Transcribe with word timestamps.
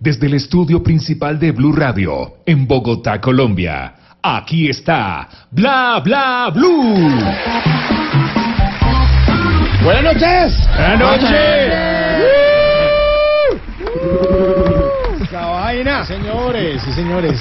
desde 0.00 0.26
el 0.26 0.34
estudio 0.34 0.82
principal 0.82 1.38
de 1.38 1.52
Blue 1.52 1.72
Radio, 1.72 2.38
en 2.46 2.66
Bogotá, 2.66 3.20
Colombia. 3.20 3.94
Aquí 4.22 4.68
está 4.68 5.28
Bla 5.50 6.00
Bla 6.02 6.50
Blue. 6.54 7.10
Buenas 9.84 10.14
noches. 10.14 10.68
Buenas 10.74 10.98
noches. 10.98 11.74
Esa 15.22 15.46
vaina. 15.46 16.04
Señores 16.06 16.82
y 16.86 16.92
señores. 16.92 17.40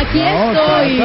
Aquí 0.00 0.18
estoy. 0.18 0.96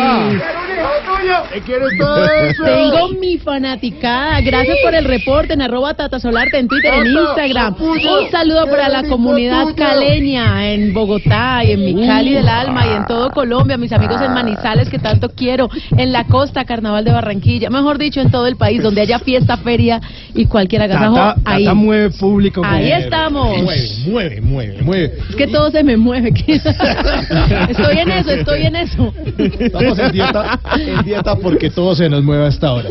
Tengo 2.63 3.09
mi 3.19 3.37
fanaticada. 3.37 4.41
Gracias 4.41 4.77
por 4.83 4.95
el 4.95 5.05
reporte 5.05 5.53
en 5.53 5.61
arroba 5.61 5.93
Tata 5.93 6.19
Solarte 6.19 6.59
en 6.59 6.67
Twitter, 6.67 6.93
en 6.93 7.07
Instagram. 7.07 7.75
Un 7.79 8.31
saludo 8.31 8.67
para 8.67 8.89
la 8.89 9.03
comunidad 9.03 9.75
caleña 9.75 10.71
en 10.71 10.93
Bogotá 10.93 11.63
y 11.63 11.71
en 11.71 11.85
mi 11.85 12.07
Cali 12.07 12.33
del 12.33 12.47
alma 12.47 12.85
y 12.87 12.89
en 12.95 13.05
todo 13.05 13.31
Colombia. 13.31 13.77
Mis 13.77 13.91
amigos 13.91 14.21
en 14.21 14.33
Manizales 14.33 14.89
que 14.89 14.99
tanto 14.99 15.29
quiero. 15.29 15.69
En 15.97 16.11
la 16.11 16.25
costa, 16.25 16.65
Carnaval 16.65 17.03
de 17.03 17.11
Barranquilla. 17.11 17.69
Mejor 17.69 17.97
dicho, 17.97 18.21
en 18.21 18.31
todo 18.31 18.47
el 18.47 18.55
país 18.55 18.81
donde 18.81 19.01
haya 19.01 19.19
fiesta, 19.19 19.57
feria 19.57 20.01
y 20.33 20.45
cualquier 20.45 20.83
agasajo. 20.83 21.15
Tata, 21.15 21.41
Ahí. 21.45 21.65
Tata 21.65 21.75
mueve 21.75 22.09
público. 22.11 22.61
Ahí 22.63 22.91
estamos. 22.91 23.61
Mueve, 23.61 23.89
mueve, 24.07 24.41
mueve, 24.41 24.81
mueve. 24.81 25.13
Es 25.29 25.35
que 25.35 25.47
todo 25.47 25.69
se 25.71 25.83
me 25.83 25.97
mueve. 25.97 26.29
estoy 26.47 27.97
en 27.97 28.11
eso, 28.11 28.31
estoy 28.31 28.65
en 28.65 28.75
eso. 28.75 29.13
Estamos 29.37 29.99
en 29.99 30.11
dieta, 30.11 30.59
en 30.79 31.03
dieta 31.03 31.35
porque 31.35 31.69
todo 31.69 31.95
se 31.95 32.09
nos 32.09 32.23
mueve 32.23 32.45
hasta 32.45 32.67
ahora. 32.67 32.89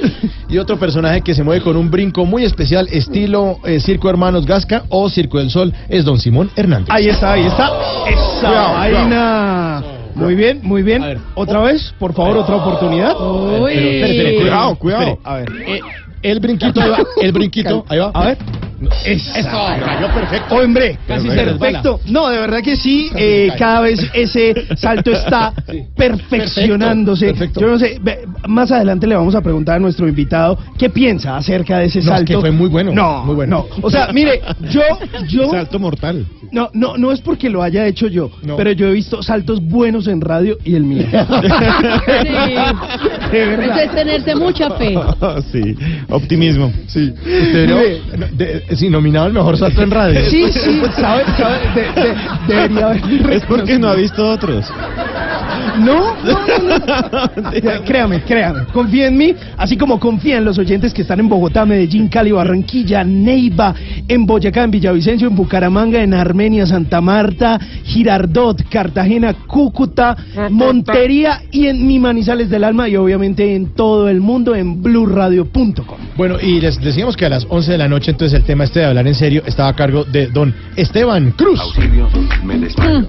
Y 0.48 0.58
otro 0.58 0.78
personaje 0.78 1.22
que 1.22 1.34
se 1.34 1.42
mueve 1.42 1.62
con 1.62 1.76
un 1.76 1.90
brinco 1.90 2.24
muy 2.24 2.44
especial, 2.44 2.88
estilo 2.90 3.58
eh, 3.64 3.80
Circo 3.80 4.08
Hermanos 4.08 4.46
Gasca 4.46 4.84
o 4.88 5.08
Circo 5.08 5.38
del 5.38 5.50
Sol, 5.50 5.72
es 5.88 6.04
don 6.04 6.18
Simón 6.18 6.50
Hernández. 6.56 6.88
Ahí 6.90 7.08
está, 7.08 7.32
ahí 7.32 7.46
está. 7.46 7.70
Esa 8.08 8.48
Cuidado, 8.48 8.72
vaina. 8.74 9.82
Muy 10.14 10.34
bien, 10.34 10.60
muy 10.62 10.82
bien. 10.82 11.02
A 11.02 11.06
ver. 11.06 11.18
Otra 11.34 11.60
vez, 11.60 11.94
por 11.98 12.12
favor, 12.12 12.38
otra 12.38 12.56
oportunidad. 12.56 13.14
Uy. 13.18 13.72
Espere, 13.72 14.00
espere, 14.00 14.36
Cuidado, 14.36 14.74
cuidado. 14.76 15.02
Espere. 15.02 15.20
A 15.24 15.34
ver. 15.36 15.48
Eh, 15.66 15.80
el 16.22 16.40
brinquito, 16.40 16.80
ahí 16.80 16.90
va, 16.90 16.98
el 17.22 17.32
brinquito, 17.32 17.84
ahí 17.88 17.98
va. 17.98 18.10
A 18.12 18.26
ver. 18.26 18.38
Eso, 19.04 19.30
cayó 19.84 20.14
perfecto. 20.14 20.54
Hombre, 20.54 20.98
casi 21.06 21.28
Perfecto. 21.28 22.00
No, 22.06 22.28
de 22.30 22.38
verdad 22.38 22.62
que 22.62 22.76
sí. 22.76 23.10
eh, 23.14 23.50
cada 23.58 23.80
vez 23.82 24.00
ese 24.14 24.54
salto 24.76 25.10
está 25.10 25.52
perfeccionándose. 25.96 27.26
Perfecto, 27.26 27.60
perfecto. 27.60 27.62
Yo 27.62 27.66
no 27.68 27.78
sé, 27.78 28.00
más 28.48 28.70
adelante 28.72 29.06
le 29.06 29.16
vamos 29.16 29.34
a 29.34 29.40
preguntar 29.42 29.76
a 29.76 29.78
nuestro 29.78 30.08
invitado 30.08 30.58
qué 30.78 30.88
piensa 30.90 31.36
acerca 31.36 31.78
de 31.78 31.86
ese 31.86 31.98
No, 31.98 32.04
es 32.04 32.08
salto. 32.10 32.32
que 32.34 32.40
fue 32.40 32.50
muy 32.50 32.68
bueno, 32.68 32.92
No, 32.92 33.24
muy 33.24 33.34
bueno. 33.34 33.66
no. 33.70 33.76
O 33.82 33.90
sea, 33.90 34.08
mire, 34.12 34.40
yo, 34.70 34.82
yo, 35.28 35.50
Salto 35.60 35.78
mortal. 35.78 36.26
no, 36.52 36.70
no, 36.72 36.96
no 36.96 37.12
es 37.12 37.20
porque 37.20 37.50
lo 37.50 37.62
haya 37.62 37.86
hecho 37.86 38.06
yo, 38.08 38.30
No. 38.42 38.56
pero 38.56 38.72
yo 38.72 38.88
he 38.88 38.92
visto 38.92 39.22
saltos 39.22 39.60
buenos 39.62 40.06
en 40.08 40.20
radio 40.20 40.56
y 40.64 40.74
el 40.74 40.84
mío. 40.84 41.06
Sí. 41.10 41.10
De 43.30 43.46
verdad. 43.46 43.80
Eso 43.82 43.90
es 43.90 43.94
tenerse 43.94 44.34
mucha 44.34 44.70
fe. 44.70 44.94
sí, 45.52 45.76
optimismo. 46.08 46.72
Sí. 46.86 47.12
De- 48.36 48.64
sí, 48.76 48.88
nominado 48.90 49.26
al 49.26 49.32
mejor 49.32 49.56
salto 49.56 49.82
en 49.82 49.90
radio. 49.90 50.20
Sí, 50.30 50.46
sí, 50.52 50.80
sabe, 51.00 51.24
sabe, 51.36 51.58
de- 51.74 52.02
de- 52.02 52.14
debería 52.48 52.86
haber 52.88 53.32
Es 53.32 53.44
porque 53.44 53.78
no 53.78 53.88
ha 53.88 53.94
visto 53.94 54.28
otros. 54.28 54.66
No, 55.78 56.14
no, 56.24 56.32
no, 56.58 56.78
no. 57.42 57.52
Ya, 57.62 57.82
Créame, 57.84 58.22
créame, 58.22 58.64
confía 58.72 59.08
en 59.08 59.16
mí, 59.16 59.34
así 59.56 59.76
como 59.76 59.98
confía 59.98 60.36
en 60.38 60.44
los 60.44 60.58
oyentes 60.58 60.92
que 60.92 61.02
están 61.02 61.20
en 61.20 61.28
Bogotá, 61.28 61.64
Medellín, 61.64 62.08
Cali, 62.08 62.32
Barranquilla, 62.32 63.02
Neiva, 63.04 63.74
en 64.08 64.26
Boyacá, 64.26 64.64
en 64.64 64.70
Villavicencio, 64.70 65.28
en 65.28 65.36
Bucaramanga, 65.36 66.02
en 66.02 66.14
Armenia, 66.14 66.66
Santa 66.66 67.00
Marta, 67.00 67.58
Girardot, 67.84 68.62
Cartagena, 68.68 69.34
Cúcuta, 69.46 70.16
Montería 70.50 71.42
y 71.50 71.66
en 71.66 71.86
mi 71.86 71.98
Manizales 71.98 72.50
del 72.50 72.64
Alma 72.64 72.88
y 72.88 72.96
obviamente 72.96 73.54
en 73.54 73.74
todo 73.74 74.08
el 74.08 74.20
mundo 74.20 74.54
en 74.54 74.82
blueradio.com. 74.82 75.98
Bueno, 76.16 76.36
y 76.40 76.60
les 76.60 76.80
decíamos 76.80 77.16
que 77.16 77.26
a 77.26 77.28
las 77.30 77.46
11 77.48 77.72
de 77.72 77.78
la 77.78 77.88
noche, 77.88 78.10
entonces 78.10 78.38
el 78.38 78.44
tema 78.44 78.59
este 78.64 78.80
de 78.80 78.86
hablar 78.86 79.06
en 79.06 79.14
serio 79.14 79.42
estaba 79.46 79.68
a 79.68 79.76
cargo 79.76 80.04
de 80.04 80.26
don 80.28 80.54
Esteban 80.76 81.32
Cruz. 81.32 81.60
Auxilio, 81.60 82.08
me 82.44 82.58
desmayo. 82.58 83.08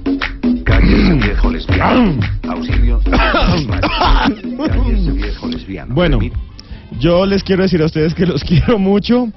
Cállese 0.63 1.13
viejo 1.13 1.49
lesbiano. 1.51 2.19
Auxilio, 2.47 3.01
me 3.05 3.17
desmayo. 3.53 4.67
Cállese 4.67 5.11
viejo 5.11 5.47
lesbiano. 5.47 5.95
Bueno, 5.95 6.19
yo 6.99 7.25
les 7.25 7.43
quiero 7.43 7.63
decir 7.63 7.81
a 7.81 7.85
ustedes 7.85 8.13
que 8.13 8.25
los 8.25 8.43
quiero 8.45 8.77
mucho, 8.77 9.29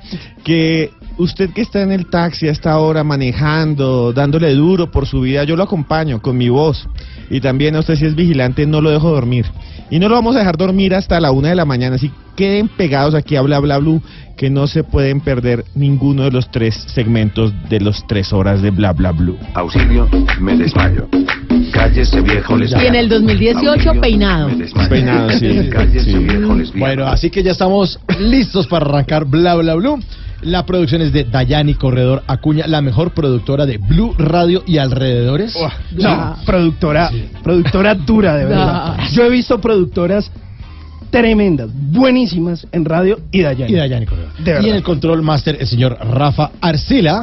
que 0.43 0.91
usted 1.19 1.51
que 1.51 1.63
está 1.63 1.83
en 1.83 1.93
el 1.93 2.07
taxi 2.07 2.49
a 2.49 2.53
esta 2.53 2.79
hora 2.79 3.05
manejando, 3.05 4.13
dándole 4.13 4.53
duro 4.55 4.91
por 4.91 5.07
su 5.07 5.21
vida, 5.21 5.45
yo 5.45 5.57
lo 5.57 5.63
acompaño 5.63 6.21
con 6.21 6.37
mi 6.37 6.49
voz. 6.49 6.89
Y 7.31 7.41
también 7.41 7.77
a 7.77 7.81
usted 7.81 7.97
si 7.97 8.07
es 8.07 8.15
vigilante, 8.15 8.67
no 8.67 8.81
lo 8.81 8.91
dejo 8.91 9.11
dormir. 9.11 9.47
Y 9.91 9.99
no 9.99 10.09
lo 10.09 10.15
vamos 10.15 10.35
a 10.37 10.41
dejar 10.41 10.57
dormir 10.57 10.95
hasta 10.95 11.21
la 11.21 11.31
una 11.31 11.51
de 11.51 11.55
la 11.55 11.65
mañana, 11.65 11.97
así 11.97 12.11
queden 12.37 12.69
pegados 12.69 13.15
aquí 13.15 13.37
a 13.37 13.43
Bla 13.43 13.59
Bla 13.61 13.79
Blue, 13.79 14.03
que 14.37 14.51
no 14.51 14.67
se 14.67 14.83
pueden 14.83 15.21
perder 15.21 15.65
ninguno 15.75 16.25
de 16.25 16.31
los 16.33 16.51
tres 16.51 16.75
segmentos 16.89 17.53
de 17.69 17.81
los 17.81 18.05
tres 18.09 18.33
horas 18.33 18.61
de 18.63 18.71
Bla 18.71 18.93
Bla 18.93 19.13
Blue. 19.13 19.39
Auxilio, 19.55 20.09
me 20.41 20.57
desmayo. 20.57 21.07
Cállese 21.73 22.21
viejo 22.23 22.57
lesbiano. 22.57 22.85
Y 22.85 22.89
en 22.89 22.95
el 22.95 23.09
2018 23.09 23.71
Auxilio, 23.71 24.01
peinado. 24.01 24.51
Peinado, 24.89 25.31
sí. 25.31 25.69
Cállese 25.71 26.11
Sí. 26.13 26.19
viejo 26.19 26.55
lesbiano. 26.55 26.81
Bueno, 26.87 27.07
así 27.07 27.31
que 27.31 27.43
ya 27.43 27.53
estamos 27.53 28.01
listos 28.19 28.67
para 28.67 28.87
arrancar 28.87 29.25
Bla 29.27 29.55
Bla 29.55 29.75
Blue. 29.75 30.01
La 30.45 30.67
producción 30.67 31.01
es 31.01 31.13
de 31.13 31.25
Dayani 31.25 31.75
Corredor 31.75 32.23
Acuña, 32.27 32.67
la 32.67 32.83
mejor 32.83 33.13
productora 33.13 33.65
de 33.65 33.79
Blue 33.79 34.15
Radio 34.19 34.63
y 34.67 34.79
alrededores. 34.79 35.57
No, 35.93 36.37
productora, 36.45 37.11
productora 37.43 37.95
dura 37.95 38.37
de 38.37 38.45
verdad. 38.45 38.99
Yo 39.13 39.25
he 39.25 39.31
visto 39.31 39.61
productoras 39.61 40.31
tremendas, 41.11 41.71
buenísimas 41.73 42.67
en 42.73 42.85
radio 42.85 43.21
y 43.31 43.43
Dayani. 43.43 43.73
Y 43.73 43.77
Dayani 43.77 44.07
Corredor. 44.07 44.33
De 44.39 44.53
verdad. 44.53 44.67
y 44.67 44.71
en 44.71 44.77
el 44.77 44.83
control 44.83 45.23
master 45.23 45.57
el 45.59 45.67
señor 45.67 45.97
Rafa 46.01 46.51
Arcila. 46.61 47.23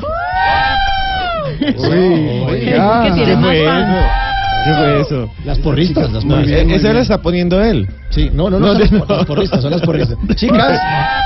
Es 1.59 1.75
que 1.75 3.11
tiene 3.13 3.25
¿Qué 3.25 3.35
más? 3.35 4.30
¿Qué 4.63 4.73
fue 4.73 5.01
eso? 5.01 5.29
Las 5.45 5.59
porristas, 5.59 6.11
las 6.11 6.23
Muy 6.23 6.35
porristas. 6.35 6.65
bien. 6.65 6.71
Esa 6.71 6.93
la 6.93 7.01
está 7.01 7.21
poniendo 7.21 7.61
él. 7.63 7.87
Sí, 8.09 8.29
no, 8.33 8.49
no, 8.49 8.59
no, 8.59 8.67
No, 8.67 8.73
son 8.73 8.81
las, 8.81 8.91
no. 8.91 9.05
las 9.15 9.25
porristas, 9.25 9.61
son 9.61 9.71
las 9.71 9.81
porristas. 9.81 10.17
Chicas, 10.35 10.79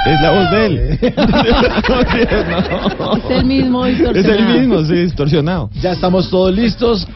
Es 0.05 0.21
la 0.21 0.31
voz 0.31 0.51
de 0.51 0.65
él. 0.65 0.99
Es 3.25 3.31
el 3.31 3.45
mismo 3.45 3.85
Es 3.85 3.97
distorsionado. 3.97 4.53
el 4.53 4.59
mismo, 4.59 4.85
sí, 4.85 4.93
distorsionado. 4.95 5.69
ya 5.81 5.91
estamos 5.91 6.29
todos 6.29 6.53
listos. 6.53 7.07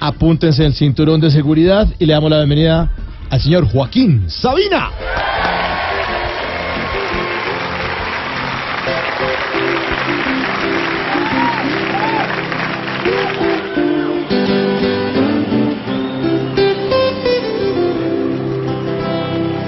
Apúntense 0.00 0.64
el 0.64 0.74
cinturón 0.74 1.20
de 1.20 1.30
seguridad 1.30 1.86
y 1.98 2.06
le 2.06 2.12
damos 2.14 2.30
la 2.30 2.38
bienvenida 2.38 2.90
al 3.30 3.40
señor 3.40 3.66
Joaquín 3.70 4.24
Sabina. 4.28 4.90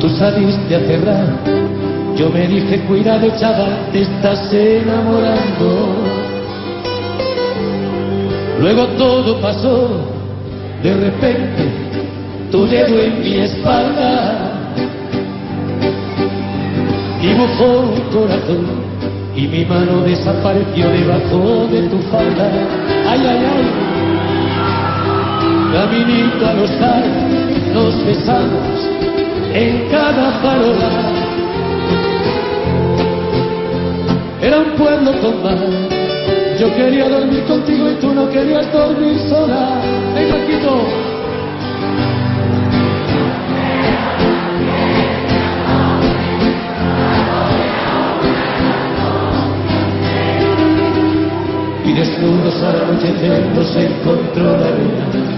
Tú 0.00 0.08
saliste 0.10 0.76
a 0.76 0.80
cerrar, 0.80 1.26
yo 2.16 2.30
me 2.30 2.46
dije, 2.46 2.80
cuidado 2.86 3.28
chaval, 3.38 3.88
te 3.92 4.02
estás 4.02 4.52
enamorando. 4.52 5.96
Luego 8.60 8.86
todo 8.98 9.40
pasó, 9.40 9.88
de 10.82 10.94
repente, 10.94 11.64
tu 12.50 12.66
dedo 12.66 13.00
en 13.00 13.20
mi 13.20 13.34
espalda. 13.38 14.54
Dibujó 17.20 17.80
un 17.80 18.00
corazón 18.12 18.66
y 19.36 19.46
mi 19.46 19.64
mano 19.64 20.02
desapareció 20.02 20.88
debajo 20.88 21.68
de 21.70 21.82
tu 21.88 21.98
falda. 22.10 22.50
Ay, 23.08 23.20
ay, 23.20 23.46
ay. 23.54 23.88
Caminito 25.72 26.46
a 26.46 26.52
los 26.54 26.80
bares, 26.80 27.27
nos 27.72 28.04
besamos 28.04 28.88
en 29.52 29.88
cada 29.90 30.32
farola. 30.40 31.28
Era 34.40 34.58
un 34.58 34.70
pueblo 34.76 35.12
con 35.20 35.42
mar. 35.42 35.58
Yo 36.58 36.74
quería 36.74 37.08
dormir 37.08 37.44
contigo 37.44 37.90
y 37.90 37.94
tú 37.94 38.12
no 38.14 38.28
querías 38.30 38.72
dormir 38.72 39.18
sola. 39.28 39.80
Venga, 40.14 40.36
Quito. 40.46 40.86
Y 51.84 51.92
desnudos 51.92 52.62
al 52.62 52.80
anochecer 52.82 53.46
nos 53.54 53.76
encontró 53.76 54.56
la 54.56 54.70
luna. 54.70 55.37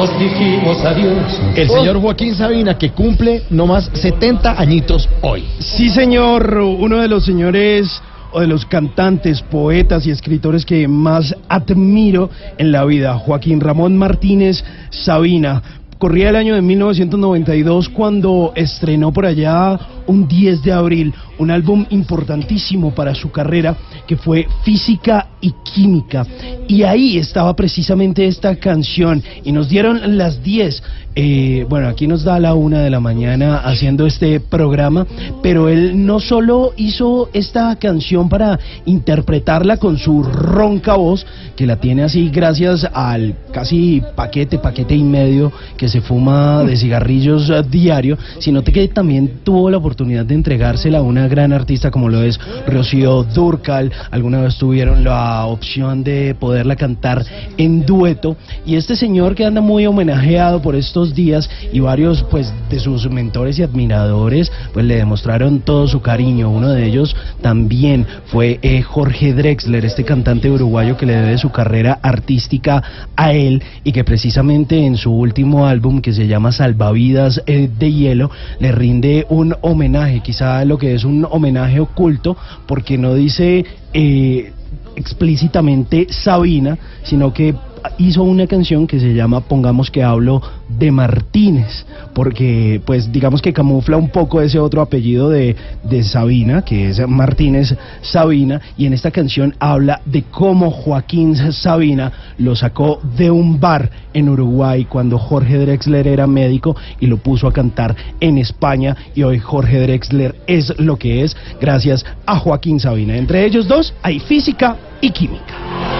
Nos 0.00 0.18
dijimos 0.18 0.82
adiós. 0.82 1.38
El 1.54 1.68
señor 1.68 2.00
Joaquín 2.00 2.34
Sabina 2.34 2.78
que 2.78 2.88
cumple 2.88 3.42
nomás 3.50 3.90
70 3.92 4.58
añitos 4.58 5.06
hoy. 5.20 5.44
Sí, 5.58 5.90
señor, 5.90 6.56
uno 6.56 7.02
de 7.02 7.06
los 7.06 7.22
señores 7.22 8.00
o 8.32 8.40
de 8.40 8.46
los 8.46 8.64
cantantes, 8.64 9.42
poetas 9.42 10.06
y 10.06 10.10
escritores 10.10 10.64
que 10.64 10.88
más 10.88 11.36
admiro 11.50 12.30
en 12.56 12.72
la 12.72 12.86
vida, 12.86 13.18
Joaquín 13.18 13.60
Ramón 13.60 13.98
Martínez 13.98 14.64
Sabina. 14.88 15.62
Corría 15.98 16.30
el 16.30 16.36
año 16.36 16.54
de 16.54 16.62
1992 16.62 17.90
cuando 17.90 18.54
estrenó 18.56 19.12
por 19.12 19.26
allá 19.26 19.78
un 20.06 20.26
10 20.26 20.62
de 20.62 20.72
abril 20.72 21.14
un 21.40 21.50
álbum 21.50 21.86
importantísimo 21.88 22.94
para 22.94 23.14
su 23.14 23.30
carrera 23.32 23.76
que 24.06 24.16
fue 24.16 24.46
Física 24.62 25.28
y 25.40 25.52
Química. 25.64 26.26
Y 26.68 26.82
ahí 26.82 27.16
estaba 27.16 27.56
precisamente 27.56 28.26
esta 28.26 28.56
canción 28.56 29.22
y 29.42 29.50
nos 29.50 29.68
dieron 29.68 30.18
las 30.18 30.42
10. 30.42 30.82
Eh, 31.16 31.66
bueno, 31.68 31.88
aquí 31.88 32.06
nos 32.06 32.22
da 32.22 32.38
la 32.38 32.54
una 32.54 32.82
de 32.82 32.90
la 32.90 33.00
mañana 33.00 33.56
haciendo 33.58 34.06
este 34.06 34.38
programa, 34.38 35.06
pero 35.42 35.68
él 35.68 36.06
no 36.06 36.20
solo 36.20 36.72
hizo 36.76 37.30
esta 37.32 37.74
canción 37.76 38.28
para 38.28 38.60
interpretarla 38.84 39.78
con 39.78 39.98
su 39.98 40.22
ronca 40.22 40.94
voz, 40.94 41.26
que 41.56 41.66
la 41.66 41.76
tiene 41.76 42.04
así 42.04 42.28
gracias 42.28 42.86
al 42.92 43.34
casi 43.52 44.02
paquete, 44.14 44.58
paquete 44.58 44.94
y 44.94 45.02
medio 45.02 45.52
que 45.76 45.88
se 45.88 46.00
fuma 46.00 46.64
de 46.64 46.76
cigarrillos 46.76 47.50
eh, 47.50 47.62
diario, 47.68 48.16
sino 48.38 48.62
que 48.62 48.86
también 48.88 49.40
tuvo 49.42 49.68
la 49.68 49.78
oportunidad 49.78 49.89
de 49.96 50.34
entregársela 50.34 50.98
a 50.98 51.02
una 51.02 51.26
gran 51.26 51.52
artista 51.52 51.90
como 51.90 52.08
lo 52.08 52.22
es 52.22 52.38
Rocío 52.66 53.24
Durcal. 53.24 53.92
Alguna 54.10 54.40
vez 54.40 54.56
tuvieron 54.56 55.02
la 55.02 55.44
opción 55.46 56.04
de 56.04 56.34
poderla 56.38 56.76
cantar 56.76 57.24
en 57.58 57.84
dueto. 57.84 58.36
Y 58.64 58.76
este 58.76 58.94
señor 58.94 59.34
que 59.34 59.44
anda 59.44 59.60
muy 59.60 59.86
homenajeado 59.86 60.62
por 60.62 60.76
estos 60.76 61.14
días 61.14 61.50
y 61.72 61.80
varios 61.80 62.22
pues 62.30 62.52
de 62.70 62.78
sus 62.78 63.10
mentores 63.10 63.58
y 63.58 63.62
admiradores 63.62 64.52
pues 64.72 64.86
le 64.86 64.96
demostraron 64.96 65.60
todo 65.60 65.88
su 65.88 66.00
cariño. 66.00 66.50
Uno 66.50 66.70
de 66.70 66.86
ellos 66.86 67.16
también 67.42 68.06
fue 68.26 68.60
eh, 68.62 68.82
Jorge 68.82 69.34
Drexler, 69.34 69.84
este 69.84 70.04
cantante 70.04 70.50
uruguayo 70.50 70.96
que 70.96 71.06
le 71.06 71.16
debe 71.16 71.36
su 71.36 71.50
carrera 71.50 71.98
artística 72.00 72.82
a 73.16 73.32
él 73.32 73.62
y 73.82 73.92
que 73.92 74.04
precisamente 74.04 74.86
en 74.86 74.96
su 74.96 75.12
último 75.12 75.66
álbum 75.66 76.00
que 76.00 76.12
se 76.12 76.28
llama 76.28 76.52
Salvavidas 76.52 77.42
eh, 77.46 77.68
de 77.76 77.92
Hielo 77.92 78.30
le 78.60 78.72
rinde 78.72 79.26
un 79.28 79.56
homenaje, 79.60 79.79
quizá 80.22 80.64
lo 80.64 80.78
que 80.78 80.94
es 80.94 81.04
un 81.04 81.26
homenaje 81.30 81.80
oculto 81.80 82.36
porque 82.66 82.98
no 82.98 83.14
dice... 83.14 83.64
Eh, 83.92 84.52
explícitamente 84.96 86.06
Sabina, 86.10 86.78
sino 87.02 87.32
que 87.32 87.54
hizo 87.98 88.22
una 88.22 88.46
canción 88.46 88.86
que 88.86 89.00
se 89.00 89.14
llama 89.14 89.40
Pongamos 89.40 89.90
que 89.90 90.02
hablo 90.02 90.42
de 90.68 90.90
Martínez, 90.90 91.84
porque 92.14 92.80
pues 92.84 93.12
digamos 93.12 93.42
que 93.42 93.52
camufla 93.52 93.96
un 93.96 94.08
poco 94.08 94.40
ese 94.40 94.58
otro 94.58 94.82
apellido 94.82 95.28
de, 95.28 95.56
de 95.82 96.02
Sabina, 96.02 96.62
que 96.62 96.88
es 96.88 97.06
Martínez 97.08 97.76
Sabina, 98.02 98.60
y 98.76 98.86
en 98.86 98.92
esta 98.92 99.10
canción 99.10 99.54
habla 99.58 100.00
de 100.04 100.22
cómo 100.22 100.70
Joaquín 100.70 101.36
Sabina 101.52 102.12
lo 102.38 102.56
sacó 102.56 103.00
de 103.16 103.30
un 103.30 103.60
bar 103.60 103.90
en 104.14 104.28
Uruguay 104.28 104.84
cuando 104.84 105.18
Jorge 105.18 105.58
Drexler 105.58 106.06
era 106.06 106.26
médico 106.26 106.76
y 107.00 107.06
lo 107.06 107.18
puso 107.18 107.46
a 107.46 107.52
cantar 107.52 107.96
en 108.20 108.38
España 108.38 108.96
y 109.14 109.22
hoy 109.22 109.38
Jorge 109.38 109.80
Drexler 109.80 110.36
es 110.46 110.78
lo 110.78 110.96
que 110.96 111.22
es 111.24 111.36
gracias 111.60 112.04
a 112.26 112.36
Joaquín 112.38 112.80
Sabina. 112.80 113.16
Entre 113.16 113.44
ellos 113.44 113.68
dos 113.68 113.94
hay 114.02 114.20
física 114.20 114.76
y 115.00 115.10
química. 115.10 115.99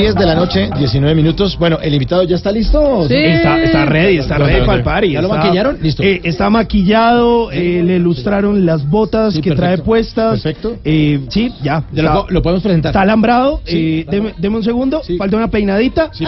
10 0.00 0.14
de 0.14 0.24
la 0.26 0.34
noche, 0.34 0.70
19 0.78 1.14
minutos. 1.14 1.58
Bueno, 1.58 1.78
¿el 1.82 1.92
invitado 1.92 2.22
ya 2.22 2.36
está 2.36 2.50
listo? 2.50 3.06
Sí. 3.06 3.14
Está, 3.14 3.62
está 3.62 3.84
ready, 3.84 4.16
está 4.18 4.38
¿Dónde, 4.38 4.52
ready 4.54 4.64
para 4.66 4.78
el 4.78 4.84
party. 4.84 5.10
¿Ya 5.12 5.20
lo 5.20 5.28
Está- 5.28 5.38
maquillaron? 5.44 5.78
Listo. 5.82 6.02
eh, 6.02 6.20
está 6.24 6.48
maquillado, 6.48 7.50
eh, 7.52 7.82
le 7.84 7.96
ilustraron 7.96 8.64
las 8.64 8.88
botas 8.88 9.34
Sí, 9.34 9.42
que 9.42 9.50
trae 9.52 9.76
puestas. 9.78 10.40
Perfecto. 10.40 10.76
Eh, 10.84 11.20
sí, 11.28 11.52
ya. 11.62 11.84
Ya 11.92 12.02
lo, 12.02 12.08
está- 12.08 12.22
po- 12.22 12.26
lo 12.30 12.42
podemos 12.42 12.62
presentar. 12.62 12.90
Está 12.90 13.02
alambrado. 13.02 13.60
Sí, 13.64 14.00
eh, 14.00 14.06
deme, 14.10 14.34
deme 14.38 14.56
un 14.56 14.64
segundo. 14.64 15.02
Sí. 15.04 15.18
Falta 15.18 15.36
una 15.36 15.48
peinadita. 15.48 16.10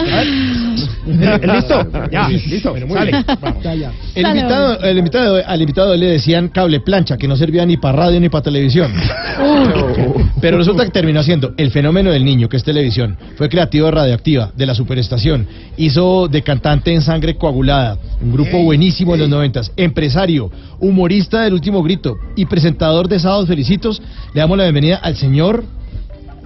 ¿Listo? 1.05 1.87
Ya, 2.11 2.27
listo. 2.29 2.71
bueno, 2.71 2.87
muy 2.87 2.97
Sale. 2.97 3.11
bien. 3.11 3.25
Vamos. 3.41 3.63
Ya, 3.63 3.73
ya. 3.75 3.91
El 4.15 4.23
Sale, 4.23 4.39
invitado, 4.39 4.79
el 4.81 4.97
invitado, 4.99 5.41
al 5.45 5.61
invitado 5.61 5.95
le 5.95 6.05
decían 6.07 6.47
cable 6.49 6.79
plancha, 6.81 7.17
que 7.17 7.27
no 7.27 7.35
servía 7.35 7.65
ni 7.65 7.77
para 7.77 7.97
radio 7.97 8.19
ni 8.19 8.29
para 8.29 8.43
televisión. 8.43 8.91
Pero 10.41 10.57
resulta 10.57 10.83
que 10.85 10.91
terminó 10.91 11.23
siendo 11.23 11.53
el 11.57 11.71
fenómeno 11.71 12.11
del 12.11 12.23
niño, 12.25 12.47
que 12.49 12.57
es 12.57 12.63
televisión. 12.63 13.17
Fue 13.37 13.49
creativo 13.63 13.85
de 13.85 13.91
Radioactiva, 13.91 14.51
de 14.55 14.65
la 14.65 14.75
Superestación. 14.75 15.47
Hizo 15.77 16.27
de 16.27 16.41
cantante 16.41 16.93
en 16.93 17.01
Sangre 17.01 17.37
Coagulada, 17.37 17.97
un 18.21 18.33
grupo 18.33 18.61
buenísimo 18.61 19.13
en 19.13 19.21
los 19.21 19.29
noventas. 19.29 19.71
Empresario, 19.77 20.51
humorista 20.79 21.41
del 21.41 21.53
último 21.53 21.81
grito 21.81 22.15
y 22.35 22.45
presentador 22.45 23.07
de 23.07 23.19
Sábados 23.19 23.47
Felicitos. 23.47 24.01
Le 24.33 24.41
damos 24.41 24.57
la 24.57 24.65
bienvenida 24.65 24.97
al 24.97 25.15
señor 25.15 25.63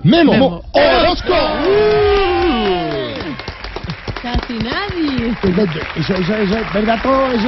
Memo, 0.03 0.31
Memo. 0.31 0.62
Orozco. 0.74 1.33
Nadie. 5.44 5.82
Eso, 5.96 6.13
eso, 6.13 6.36
eso, 6.36 6.56
¿verdad 6.74 6.98
todo 7.03 7.27
eso? 7.32 7.48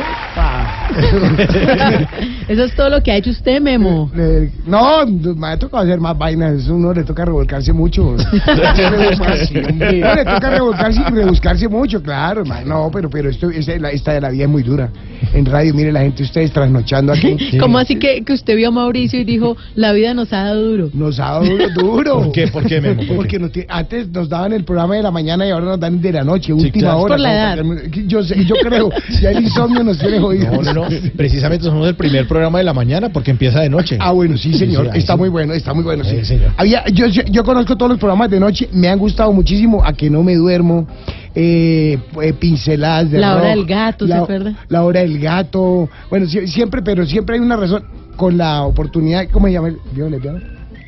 Eso 2.48 2.64
es 2.64 2.76
todo 2.76 2.90
lo 2.90 3.04
que 3.04 3.12
ha 3.12 3.18
hecho 3.18 3.30
usted, 3.30 3.62
Memo. 3.62 4.10
Le- 4.16 4.52
no, 4.66 5.06
me 5.06 5.48
ha 5.50 5.58
tocado 5.58 5.84
hacer 5.84 6.00
más 6.00 6.18
vainas, 6.18 6.68
uno 6.68 6.94
le 6.94 7.04
toca 7.04 7.24
revolcarse 7.26 7.72
mucho. 7.74 8.16
no, 8.18 10.16
le 10.16 10.26
toca 10.26 10.50
revolcarse 10.50 11.02
y 11.08 11.12
rebuscarse 11.12 11.68
mucho, 11.68 12.02
claro, 12.02 12.44
no, 12.66 12.90
pero 12.92 13.10
pero 13.10 13.30
esto 13.30 13.50
esta, 13.50 13.78
la- 13.78 13.92
esta 13.92 14.14
de 14.14 14.22
la 14.22 14.30
vida 14.30 14.44
es 14.46 14.50
muy 14.50 14.64
dura. 14.64 14.90
En 15.34 15.46
radio, 15.46 15.74
mire 15.74 15.92
la 15.92 16.02
gente, 16.02 16.24
ustedes 16.24 16.52
trasnochando 16.52 17.14
aquí. 17.14 17.58
¿Cómo 17.60 17.78
así 17.78 17.98
que, 17.98 18.24
que 18.24 18.34
usted 18.34 18.56
vio 18.56 18.70
a 18.70 18.72
Mauricio 18.72 19.20
y 19.20 19.24
dijo, 19.26 19.58
la 19.76 19.92
vida 19.94 20.14
nos 20.14 20.34
ha 20.34 20.46
dado 20.46 20.64
duro? 20.64 20.90
Nos 20.94 21.20
ha 21.20 21.26
dado 21.34 21.46
duro, 21.46 21.68
duro. 21.76 22.14
¿Por 22.24 22.32
qué? 22.32 22.48
¿Por 22.48 22.66
qué, 22.66 22.82
Memo? 22.82 23.04
¿Por 23.16 23.28
qué? 23.28 23.40
Porque 23.40 23.40
nos 23.40 23.52
antes 23.70 24.08
nos 24.10 24.28
daban 24.30 24.54
el 24.54 24.64
programa 24.64 24.96
de 24.96 25.04
la 25.04 25.12
mañana 25.12 25.46
y 25.46 25.52
ahora 25.52 25.66
nos 25.66 25.80
dan 25.80 26.02
de 26.02 26.12
la 26.14 26.24
noche, 26.24 26.52
última 26.54 26.80
claro. 26.80 27.00
hora. 27.00 27.14
Por 27.16 27.20
la 27.20 27.34
edad. 27.34 27.58
Yo, 28.08 28.24
sé- 28.24 28.44
yo 28.46 28.56
creo, 28.62 28.90
ya 29.22 29.32
el 29.32 29.44
insomnio 29.44 29.84
nos 29.84 29.98
tiene 29.98 30.20
jodidos. 30.20 30.52
No, 30.52 30.74
no, 30.74 30.90
no. 30.90 30.98
Precisamente 31.16 31.66
somos 31.66 31.88
el 31.88 31.96
primer 31.96 32.28
programa 32.28 32.58
de 32.60 32.64
la 32.64 32.74
mañana 32.74 33.10
porque 33.10 33.32
empieza 33.32 33.60
de 33.62 33.70
noche. 33.70 33.98
Ah, 34.00 34.12
bueno, 34.12 34.38
sí, 34.38 34.54
señor. 34.54 34.86
Sí, 34.88 34.92
sí, 34.94 34.98
está 35.00 35.14
sí. 35.14 35.20
muy 35.20 35.30
bueno, 35.30 35.54
está 35.54 35.74
muy 35.74 35.84
bueno, 35.84 36.04
sí. 36.04 36.18
Sí, 36.20 36.26
señor. 36.26 36.52
Había, 36.58 36.84
yo, 36.90 37.08
yo, 37.08 37.22
yo 37.30 37.44
conozco 37.44 37.76
todos 37.76 37.90
los 37.92 38.00
programas 38.00 38.30
de 38.30 38.40
noche, 38.40 38.68
me 38.72 38.88
han 38.88 39.00
gustado 39.00 39.32
muchísimo, 39.34 39.84
a 39.86 39.94
que 39.94 40.10
no 40.10 40.24
me 40.24 40.36
duermo, 40.36 40.88
eh, 41.36 41.98
eh, 42.22 42.34
pinceladas 42.34 43.12
de 43.12 43.20
La 43.20 43.36
hora 43.38 43.50
del 43.50 43.66
gato, 43.66 44.06
¿se 44.06 44.10
la, 44.10 44.20
acuerda? 44.20 44.54
La 44.68 44.84
hora 44.84 45.02
del 45.02 45.20
gato, 45.20 45.90
bueno, 46.10 46.26
sie- 46.26 46.48
siempre, 46.48 46.82
pero 46.82 47.06
siempre 47.06 47.36
hay 47.36 47.42
una 47.42 47.56
razón, 47.56 47.84
con 48.16 48.38
la 48.38 48.64
oportunidad, 48.64 49.28
¿cómo 49.32 49.48
se 49.48 49.54
llama? 49.54 49.70
¿Vio, 49.94 50.10
le 50.10 50.20
vio? 50.20 50.34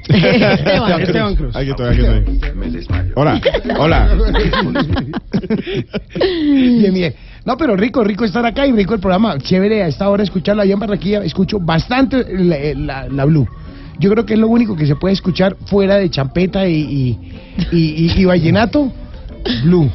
Esteban. 0.07 1.01
Esteban 1.01 1.35
Cruz. 1.35 1.55
Aquí 1.55 1.69
estoy, 1.69 1.87
aquí 1.89 2.01
estoy. 2.01 2.51
Me 2.55 2.69
desmayo. 2.71 3.13
Hola, 3.15 3.41
hola. 3.77 4.17
Bien, 6.19 6.93
bien. 6.93 7.13
No, 7.45 7.57
pero 7.57 7.75
rico, 7.75 8.03
rico 8.03 8.23
estar 8.25 8.45
acá 8.45 8.65
y 8.67 8.71
rico 8.71 8.93
el 8.93 8.99
programa. 8.99 9.37
Chévere 9.39 9.83
a 9.83 9.87
esta 9.87 10.09
hora 10.09 10.23
escucharlo 10.23 10.61
allá 10.61 10.73
en 10.73 10.79
Barranquilla. 10.79 11.23
Escucho 11.23 11.59
bastante 11.59 12.25
la, 12.29 12.57
la- 12.75 13.07
la 13.09 13.25
Blue. 13.25 13.47
Yo 13.99 14.09
creo 14.11 14.25
que 14.25 14.33
es 14.33 14.39
lo 14.39 14.47
único 14.47 14.75
que 14.75 14.85
se 14.85 14.95
puede 14.95 15.13
escuchar 15.13 15.55
fuera 15.65 15.95
de 15.97 16.09
champeta 16.09 16.67
y, 16.67 16.73
y, 16.75 17.19
y- 17.71 18.05
y- 18.07 18.21
y 18.21 18.25
vallenato. 18.25 18.91
Blue. 19.63 19.89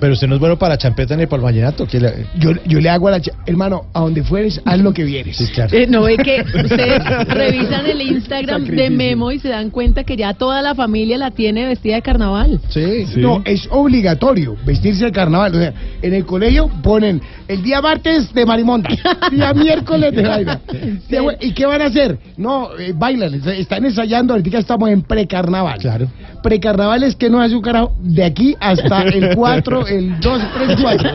Pero 0.00 0.12
usted 0.12 0.28
no 0.28 0.34
es 0.34 0.40
bueno 0.40 0.58
para 0.58 0.76
champeta 0.78 1.16
ni 1.16 1.26
para 1.26 1.38
el 1.40 1.44
vallenato. 1.44 1.86
¿qué 1.86 2.00
le- 2.00 2.26
Yo, 2.38 2.52
yo 2.66 2.80
le 2.80 2.88
hago 2.90 3.08
a 3.08 3.12
la... 3.12 3.20
cha- 3.20 3.32
Hermano, 3.46 3.86
a 3.94 4.00
donde 4.00 4.22
fueres, 4.22 4.60
haz 4.64 4.78
lo 4.80 4.92
que 4.92 5.04
vieres. 5.04 5.36
Sí, 5.36 5.46
claro. 5.48 5.76
Eh, 5.76 5.86
no 5.88 6.02
ve 6.02 6.16
que 6.18 6.40
ustedes 6.64 7.02
revisan 7.28 7.86
el 7.86 8.02
Instagram 8.02 8.64
de 8.64 8.90
Memo 8.90 9.32
y 9.32 9.38
se 9.38 9.48
dan 9.48 9.70
cuenta 9.70 10.04
que 10.04 10.16
ya 10.16 10.34
toda 10.34 10.62
la 10.62 10.74
familia 10.74 11.18
la 11.18 11.30
tiene 11.30 11.66
vestida 11.66 11.96
de 11.96 12.02
carnaval. 12.02 12.60
Sí. 12.68 13.04
No, 13.16 13.42
es 13.44 13.68
obligatorio 13.70 14.56
vestirse 14.64 15.06
de 15.06 15.12
carnaval. 15.12 15.54
O 15.54 15.58
sea, 15.58 15.72
en 16.02 16.14
el 16.14 16.24
colegio 16.26 16.68
ponen 16.82 17.20
el 17.48 17.62
día 17.62 17.80
martes 17.80 18.32
de 18.32 18.44
marimonda, 18.46 18.90
día 19.32 19.52
miércoles 19.54 20.14
de 20.14 20.22
vaina. 20.22 20.60
Jue- 21.10 21.36
¿Y 21.40 21.52
qué 21.52 21.66
van 21.66 21.82
a 21.82 21.86
hacer? 21.86 22.18
No, 22.36 22.70
eh, 22.78 22.92
bailan, 22.94 23.34
est- 23.34 23.46
están 23.46 23.84
ensayando, 23.84 24.34
ahorita 24.34 24.58
estamos 24.58 24.90
en 24.90 25.02
precarnaval. 25.02 25.78
Claro. 25.78 26.06
Precarnaval 26.42 27.02
es 27.02 27.16
que 27.16 27.28
no 27.30 27.40
hace 27.40 27.56
un 27.56 27.62
carajo 27.62 27.92
de 28.00 28.24
aquí 28.24 28.54
hasta 28.60 29.02
el 29.02 29.34
4, 29.34 29.87
el 29.90 30.20
2, 30.20 30.42
3, 30.54 30.78
4. 30.80 31.10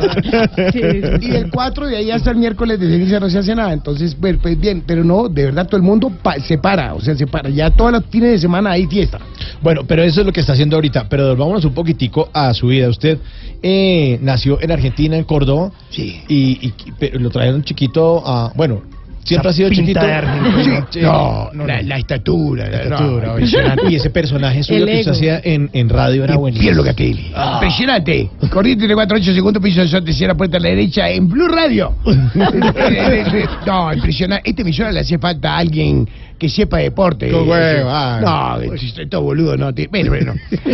Sí, 0.71 0.79
Y 1.21 1.29
del 1.29 1.49
4 1.51 1.87
de 1.87 1.97
ahí 1.97 2.11
hasta 2.11 2.31
el 2.31 2.37
miércoles 2.37 2.79
de 2.79 2.89
ceniza 2.89 3.19
no 3.19 3.29
se 3.29 3.37
hace 3.39 3.55
nada. 3.55 3.73
Entonces, 3.73 4.15
pues, 4.19 4.37
pues 4.41 4.59
bien, 4.59 4.83
pero 4.85 5.03
no, 5.03 5.29
de 5.29 5.45
verdad 5.45 5.65
todo 5.67 5.77
el 5.77 5.83
mundo 5.83 6.11
pa- 6.21 6.39
se 6.39 6.57
para, 6.57 6.93
o 6.93 7.01
sea, 7.01 7.15
se 7.15 7.27
para. 7.27 7.49
Ya 7.49 7.69
todos 7.71 7.91
los 7.91 8.05
fines 8.05 8.31
de 8.31 8.39
semana 8.39 8.71
hay 8.71 8.87
fiesta. 8.87 9.19
Bueno, 9.61 9.81
pero 9.87 10.03
eso 10.03 10.21
es 10.21 10.25
lo 10.25 10.31
que 10.33 10.39
está 10.41 10.53
haciendo 10.53 10.75
ahorita. 10.75 11.07
Pero 11.09 11.29
volvámonos 11.29 11.65
un 11.65 11.73
poquitico 11.73 12.29
a 12.33 12.53
su 12.53 12.67
vida. 12.67 12.89
Usted 12.89 13.17
eh, 13.61 14.19
nació 14.21 14.59
en 14.61 14.71
Argentina, 14.71 15.15
en 15.17 15.23
Córdoba. 15.23 15.71
Sí. 15.89 16.21
Y, 16.27 16.67
y- 16.67 16.73
pero 16.99 17.19
lo 17.19 17.29
trajeron 17.29 17.63
chiquito 17.63 18.21
a... 18.25 18.51
Bueno, 18.55 18.81
siempre 19.23 19.49
ha 19.49 19.53
sido 19.53 19.69
chiquito. 19.69 19.99
de 19.99 20.13
argentino. 20.13 20.87
Sí. 20.93 20.99
No, 21.01 21.49
no, 21.53 21.65
la, 21.65 21.81
no. 21.81 21.87
la 21.87 21.97
estatura, 21.97 22.69
La 22.69 22.77
no, 22.77 22.83
estatura, 22.83 23.25
no, 23.27 23.31
impresionante. 23.33 23.91
Y 23.91 23.95
ese 23.95 24.09
personaje 24.09 24.63
suyo 24.63 24.85
que 24.85 24.99
ego. 24.99 25.11
hacía 25.11 25.39
en, 25.43 25.69
en 25.73 25.89
radio 25.89 26.23
era 26.23 26.35
buenísimo. 26.37 26.63
Mira 26.69 26.75
lo 26.77 26.83
que 26.83 26.89
aquel. 26.91 27.31
Ah. 27.35 27.53
Impresionante. 27.55 28.29
Corriente 28.51 28.87
de 28.87 28.93
4 28.93 29.17
8 29.17 29.33
segundos, 29.33 29.63
piso 29.63 29.81
de 29.83 30.01
tercera 30.01 30.35
puerta 30.35 30.57
a 30.57 30.59
la 30.59 30.69
derecha 30.69 31.09
en 31.09 31.27
Blue 31.29 31.47
Radio. 31.47 31.93
no, 33.65 33.93
impresionante. 33.93 34.49
Esta 34.49 34.61
emisora 34.61 34.91
le 34.91 34.99
hace 35.01 35.17
falta 35.17 35.53
a 35.55 35.57
alguien 35.59 36.07
que 36.37 36.49
sepa 36.49 36.77
deporte. 36.77 37.33
Huevo, 37.33 37.89
ah. 37.89 38.57
No, 38.59 38.73
estoy 38.73 39.07
todo 39.07 39.21
boludo, 39.21 39.55
no. 39.57 39.73
te- 39.73 39.87
bueno, 39.87 40.09
bueno. 40.11 40.33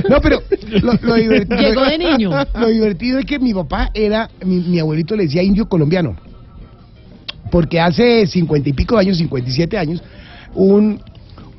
No, 0.10 0.20
pero 0.22 0.42
lo, 0.82 0.94
lo 1.02 1.14
divertido. 1.16 1.60
Llegó 1.62 1.86
de 1.86 1.98
niño. 1.98 2.30
Lo 2.60 2.68
divertido 2.68 3.20
es 3.20 3.26
que 3.26 3.40
mi 3.40 3.54
papá 3.54 3.92
era, 3.94 4.30
mi, 4.44 4.58
mi 4.60 4.80
abuelito 4.80 5.16
le 5.16 5.24
decía 5.24 5.44
indio 5.44 5.68
colombiano. 5.68 6.16
Porque 7.50 7.80
hace 7.80 8.28
cincuenta 8.28 8.70
y 8.70 8.74
pico 8.74 8.96
de 8.96 9.02
años, 9.02 9.18
57 9.18 9.78
años, 9.78 10.04
un, 10.54 11.02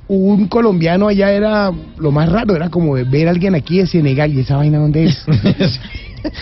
un 0.09 0.49
colombiano 0.49 1.09
allá 1.09 1.31
era 1.31 1.73
lo 1.99 2.11
más 2.11 2.31
raro, 2.31 2.57
era 2.57 2.69
como 2.69 2.93
ver 2.93 3.29
a 3.29 3.31
alguien 3.31 3.55
aquí 3.55 3.79
de 3.79 3.87
Senegal 3.87 4.33
y 4.33 4.41
esa 4.41 4.57
vaina 4.57 4.79
dónde 4.79 5.05
es. 5.05 5.27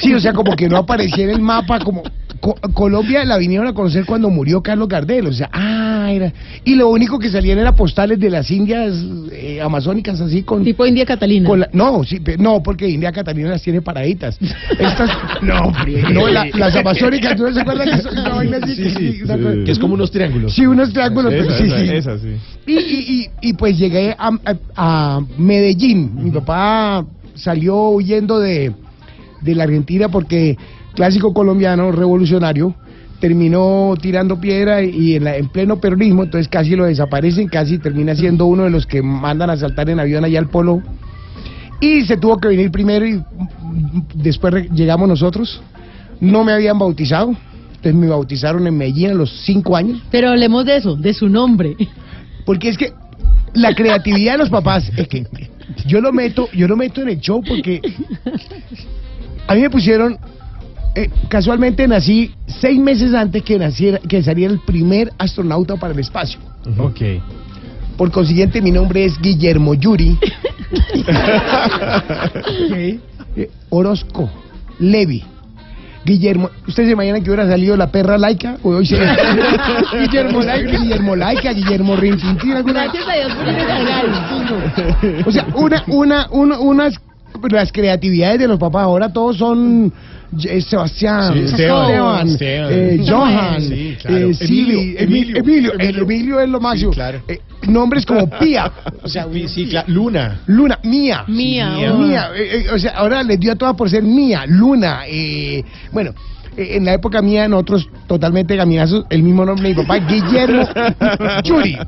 Sí, 0.01 0.13
o 0.13 0.19
sea, 0.19 0.33
como 0.33 0.57
que 0.57 0.69
no 0.69 0.77
aparecía 0.77 1.23
en 1.23 1.31
el 1.31 1.41
mapa, 1.41 1.79
como 1.79 2.03
Co- 2.41 2.55
Colombia 2.73 3.25
la 3.25 3.37
vinieron 3.37 3.67
a 3.67 3.73
conocer 3.73 4.05
cuando 4.05 4.31
murió 4.31 4.63
Carlos 4.63 4.89
Gardel, 4.89 5.27
o 5.27 5.33
sea, 5.33 5.49
ah, 5.53 6.09
era... 6.13 6.33
Y 6.65 6.75
lo 6.77 6.89
único 6.89 7.19
que 7.19 7.29
salían 7.29 7.59
era 7.59 7.75
postales 7.75 8.19
de 8.21 8.31
las 8.31 8.51
indias 8.51 8.95
eh, 9.33 9.61
amazónicas 9.61 10.21
así 10.21 10.43
con... 10.43 10.63
Tipo 10.65 10.87
India 10.87 11.05
Catalina. 11.05 11.49
con 11.49 11.61
la- 11.61 11.69
no, 11.73 12.05
sí, 12.05 12.21
no, 12.39 12.63
porque 12.63 12.89
India 12.89 13.11
Catalina 13.13 13.51
las 13.51 13.63
tiene 13.63 13.83
paraditas. 13.83 14.39
Estas, 14.79 15.11
no, 15.43 15.73
no 16.13 16.29
la- 16.29 16.47
las 16.55 16.77
amazónicas, 16.77 17.37
¿tú 17.37 17.43
no 17.45 17.53
se 17.55 17.61
acuerdan 17.61 17.91
que 17.97 18.03
son 18.03 18.19
una 18.19 18.35
vaina 18.35 18.59
así? 18.63 18.75
sí, 18.91 19.21
cosa- 19.21 19.37
Que 19.65 19.71
es 19.73 19.79
como 19.79 19.95
unos 19.95 20.11
triángulos. 20.11 20.55
Sí, 20.55 20.67
unos 20.67 20.93
triángulos, 20.93 21.33
pero 21.33 21.49
Esa, 21.55 21.59
sí, 21.59 21.65
esa, 21.65 21.79
sí. 21.79 21.97
esa, 21.97 22.19
sí. 22.19 22.29
Y, 22.67 22.73
y, 22.79 23.31
y, 23.43 23.51
y 23.51 23.53
pues 23.55 23.77
llegué 23.79 24.15
a, 24.19 24.29
a- 24.45 24.57
a 24.77 25.21
Medellín. 25.37 26.11
Mi 26.23 26.31
papá 26.31 27.05
salió 27.35 27.91
huyendo 27.91 28.39
de, 28.39 28.73
de 29.41 29.55
la 29.55 29.65
Argentina 29.65 30.09
porque 30.09 30.57
clásico 30.99 31.33
colombiano 31.33 31.93
revolucionario 31.93 32.75
terminó 33.21 33.95
tirando 34.03 34.41
piedra 34.41 34.83
y 34.83 35.15
en, 35.15 35.23
la- 35.25 35.37
en 35.37 35.49
pleno 35.49 35.79
peronismo, 35.81 36.25
entonces 36.25 36.49
casi 36.49 36.75
lo 36.75 36.87
desaparecen, 36.87 37.47
casi 37.47 37.79
termina 37.79 38.17
siendo 38.17 38.47
uno 38.47 38.65
de 38.65 38.71
los 38.71 38.85
que 38.85 39.01
mandan 39.01 39.49
a 39.49 39.57
saltar 39.57 39.89
en 39.91 40.01
avión 40.01 40.25
allá 40.25 40.41
al 40.41 40.49
polo. 40.49 40.83
Y 41.81 42.01
se 42.05 42.17
tuvo 42.17 42.39
que 42.39 42.49
venir 42.49 42.73
primero 42.73 43.07
y 43.07 43.23
después 44.15 44.69
llegamos 44.73 45.09
nosotros. 45.09 45.63
No 46.21 46.43
me 46.43 46.51
habían 46.51 46.81
bautizado, 46.81 47.29
entonces 47.77 47.95
me 47.95 48.09
bautizaron 48.09 48.67
en 48.67 48.77
Medellín 48.77 49.11
a 49.11 49.15
los 49.15 49.31
cinco 49.45 49.77
años. 49.77 50.03
Pero 50.11 50.31
hablemos 50.31 50.65
de 50.65 50.79
eso, 50.79 50.97
de 50.97 51.15
su 51.15 51.29
nombre. 51.29 51.77
Porque 52.45 52.71
es 52.71 52.77
que 52.77 52.93
la 53.55 53.73
creatividad 53.73 54.33
de 54.33 54.39
los 54.39 54.51
papás 54.51 54.91
es 54.97 55.07
que 55.07 55.27
yo 55.87 56.01
lo 56.01 56.13
meto, 56.13 56.49
yo 56.53 56.67
lo 56.67 56.77
meto 56.77 57.03
en 57.03 57.11
el 57.11 57.21
show 57.21 57.41
porque 57.47 57.81
a 59.47 59.55
mí 59.55 59.61
me 59.61 59.71
pusieron 59.71 60.19
eh, 60.95 61.11
casualmente 61.29 61.87
nací 61.87 62.33
seis 62.47 62.79
meses 62.81 63.15
antes 63.15 63.43
que 63.43 63.59
naciera, 63.59 63.99
que 63.99 64.23
saliera 64.23 64.53
el 64.53 64.61
primer 64.61 65.13
astronauta 65.19 65.77
para 65.77 65.93
el 65.93 66.01
espacio. 66.01 66.41
Ok. 66.79 67.01
Por 67.97 68.11
consiguiente, 68.11 68.63
mi 68.63 68.71
nombre 68.71 69.05
es 69.05 69.19
Guillermo 69.21 69.75
Yuri 69.75 70.17
Eh, 73.37 73.51
Orozco 73.71 74.31
Levi. 74.79 75.23
Guillermo, 76.05 76.51
¿ustedes 76.67 76.89
se 76.89 76.93
imaginan 76.93 77.23
que 77.23 77.31
hubiera 77.31 77.47
salido 77.49 77.77
la 77.77 77.91
perra 77.91 78.17
laica? 78.17 78.57
O 78.63 78.71
hoy 78.71 78.87
se... 78.87 78.97
Guillermo 80.01 80.41
Laica, 80.41 80.79
Guillermo 80.79 81.17
Laica, 81.17 81.53
Guillermo 81.53 81.97
Rintintín, 81.97 82.53
alguna... 82.53 82.85
Gracias 82.85 83.09
a 83.09 83.13
Dios 83.13 83.35
por 83.35 83.45
regalo. 83.45 85.27
O 85.27 85.33
sea, 85.33 85.47
una, 85.55 85.85
una, 85.89 86.29
una, 86.31 86.59
unas 86.59 87.01
las 87.51 87.73
creatividades 87.73 88.39
de 88.39 88.49
los 88.49 88.59
papás 88.59 88.85
ahora 88.85 89.13
todos 89.13 89.37
son 89.37 89.93
Sebastián, 90.37 91.33
Sí, 91.35 91.39
Esteban, 91.45 91.87
Esteban, 91.87 92.29
Esteban. 92.29 92.73
eh, 92.73 93.05
Johan, 93.09 93.63
Sí, 93.63 93.97
claro. 94.01 94.17
eh, 94.31 94.35
Silvi, 94.35 94.95
Emilio, 94.99 94.99
Emilio, 94.99 95.37
Emilio. 95.39 95.73
el 95.79 95.99
Emilio 95.99 96.41
es 96.41 96.49
lo 96.49 96.61
máximo. 96.61 96.93
Sí, 96.93 96.97
claro. 96.97 97.21
Eh, 97.29 97.39
nombres 97.69 98.05
como 98.05 98.29
Pía, 98.29 98.71
o 99.03 99.09
sea, 99.09 99.27
Sí, 99.33 99.49
sí, 99.49 99.67
claro. 99.69 99.87
Luna. 99.89 100.41
Luna, 100.47 100.79
Mía. 100.85 101.25
Mía, 101.27 101.71
Mía. 101.71 101.93
oh. 101.95 101.99
Mía, 101.99 102.29
eh, 102.37 102.65
eh, 102.67 102.71
o 102.73 102.79
sea, 102.79 102.93
ahora 102.93 103.23
les 103.23 103.41
dio 103.41 103.53
a 103.53 103.57
todas 103.57 103.75
por 103.75 103.89
ser 103.89 104.03
Mía, 104.03 104.45
Luna, 104.47 105.01
eh, 105.07 105.65
bueno, 105.93 106.13
eh, 106.57 106.77
en 106.77 106.85
la 106.85 106.93
época 106.95 107.23
mía 107.23 107.49
nosotros 107.49 107.89
totalmente 108.07 108.55
gaminazos, 108.57 109.07
el 109.11 109.23
mismo 109.23 109.45
nombre 109.45 109.69
de 109.69 109.75
mi 109.75 109.83
papá, 109.83 109.97
Guillermo 110.09 110.69
Yuri. 111.45 111.79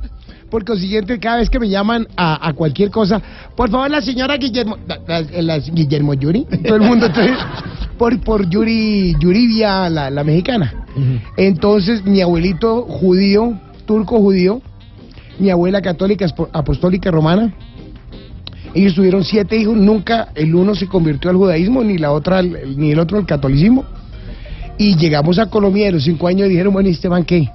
Por 0.50 0.64
consiguiente, 0.64 1.19
cada 1.21 1.37
vez 1.38 1.49
que 1.49 1.61
me 1.61 1.69
llaman 1.69 2.09
a, 2.16 2.49
a 2.49 2.52
cualquier 2.54 2.90
cosa, 2.90 3.23
por 3.57 3.71
favor, 3.71 3.90
la 3.90 4.00
señora 4.02 4.37
Guillermo, 4.37 4.76
la, 4.87 4.99
la- 5.07 5.42
la- 5.42 5.59
Guillermo 5.59 6.14
Yuri, 6.14 6.45
todo 6.66 6.75
el 6.76 6.83
mundo, 6.83 7.07
entonces, 7.07 7.37
por, 7.99 8.19
por 8.21 8.49
Yuri, 8.50 9.14
Yurivia, 9.21 9.88
la, 9.88 10.11
la 10.11 10.25
mexicana. 10.25 10.87
Entonces, 11.37 12.04
mi 12.04 12.21
abuelito 12.21 12.83
judío, 12.83 13.54
turco 13.87 14.19
judío, 14.19 14.61
mi 15.38 15.50
abuela 15.50 15.80
católica 15.80 16.26
apostólica 16.52 17.11
romana, 17.12 17.54
ellos 18.75 18.95
tuvieron 18.95 19.25
siete 19.25 19.57
hijos, 19.57 19.76
nunca 19.76 20.28
el 20.35 20.54
uno 20.54 20.75
se 20.75 20.87
convirtió 20.87 21.30
al 21.30 21.37
judaísmo, 21.37 21.83
ni 21.85 21.97
la 21.99 22.12
otra, 22.12 22.42
ni 22.42 22.90
el 22.90 22.99
otro 22.99 23.19
al 23.19 23.26
catolicismo. 23.26 23.85
Y 24.78 24.97
llegamos 24.97 25.38
a 25.38 25.47
Colombia 25.47 25.87
de 25.87 25.92
los 25.92 26.04
cinco 26.04 26.26
años 26.26 26.47
y 26.47 26.50
dijeron, 26.50 26.73
bueno, 26.73 26.88
¿y 26.88 26.92
Esteban 26.92 27.25
qué? 27.25 27.49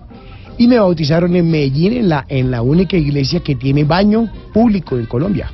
Y 0.58 0.68
me 0.68 0.80
bautizaron 0.80 1.36
en 1.36 1.50
Medellín, 1.50 1.94
en 1.98 2.10
la, 2.10 2.26
en 2.30 2.50
la 2.52 2.62
única 2.62 2.96
iglesia 2.98 3.40
que 3.42 3.56
tiene 3.56 3.84
baño 3.84 4.30
público 4.54 4.98
en 4.98 5.06
Colombia. 5.06 5.52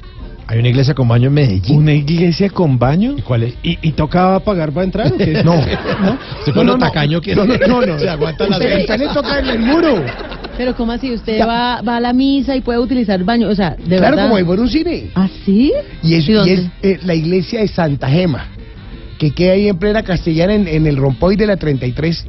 Hay 0.47 0.59
una 0.59 0.67
iglesia 0.69 0.93
con 0.93 1.07
baño 1.07 1.27
en 1.29 1.33
Medellín. 1.33 1.77
¿Una 1.77 1.93
iglesia 1.93 2.49
con 2.49 2.77
baño? 2.77 3.15
¿Y 3.17 3.21
cuál 3.21 3.43
es? 3.43 3.53
¿Y, 3.63 3.77
y 3.81 3.91
tocaba 3.93 4.39
pagar 4.41 4.71
para 4.73 4.83
entrar 4.83 5.07
o 5.11 5.17
qué? 5.17 5.41
No. 5.43 5.55
¿Usted 6.39 6.53
con 6.53 6.67
lo 6.67 6.77
tacaño 6.77 7.21
que 7.21 7.33
no, 7.35 7.45
no, 7.45 7.55
no, 7.67 7.85
no. 7.85 7.99
se 7.99 8.09
aguanta 8.09 8.47
las 8.47 8.59
Usted- 8.59 8.79
usted 8.81 8.99
le 8.99 9.07
toca 9.07 9.39
en 9.39 9.47
el 9.47 9.59
muro. 9.59 10.03
Pero 10.57 10.75
¿cómo 10.75 10.91
así? 10.91 11.11
¿Usted 11.11 11.37
Ya. 11.37 11.45
va, 11.45 11.81
va 11.81 11.95
a 11.97 11.99
la 12.01 12.11
misa 12.13 12.55
y 12.55 12.61
puede 12.61 12.77
utilizar 12.79 13.17
el 13.19 13.23
baño? 13.25 13.47
O 13.47 13.55
sea, 13.55 13.71
de 13.71 13.97
claro, 13.97 14.01
verdad. 14.17 14.23
como 14.27 14.37
si 14.37 14.43
fuera 14.43 14.61
un 14.61 14.69
cine. 14.69 15.07
¿Ah, 15.15 15.29
sí? 15.45 15.71
Y 16.03 16.13
es, 16.15 16.27
¿Y 16.27 16.33
y 16.33 16.49
es, 16.49 16.61
eh, 16.83 16.99
la 17.05 17.15
iglesia 17.15 17.61
de 17.61 17.67
Santa 17.69 18.09
Gema, 18.09 18.47
que 19.17 19.31
queda 19.31 19.53
ahí 19.53 19.69
en 19.69 19.77
plena 19.79 20.03
castellana 20.03 20.53
en, 20.53 20.67
en 20.67 20.85
el 20.85 20.97
rompoy 20.97 21.37
de 21.37 21.47
la 21.47 21.55
33. 21.55 22.25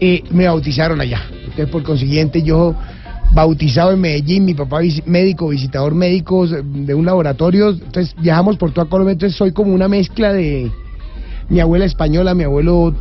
Eh, 0.00 0.22
me 0.30 0.46
bautizaron 0.46 1.00
allá. 1.00 1.20
Entonces, 1.58 1.72
por 1.72 1.82
consiguiente, 1.82 2.40
yo 2.44 2.72
bautizado 3.34 3.90
en 3.90 4.00
Medellín, 4.00 4.44
mi 4.44 4.54
papá 4.54 4.78
médico, 5.06 5.48
visitador 5.48 5.92
médico 5.92 6.46
de 6.46 6.94
un 6.94 7.04
laboratorio. 7.04 7.70
Entonces, 7.70 8.14
viajamos 8.20 8.56
por 8.56 8.70
toda 8.70 8.88
Colombia. 8.88 9.14
Entonces, 9.14 9.36
soy 9.36 9.50
como 9.50 9.74
una 9.74 9.88
mezcla 9.88 10.32
de 10.32 10.70
mi 11.48 11.58
abuela 11.58 11.84
española, 11.84 12.32
mi 12.34 12.44
abuelo 12.44 12.94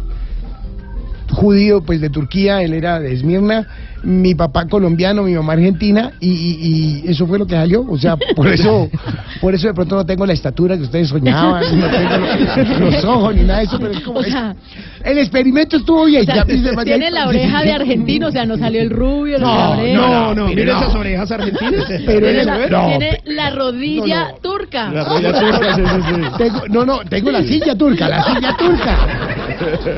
judío, 1.30 1.82
pues 1.82 2.02
de 2.02 2.10
Turquía, 2.10 2.63
él 2.63 2.74
era 2.74 3.00
de 3.00 3.13
Esmirna, 3.13 3.67
mi 4.04 4.36
papá 4.36 4.68
colombiano, 4.68 5.24
mi 5.24 5.34
mamá 5.34 5.54
argentina, 5.54 6.12
y, 6.20 6.30
y- 6.30 7.04
y 7.08 7.12
eso 7.12 7.26
fue 7.28 7.40
lo 7.40 7.46
que 7.48 7.56
salió. 7.56 7.86
O 7.90 7.98
sea, 7.98 8.16
por 8.36 8.48
eso, 8.48 8.90
por 9.42 9.54
eso 9.56 9.68
de 9.68 9.74
pronto 9.74 9.96
no 9.96 10.06
tengo 10.06 10.26
la 10.26 10.34
estatura 10.34 10.78
que 10.78 10.84
ustedes 10.84 11.10
soñaban, 11.10 11.64
no 11.80 11.88
tengo 11.90 12.18
los, 12.18 12.94
los 12.94 13.06
ojos 13.06 13.36
ni 13.36 13.44
nada 13.44 13.60
de 13.60 13.66
eso, 13.66 13.80
pero 13.80 13.92
es 13.92 14.00
como 14.02 14.20
O 14.20 14.22
es- 14.24 14.32
sea, 14.32 14.56
el 15.04 15.18
experimento 15.18 15.78
estuvo 15.78 16.06
bien. 16.06 16.22
o 16.22 16.26
sea, 16.26 16.46
ya, 16.46 16.84
tiene 16.84 17.12
la 17.12 17.28
oreja 17.28 17.62
de 17.64 17.72
argentino, 17.74 18.28
o 18.28 18.32
sea, 18.32 18.46
no 18.46 18.58
salió 18.58 18.82
el 18.82 18.90
rubio, 18.90 19.40
No, 19.40 19.46
la 19.48 19.70
oreja. 19.72 19.98
no, 20.00 20.36
no, 20.36 20.48
Mire 20.48 20.66
no. 20.66 20.78
esas 20.80 20.96
orejas 20.96 21.32
argentinas. 21.32 21.86
Pero 22.06 22.28
tiene, 22.28 22.44
la, 22.46 22.68
no, 22.68 22.88
tiene 22.90 23.22
la 23.26 23.50
rodilla 23.52 24.24
No, 24.24 24.30
no. 24.30 24.38
turca. 24.38 24.90
La 24.92 25.04
rodilla 25.04 25.40
turca, 25.40 25.76
sí, 25.76 25.82
sí, 25.86 26.14
sí. 26.16 26.22
Tengo, 26.38 26.62
no, 26.70 26.86
no, 26.86 27.00
tengo 27.10 27.32
la 27.32 27.42
silla 27.44 27.76
turca, 27.76 28.08
la 28.10 28.24
silla 28.24 28.56
turca. 28.58 28.98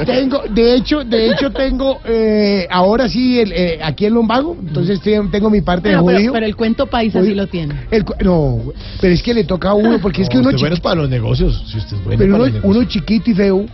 Tengo, 0.06 0.42
de 0.50 0.76
hecho, 0.76 1.04
de 1.04 1.32
hecho 1.32 1.52
tengo 1.52 2.00
eh, 2.06 2.68
ahora 2.70 3.08
sí 3.10 3.40
el, 3.40 3.52
eh, 3.52 3.80
aquí 3.84 4.06
el 4.06 4.14
lumbago, 4.14 4.56
entonces 4.60 5.02
te- 5.02 5.20
tengo 5.32 5.50
mi 5.50 5.62
parte 5.62 5.90
Ah, 5.90 5.98
de 5.98 5.98
judío. 6.00 6.32
pero 6.34 6.46
el 6.46 6.56
cuento 6.56 6.86
paisa 6.88 7.20
Judío. 7.20 7.32
sí 7.32 7.36
lo 7.38 7.48
tiene. 7.48 7.76
El 7.92 8.06
no, 8.24 8.60
pero 9.02 9.14
es 9.14 9.22
que 9.24 9.34
le 9.34 9.44
toca 9.44 9.70
a 9.72 9.74
uno, 9.74 10.00
porque 10.02 10.22
es 10.24 10.30
que 10.30 10.36
No, 10.36 10.42
uno, 10.42 10.50
usted 10.50 10.62
bueno 10.62 10.76
es 10.76 10.82
para 10.82 10.96
los 11.02 11.10
negocios. 11.10 11.64
Si 11.72 11.78
usted 11.78 11.98
es 11.98 12.04
bueno 12.04 12.18
pero 12.18 12.32
para 12.34 12.44
uno, 12.44 12.54
los 12.54 12.64
uno 12.64 12.74
negocios. 12.80 12.94
chiquito 12.94 13.32
y 13.32 13.34
feo. 13.34 13.66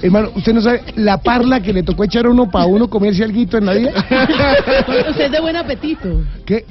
Hermano, 0.00 0.30
usted 0.36 0.54
no 0.54 0.60
sabe 0.60 0.82
la 0.96 1.18
parla 1.18 1.60
que 1.60 1.72
le 1.72 1.82
tocó 1.82 2.04
echar 2.04 2.26
a 2.26 2.30
uno 2.30 2.48
para 2.50 2.66
uno 2.66 2.88
comerse 2.88 3.24
algo 3.24 3.40
en 3.58 3.66
la 3.66 3.74
vida. 3.74 3.90
Usted 5.10 5.24
es 5.26 5.32
de 5.32 5.40
buen 5.40 5.56
apetito. 5.56 6.08
¿Qué? 6.46 6.64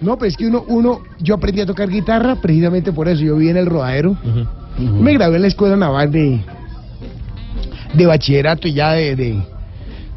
No, 0.00 0.16
pues 0.16 0.32
es 0.32 0.36
que 0.36 0.46
uno, 0.46 0.64
uno, 0.68 1.00
yo 1.18 1.34
aprendí 1.34 1.60
a 1.60 1.66
tocar 1.66 1.88
guitarra 1.88 2.36
precisamente 2.36 2.92
por 2.92 3.08
eso. 3.08 3.20
Yo 3.22 3.34
viví 3.36 3.50
en 3.50 3.56
el 3.56 3.66
rodadero. 3.66 4.16
Me 4.78 5.12
gradué 5.14 5.36
en 5.36 5.42
la 5.42 5.48
escuela 5.48 5.76
naval 5.76 6.12
de, 6.12 6.40
de 7.94 8.06
bachillerato 8.06 8.68
y 8.68 8.74
ya 8.74 8.92
de, 8.92 9.16
de, 9.16 9.42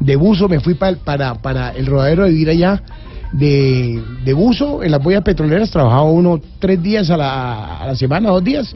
de 0.00 0.16
buzo. 0.16 0.48
Me 0.48 0.60
fui 0.60 0.74
pa- 0.74 0.94
para, 1.04 1.34
para 1.34 1.70
el 1.70 1.86
rodadero 1.86 2.24
a 2.24 2.28
vivir 2.28 2.50
allá 2.50 2.82
de, 3.32 4.02
de 4.24 4.32
buzo. 4.32 4.82
En 4.82 4.90
las 4.90 5.02
boyas 5.02 5.22
petroleras 5.22 5.70
trabajaba 5.70 6.04
uno 6.04 6.40
tres 6.58 6.82
días 6.82 7.10
a 7.10 7.16
la, 7.16 7.78
a 7.78 7.86
la 7.86 7.96
semana, 7.96 8.30
dos 8.30 8.44
días. 8.44 8.74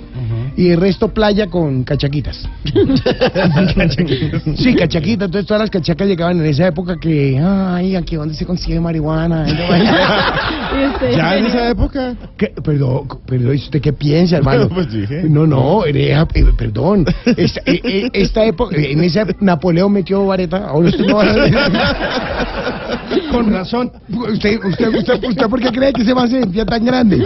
Y 0.57 0.71
el 0.71 0.81
resto 0.81 1.09
playa 1.09 1.49
con 1.49 1.85
cachaquitas. 1.85 2.49
sí, 4.57 4.75
cachaquitas. 4.75 5.27
Entonces 5.27 5.47
todas 5.47 5.61
las 5.61 5.71
cachacas 5.71 6.09
llegaban 6.09 6.38
en 6.40 6.47
esa 6.47 6.66
época 6.66 6.97
que, 7.01 7.38
ay, 7.42 7.95
aquí 7.97 8.16
dónde 8.16 8.35
se 8.35 8.47
consigue 8.47 8.81
marihuana. 8.81 9.45
¿Ya 11.14 11.37
en 11.37 11.47
esa 11.47 11.71
época? 11.71 12.14
¿Qué? 12.37 12.49
Perdón, 12.62 13.07
perdón, 13.27 13.55
¿usted 13.55 13.81
qué 13.81 13.92
piensa, 13.92 14.37
hermano? 14.38 14.69
Pues 14.69 14.90
dije. 14.90 15.25
No, 15.29 15.47
no, 15.47 15.85
era- 15.85 16.27
eh, 16.35 16.45
perdón. 16.57 17.05
Esta, 17.37 17.61
eh, 17.66 17.81
eh, 17.85 18.11
esta 18.12 18.45
época, 18.45 18.77
en 18.77 19.03
esa 19.05 19.27
Napoleón 19.40 19.92
metió 19.92 20.25
vareta. 20.27 20.66
Ahora 20.69 20.88
usted 20.88 21.05
no 21.07 21.16
va 21.16 21.25
a... 21.25 22.86
Con 23.31 23.53
razón. 23.53 23.92
¿Usted, 24.09 24.59
usted, 24.64 24.88
usted, 24.94 25.25
usted 25.29 25.46
por 25.49 25.61
qué 25.61 25.70
cree 25.70 25.92
que 25.92 26.05
se 26.05 26.12
va 26.14 26.25
a 26.25 26.29
sentir 26.29 26.64
tan 26.64 26.85
grande? 26.85 27.18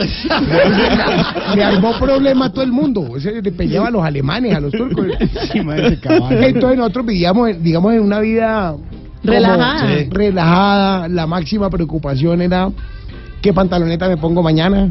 Le 1.54 1.64
armó 1.64 1.92
problema 1.98 2.46
a 2.46 2.52
todo 2.52 2.62
el 2.64 2.72
mundo. 2.72 3.16
Ese 3.16 3.40
le 3.42 3.52
peleaba 3.52 3.88
a 3.88 3.90
los 3.90 4.02
alemanes, 4.04 4.54
a 4.54 4.60
los 4.60 4.72
turcos. 4.72 5.06
Ese. 5.18 5.58
Entonces 5.58 6.78
nosotros 6.78 7.06
vivíamos, 7.06 7.50
digamos, 7.62 7.94
en 7.94 8.00
una 8.00 8.20
vida... 8.20 8.72
como- 8.72 9.32
Relajada. 9.32 9.80
Sí. 9.98 10.08
relajada. 10.10 11.08
La 11.08 11.26
máxima 11.26 11.68
preocupación 11.70 12.40
era 12.42 12.70
qué 13.42 13.52
pantaloneta 13.52 14.08
me 14.08 14.16
pongo 14.16 14.42
mañana. 14.42 14.90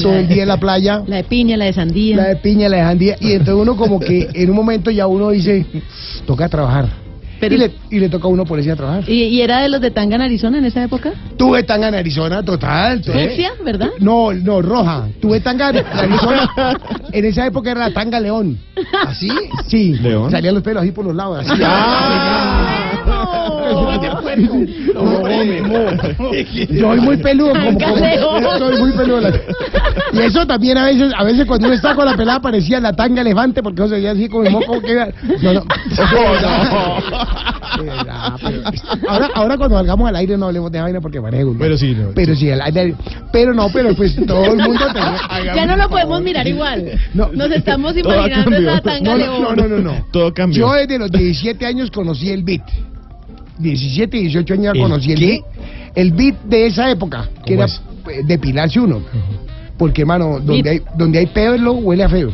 Todo 0.00 0.14
el 0.14 0.26
día 0.28 0.42
en 0.44 0.48
la 0.48 0.56
playa. 0.56 1.02
La 1.06 1.16
de 1.16 1.24
piña, 1.24 1.56
la 1.58 1.66
de 1.66 1.74
sandía. 1.74 2.16
La 2.16 2.24
de 2.28 2.36
piña, 2.36 2.68
la 2.70 2.78
de 2.78 2.82
jandía. 2.82 3.16
Y 3.20 3.32
entonces 3.32 3.54
uno 3.54 3.76
como 3.76 4.00
que 4.00 4.28
en 4.32 4.48
un 4.48 4.56
momento 4.56 4.90
ya 4.90 5.06
uno 5.06 5.30
dice, 5.30 5.66
toca 6.26 6.48
trabajar. 6.48 6.88
Pero- 7.40 7.54
y, 7.54 7.58
le, 7.58 7.70
y 7.90 7.98
le 8.00 8.08
toca 8.08 8.26
a 8.28 8.30
uno 8.30 8.44
ponerse 8.44 8.70
a 8.72 8.76
trabajar. 8.76 9.08
¿Y, 9.08 9.24
y 9.24 9.40
era 9.42 9.60
de 9.60 9.68
los 9.68 9.80
de 9.80 9.90
Tanga 9.90 10.16
en 10.16 10.22
Arizona 10.22 10.58
en 10.58 10.64
esa 10.64 10.82
época? 10.82 11.12
Tuve 11.36 11.62
tanga 11.64 11.88
en 11.88 11.94
Arizona, 11.96 12.42
total. 12.42 13.02
Fucsia, 13.04 13.52
¿verdad? 13.64 13.90
No, 14.00 14.32
no, 14.32 14.62
roja. 14.62 15.08
Tuve 15.20 15.40
tanga 15.40 15.70
en 15.70 15.84
Arizona. 15.92 16.50
En 17.12 17.24
esa 17.24 17.46
época 17.46 17.70
era 17.72 17.80
la 17.88 17.92
tanga 17.94 18.18
león. 18.20 18.58
¿Así? 19.06 19.30
Sí. 19.66 19.94
¿León? 19.94 20.30
Salían 20.30 20.54
los 20.54 20.62
pelos 20.62 20.82
así 20.82 20.92
por 20.92 21.04
los 21.04 21.14
lados. 21.14 21.44
Así. 21.48 21.60
Yo 21.60 21.66
soy 26.80 27.00
muy 27.00 27.16
peludo, 27.18 27.52
como, 27.52 28.58
soy 28.58 28.78
muy 28.78 28.92
peludo. 28.92 29.20
la- 29.20 29.32
Y 30.12 30.18
eso 30.20 30.46
también 30.46 30.78
a 30.78 30.84
veces, 30.86 31.12
a 31.16 31.24
veces 31.24 31.44
cuando 31.46 31.66
uno 31.66 31.74
está 31.74 31.94
con 31.94 32.04
la 32.06 32.16
pelada 32.16 32.40
parecía 32.40 32.80
la 32.80 32.92
tanga 32.92 33.20
elefante 33.22 33.62
porque 33.62 33.82
no 33.82 33.88
se 33.88 33.94
veía 33.96 34.12
así 34.12 34.28
como 34.28 34.44
el 34.44 34.52
moco 34.52 34.80
que. 34.80 34.94
No, 35.42 35.52
no. 35.54 35.64
Ahora, 39.08 39.28
ahora 39.34 39.56
cuando 39.58 39.76
salgamos 39.76 40.08
al 40.08 40.16
aire 40.16 40.36
no 40.38 40.46
hablemos 40.46 40.72
de 40.72 40.80
vaina 40.80 41.00
porque 41.00 41.20
manejo. 41.20 41.52
¿no? 41.52 41.58
Pero 41.58 41.76
sí, 41.76 41.94
no, 41.94 42.08
Pero 42.14 42.34
sí, 42.34 42.50
al 42.50 42.60
aire. 42.62 42.94
Pero 43.32 43.52
no, 43.52 43.68
pero 43.72 43.94
pues 43.94 44.16
todo 44.26 44.44
el 44.44 44.56
mundo 44.56 44.84
tenía- 44.92 45.54
Ya 45.54 45.66
no 45.66 45.76
lo 45.76 45.88
podemos 45.88 46.22
mirar 46.22 46.46
igual. 46.46 46.92
No. 47.14 47.28
Nos 47.32 47.50
estamos 47.50 47.96
imaginando 47.96 48.56
esa 48.56 48.80
Tanga 48.80 49.16
No, 49.16 49.40
no, 49.40 49.54
no, 49.56 49.68
no, 49.68 49.78
no. 49.78 50.06
Todo 50.10 50.32
cambió. 50.32 50.66
Yo 50.68 50.72
desde 50.72 50.98
los 50.98 51.10
17 51.10 51.66
años 51.66 51.90
conocí 51.90 52.30
el 52.30 52.42
beat. 52.42 52.62
17, 53.58 54.16
18 54.16 54.54
años 54.54 54.64
ya 54.64 54.70
¿El 54.72 54.80
conocí 54.80 55.12
el 55.12 55.18
qué? 55.18 55.26
beat. 55.26 55.44
El 55.94 56.12
beat 56.12 56.42
de 56.44 56.66
esa 56.66 56.90
época, 56.90 57.28
que 57.44 57.54
¿Cómo 57.54 57.64
era 57.64 57.64
es? 57.66 58.26
depilarse 58.26 58.80
uno. 58.80 59.00
Porque, 59.78 60.02
hermano, 60.02 60.40
donde 60.40 60.70
hay, 60.70 60.82
donde 60.96 61.18
hay 61.18 61.26
pelo 61.26 61.72
huele 61.74 62.04
a 62.04 62.08
feo. 62.08 62.32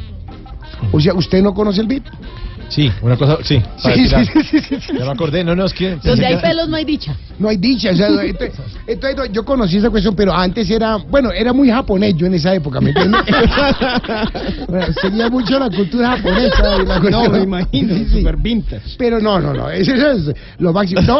O 0.93 1.01
sea, 1.01 1.15
¿usted 1.15 1.43
no 1.43 1.55
conoce 1.55 1.81
el 1.81 1.87
beat? 1.87 2.05
Sí, 2.68 2.90
una 3.03 3.16
cosa, 3.16 3.38
sí. 3.42 3.61
para 3.83 3.94
Sí, 3.96 4.03
sí, 4.03 4.09
tirar. 4.09 4.25
sí, 4.27 4.33
sí, 4.51 4.59
sí, 4.61 4.77
sí. 4.81 4.92
Ya 4.98 5.05
me 5.05 5.11
acordé, 5.11 5.44
no, 5.44 5.55
no, 5.55 5.66
es 5.66 5.75
que... 5.75 5.96
Donde 6.03 6.25
hay 6.27 6.37
pelos 6.38 6.68
no 6.68 6.77
hay 6.77 6.85
dicha. 6.85 7.14
No 7.38 7.48
hay 7.48 7.57
dicha, 7.59 7.90
o 7.90 7.94
sea, 7.96 8.07
entonces, 8.25 8.53
entonces, 8.87 9.31
yo 9.33 9.44
conocí 9.44 9.77
esa 9.77 9.90
cuestión, 9.90 10.14
pero 10.16 10.33
antes 10.33 10.70
era, 10.70 10.96
bueno, 10.96 11.31
era 11.33 11.53
muy 11.53 11.68
japonés 11.70 12.14
yo 12.16 12.27
en 12.27 12.35
esa 12.35 12.55
época, 12.55 12.81
¿me 12.81 12.90
entiendes? 12.90 13.20
bueno, 14.68 14.87
seguía 15.01 15.29
mucho 15.29 15.59
la 15.59 15.68
cultura 15.70 16.16
japonesa. 16.16 16.79
la 16.79 16.98
No, 16.98 17.01
cuestión- 17.01 17.33
me 17.33 17.42
imagino, 17.42 17.94
super 18.11 18.37
vintage. 18.37 18.94
Pero 18.96 19.20
no, 19.20 19.38
no, 19.40 19.53
no, 19.53 19.70
eso 19.70 19.92
es 19.94 20.33
lo 20.59 20.72
máximo. 20.72 21.03
No, 21.03 21.18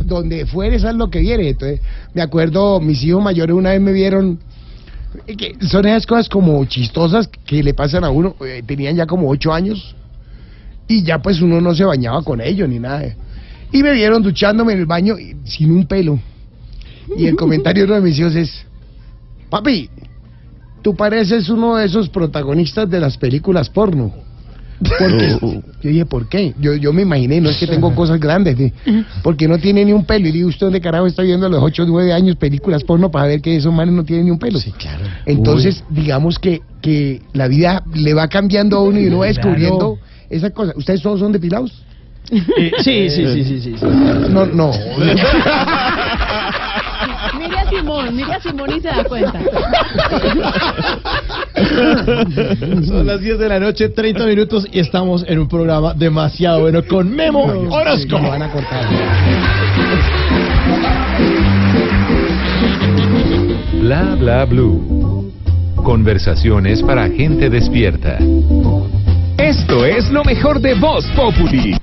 donde 0.00 0.46
fueres, 0.46 0.84
haz 0.84 0.94
lo 0.94 1.08
que 1.10 1.20
viene. 1.20 1.48
Entonces, 1.50 1.80
me 2.14 2.22
acuerdo, 2.22 2.80
mis 2.80 3.02
hijos 3.04 3.22
mayores 3.22 3.54
una 3.56 3.70
vez 3.70 3.80
me 3.80 3.92
vieron, 3.92 4.38
son 5.60 5.86
esas 5.86 6.06
cosas 6.06 6.28
como 6.28 6.64
chistosas 6.64 7.28
que 7.28 7.62
le 7.62 7.74
pasan 7.74 8.04
a 8.04 8.10
uno, 8.10 8.34
eh, 8.44 8.62
tenían 8.66 8.96
ya 8.96 9.06
como 9.06 9.28
ocho 9.28 9.52
años, 9.52 9.94
y 10.88 11.02
ya 11.02 11.20
pues 11.20 11.40
uno 11.40 11.60
no 11.60 11.74
se 11.74 11.84
bañaba 11.84 12.22
con 12.22 12.40
ellos 12.40 12.68
ni 12.68 12.78
nada. 12.78 13.14
Y 13.72 13.82
me 13.82 13.92
vieron 13.92 14.22
duchándome 14.22 14.74
en 14.74 14.80
el 14.80 14.86
baño 14.86 15.16
sin 15.44 15.70
un 15.70 15.86
pelo. 15.86 16.18
Y 17.16 17.26
el 17.26 17.36
comentario 17.36 17.82
de 17.82 17.86
uno 17.86 17.94
de 17.96 18.00
mis 18.02 18.18
hijos 18.18 18.34
es, 18.34 18.66
papi, 19.48 19.88
tú 20.82 20.94
pareces 20.94 21.48
uno 21.48 21.76
de 21.76 21.86
esos 21.86 22.08
protagonistas 22.08 22.88
de 22.88 23.00
las 23.00 23.16
películas 23.16 23.70
porno. 23.70 24.12
Porque, 24.98 25.36
yo 25.82 25.90
dije, 25.90 26.06
¿por 26.06 26.28
qué? 26.28 26.54
Yo, 26.60 26.74
yo 26.74 26.92
me 26.92 27.02
imaginé, 27.02 27.40
no 27.40 27.50
es 27.50 27.56
que 27.58 27.66
tengo 27.66 27.94
cosas 27.94 28.18
grandes, 28.20 28.56
de- 28.58 28.72
porque 29.22 29.46
no 29.48 29.58
tiene 29.58 29.84
ni 29.84 29.92
un 29.92 30.04
pelo. 30.04 30.28
Y 30.28 30.32
digo, 30.32 30.48
¿usted 30.48 30.66
dónde 30.66 30.80
carajo 30.80 31.06
está 31.06 31.22
viendo 31.22 31.46
a 31.46 31.48
los 31.48 31.62
8 31.62 31.82
o 31.84 31.86
9 31.86 32.12
años 32.12 32.36
películas 32.36 32.82
porno 32.84 33.10
para 33.10 33.26
ver 33.26 33.40
que 33.40 33.56
esos 33.56 33.72
manes 33.72 33.94
no 33.94 34.04
tienen 34.04 34.24
ni 34.26 34.30
un 34.30 34.38
pelo? 34.38 34.58
Sí, 34.58 34.72
claro. 34.72 35.04
Entonces, 35.26 35.84
digamos 35.88 36.38
que, 36.38 36.62
que 36.80 37.22
la 37.32 37.48
vida 37.48 37.82
le 37.94 38.14
va 38.14 38.28
cambiando 38.28 38.76
a 38.78 38.82
uno 38.82 38.98
y 39.00 39.06
uno 39.06 39.18
va 39.18 39.26
descubriendo 39.26 39.96
Claro. 39.96 39.98
esas 40.30 40.50
cosas. 40.52 40.74
¿Ustedes 40.76 41.02
todos 41.02 41.20
son 41.20 41.32
depilados? 41.32 41.84
Eh, 42.30 42.72
sí, 42.82 43.10
sí, 43.10 43.26
sí, 43.26 43.44
sí, 43.44 43.60
sí, 43.60 43.74
sí. 43.78 43.84
No, 44.30 44.46
no. 44.46 44.70
Simón, 47.72 48.14
mire 48.14 48.34
a 48.34 48.40
Simón 48.40 48.70
y 48.70 48.80
se 48.80 48.88
da 48.88 49.04
cuenta. 49.04 49.40
Son 52.86 53.06
las 53.06 53.20
10 53.20 53.38
de 53.38 53.48
la 53.48 53.60
noche, 53.60 53.88
30 53.88 54.26
minutos 54.26 54.66
y 54.70 54.78
estamos 54.80 55.24
en 55.26 55.38
un 55.38 55.48
programa 55.48 55.94
demasiado 55.94 56.60
bueno 56.60 56.82
con 56.86 57.10
Memo 57.14 57.44
Orozco. 57.70 58.18
Lo 58.18 58.28
van 58.28 58.42
a 58.42 58.50
cortar. 58.50 58.84
Bla 63.80 64.16
bla 64.18 64.44
blue. 64.44 65.32
Conversaciones 65.76 66.82
para 66.82 67.08
gente 67.08 67.48
despierta. 67.50 68.18
Esto 69.38 69.84
es 69.84 70.10
lo 70.10 70.22
mejor 70.24 70.60
de 70.60 70.74
Voz 70.74 71.06
Populi. 71.16 71.76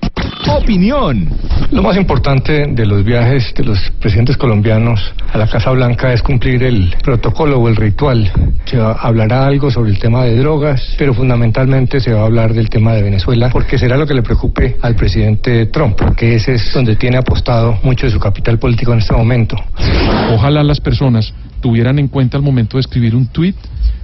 Opinión. 0.47 1.27
Lo 1.71 1.83
más 1.83 1.97
importante 1.97 2.65
de 2.67 2.85
los 2.85 3.03
viajes 3.03 3.53
de 3.55 3.65
los 3.65 3.77
presidentes 3.99 4.37
colombianos 4.37 5.13
a 5.33 5.37
la 5.37 5.47
Casa 5.47 5.69
Blanca 5.71 6.13
es 6.13 6.23
cumplir 6.23 6.63
el 6.63 6.95
protocolo 7.03 7.59
o 7.59 7.67
el 7.67 7.75
ritual. 7.75 8.31
Se 8.65 8.79
hablará 8.79 9.45
algo 9.45 9.69
sobre 9.69 9.91
el 9.91 9.99
tema 9.99 10.23
de 10.23 10.37
drogas, 10.37 10.95
pero 10.97 11.13
fundamentalmente 11.13 11.99
se 11.99 12.13
va 12.13 12.21
a 12.21 12.25
hablar 12.25 12.53
del 12.53 12.69
tema 12.69 12.93
de 12.93 13.03
Venezuela, 13.03 13.49
porque 13.51 13.77
será 13.77 13.97
lo 13.97 14.07
que 14.07 14.13
le 14.13 14.21
preocupe 14.21 14.77
al 14.81 14.95
presidente 14.95 15.65
Trump, 15.65 15.99
que 16.15 16.35
ese 16.35 16.53
es 16.53 16.73
donde 16.73 16.95
tiene 16.95 17.17
apostado 17.17 17.77
mucho 17.83 18.05
de 18.05 18.11
su 18.11 18.19
capital 18.19 18.57
político 18.59 18.93
en 18.93 18.99
este 18.99 19.13
momento. 19.13 19.57
Ojalá 20.31 20.63
las 20.63 20.79
personas 20.79 21.33
tuvieran 21.59 21.99
en 21.99 22.07
cuenta 22.07 22.37
al 22.37 22.43
momento 22.43 22.77
de 22.77 22.81
escribir 22.81 23.13
un 23.13 23.27
tuit 23.27 23.57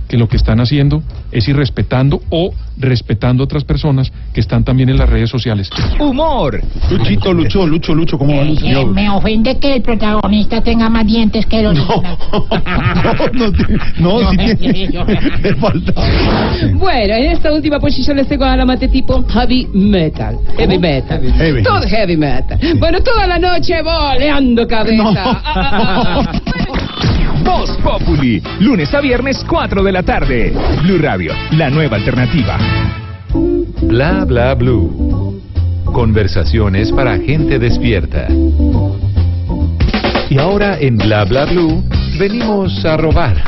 que 0.08 0.18
lo 0.18 0.28
que 0.28 0.38
están 0.38 0.60
haciendo 0.60 1.02
es 1.32 1.48
irrespetando 1.48 2.22
o 2.30 2.54
respetando 2.78 3.44
a 3.44 3.46
otras 3.46 3.63
personas 3.63 4.12
que 4.34 4.41
están 4.41 4.63
también 4.63 4.89
en 4.89 4.98
las 4.98 5.10
redes 5.10 5.30
sociales. 5.30 5.70
Humor. 6.00 6.62
Luchito, 6.91 7.34
Lucho, 7.34 7.65
Lucho, 7.65 7.96
Lucho, 7.96 8.18
¿cómo 8.18 8.36
va 8.36 8.44
Eh, 8.44 8.50
Lucho? 8.50 8.88
me 8.88 9.10
ofende 9.10 9.58
que 9.60 9.76
el 9.76 9.82
protagonista 9.82 10.62
tenga 10.62 10.89
más 10.89 11.06
dientes 11.08 11.46
que 11.46 11.62
los 11.63 11.74
No, 11.76 12.04
no, 14.00 14.22
no, 14.22 14.32
sí 14.32 14.56
tiene. 14.60 14.89
Bueno, 16.74 17.13
en 17.15 17.32
esta 17.32 17.52
última 17.54 17.80
posición 17.80 18.18
les 18.18 18.28
tengo 18.28 18.46
a 18.46 18.56
la 18.56 18.65
mate 18.65 18.88
tipo 18.88 19.24
heavy 19.30 19.68
metal. 19.74 20.38
Heavy 20.58 20.78
metal. 20.78 21.22
Heavy. 21.38 21.63
Todo 21.63 21.82
heavy 21.88 22.18
metal. 22.18 22.58
Bueno, 22.80 23.00
toda 23.02 23.28
la 23.28 23.39
noche 23.39 23.82
boleando 23.82 24.68
cabeza. 24.68 25.41
Voz 27.45 27.69
Populi. 27.84 28.41
Lunes 28.60 28.93
a 28.93 28.99
viernes, 28.99 29.45
4 29.47 29.84
de 29.84 29.91
la 29.91 30.03
tarde. 30.03 30.51
Blue 30.81 30.97
Radio, 30.97 31.31
la 31.51 31.69
nueva 31.69 31.95
alternativa. 31.95 32.58
Bla 33.84 34.25
bla 34.25 34.55
blue. 34.55 35.41
Conversaciones 35.86 36.91
para 36.91 37.17
gente 37.19 37.60
despierta. 37.60 38.27
Y 40.29 40.39
ahora 40.39 40.77
en 40.79 40.97
Bla 40.97 41.23
bla 41.25 41.45
blue 41.45 41.84
venimos 42.17 42.84
a 42.84 42.97
robar. 42.97 43.43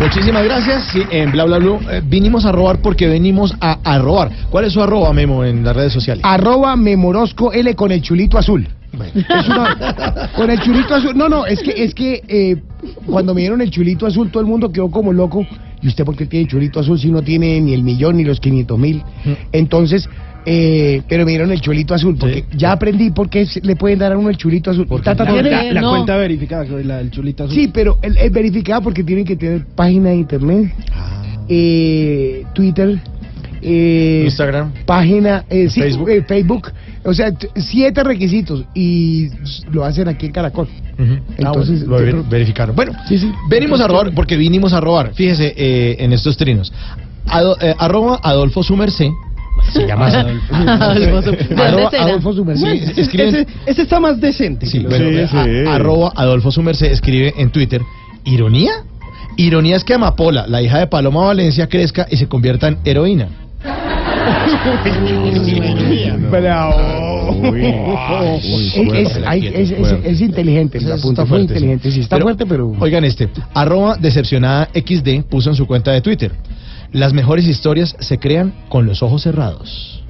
Muchísimas 0.00 0.44
gracias. 0.44 0.88
Sí, 0.92 1.02
en 1.10 1.32
Bla 1.32 1.44
Bla 1.44 1.58
Blue 1.58 1.80
eh, 1.90 2.02
vinimos 2.04 2.44
a 2.44 2.52
robar 2.52 2.82
porque 2.82 3.06
venimos 3.06 3.54
a, 3.60 3.78
a 3.82 3.98
robar. 3.98 4.30
¿Cuál 4.50 4.66
es 4.66 4.74
su 4.74 4.82
arroba, 4.82 5.12
Memo, 5.14 5.42
en 5.42 5.64
las 5.64 5.74
redes 5.74 5.92
sociales? 5.92 6.22
Arroba 6.24 6.76
Memorosco 6.76 7.52
L 7.52 7.74
con 7.74 7.90
el 7.90 8.02
chulito 8.02 8.36
azul. 8.36 8.68
Es 8.92 9.48
una- 9.48 10.30
con 10.34 10.50
el 10.50 10.60
chulito 10.60 10.94
azul. 10.94 11.16
No, 11.16 11.28
no, 11.28 11.44
es 11.46 11.60
que, 11.60 11.70
es 11.84 11.94
que 11.94 12.22
eh, 12.28 12.56
cuando 13.06 13.34
me 13.34 13.40
dieron 13.42 13.60
el 13.60 13.70
chulito 13.70 14.06
azul, 14.06 14.30
todo 14.30 14.40
el 14.40 14.46
mundo 14.46 14.70
quedó 14.72 14.90
como 14.90 15.12
loco. 15.12 15.46
¿Y 15.82 15.88
usted 15.88 16.04
por 16.04 16.16
qué 16.16 16.26
tiene 16.26 16.46
chulito 16.48 16.80
azul 16.80 16.98
si 16.98 17.10
no 17.10 17.22
tiene 17.22 17.60
ni 17.60 17.74
el 17.74 17.82
millón 17.82 18.16
ni 18.16 18.24
los 18.24 18.40
500 18.40 18.78
mil? 18.78 19.02
Entonces, 19.52 20.08
eh, 20.46 21.02
pero 21.08 21.24
me 21.24 21.32
dieron 21.32 21.52
el 21.52 21.60
chulito 21.60 21.92
azul, 21.94 22.16
porque 22.18 22.44
ya 22.56 22.72
aprendí 22.72 23.10
por 23.10 23.28
qué 23.28 23.46
le 23.62 23.76
pueden 23.76 23.98
dar 23.98 24.12
a 24.12 24.18
uno 24.18 24.30
el 24.30 24.36
chulito 24.36 24.70
azul. 24.70 24.86
Ta, 24.88 25.14
ta, 25.14 25.24
ta, 25.24 25.32
¿Quiere? 25.32 25.50
ta. 25.50 25.62
La, 25.64 25.72
la 25.74 25.80
No. 25.82 25.90
cuenta 25.90 26.16
verificada, 26.16 26.64
la 26.82 27.08
chulito 27.10 27.44
azul. 27.44 27.54
Sí, 27.54 27.68
pero 27.68 27.98
el- 28.02 28.16
es 28.16 28.32
verificada 28.32 28.80
porque 28.80 29.04
tienen 29.04 29.24
que 29.24 29.36
tener 29.36 29.66
página 29.66 30.10
de 30.10 30.16
internet, 30.16 30.72
eh, 31.48 32.44
Twitter, 32.54 32.98
eh, 33.62 34.22
Instagram. 34.24 34.72
página, 34.86 35.44
eh, 35.50 35.68
sí, 35.68 35.80
Facebook. 35.80 36.08
eh, 36.10 36.22
Facebook. 36.26 36.72
O 37.06 37.14
sea, 37.14 37.32
siete 37.56 38.02
requisitos 38.04 38.64
y 38.74 39.28
lo 39.70 39.84
hacen 39.84 40.08
aquí 40.08 40.26
en 40.26 40.32
Caracol. 40.32 40.68
Entonces, 40.98 41.28
Entonces, 41.38 41.80
lo 41.82 41.96
ver- 41.96 42.22
verificaron. 42.28 42.74
Bueno, 42.74 42.92
Sí, 43.08 43.18
sí. 43.18 43.32
venimos 43.48 43.80
a 43.80 43.86
robar 43.88 44.12
porque 44.14 44.36
vinimos 44.36 44.72
a 44.72 44.80
robar. 44.80 45.12
Fíjese 45.14 45.54
eh, 45.56 45.96
en 46.00 46.12
estos 46.12 46.36
trinos. 46.36 46.72
Ado- 47.26 47.56
eh, 47.60 47.74
arroba 47.78 48.20
Adolfo 48.22 48.62
Sumercé. 48.62 49.10
Se 49.72 49.86
llama. 49.86 50.06
Adolfo 50.50 51.22
Su- 51.22 51.30
¿De 51.30 51.62
Arroba 51.62 51.70
dónde 51.82 51.90
será? 51.90 52.04
Adolfo 52.04 52.32
Sumercé. 52.32 52.70
Sí, 52.70 52.78
Ese, 52.90 53.00
escriben- 53.02 53.28
ese- 53.34 53.46
ese 53.66 53.82
está 53.82 54.00
más 54.00 54.20
decente. 54.20 54.66
Sí, 54.66 54.80
bueno, 54.80 55.06
a- 55.32 55.74
arroba 55.74 56.12
Adolfo 56.14 56.50
Sumerse 56.50 56.90
escribe 56.90 57.32
en 57.36 57.50
Twitter, 57.50 57.80
¿ironía? 58.24 58.72
Ironía 59.36 59.76
es 59.76 59.84
que 59.84 59.94
Amapola, 59.94 60.46
la 60.46 60.62
hija 60.62 60.78
de 60.78 60.86
Paloma 60.86 61.26
Valencia, 61.26 61.68
crezca 61.68 62.06
y 62.10 62.16
se 62.16 62.26
convierta 62.26 62.68
en 62.68 62.78
heroína. 62.84 63.28
Bravo. 66.30 66.96
Es, 70.04 70.20
inteligente, 70.20 70.78
está 70.78 71.24
muy 71.24 71.40
inteligente. 71.40 71.90
Sí, 71.90 72.00
está 72.00 72.18
fuerte, 72.18 72.46
pero... 72.46 72.72
Oigan 72.78 73.04
este, 73.04 73.28
arroba 73.54 73.96
decepcionada 73.96 74.68
XD 74.74 75.22
puso 75.28 75.50
en 75.50 75.56
su 75.56 75.66
cuenta 75.66 75.92
de 75.92 76.00
Twitter, 76.00 76.32
las 76.92 77.12
mejores 77.12 77.46
historias 77.46 77.96
se 77.98 78.18
crean 78.18 78.54
con 78.68 78.86
los 78.86 79.02
ojos 79.02 79.22
cerrados. 79.22 80.02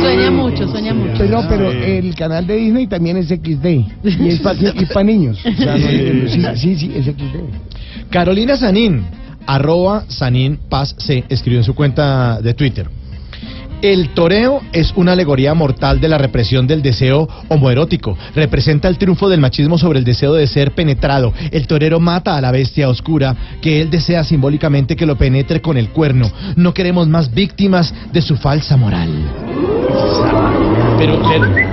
Sueña 0.00 0.30
mucho, 0.30 0.68
sueña 0.68 0.94
mucho. 0.94 1.14
Pero, 1.18 1.42
no, 1.42 1.48
pero 1.48 1.70
el 1.70 2.14
canal 2.14 2.46
de 2.46 2.56
Disney 2.56 2.86
también 2.86 3.16
es 3.16 3.28
XD. 3.28 3.66
Y 4.04 4.28
es 4.28 4.40
para 4.40 5.04
niños. 5.04 5.38
O 5.44 5.52
sea, 5.56 5.76
no, 5.76 5.86
sí, 6.28 6.44
sí, 6.56 6.76
sí, 6.76 6.92
es 6.94 7.06
XD. 7.06 8.10
Carolina 8.10 8.56
Sanín, 8.56 9.04
arroba 9.46 10.04
Sanín 10.08 10.58
Paz 10.68 10.94
C, 10.98 11.24
escribió 11.28 11.60
en 11.60 11.64
su 11.64 11.74
cuenta 11.74 12.40
de 12.40 12.54
Twitter. 12.54 12.88
El 13.82 14.10
toreo 14.14 14.62
es 14.72 14.94
una 14.96 15.12
alegoría 15.12 15.52
mortal 15.52 16.00
de 16.00 16.08
la 16.08 16.16
represión 16.16 16.66
del 16.66 16.80
deseo 16.80 17.28
homoerótico. 17.48 18.16
Representa 18.34 18.88
el 18.88 18.96
triunfo 18.96 19.28
del 19.28 19.40
machismo 19.40 19.76
sobre 19.76 19.98
el 19.98 20.06
deseo 20.06 20.32
de 20.32 20.46
ser 20.46 20.70
penetrado. 20.74 21.34
El 21.50 21.66
torero 21.66 22.00
mata 22.00 22.34
a 22.34 22.40
la 22.40 22.50
bestia 22.50 22.88
oscura 22.88 23.36
que 23.60 23.82
él 23.82 23.90
desea 23.90 24.24
simbólicamente 24.24 24.96
que 24.96 25.04
lo 25.04 25.16
penetre 25.16 25.60
con 25.60 25.76
el 25.76 25.90
cuerno. 25.90 26.30
No 26.56 26.72
queremos 26.72 27.08
más 27.08 27.34
víctimas 27.34 27.92
de 28.10 28.22
su 28.22 28.36
falsa 28.36 28.78
moral. 28.78 29.10
Pero 30.96 31.20
le, 31.28 31.66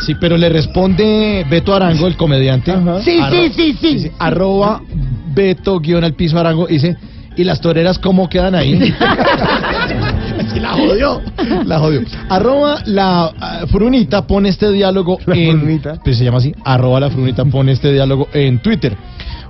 sí, 0.00 0.14
pero 0.20 0.36
le 0.36 0.48
responde 0.48 1.46
Beto 1.48 1.74
Arango, 1.74 2.08
el 2.08 2.16
comediante. 2.16 2.72
Sí, 3.04 3.18
Arro- 3.20 3.30
sí, 3.30 3.52
sí, 3.54 3.76
sí. 3.80 3.94
dice, 3.94 4.12
arroba 4.18 4.80
Beto 5.32 5.78
guion 5.78 6.02
al 6.02 6.14
piso 6.14 6.38
Arango. 6.40 6.66
Dice, 6.66 6.96
¿y 7.36 7.44
las 7.44 7.60
toreras 7.60 7.98
cómo 7.98 8.28
quedan 8.28 8.54
ahí? 8.54 8.94
La 10.60 10.72
jodió. 10.74 11.20
La 11.64 11.78
jodió. 11.78 12.02
Arroba 12.28 12.82
la 12.86 13.32
ah, 13.38 13.64
frunita 13.68 14.26
pone 14.26 14.48
este 14.48 14.70
diálogo 14.70 15.18
en. 15.26 15.80
Pues 16.04 16.18
se 16.18 16.24
llama 16.24 16.38
así. 16.38 16.54
Arroba 16.64 17.00
la 17.00 17.10
frunita 17.10 17.44
pone 17.44 17.72
este 17.72 17.92
diálogo 17.92 18.28
en 18.32 18.60
Twitter. 18.60 18.96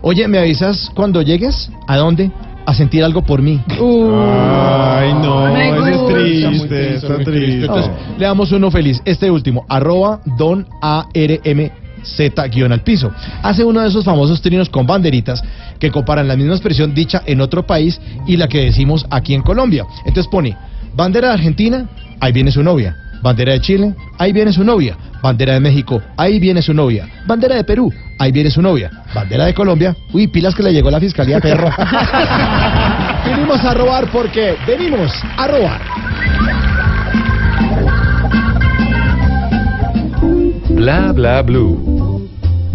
Oye, 0.00 0.26
¿me 0.28 0.38
avisas 0.38 0.90
cuando 0.94 1.22
llegues? 1.22 1.70
¿A 1.86 1.96
dónde? 1.96 2.30
A 2.64 2.74
sentir 2.74 3.04
algo 3.04 3.22
por 3.22 3.42
mí. 3.42 3.60
Ay, 3.68 5.12
no, 5.14 5.56
es 5.56 5.98
gusta. 5.98 6.14
triste, 6.14 6.94
está 6.94 7.18
triste. 7.18 7.66
Entonces, 7.66 7.90
le 8.18 8.24
damos 8.24 8.52
uno 8.52 8.70
feliz. 8.70 9.02
Este 9.04 9.30
último, 9.30 9.66
arroba 9.68 10.20
don 10.38 10.66
ARM 10.80 11.81
Z 12.02 12.48
guion 12.48 12.72
al 12.72 12.82
piso. 12.82 13.10
Hace 13.42 13.64
uno 13.64 13.80
de 13.80 13.88
esos 13.88 14.04
famosos 14.04 14.40
trinos 14.40 14.68
con 14.68 14.86
banderitas 14.86 15.42
que 15.78 15.90
comparan 15.90 16.28
la 16.28 16.36
misma 16.36 16.54
expresión 16.54 16.94
dicha 16.94 17.22
en 17.26 17.40
otro 17.40 17.66
país 17.66 18.00
y 18.26 18.36
la 18.36 18.48
que 18.48 18.64
decimos 18.64 19.06
aquí 19.10 19.34
en 19.34 19.42
Colombia. 19.42 19.84
Entonces 20.06 20.30
pone, 20.30 20.56
bandera 20.94 21.28
de 21.28 21.34
Argentina, 21.34 21.88
ahí 22.20 22.32
viene 22.32 22.50
su 22.50 22.62
novia. 22.62 22.96
Bandera 23.22 23.52
de 23.52 23.60
Chile, 23.60 23.94
ahí 24.18 24.32
viene 24.32 24.52
su 24.52 24.64
novia. 24.64 24.96
Bandera 25.22 25.54
de 25.54 25.60
México, 25.60 26.02
ahí 26.16 26.40
viene 26.40 26.60
su 26.60 26.74
novia. 26.74 27.08
Bandera 27.24 27.54
de 27.54 27.62
Perú, 27.62 27.92
ahí 28.18 28.32
viene 28.32 28.50
su 28.50 28.60
novia. 28.60 28.90
Bandera 29.14 29.46
de 29.46 29.54
Colombia, 29.54 29.96
uy, 30.12 30.26
pilas 30.26 30.54
que 30.54 30.64
le 30.64 30.72
llegó 30.72 30.90
la 30.90 30.98
fiscalía, 30.98 31.40
perro. 31.40 31.70
venimos 33.24 33.64
a 33.64 33.74
robar 33.74 34.10
porque 34.10 34.56
venimos 34.66 35.12
a 35.36 35.46
robar. 35.46 35.80
Bla 40.70 41.12
bla 41.12 41.42
blue. 41.42 41.91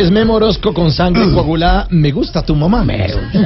Es 0.00 0.10
Memorosco 0.10 0.72
con 0.72 0.90
sangre 0.90 1.30
coagulada. 1.30 1.86
Me 1.90 2.10
gusta 2.10 2.40
tu 2.40 2.56
mamá. 2.56 2.86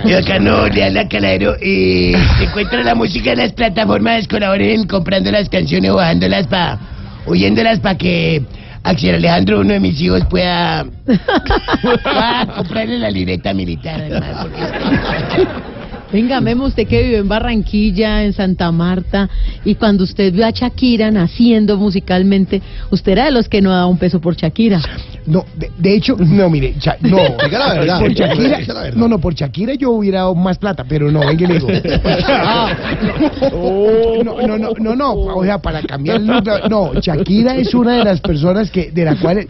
Y 0.04 0.12
acá 0.12 0.38
no, 0.38 0.68
le 0.68 0.84
habla 0.84 1.08
Calero. 1.08 1.56
Y 1.60 2.12
se 2.38 2.44
encuentra 2.44 2.84
la 2.84 2.94
música 2.94 3.32
en 3.32 3.38
las 3.38 3.52
plataformas. 3.52 4.28
Colaboren 4.28 4.86
comprando 4.86 5.32
las 5.32 5.48
canciones 5.48 5.90
o 5.90 5.96
bajándolas 5.96 6.46
para. 6.46 6.78
oyéndolas 7.26 7.80
para 7.80 7.98
que 7.98 8.44
Axel 8.84 9.16
Alejandro, 9.16 9.62
uno 9.62 9.72
de 9.72 9.80
mis 9.80 10.00
hijos, 10.00 10.24
pueda. 10.26 10.86
pueda 11.04 12.46
comprarle 12.54 13.00
la 13.00 13.10
libreta 13.10 13.52
militar, 13.52 14.02
además. 14.02 14.46
Porque 14.46 15.73
Venga, 16.14 16.40
Memo, 16.40 16.66
usted 16.66 16.86
que 16.86 17.02
vive 17.02 17.16
en 17.18 17.28
Barranquilla, 17.28 18.22
en 18.22 18.32
Santa 18.32 18.70
Marta, 18.70 19.28
y 19.64 19.74
cuando 19.74 20.04
usted 20.04 20.32
vio 20.32 20.46
a 20.46 20.50
Shakira 20.50 21.10
naciendo 21.10 21.76
musicalmente, 21.76 22.62
usted 22.92 23.10
era 23.12 23.24
de 23.24 23.32
los 23.32 23.48
que 23.48 23.60
no 23.60 23.70
daba 23.70 23.86
un 23.86 23.98
peso 23.98 24.20
por 24.20 24.36
Shakira. 24.36 24.80
No, 25.26 25.44
de, 25.56 25.72
de 25.76 25.96
hecho, 25.96 26.14
no, 26.16 26.48
mire, 26.48 26.76
Cha- 26.78 26.96
no, 27.00 27.16
Diga 27.44 27.58
la 27.58 27.74
verdad. 27.74 27.98
por 27.98 28.12
Shakira, 28.12 28.58
Diga 28.58 28.74
la 28.74 28.82
verdad. 28.82 28.96
no, 29.00 29.08
no, 29.08 29.18
por 29.18 29.34
Shakira 29.34 29.74
yo 29.74 29.90
hubiera 29.90 30.18
dado 30.20 30.36
más 30.36 30.56
plata, 30.56 30.84
pero 30.88 31.10
no, 31.10 31.18
venga 31.18 31.48
le 31.48 31.54
digo. 31.54 31.68
No, 34.24 34.40
no, 34.46 34.56
no, 34.58 34.70
no, 34.78 34.94
no, 34.96 35.12
o 35.14 35.44
sea, 35.44 35.58
para 35.58 35.82
cambiar 35.82 36.18
el 36.18 36.26
look, 36.28 36.44
no, 36.70 36.92
Shakira 37.00 37.56
es 37.56 37.74
una 37.74 37.96
de 37.98 38.04
las 38.04 38.20
personas 38.20 38.70
que, 38.70 38.92
de 38.92 39.04
la 39.04 39.16
cual 39.16 39.48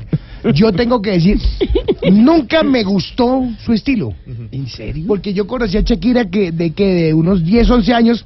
yo 0.52 0.72
tengo 0.72 1.00
que 1.00 1.12
decir, 1.12 1.38
nunca 2.12 2.62
me 2.62 2.83
gustó 2.83 3.42
su 3.64 3.72
estilo. 3.72 4.12
¿En 4.52 4.66
serio? 4.68 5.04
Porque 5.07 5.33
yo 5.33 5.46
conocí 5.46 5.76
a 5.76 5.80
Shakira 5.80 6.26
que, 6.26 6.52
de 6.52 6.70
que 6.72 6.87
de 6.87 7.14
unos 7.14 7.44
10, 7.44 7.70
11 7.70 7.94
años, 7.94 8.24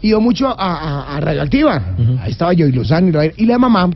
iba 0.00 0.18
mucho 0.20 0.48
a, 0.48 0.54
a, 0.54 1.16
a 1.16 1.20
Radioactiva, 1.20 1.96
ahí 2.20 2.30
estaba 2.30 2.52
yo 2.52 2.66
y 2.66 2.72
Lozano 2.72 3.08
y 3.08 3.12
la, 3.12 3.26
y 3.36 3.46
la 3.46 3.58
mamá, 3.58 3.90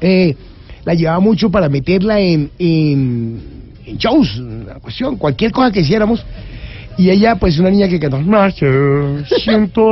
eh, 0.00 0.36
la 0.84 0.94
llevaba 0.94 1.20
mucho 1.20 1.50
para 1.50 1.68
meterla 1.68 2.20
en, 2.20 2.50
en, 2.58 3.42
en 3.86 3.96
shows, 3.96 4.36
la 4.66 4.74
cuestión, 4.74 5.16
cualquier 5.16 5.50
cosa 5.50 5.72
que 5.72 5.80
hiciéramos. 5.80 6.24
Y 6.96 7.10
ella, 7.10 7.34
pues, 7.34 7.58
una 7.58 7.70
niña 7.70 7.88
que 7.88 7.98
cantaba 7.98 8.22
Magia, 8.22 8.68
siento 9.42 9.82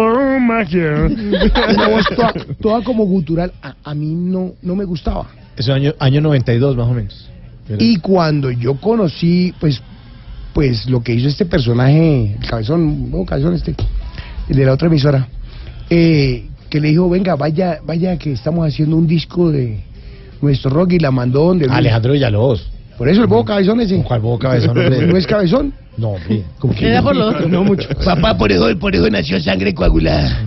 magia. 0.40 1.06
Una 1.74 1.88
voz 1.88 2.06
toda, 2.14 2.32
toda 2.60 2.84
como 2.84 3.04
gutural. 3.06 3.52
A, 3.60 3.74
a 3.82 3.92
mí 3.92 4.14
no, 4.14 4.52
no 4.62 4.76
me 4.76 4.84
gustaba. 4.84 5.26
Es 5.56 5.68
año, 5.68 5.94
año 5.98 6.20
92 6.20 6.76
más 6.76 6.88
o 6.88 6.94
menos. 6.94 7.28
Y 7.78 7.98
cuando 7.98 8.50
yo 8.50 8.74
conocí, 8.74 9.54
pues, 9.60 9.80
pues 10.52 10.88
lo 10.88 11.02
que 11.02 11.14
hizo 11.14 11.28
este 11.28 11.46
personaje, 11.46 12.36
el 12.40 12.48
cabezón, 12.48 13.10
no, 13.10 13.24
cabezón 13.24 13.54
este, 13.54 13.74
el 14.48 14.56
de 14.56 14.66
la 14.66 14.72
otra 14.72 14.88
emisora, 14.88 15.28
eh, 15.88 16.46
que 16.68 16.80
le 16.80 16.88
dijo, 16.88 17.08
venga, 17.08 17.36
vaya, 17.36 17.80
vaya 17.84 18.18
que 18.18 18.32
estamos 18.32 18.66
haciendo 18.66 18.96
un 18.96 19.06
disco 19.06 19.50
de 19.50 19.80
nuestro 20.40 20.70
rock 20.70 20.92
y 20.92 20.98
la 20.98 21.10
mandó 21.10 21.44
donde... 21.44 21.66
Alejandro 21.70 22.12
Villalobos. 22.12 22.66
Por 22.98 23.08
eso 23.08 23.22
el 23.22 23.26
bobo 23.26 23.44
cabezón 23.44 23.80
ese. 23.80 24.02
¿Cuál 24.02 24.20
bobo 24.20 24.38
cabezón, 24.38 24.70
hombre? 24.70 25.06
¿No 25.06 25.16
es 25.16 25.26
cabezón? 25.26 25.72
No, 25.96 26.10
hombre. 26.10 26.44
¿cómo 26.58 26.74
que 26.74 26.86
Era 26.88 27.00
no? 27.00 27.06
por 27.06 27.16
lo 27.16 27.26
otro. 27.28 27.48
No 27.48 27.64
mucho. 27.64 27.88
Papá, 28.04 28.36
por 28.36 28.52
eso, 28.52 28.66
por 28.78 28.94
eso 28.94 29.08
nació 29.10 29.40
sangre 29.40 29.74
coagulada. 29.74 30.46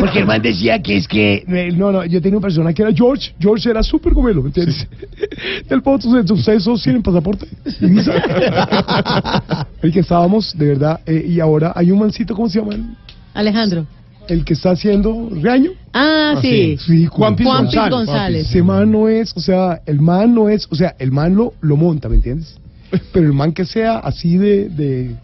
Porque 0.00 0.20
el 0.20 0.26
man 0.26 0.40
decía 0.40 0.80
que 0.80 0.96
es 0.96 1.08
que... 1.08 1.44
No, 1.76 1.92
no, 1.92 2.04
yo 2.04 2.20
tenía 2.22 2.38
un 2.38 2.42
personaje 2.42 2.74
que 2.74 2.82
era 2.82 2.92
George. 2.92 3.32
George 3.38 3.70
era 3.70 3.82
súper 3.82 4.14
gomelo, 4.14 4.42
¿me 4.42 4.48
entiendes? 4.48 4.86
El 5.68 5.82
foto 5.82 6.10
de 6.12 6.26
sucesos 6.26 6.82
tienen 6.82 7.02
pasaporte. 7.02 7.46
El 9.82 9.92
que 9.92 10.00
estábamos, 10.00 10.56
de 10.56 10.68
verdad, 10.68 11.00
eh, 11.06 11.24
y 11.28 11.40
ahora 11.40 11.72
hay 11.74 11.90
un 11.90 11.98
mancito, 11.98 12.34
¿cómo 12.34 12.48
se 12.48 12.58
llama? 12.58 12.74
él? 12.74 12.84
Alejandro. 13.34 13.86
El 14.28 14.44
que 14.44 14.54
está 14.54 14.70
haciendo 14.72 15.28
reaño. 15.30 15.70
Ah, 15.92 16.36
sí. 16.40 16.76
Sí, 16.78 17.06
Juan 17.06 17.34
Piz 17.34 17.46
Juan 17.46 17.64
González. 17.64 17.90
González. 17.90 18.46
Ese 18.48 18.62
man 18.62 18.90
no 18.92 19.08
es, 19.08 19.32
o 19.36 19.40
sea, 19.40 19.80
el 19.86 20.00
man 20.00 20.34
no 20.34 20.48
es, 20.48 20.66
o 20.70 20.74
sea, 20.74 20.94
el 20.98 21.10
man 21.12 21.34
lo, 21.34 21.54
lo 21.60 21.76
monta, 21.76 22.08
¿me 22.08 22.16
entiendes? 22.16 22.56
Pero 23.12 23.26
el 23.26 23.32
man 23.32 23.52
que 23.52 23.64
sea 23.64 23.98
así 23.98 24.36
de, 24.36 24.68
de 24.68 25.14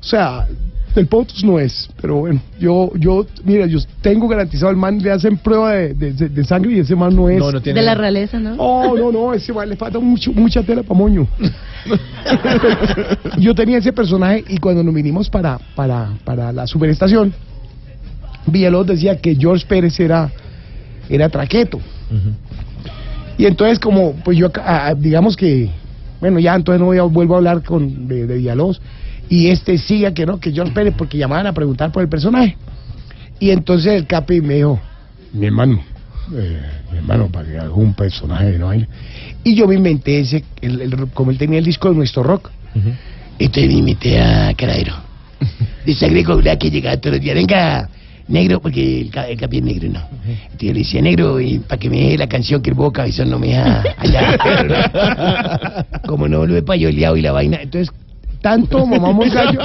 o 0.00 0.04
sea, 0.04 0.46
del 0.94 1.06
POTUS 1.06 1.44
no 1.44 1.60
es, 1.60 1.88
pero 2.00 2.16
bueno, 2.16 2.40
yo, 2.58 2.90
yo, 2.96 3.24
mira, 3.44 3.64
yo 3.66 3.78
tengo 4.02 4.26
garantizado, 4.26 4.72
el 4.72 4.76
man 4.76 4.98
le 4.98 5.12
hacen 5.12 5.36
prueba 5.36 5.72
de, 5.74 5.94
de, 5.94 6.12
de- 6.12 6.28
de 6.30 6.44
sangre 6.44 6.72
y 6.72 6.78
ese 6.80 6.96
man 6.96 7.14
no 7.14 7.28
es. 7.28 7.38
No, 7.38 7.52
no 7.52 7.60
tiene. 7.60 7.78
De 7.78 7.86
la 7.86 7.94
realeza, 7.94 8.40
¿no? 8.40 8.56
Oh, 8.58 8.96
no, 8.96 9.12
no, 9.12 9.32
ese 9.32 9.52
man 9.52 9.68
le 9.68 9.76
falta 9.76 10.00
mucho, 10.00 10.32
mucha 10.32 10.64
tela 10.64 10.82
para 10.82 10.98
moño. 10.98 11.28
Yo 13.38 13.54
tenía 13.54 13.78
ese 13.78 13.92
personaje 13.92 14.44
y 14.48 14.58
cuando 14.58 14.82
nos 14.82 14.94
vinimos 14.94 15.28
para, 15.30 15.58
para, 15.74 16.10
para 16.24 16.52
la 16.52 16.66
superestación, 16.66 17.32
Villalobos 18.46 18.86
decía 18.88 19.16
que 19.16 19.34
George 19.36 19.66
Pérez 19.66 19.98
era 20.00 20.30
era 21.08 21.28
traqueto. 21.28 21.80
Y 23.38 23.46
entonces 23.46 23.78
como, 23.78 24.12
pues 24.24 24.36
yo, 24.38 24.50
ah, 24.64 24.94
digamos 24.96 25.36
que, 25.36 25.70
bueno, 26.20 26.38
ya 26.38 26.54
entonces 26.54 26.78
no 26.80 26.86
voy 26.86 26.98
a, 26.98 27.02
vuelvo 27.02 27.34
a 27.34 27.38
hablar 27.38 27.62
con 27.62 28.06
de, 28.06 28.26
de 28.26 28.36
Villalobos. 28.36 28.80
Y 29.28 29.48
este 29.48 29.78
siga 29.78 30.12
que 30.12 30.26
no, 30.26 30.40
que 30.40 30.52
yo 30.52 30.62
espere 30.64 30.92
porque 30.92 31.16
llamaban 31.16 31.46
a 31.46 31.52
preguntar 31.52 31.90
por 31.92 32.02
el 32.02 32.08
personaje. 32.08 32.56
Y 33.38 33.50
entonces 33.50 33.92
el 33.94 34.06
Capi 34.06 34.40
me 34.40 34.54
dijo, 34.56 34.80
mi 35.32 35.46
hermano, 35.46 35.80
eh, 36.36 36.60
mi 36.92 36.98
hermano, 36.98 37.28
para 37.28 37.46
que 37.48 37.58
un 37.68 37.94
personaje 37.94 38.52
de 38.52 38.58
no 38.58 38.66
vaina. 38.66 38.88
Y 39.44 39.54
yo 39.54 39.66
me 39.66 39.76
inventé 39.76 40.20
ese, 40.20 40.44
el, 40.60 40.80
el- 40.82 41.06
como 41.14 41.30
él 41.30 41.38
tenía 41.38 41.58
el 41.58 41.64
disco 41.64 41.88
de 41.88 41.94
nuestro 41.96 42.22
rock. 42.22 42.50
Entonces 43.38 43.68
me 43.68 43.78
invité 43.78 44.20
a 44.20 44.52
sangre 45.94 46.22
con 46.24 46.44
la 46.44 46.58
que 46.58 46.70
llegaba 46.70 46.96
todos 46.98 47.16
los 47.16 47.24
días. 47.24 47.34
Venga, 47.36 47.88
negro, 48.30 48.60
porque 48.60 49.02
el, 49.02 49.10
el 49.28 49.36
Capi 49.36 49.58
es 49.58 49.62
negro, 49.62 49.88
¿no? 49.88 50.00
Entonces 50.26 50.60
yo 50.60 50.72
le 50.72 50.78
decía, 50.80 51.02
negro, 51.02 51.40
y 51.40 51.58
para 51.58 51.78
que 51.78 51.90
me 51.90 51.98
deje 51.98 52.18
la 52.18 52.28
canción 52.28 52.62
que 52.62 52.70
el 52.70 52.76
boca 52.76 53.02
cabezón 53.02 53.30
no 53.30 53.38
me 53.38 53.48
deja 53.48 53.82
allá. 53.96 55.86
Como 56.06 56.28
no 56.28 56.46
lo 56.46 56.56
he 56.56 56.62
payoleado 56.62 57.16
y 57.16 57.22
la 57.22 57.32
vaina. 57.32 57.58
Entonces, 57.62 57.94
tanto 58.40 58.86
mamamos 58.86 59.30
gallo. 59.34 59.60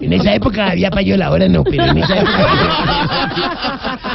En 0.00 0.12
esa 0.12 0.34
época 0.34 0.70
había 0.70 0.90
payola, 0.90 1.26
ahora 1.26 1.48
no, 1.48 1.64
pero 1.64 1.84
en 1.84 1.98
esa 1.98 2.16
época. 2.18 3.98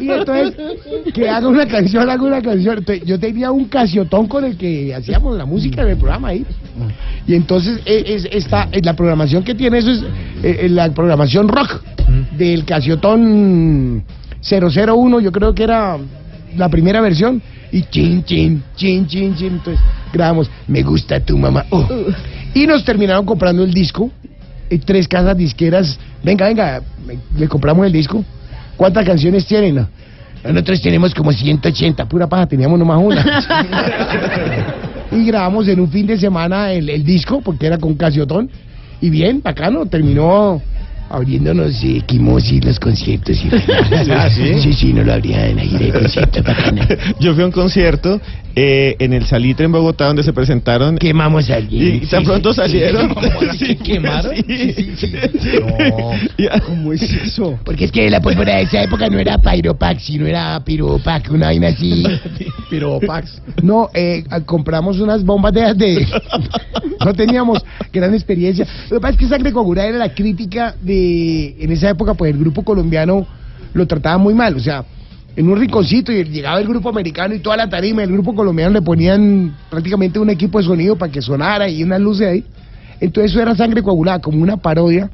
Y 0.00 0.10
entonces, 0.10 0.54
que 1.12 1.28
haga 1.28 1.48
una 1.48 1.66
canción, 1.66 2.08
haga 2.08 2.22
una 2.22 2.40
canción. 2.42 2.78
Entonces, 2.78 3.04
yo 3.06 3.18
tenía 3.18 3.50
un 3.50 3.66
casiotón 3.66 4.26
con 4.26 4.44
el 4.44 4.56
que 4.56 4.94
hacíamos 4.94 5.36
la 5.36 5.44
música 5.44 5.84
del 5.84 5.96
programa 5.96 6.28
ahí. 6.28 6.44
Y 7.26 7.34
entonces, 7.34 7.80
e- 7.84 8.04
es, 8.06 8.28
esta, 8.30 8.68
la 8.82 8.94
programación 8.94 9.42
que 9.42 9.54
tiene 9.54 9.78
eso 9.78 9.90
es 9.90 10.02
eh, 10.42 10.60
eh, 10.62 10.68
la 10.68 10.90
programación 10.90 11.48
rock 11.48 11.82
del 12.36 12.64
casiotón 12.64 14.02
001, 14.42 15.20
yo 15.20 15.32
creo 15.32 15.54
que 15.54 15.64
era 15.64 15.96
la 16.56 16.68
primera 16.68 17.00
versión. 17.00 17.42
Y 17.72 17.82
chin, 17.84 18.24
chin, 18.24 18.62
chin, 18.76 19.06
chin, 19.06 19.34
chin. 19.36 19.52
Entonces, 19.54 19.82
grabamos, 20.12 20.50
me 20.66 20.82
gusta 20.82 21.20
tu 21.20 21.38
mamá. 21.38 21.64
Oh. 21.70 21.86
Y 22.54 22.66
nos 22.66 22.84
terminaron 22.84 23.24
comprando 23.24 23.62
el 23.62 23.72
disco. 23.72 24.10
eh, 24.68 24.80
tres 24.84 25.06
casas 25.06 25.36
disqueras. 25.36 25.98
Venga, 26.22 26.46
venga, 26.46 26.82
le 27.36 27.48
compramos 27.48 27.86
el 27.86 27.92
disco. 27.92 28.24
¿Cuántas 28.76 29.04
canciones 29.04 29.46
tienen? 29.46 29.74
no? 29.76 29.88
Nosotros 30.42 30.80
tenemos 30.80 31.14
como 31.14 31.32
180, 31.32 32.08
pura 32.08 32.26
paja, 32.26 32.46
teníamos 32.46 32.78
nomás 32.78 32.98
una. 33.02 33.22
y 35.12 35.26
grabamos 35.26 35.68
en 35.68 35.80
un 35.80 35.90
fin 35.90 36.06
de 36.06 36.16
semana 36.16 36.72
el, 36.72 36.88
el 36.88 37.04
disco, 37.04 37.42
porque 37.42 37.66
era 37.66 37.76
con 37.76 37.94
Casiotón. 37.94 38.50
Y 39.02 39.10
bien, 39.10 39.42
bacano, 39.42 39.86
terminó 39.86 40.62
abriéndonos 41.10 41.82
eh, 41.82 42.02
Quimosis 42.06 42.64
los 42.64 42.78
conciertos. 42.78 43.36
Y 43.44 43.50
¿Ah, 44.12 44.30
sí? 44.30 44.60
sí, 44.60 44.72
sí, 44.72 44.92
no 44.92 45.02
lo 45.02 45.12
abrían 45.12 45.58
ahí 45.58 45.76
de 45.76 45.92
conciertos. 45.92 46.44
Yo 47.20 47.34
fui 47.34 47.42
a 47.42 47.46
un 47.46 47.52
concierto 47.52 48.20
eh, 48.56 48.96
en 48.98 49.12
el 49.12 49.26
Salitre 49.26 49.64
en 49.66 49.72
Bogotá 49.72 50.06
donde 50.06 50.22
se 50.22 50.32
presentaron. 50.32 50.96
Quemamos 50.98 51.48
a 51.50 51.56
alguien. 51.56 51.96
Y 51.96 52.06
tan 52.06 52.20
Sí, 52.20 52.26
pronto 52.26 52.52
sí, 52.52 52.56
salieron. 52.56 53.14
sí. 53.58 53.66
Sí. 53.70 53.76
¿Quemaron? 53.76 54.34
Sí. 54.36 54.94
¿Cómo 56.66 56.92
es 56.92 57.02
eso? 57.02 57.58
Porque 57.64 57.84
es 57.86 57.92
que 57.92 58.08
la 58.10 58.20
pólvora 58.20 58.56
de 58.56 58.62
esa 58.62 58.82
época 58.82 59.08
no 59.08 59.18
era 59.18 59.38
Pyropax, 59.38 60.02
sino 60.02 60.26
era 60.26 60.58
Piropac, 60.64 61.30
una 61.30 61.46
vaina 61.46 61.68
así. 61.68 62.04
Piropax. 62.70 63.42
No, 63.62 63.88
eh, 63.94 64.24
compramos 64.46 64.98
unas 64.98 65.24
bombas 65.24 65.52
de, 65.52 65.74
de... 65.74 66.06
No 67.04 67.12
teníamos 67.14 67.64
gran 67.92 68.14
experiencia. 68.14 68.66
Lo 68.90 68.96
que 68.96 69.00
pasa 69.00 69.12
es 69.12 69.18
que 69.18 69.26
Sangre 69.28 69.52
Cogura 69.52 69.84
era 69.86 69.98
la 69.98 70.14
crítica 70.14 70.74
de... 70.80 71.56
En 71.60 71.72
esa 71.72 71.90
época, 71.90 72.14
pues 72.14 72.32
el 72.32 72.38
grupo 72.38 72.62
colombiano 72.62 73.26
lo 73.74 73.86
trataba 73.86 74.18
muy 74.18 74.34
mal. 74.34 74.56
O 74.56 74.60
sea, 74.60 74.84
en 75.40 75.48
un 75.48 75.58
rinconcito 75.58 76.12
y 76.12 76.22
llegaba 76.24 76.60
el 76.60 76.68
grupo 76.68 76.90
americano 76.90 77.34
y 77.34 77.38
toda 77.40 77.56
la 77.56 77.68
tarima, 77.68 78.02
el 78.02 78.12
grupo 78.12 78.34
colombiano 78.34 78.72
le 78.74 78.82
ponían 78.82 79.56
prácticamente 79.70 80.18
un 80.18 80.28
equipo 80.28 80.58
de 80.58 80.64
sonido 80.64 80.96
para 80.96 81.10
que 81.10 81.22
sonara 81.22 81.66
y 81.68 81.82
unas 81.82 81.98
luces 82.00 82.28
ahí. 82.28 82.44
Entonces 83.00 83.32
eso 83.32 83.40
era 83.40 83.54
sangre 83.56 83.82
coagulada, 83.82 84.20
como 84.20 84.42
una 84.42 84.58
parodia. 84.58 85.10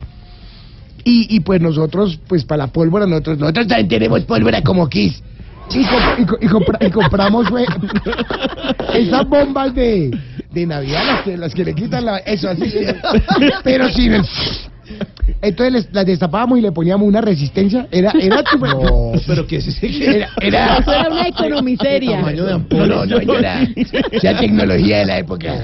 Y, 1.04 1.28
y 1.36 1.40
pues 1.40 1.60
nosotros, 1.60 2.18
pues 2.26 2.44
para 2.44 2.64
la 2.64 2.72
pólvora, 2.72 3.06
nosotros, 3.06 3.38
nosotros 3.38 3.68
también 3.68 3.88
tenemos 3.88 4.22
pólvora 4.22 4.60
como 4.62 4.88
Kiss. 4.88 5.22
Y, 5.70 5.78
comp- 5.84 6.18
y 6.18 6.24
co- 6.26 6.38
y 6.40 6.46
compra- 6.48 6.78
y 6.86 6.90
compramos 6.90 7.46
esas 8.94 9.28
bombas 9.28 9.74
de, 9.74 10.10
de 10.50 10.66
Navidad, 10.66 11.02
las 11.06 11.22
que, 11.22 11.36
las 11.36 11.54
que 11.54 11.64
le 11.64 11.74
quitan 11.74 12.04
la... 12.04 12.18
Eso 12.18 12.48
así. 12.48 12.72
Pero 13.62 13.88
sin 13.90 14.14
el... 14.14 14.22
Entonces 15.42 15.72
les- 15.72 15.88
las 15.92 16.06
destapábamos 16.06 16.58
y 16.58 16.62
le 16.62 16.72
poníamos 16.72 17.06
una 17.06 17.20
resistencia. 17.20 17.86
Era, 17.90 18.12
era 18.20 18.42
super- 18.50 18.70
pero 19.26 19.46
que 19.46 19.60
sí 19.60 20.02
Era, 20.04 20.28
era, 20.40 20.76
Eso 20.78 20.92
era 20.92 21.08
una 21.10 21.26
economiseria. 21.28 22.20
No, 22.22 22.58
no, 22.86 23.04
no, 23.06 23.06
no, 23.06 23.34
era, 23.34 23.60
era 24.12 24.38
tecnología 24.38 24.98
de 24.98 25.06
la 25.06 25.18
época. 25.18 25.54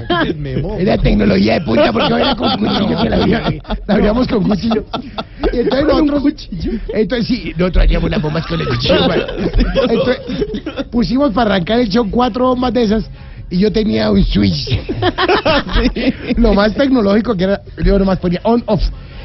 Era 0.79 0.97
tecnología 0.97 1.53
de 1.55 1.61
punta 1.61 1.91
porque 1.91 2.13
era 2.13 2.35
con 2.35 2.57
cuchillo 2.57 3.01
que 3.01 3.09
la, 3.09 3.15
abría- 3.17 3.41
la 3.87 3.93
abríamos 3.93 4.27
con 4.27 4.43
cuchillo. 4.47 4.83
Y 5.53 5.57
entonces 5.59 5.85
nosotros, 5.87 6.49
entonces 6.93 7.27
sí, 7.27 7.53
nosotros 7.57 7.83
haríamos 7.83 8.09
las 8.09 8.21
bombas 8.21 8.45
con 8.47 8.59
el 8.59 8.67
cuchillo. 8.67 8.95
Entonces 9.89 10.17
pusimos 10.91 11.31
para 11.33 11.55
arrancar 11.55 11.79
el 11.79 11.89
show 11.89 12.07
cuatro 12.09 12.47
bombas 12.47 12.73
de 12.73 12.83
esas 12.83 13.09
y 13.49 13.59
yo 13.59 13.71
tenía 13.71 14.09
un 14.09 14.23
switch. 14.23 14.77
Lo 16.37 16.53
más 16.53 16.73
tecnológico 16.73 17.35
que 17.35 17.43
era, 17.43 17.61
yo 17.83 17.99
nomás 17.99 18.19
ponía 18.19 18.39
on, 18.43 18.63
off. 18.65 18.81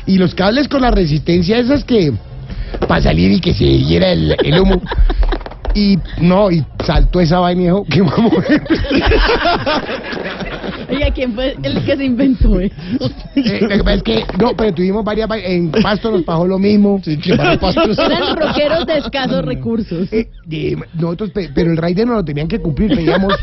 Y 0.09 0.19
los 0.19 0.35
cables 0.35 0.67
con 0.69 0.83
la 0.83 0.91
resistencia 0.91 1.59
esas 1.59 1.85
que 1.85 2.13
para 2.89 3.01
salir 3.03 3.31
y 3.31 3.41
que 3.41 3.55
se 3.55 3.65
diera 3.65 4.11
el, 4.11 4.35
el 4.43 4.59
humo. 4.61 4.83
Y 5.75 5.97
no, 6.21 6.51
y 6.51 6.65
saltó 6.85 7.21
esa 7.21 7.39
vaina 7.41 7.61
y 7.61 7.65
dijo, 7.67 7.85
¿qué 7.89 8.01
vamos? 8.03 8.33
Oiga, 10.91 11.11
¿quién 11.15 11.35
fue 11.35 11.55
el 11.63 11.85
que 11.85 11.97
se 11.97 12.05
inventó 12.05 12.59
eso? 12.59 12.75
Eh, 13.37 13.59
lo 13.61 13.69
que 13.69 13.79
pasa 13.79 13.95
es 13.95 14.03
que, 14.03 14.25
no, 14.41 14.57
pero 14.57 14.73
tuvimos 14.75 15.05
varias 15.05 15.29
en 15.45 15.71
Pasto 15.71 16.11
nos 16.11 16.23
pasó 16.23 16.47
lo 16.47 16.59
mismo. 16.59 17.01
Eran 17.07 18.37
rockeros 18.37 18.87
de 18.87 18.99
escasos 18.99 19.45
recursos. 19.45 20.09
Eh, 20.13 20.29
nosotros, 20.95 21.31
pe- 21.31 21.51
pero 21.55 21.71
el 21.71 21.77
rider 21.77 22.07
no 22.07 22.15
lo 22.15 22.25
tenían 22.25 22.49
que 22.49 22.59
cumplir, 22.59 22.95
pedíamos 22.97 23.35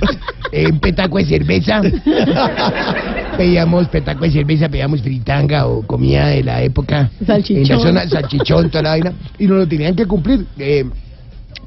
eh, 0.52 0.68
un 0.72 0.80
petaco 0.80 1.20
de 1.20 1.26
cerveza, 1.26 1.82
pedíamos 3.38 3.88
petaco 3.90 4.24
de 4.26 4.32
cerveza, 4.32 4.70
pedíamos 4.70 5.02
fritanga 5.02 5.68
o 5.68 5.82
comida 5.86 6.28
de 6.28 6.44
la 6.44 6.62
época, 6.62 7.10
Salchichón. 7.26 7.64
en 7.64 7.68
la 7.70 7.80
zona, 7.80 8.10
salchichón, 8.10 8.70
toda 8.70 8.84
la 8.84 8.90
vaina, 8.92 9.14
y 9.40 9.46
nos 9.48 9.58
lo 9.60 9.68
tenían 9.68 9.96
que 9.96 10.06
cumplir. 10.06 10.46
Eh, 10.58 10.86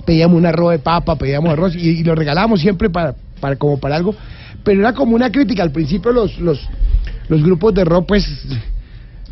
pedíamos 0.05 0.37
un 0.39 0.47
arroz 0.47 0.73
de 0.73 0.79
papa, 0.79 1.17
pedíamos 1.17 1.51
arroz 1.53 1.75
y, 1.77 1.89
y 2.01 2.05
lo 2.05 2.15
regalábamos 2.15 2.61
siempre 2.61 2.89
para, 2.91 3.15
para 3.41 3.57
como 3.57 3.79
para 3.79 3.97
algo, 3.97 4.15
pero 4.65 4.81
era 4.81 4.93
como 4.93 5.15
una 5.15 5.31
crítica. 5.31 5.63
Al 5.63 5.71
principio 5.73 6.13
los, 6.13 6.39
los, 6.39 6.61
los 7.29 7.43
grupos 7.43 7.75
de 7.75 7.85
rock, 7.85 8.07
pues, 8.09 8.27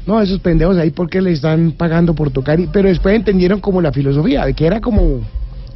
no, 0.06 0.20
esos 0.20 0.40
pendejos 0.40 0.76
ahí 0.78 0.90
porque 0.90 1.20
le 1.20 1.32
están 1.32 1.72
pagando 1.72 2.14
por 2.14 2.30
tocar, 2.30 2.60
y- 2.60 2.66
pero 2.68 2.88
después 2.88 3.14
entendieron 3.16 3.60
como 3.60 3.80
la 3.80 3.92
filosofía, 3.92 4.44
de 4.44 4.54
que 4.54 4.66
era 4.66 4.80
como 4.80 5.20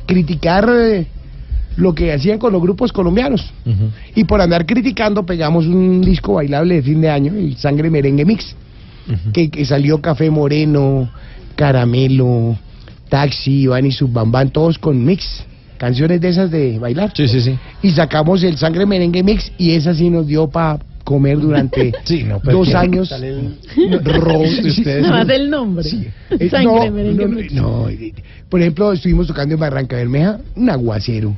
criticar 0.06 0.68
eh, 0.72 1.06
lo 1.80 1.94
que 1.94 2.12
hacían 2.12 2.38
con 2.38 2.52
los 2.52 2.60
grupos 2.62 2.92
colombianos. 2.92 3.52
Y 4.14 4.24
por 4.24 4.40
andar 4.40 4.66
criticando 4.66 5.24
pegamos 5.24 5.66
un 5.66 6.00
disco 6.02 6.34
bailable 6.34 6.76
de 6.76 6.82
fin 6.82 7.00
de 7.00 7.10
año, 7.10 7.32
el 7.34 7.56
Sangre 7.56 7.90
Merengue 7.90 8.24
Mix, 8.24 8.54
que, 9.32 9.50
que 9.50 9.64
salió 9.64 10.00
Café 10.00 10.30
Moreno, 10.30 11.10
Caramelo, 11.56 12.56
Taxi, 13.08 13.62
Iván 13.62 13.86
y 13.86 13.92
Subbambán, 13.92 14.50
todos 14.50 14.78
con 14.78 15.04
mix, 15.04 15.44
canciones 15.78 16.20
de 16.20 16.28
esas 16.28 16.50
de 16.50 16.78
bailar. 16.78 17.12
Sí, 17.14 17.26
sí, 17.28 17.40
sí. 17.40 17.58
Y 17.82 17.90
sacamos 17.90 18.42
el 18.44 18.56
Sangre 18.56 18.86
Merengue 18.86 19.22
Mix 19.22 19.50
y 19.58 19.72
esa 19.72 19.94
sí 19.94 20.10
nos 20.10 20.26
dio 20.26 20.48
para 20.48 20.78
comer 21.02 21.40
durante 21.40 21.92
Sí, 22.04 22.24
no, 22.24 22.40
pero 22.40 22.58
dos 22.58 22.68
¿qué 22.68 22.76
años. 22.76 23.10
el 23.10 23.56
roast 24.04 24.62
de 24.62 24.68
ustedes? 24.68 25.02
Nada 25.02 25.24
más 25.24 25.34
el 25.34 25.50
nombre. 25.50 25.88
Eh, 26.30 26.50
Sangre, 26.50 26.90
no, 26.90 26.92
merengue, 26.94 27.24
no, 27.24 27.28
no, 27.28 27.36
mix. 27.36 27.52
no, 27.54 27.86
por 28.48 28.60
ejemplo, 28.60 28.92
estuvimos 28.92 29.26
tocando 29.26 29.54
en 29.54 29.60
Barranca 29.60 29.96
Bermeja, 29.96 30.38
un 30.56 30.70
aguacero. 30.70 31.34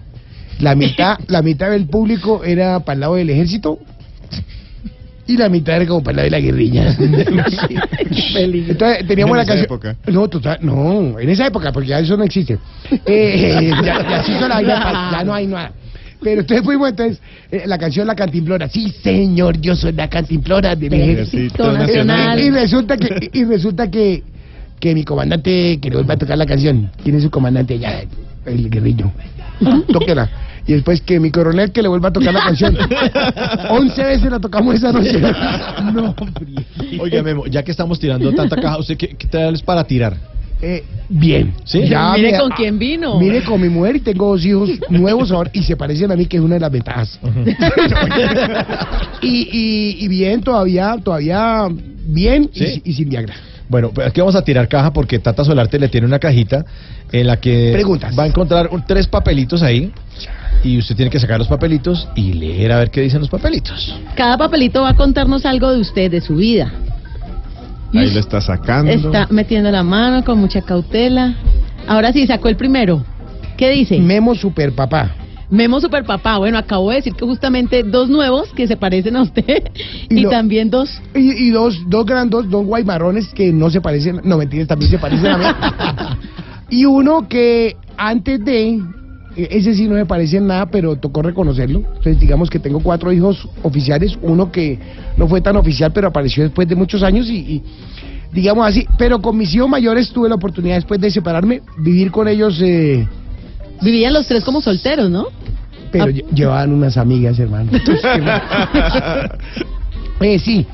La 0.63 0.75
mitad, 0.75 1.19
la 1.29 1.43
mitad 1.43 1.71
del 1.71 1.87
público 1.87 2.43
era 2.45 2.81
para 2.81 2.95
el 2.95 3.01
lado 3.01 3.15
del 3.17 3.29
ejército 3.31 3.79
y 5.27 5.37
la 5.37 5.49
mitad 5.49 5.77
era 5.77 5.87
como 5.87 6.03
para 6.03 6.25
el 6.25 6.31
lado 6.31 6.43
de 6.45 6.51
la 6.51 6.53
guerrilla. 6.53 6.97
Entonces 8.35 9.07
teníamos 9.07 9.33
En 9.35 9.39
la 9.39 9.45
canción. 9.45 9.65
época. 9.65 9.97
No, 10.07 10.29
total, 10.29 10.59
no, 10.63 11.19
en 11.19 11.29
esa 11.29 11.47
época, 11.47 11.73
porque 11.73 11.89
ya 11.91 11.99
eso 11.99 12.17
no 12.17 12.25
existe. 12.25 12.59
Eh, 13.07 13.71
ya, 13.85 14.09
ya 14.09 14.25
se 14.25 14.33
hizo 14.33 14.49
la 14.49 14.57
vaina, 14.57 15.09
ya 15.13 15.25
no 15.25 15.35
hay 15.35 15.47
nada. 15.47 15.73
Pero 16.23 16.43
entonces 16.43 16.65
fuimos, 16.65 16.91
entonces, 16.91 17.21
eh, 17.51 17.65
la 17.67 17.79
canción 17.79 18.07
La 18.07 18.15
Cantimplora. 18.15 18.69
Sí, 18.69 18.95
señor, 19.03 19.61
yo 19.61 19.75
soy 19.75 19.93
la 19.93 20.09
Cantimplora 20.09 20.77
del 20.77 20.93
ejército. 20.93 21.37
Ejército 21.37 21.73
Nacional. 21.73 22.39
Y, 22.39 22.43
y 22.45 22.51
resulta 22.51 22.97
que, 22.97 23.31
y 23.33 23.45
resulta 23.45 23.91
que, 23.91 24.23
que 24.79 24.95
mi 24.95 25.03
comandante 25.03 25.79
que 25.81 25.91
le 25.91 25.97
vuelva 25.97 26.15
a 26.15 26.19
tocar 26.19 26.39
la 26.39 26.47
canción. 26.47 26.91
¿Quién 27.03 27.17
es 27.17 27.25
su 27.25 27.31
comandante? 27.31 27.77
Ya, 27.79 28.03
el 28.47 28.71
guerrillo. 28.71 29.11
Tóquela. 29.93 30.31
Y 30.67 30.75
después 30.75 31.01
que 31.03 31.19
mi 31.19 31.31
coronel 31.31 31.73
que 31.73 31.83
le 31.83 31.89
vuelva 31.89 32.11
a 32.11 32.13
tocar 32.13 32.33
la 32.33 32.45
canción. 32.45 32.77
Once 33.71 34.03
veces 34.03 34.31
la 34.31 34.39
tocamos 34.39 34.77
esa 34.77 34.93
noche. 34.93 35.21
No, 35.93 36.15
Oiga, 37.01 37.23
Memo, 37.23 37.47
ya 37.47 37.63
que 37.65 37.73
estamos 37.73 37.99
tirando 37.99 38.33
tanta 38.33 38.57
caja, 38.57 38.79
¿usted 38.79 38.97
qué, 38.97 39.09
qué 39.09 39.27
tal 39.27 39.55
es 39.55 39.63
para 39.63 39.83
tirar? 39.85 40.17
Eh, 40.65 40.85
bien. 41.09 41.55
Mire 41.75 42.33
me- 42.33 42.39
con 42.39 42.51
quién 42.51 42.79
vino. 42.79 43.19
Mire 43.19 43.43
con 43.43 43.61
mi 43.61 43.69
mujer 43.69 43.97
y 43.97 44.01
tengo 44.01 44.29
dos 44.29 44.45
hijos 44.45 44.71
nuevos 44.89 45.33
ahora 45.33 45.51
y 45.53 45.63
se 45.65 45.77
parecen 45.77 46.13
a 46.13 46.17
mí, 46.17 46.27
que 46.27 46.37
es 46.37 46.43
una 46.43 46.55
de 46.55 46.61
las 46.61 46.71
ventajas. 46.71 47.19
y, 49.23 49.49
y, 49.53 50.05
y 50.05 50.09
bien, 50.09 50.41
todavía, 50.43 50.97
todavía 51.03 51.69
bien 52.07 52.51
y, 52.55 52.93
sin 52.93 53.09
Viagra. 53.09 53.35
Bueno, 53.69 53.91
pues 53.91 54.07
aquí 54.07 54.21
vamos 54.21 54.35
a 54.37 54.43
tirar 54.43 54.69
caja 54.69 54.93
porque 54.93 55.19
Tata 55.19 55.45
Solarte 55.45 55.79
le 55.79 55.89
tiene 55.89 56.07
una 56.07 56.19
cajita 56.19 56.65
en 57.11 57.27
la 57.27 57.39
que 57.39 57.71
Preguntas. 57.73 58.17
va 58.19 58.25
a 58.25 58.27
encontrar 58.27 58.69
un- 58.71 58.85
tres 58.87 59.07
papelitos 59.07 59.63
ahí 59.63 59.91
y 60.65 60.79
usted 60.79 60.95
tiene 60.97 61.11
que 61.11 61.19
sacar 61.19 61.39
los 61.39 61.49
papelitos 61.49 62.09
y 62.15 62.33
leer 62.35 62.73
a 62.73 62.79
ver 62.79 62.91
qué 62.91 63.01
dicen 63.01 63.21
los 63.21 63.29
papelitos. 63.29 63.95
Cada 64.17 64.39
papelito 64.39 64.83
va 64.83 64.91
a 64.91 64.97
contarnos 64.97 65.45
algo 65.45 65.73
de 65.73 65.81
usted, 65.81 66.11
de 66.11 66.21
su 66.21 66.37
vida. 66.37 66.73
Ahí 67.95 68.11
lo 68.11 68.21
está 68.21 68.41
sacando. 68.41 68.91
Está 68.91 69.27
metiendo 69.31 69.71
la 69.71 69.83
mano 69.83 70.25
con 70.25 70.39
mucha 70.39 70.63
cautela. 70.63 71.35
Ahora 71.87 72.13
sí, 72.13 72.27
sacó 72.27 72.49
el 72.49 72.57
primero. 72.57 73.05
¿Qué 73.57 73.71
dice? 73.71 73.99
Memo 73.99 74.35
Super 74.35 74.73
Papá. 74.73 75.15
Memo 75.51 75.79
Super 75.81 76.05
Papá. 76.05 76.39
Bueno, 76.39 76.57
acabo 76.57 76.89
de 76.89 76.97
decir 76.97 77.13
que 77.15 77.27
justamente 77.27 77.83
dos 77.83 78.09
nuevos 78.09 78.49
que 78.55 78.67
se 78.67 78.79
parecen 78.79 79.17
a 79.17 79.23
usted 79.23 79.65
y, 80.09 80.21
lo- 80.21 80.31
también 80.31 80.71
dos. 80.71 80.89
Y, 81.15 81.49
y 81.49 81.51
dos, 81.51 81.79
dos 81.87 82.07
grandos, 82.07 82.49
dos 82.49 82.65
guaymarrones 82.65 83.29
que 83.35 83.53
no 83.53 83.69
se 83.69 83.83
parecen, 83.83 84.23
no 84.25 84.39
mentiras, 84.39 84.69
también 84.69 84.91
se 84.91 84.99
parecen 84.99 85.27
a 85.27 85.39
mí. 85.39 85.45
y 86.71 86.87
uno 86.87 87.29
que 87.29 87.77
antes 87.99 88.43
de, 88.43 88.81
ese 89.37 89.75
sí 89.75 89.89
no 89.89 89.95
me 89.95 90.07
parece 90.07 90.37
en 90.39 90.47
nada, 90.47 90.67
pero 90.67 90.97
tocó 90.97 91.23
reconocerlo. 91.23 91.81
Entonces 91.81 92.19
digamos 92.21 92.51
que 92.51 92.59
tengo 92.59 92.81
cuatro 92.81 93.13
hijos 93.13 93.49
oficiales, 93.63 94.19
uno 94.23 94.51
que 94.53 94.79
no 95.17 95.29
fue 95.29 95.41
tan 95.41 95.57
oficial, 95.57 95.93
pero 95.93 96.09
apareció 96.09 96.43
después 96.43 96.69
de 96.69 96.75
muchos 96.75 97.03
años 97.03 97.29
y, 97.29 97.37
y, 97.37 97.63
digamos 98.33 98.67
así, 98.67 98.87
pero 98.99 99.21
con 99.21 99.37
mis 99.37 99.55
hijos 99.55 99.69
mayores 99.69 100.11
tuve 100.11 100.29
la 100.29 100.35
oportunidad 100.37 100.77
después 100.77 101.01
de 101.01 101.11
separarme, 101.11 101.63
vivir 101.79 102.11
con 102.11 102.29
ellos, 102.29 102.61
eh, 102.63 103.07
Vivían 103.81 104.13
los 104.13 104.27
tres 104.29 104.45
como 104.45 104.61
solteros, 104.61 105.11
¿no? 105.11 105.27
pero 105.91 106.07
lle- 106.07 106.25
llevaban 106.33 106.73
unas 106.73 106.97
amigas, 106.97 107.37
hermano. 107.39 107.71
eh, 110.21 110.39
sí. 110.39 110.67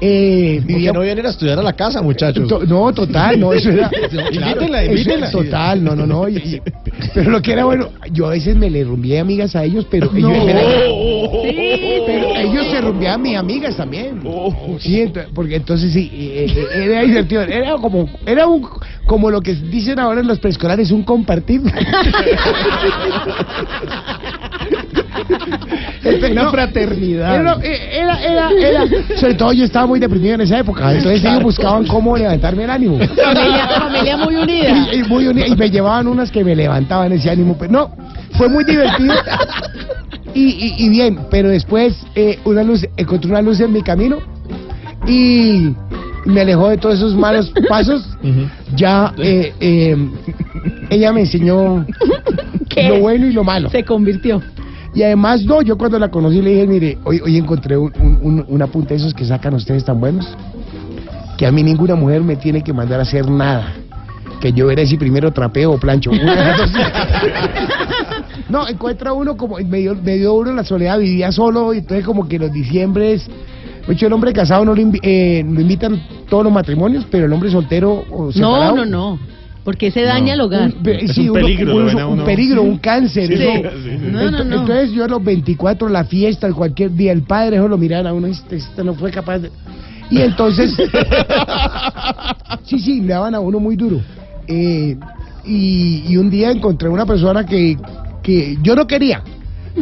Eh, 0.00 0.58
Porque 0.60 0.74
vivía- 0.74 0.92
no 0.92 1.00
vienen 1.00 1.24
a 1.26 1.30
estudiar 1.30 1.58
a 1.58 1.62
la 1.62 1.72
casa, 1.72 2.02
muchachos. 2.02 2.46
To- 2.48 2.64
No, 2.66 2.92
total, 2.92 3.40
no, 3.40 3.52
eso 3.52 3.70
era. 3.70 3.90
Invítenla, 4.32 4.82
eso- 4.82 4.92
invítenla. 4.92 5.30
Total, 5.30 5.82
no, 5.82 5.96
no, 5.96 6.06
no. 6.06 6.28
y- 6.28 6.36
y- 6.36 6.60
pero 7.14 7.30
lo 7.30 7.40
que 7.42 7.52
era 7.52 7.64
bueno, 7.64 7.88
yo 8.12 8.26
a 8.26 8.30
veces 8.30 8.54
me 8.56 8.68
le 8.70 8.84
rumbié 8.84 9.18
amigas 9.20 9.56
a 9.56 9.64
ellos, 9.64 9.86
pero 9.90 10.10
ellos, 10.14 10.32
pero 12.06 12.36
ellos 12.36 12.66
se 12.70 12.80
rumbeaban 12.80 13.22
mis 13.22 13.36
amigas 13.36 13.76
también. 13.76 14.20
Sí, 14.78 15.00
ento- 15.02 15.26
porque 15.34 15.56
entonces 15.56 15.92
sí, 15.92 16.10
eh, 16.12 16.46
eh, 16.54 16.84
era 16.84 17.02
divertido. 17.02 17.42
Era 17.42 17.76
como, 17.76 18.08
era 18.26 18.46
un, 18.46 18.66
como 19.06 19.30
lo 19.30 19.40
que 19.40 19.54
dicen 19.54 19.98
ahora 19.98 20.20
en 20.20 20.26
los 20.26 20.38
preescolares, 20.38 20.90
un 20.90 21.02
compartir. 21.02 21.60
Una 26.30 26.50
fraternidad. 26.50 27.34
Era, 27.40 27.58
era, 27.62 28.20
era, 28.22 28.50
era- 28.50 29.16
sobre 29.16 29.34
todo 29.34 29.52
yo 29.52 29.64
estaba 29.64 29.86
muy 29.86 29.98
deprimido 30.00 30.34
en 30.34 30.40
esa 30.42 30.58
época, 30.58 30.92
entonces 30.92 31.24
ellos 31.24 31.42
buscaban 31.42 31.86
cómo 31.86 32.16
levantarme 32.16 32.64
el 32.64 32.70
ánimo. 32.70 32.98
Familia, 33.24 33.68
familia 33.80 34.16
muy 34.16 34.36
unida. 34.36 34.88
Y, 34.92 34.98
y 34.98 35.02
muy 35.04 35.26
uni- 35.28 35.44
y 35.46 35.56
me 35.56 35.70
llevaban 35.70 36.06
unas 36.06 36.30
que 36.30 36.44
me 36.44 36.54
levantaban 36.54 37.12
ese 37.12 37.30
ánimo. 37.30 37.56
Pero 37.58 37.72
no, 37.72 37.96
fue 38.32 38.48
muy 38.48 38.64
divertido. 38.64 39.14
Y, 40.34 40.44
y- 40.44 40.74
y 40.86 40.88
bien, 40.90 41.18
pero 41.30 41.48
después 41.48 41.96
eh, 42.14 42.38
una 42.44 42.62
luz, 42.62 42.86
encontré 42.96 43.30
una 43.30 43.42
luz 43.42 43.60
en 43.60 43.72
mi 43.72 43.82
camino 43.82 44.18
y 45.06 45.70
me 46.24 46.40
alejó 46.40 46.68
de 46.68 46.76
todos 46.78 46.96
esos 46.96 47.14
malos 47.14 47.52
pasos. 47.68 48.06
Ya 48.74 49.12
eh, 49.18 49.52
eh, 49.60 49.96
ella 50.90 51.12
me 51.12 51.20
enseñó 51.20 51.86
¿Qué? 52.68 52.88
lo 52.88 53.00
bueno 53.00 53.26
y 53.26 53.32
lo 53.32 53.44
malo. 53.44 53.70
Se 53.70 53.84
convirtió. 53.84 54.42
Y 54.96 55.02
además, 55.04 55.44
no, 55.44 55.62
yo 55.62 55.76
cuando 55.78 55.98
la 55.98 56.08
conocí 56.10 56.40
le 56.42 56.50
dije, 56.50 56.66
mire, 56.66 56.98
hoy, 57.04 57.20
hoy 57.22 57.36
encontré 57.36 57.76
un, 57.76 57.92
un, 58.00 58.18
un- 58.22 58.44
un 58.48 58.62
apunte 58.62 58.94
de 58.94 59.00
esos 59.00 59.14
que 59.14 59.24
sacan 59.24 59.54
ustedes 59.54 59.84
tan 59.84 60.00
buenos, 60.00 60.26
que 61.36 61.46
a 61.46 61.52
mí 61.52 61.62
ninguna 61.62 61.94
mujer 61.94 62.22
me 62.22 62.36
tiene 62.36 62.62
que 62.62 62.72
mandar 62.72 62.98
a 63.00 63.02
hacer 63.02 63.30
nada. 63.30 63.74
Que 64.40 64.52
yo 64.52 64.66
veré 64.66 64.86
si 64.86 64.96
primero 64.96 65.30
trapeo 65.32 65.72
o 65.72 65.78
plancho. 65.78 66.10
No, 68.48 68.68
encuentra 68.68 69.12
uno 69.12 69.36
como, 69.36 69.56
me 69.58 69.78
dio, 69.78 69.96
me 69.96 70.16
dio 70.18 70.34
uno 70.34 70.52
la 70.52 70.62
soledad, 70.64 70.98
vivía 71.00 71.32
solo, 71.32 71.74
y 71.74 71.78
entonces 71.78 72.06
como 72.06 72.28
que 72.28 72.38
los 72.38 72.52
diciembres, 72.52 73.26
de 73.86 73.92
hecho 73.92 74.06
el 74.06 74.12
hombre 74.12 74.32
casado 74.32 74.64
no 74.64 74.72
lo, 74.72 74.82
eh, 75.02 75.44
lo 75.44 75.60
invitan 75.60 76.00
todos 76.28 76.44
los 76.44 76.52
matrimonios, 76.52 77.04
pero 77.10 77.26
el 77.26 77.32
hombre 77.32 77.50
soltero 77.50 78.04
o 78.08 78.26
No, 78.26 78.32
separado, 78.32 78.76
no, 78.76 78.84
no. 78.86 79.18
Porque 79.66 79.90
se 79.90 80.02
daña 80.02 80.32
el 80.34 80.40
hogar. 80.40 80.68
un, 80.74 80.82
pe- 80.82 81.08
sí, 81.08 81.28
un 81.28 81.36
uno- 81.36 81.44
peligro, 81.46 81.72
uno- 81.74 81.80
lo 81.80 81.86
ven 81.88 81.98
a 81.98 82.06
un 82.06 82.12
uno. 82.14 82.24
peligro, 82.24 82.62
un 82.62 82.78
cáncer. 82.78 83.26
Sí. 83.26 83.34
eso. 83.34 83.70
No, 84.12 84.30
no, 84.30 84.38
Ent- 84.38 84.46
no. 84.46 84.60
Entonces 84.60 84.92
yo 84.92 85.04
a 85.04 85.08
los 85.08 85.22
24, 85.22 85.88
la 85.88 86.04
fiesta, 86.04 86.50
cualquier 86.52 86.92
día, 86.92 87.10
el 87.12 87.22
padre, 87.22 87.56
eso 87.56 87.66
lo 87.68 87.76
miran 87.76 88.06
a 88.06 88.14
uno, 88.14 88.28
este, 88.28 88.56
este 88.56 88.82
no 88.84 88.94
fue 88.94 89.10
capaz 89.10 89.40
de... 89.40 89.50
Y 90.08 90.20
entonces... 90.22 90.72
sí, 92.64 92.78
sí, 92.78 93.00
le 93.00 93.08
daban 93.08 93.34
a 93.34 93.40
uno 93.40 93.58
muy 93.60 93.76
duro. 93.76 94.00
Eh, 94.46 94.96
y, 95.44 96.04
y 96.08 96.16
un 96.16 96.30
día 96.30 96.50
encontré 96.50 96.88
una 96.88 97.04
persona 97.06 97.44
que, 97.44 97.76
que 98.22 98.56
yo 98.62 98.74
no 98.76 98.86
quería, 98.86 99.22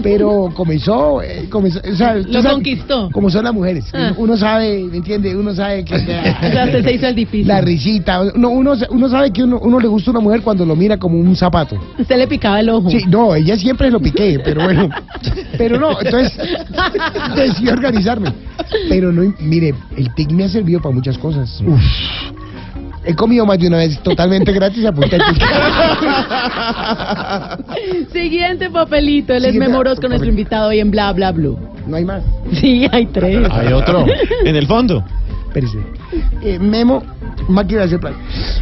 pero 0.03 0.51
comenzó, 0.55 1.23
eh, 1.23 1.47
comenzó 1.51 1.81
o 1.81 1.95
sea, 1.95 2.15
Lo 2.15 2.43
sabes 2.43 2.53
conquistó. 2.53 3.11
Como 3.13 3.31
son 3.31 3.45
las 3.45 3.55
mujeres. 3.55 3.85
Ah. 3.93 4.13
Uno 4.17 4.37
sabe, 4.37 4.85
¿me 4.85 4.99
entiende? 4.99 5.35
Uno 5.37 5.55
sabe 5.55 5.85
que... 5.85 5.95
O 6.45 6.51
sea, 6.55 6.71
se 6.71 6.93
hizo 6.93 7.07
el 7.07 7.15
difícil. 7.15 7.49
La 7.49 7.61
risita. 7.61 8.23
No, 8.35 8.51
uno, 8.51 8.75
uno 8.91 9.09
sabe 9.09 9.31
que 9.33 9.43
uno, 9.43 9.59
uno 9.61 9.81
le 9.81 9.89
gusta 9.89 10.11
a 10.11 10.13
una 10.13 10.21
mujer 10.21 10.43
cuando 10.43 10.65
lo 10.65 10.77
mira 10.77 10.99
como 10.99 11.19
un 11.19 11.35
zapato. 11.37 11.77
Usted 11.99 12.17
le 12.17 12.27
picaba 12.27 12.61
el 12.61 12.69
ojo. 12.69 12.91
Sí, 12.91 13.05
no, 13.09 13.35
ella 13.35 13.57
siempre 13.57 13.91
lo 13.91 14.01
piqué, 14.01 14.41
pero 14.45 14.65
bueno. 14.65 14.89
Pero 15.57 15.79
no, 15.79 16.01
entonces 16.01 16.33
decidí 17.37 17.69
organizarme. 17.69 18.33
Pero 18.89 19.13
no, 19.13 19.33
mire, 19.41 19.75
el 19.97 20.15
TIC 20.15 20.33
me 20.33 20.45
ha 20.45 20.49
servido 20.49 20.81
para 20.81 20.95
muchas 20.95 21.19
cosas. 21.19 21.61
Uf. 21.67 21.81
He 23.07 23.15
comido 23.15 23.45
más 23.45 23.59
de 23.59 23.67
una 23.69 23.77
vez 23.79 23.99
totalmente 24.03 24.51
gratis 24.53 24.83
TIC. 24.83 25.13
Siguiente 28.13 28.71
papelito. 28.71 29.33
Él 29.35 29.45
es 29.45 29.53
Siguiente 29.53 29.69
Memo 29.69 29.81
Orozco, 29.81 30.09
nuestro 30.09 30.31
invitado 30.31 30.69
hoy 30.71 30.81
en 30.81 30.91
Bla 30.91 31.13
Bla 31.13 31.31
Blue. 31.33 31.59
No 31.87 31.97
hay 31.97 32.05
más. 32.05 32.23
Sí, 32.55 32.87
hay 32.91 33.07
tres. 33.07 33.47
Hay 33.51 33.73
otro. 33.73 34.05
En 34.45 34.57
el 34.57 34.67
fondo. 34.67 35.05
Espérese. 35.49 35.79
Eh, 36.43 36.59
Memo, 36.59 37.03
máquina 37.49 37.81
de 37.81 37.87
hacer 37.87 38.01
plan. 38.01 38.15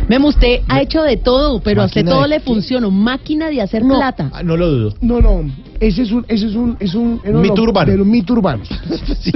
Memo, 0.08 0.28
usted 0.28 0.60
ha 0.68 0.82
hecho 0.82 1.02
de 1.02 1.16
todo, 1.16 1.60
pero 1.60 1.80
a 1.82 1.86
usted 1.86 2.02
¿Máquina 2.02 2.12
todo 2.12 2.22
de 2.24 2.28
le 2.28 2.40
funciona. 2.40 2.90
Máquina 2.90 3.48
de 3.48 3.62
hacer 3.62 3.82
No. 3.84 3.94
plata. 3.96 4.28
Ah, 4.32 4.42
no 4.42 4.56
lo 4.58 4.68
dudo. 4.68 4.94
No, 5.00 5.20
no. 5.20 5.44
Ese 5.80 6.02
es 6.02 6.12
un, 6.12 6.24
ese 6.28 6.46
es 6.48 6.54
un, 6.54 6.76
es 6.80 6.94
un, 6.94 7.18
es 7.24 7.32
Mito 7.32 7.62
urbano. 7.62 7.90
De 7.90 7.96
los 7.96 8.06
mitos 8.06 8.36
urbanos. 8.36 8.68
Sí, 9.22 9.32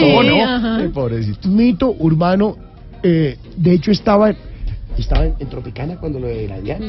¿Cómo 0.00 0.22
no? 0.24 0.42
ajá. 0.44 0.80
Pobrecito. 0.92 1.48
mito 1.48 1.94
urbano. 1.98 2.56
Eh, 3.02 3.36
de 3.56 3.72
hecho, 3.72 3.90
estaba, 3.90 4.34
estaba 4.96 5.26
en, 5.26 5.34
en 5.38 5.48
Tropicana 5.48 5.96
cuando 5.96 6.20
lo 6.20 6.28
de 6.28 6.48
la 6.48 6.60
Diana. 6.60 6.86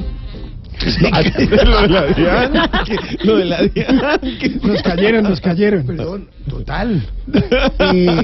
lo 1.65 1.81
de 1.81 1.87
la 1.87 2.07
Diana. 2.07 2.71
¿Qué? 2.85 2.97
Lo 3.23 3.37
de 3.37 3.45
la 3.45 3.63
Diana. 3.63 4.19
¿Qué? 4.19 4.49
Nos 4.61 4.81
cayeron, 4.81 5.23
nos 5.23 5.41
cayeron. 5.41 5.85
Perdón, 5.85 6.27
total. 6.49 7.07
Eh, 7.79 8.21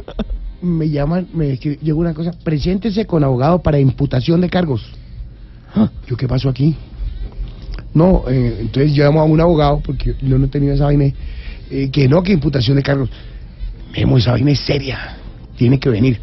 me 0.61 0.89
llaman, 0.89 1.27
me 1.33 1.57
llegó 1.57 1.99
una 1.99 2.13
cosa, 2.13 2.31
preséntese 2.43 3.05
con 3.05 3.23
abogado 3.23 3.61
para 3.61 3.79
imputación 3.79 4.41
de 4.41 4.49
cargos. 4.49 4.83
Ah, 5.75 5.89
¿Yo 6.07 6.17
qué 6.17 6.27
pasó 6.27 6.49
aquí? 6.49 6.75
No, 7.93 8.23
eh, 8.27 8.57
entonces 8.61 8.91
llamo 8.97 9.21
a 9.21 9.23
un 9.23 9.39
abogado, 9.39 9.81
porque 9.83 10.15
yo 10.21 10.37
no 10.37 10.45
he 10.45 10.49
tenido 10.49 10.73
esa 10.73 10.85
vaina, 10.85 11.05
eh, 11.71 11.89
que 11.91 12.07
no, 12.07 12.21
que 12.23 12.33
imputación 12.33 12.77
de 12.77 12.83
cargos. 12.83 13.09
Memo, 13.95 14.17
esa 14.17 14.31
vaina 14.31 14.51
es 14.51 14.59
seria, 14.59 15.17
tiene 15.55 15.79
que 15.79 15.89
venir. 15.89 16.19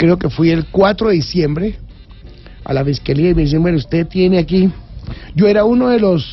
Creo 0.00 0.18
que 0.18 0.30
fui 0.30 0.48
el 0.48 0.64
4 0.64 1.08
de 1.08 1.14
diciembre 1.14 1.74
a 2.64 2.72
la 2.72 2.82
fiscalía 2.82 3.28
y 3.28 3.34
me 3.34 3.42
dicen, 3.42 3.60
bueno, 3.60 3.76
usted 3.76 4.06
tiene 4.06 4.38
aquí... 4.38 4.72
Yo 5.34 5.46
era 5.46 5.66
uno 5.66 5.90
de 5.90 6.00
los 6.00 6.26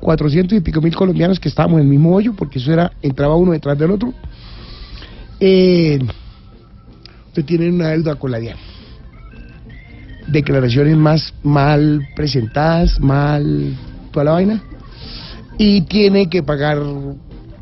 400 0.00 0.56
y 0.56 0.62
pico 0.62 0.80
mil 0.80 0.96
colombianos 0.96 1.38
que 1.38 1.50
estábamos 1.50 1.78
en 1.78 1.82
el 1.84 1.90
mismo 1.90 2.16
hoyo, 2.16 2.32
porque 2.34 2.58
eso 2.58 2.72
era, 2.72 2.90
entraba 3.02 3.36
uno 3.36 3.52
detrás 3.52 3.78
del 3.78 3.90
otro. 3.90 4.14
Eh, 5.38 5.98
usted 7.26 7.44
tiene 7.44 7.68
una 7.68 7.88
deuda 7.88 8.14
con 8.14 8.30
la 8.30 8.38
DIAN. 8.38 8.56
Declaraciones 10.28 10.96
más 10.96 11.34
mal 11.42 12.00
presentadas, 12.16 12.98
mal 12.98 13.76
toda 14.10 14.24
la 14.24 14.32
vaina. 14.32 14.62
Y 15.58 15.82
tiene 15.82 16.30
que 16.30 16.42
pagar, 16.42 16.78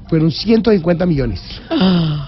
fueron 0.09 0.31
150 0.31 1.07
millones. 1.07 1.41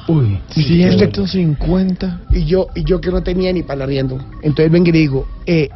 Uy, 0.09 0.39
150. 0.55 2.21
y 2.33 2.45
yo 2.45 2.69
y 2.75 2.85
yo 2.85 3.01
que 3.01 3.11
no 3.11 3.23
tenía 3.23 3.53
ni 3.53 3.63
para 3.63 3.85
arriendo. 3.85 4.19
Entonces 4.43 4.71
vengo 4.73 4.89
y 4.89 4.93
le 4.93 4.99
digo, 4.99 5.27
eh, 5.47 5.69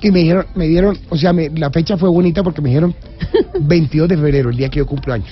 y 0.00 0.10
me 0.12 0.20
dijeron, 0.20 0.46
me 0.54 0.66
dieron, 0.68 0.96
o 1.08 1.16
sea, 1.16 1.32
me- 1.32 1.50
la 1.50 1.70
fecha 1.70 1.96
fue 1.96 2.08
bonita 2.08 2.42
porque 2.44 2.60
me 2.62 2.68
dijeron 2.68 2.94
22 3.60 4.08
de 4.08 4.16
febrero, 4.16 4.50
el 4.50 4.56
día 4.56 4.68
que 4.68 4.78
yo 4.78 4.86
cumplo 4.86 5.14
años. 5.14 5.28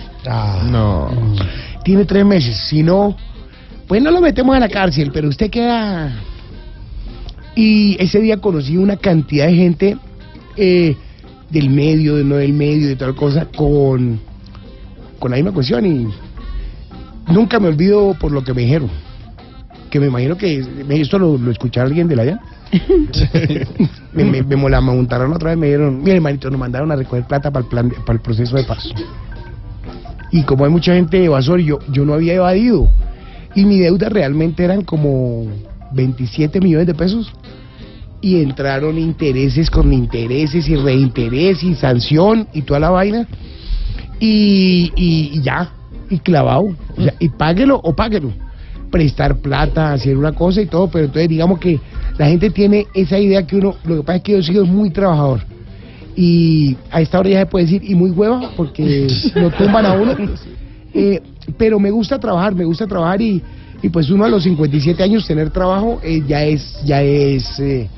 No. 0.64 1.10
Tiene 1.84 2.04
tres 2.04 2.24
meses, 2.24 2.56
si 2.68 2.82
no, 2.82 3.16
pues 3.86 4.02
no 4.02 4.10
lo 4.10 4.20
metemos 4.20 4.56
a 4.56 4.60
la 4.60 4.68
cárcel, 4.68 5.10
pero 5.12 5.28
usted 5.28 5.50
queda 5.50 6.12
Y 7.54 7.96
ese 8.02 8.20
día 8.20 8.38
conocí 8.38 8.76
una 8.76 8.96
cantidad 8.96 9.46
de 9.46 9.54
gente 9.54 9.96
eh, 10.56 10.96
del 11.50 11.70
medio, 11.70 12.16
de 12.16 12.24
no 12.24 12.36
del 12.36 12.52
medio, 12.52 12.88
de 12.88 12.96
tal 12.96 13.14
cosa, 13.14 13.46
con, 13.56 14.20
con 15.18 15.30
la 15.30 15.36
misma 15.36 15.52
cuestión. 15.52 15.84
Y 15.86 16.08
nunca 17.32 17.58
me 17.60 17.68
olvido 17.68 18.14
por 18.20 18.32
lo 18.32 18.42
que 18.44 18.54
me 18.54 18.62
dijeron. 18.62 18.90
Que 19.90 20.00
me 20.00 20.06
imagino 20.06 20.36
que 20.36 20.64
me- 20.86 21.00
esto 21.00 21.18
lo, 21.18 21.38
lo 21.38 21.50
escucharon 21.50 21.88
alguien 21.90 22.08
de 22.08 22.16
la 22.16 22.22
allá. 22.22 22.40
me, 24.12 24.24
me, 24.24 24.42
me 24.42 24.70
la 24.70 24.80
montaron 24.80 25.32
otra 25.32 25.50
vez, 25.50 25.58
me 25.58 25.66
dijeron, 25.66 26.00
mire 26.02 26.16
hermanito, 26.16 26.50
nos 26.50 26.58
mandaron 26.58 26.90
a 26.90 26.96
recoger 26.96 27.24
plata 27.24 27.50
para 27.50 27.64
el, 27.64 27.68
plan 27.70 27.90
para 28.04 28.14
el 28.14 28.20
proceso 28.20 28.56
de 28.56 28.64
paz. 28.64 28.88
Y 30.32 30.42
como 30.42 30.64
hay 30.64 30.70
mucha 30.70 30.94
gente 30.94 31.24
evasor, 31.24 31.60
yo, 31.60 31.78
yo 31.90 32.04
no 32.04 32.14
había 32.14 32.34
evadido. 32.34 32.88
Y 33.54 33.64
mi 33.64 33.78
deuda 33.78 34.08
realmente 34.08 34.64
eran 34.64 34.82
como 34.82 35.46
27 35.92 36.60
millones 36.60 36.86
de 36.88 36.94
pesos. 36.94 37.32
Y 38.20 38.42
entraron 38.42 38.98
intereses 38.98 39.70
con 39.70 39.92
intereses 39.92 40.68
y 40.68 40.74
reinterés 40.76 41.62
y 41.62 41.74
sanción 41.74 42.48
y 42.52 42.62
toda 42.62 42.80
la 42.80 42.90
vaina. 42.90 43.28
Y, 44.20 44.92
y- 44.96 45.42
ya, 45.42 45.70
y 46.10 46.18
clavado. 46.18 46.74
O 46.96 47.02
sea, 47.02 47.14
y 47.18 47.28
páguelo 47.28 47.80
o 47.82 47.94
páguelo. 47.94 48.32
Prestar 48.90 49.36
plata, 49.36 49.92
hacer 49.92 50.16
una 50.16 50.32
cosa 50.32 50.62
y 50.62 50.66
todo, 50.66 50.88
pero 50.88 51.06
entonces 51.06 51.28
digamos 51.28 51.58
que 51.58 51.78
la 52.18 52.26
gente 52.26 52.50
tiene 52.50 52.86
esa 52.94 53.18
idea 53.18 53.46
que 53.46 53.56
uno, 53.56 53.74
lo 53.84 53.96
que 53.96 54.02
pasa 54.02 54.16
es 54.16 54.22
que 54.22 54.32
yo 54.32 54.38
he 54.38 54.42
sido 54.42 54.64
muy 54.64 54.90
trabajador. 54.90 55.40
Y 56.14 56.76
a 56.90 57.02
esta 57.02 57.18
hora 57.18 57.28
ya 57.28 57.40
se 57.40 57.46
puede 57.46 57.66
decir, 57.66 57.82
y 57.84 57.94
muy 57.94 58.10
hueva, 58.10 58.50
porque 58.56 59.06
lo 59.34 59.50
tumban 59.50 59.86
a 59.86 59.92
uno. 59.94 60.14
Eh, 60.98 61.20
pero 61.58 61.78
me 61.78 61.90
gusta 61.90 62.18
trabajar, 62.18 62.54
me 62.54 62.64
gusta 62.64 62.86
trabajar 62.86 63.20
y, 63.20 63.42
y 63.82 63.88
pues 63.88 64.10
uno 64.10 64.24
a 64.24 64.28
los 64.28 64.44
57 64.44 65.02
años 65.02 65.26
tener 65.26 65.50
trabajo 65.50 66.00
eh, 66.02 66.22
ya 66.26 66.44
es, 66.44 66.80
ya 66.84 67.02
es 67.02 67.58
eh, 67.60 67.88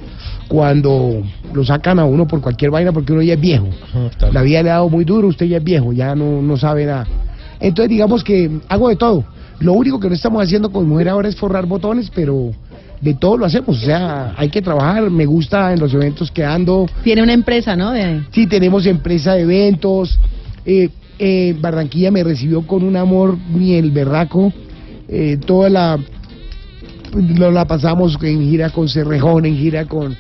cuando 0.49 1.23
lo 1.53 1.65
sacan 1.65 1.99
a 1.99 2.05
uno 2.05 2.27
por 2.27 2.41
cualquier 2.41 2.71
vaina 2.71 2.93
porque 2.93 3.13
uno 3.13 3.23
ya 3.23 3.35
es 3.35 3.41
viejo. 3.41 3.69
La 4.33 4.43
vida 4.43 4.63
le 4.63 4.71
ha 4.71 4.75
dado 4.75 4.89
muy 4.89 5.05
duro, 5.05 5.29
usted 5.29 5.47
ya 5.47 5.59
es 5.59 5.65
viejo, 5.65 5.93
ya 5.93 6.15
no, 6.15 6.43
no 6.43 6.57
sabe 6.57 6.87
nada. 6.87 7.07
Entonces 7.61 7.91
digamos 7.91 8.25
que 8.25 8.51
hago 8.69 8.89
de 8.89 8.97
todo. 8.97 9.25
Lo 9.61 9.73
único 9.73 9.99
que 9.99 10.09
no 10.09 10.15
estamos 10.15 10.43
haciendo 10.43 10.71
con 10.71 10.89
mujer 10.89 11.09
ahora 11.09 11.29
es 11.29 11.37
forrar 11.37 11.67
botones, 11.67 12.11
pero 12.15 12.53
de 13.01 13.15
todo 13.15 13.37
lo 13.37 13.47
hacemos. 13.47 13.83
O 13.83 13.85
sea, 13.85 14.35
hay 14.37 14.49
que 14.49 14.63
trabajar, 14.63 15.11
me 15.11 15.27
gusta 15.27 15.73
en 15.73 15.81
los 15.81 15.93
eventos 15.95 16.31
que 16.31 16.45
ando. 16.45 16.87
Tiene 17.03 17.23
una 17.23 17.33
empresa, 17.33 17.77
¿no? 17.77 17.93
De... 17.93 18.23
Sí, 18.31 18.47
tenemos 18.47 18.87
empresa 18.87 19.35
de 19.35 19.43
eventos. 19.43 20.19
Eh, 20.65 20.91
eh, 21.19 21.57
Barranquilla 21.61 22.11
me 22.11 22.23
recibió 22.23 22.67
con 22.67 22.85
un 22.85 22.97
amor 22.97 23.37
ni 23.53 23.75
el 23.75 23.91
berraco. 23.91 24.53
Eh, 25.09 25.39
toda 25.45 25.71
la 25.71 25.99
lo 27.15 27.51
la 27.51 27.67
pasamos 27.67 28.19
en 28.23 28.43
gira 28.43 28.71
con 28.71 28.89
Cerrejón, 28.89 29.47
en 29.47 29.57
gira 29.57 29.87
con 29.87 30.17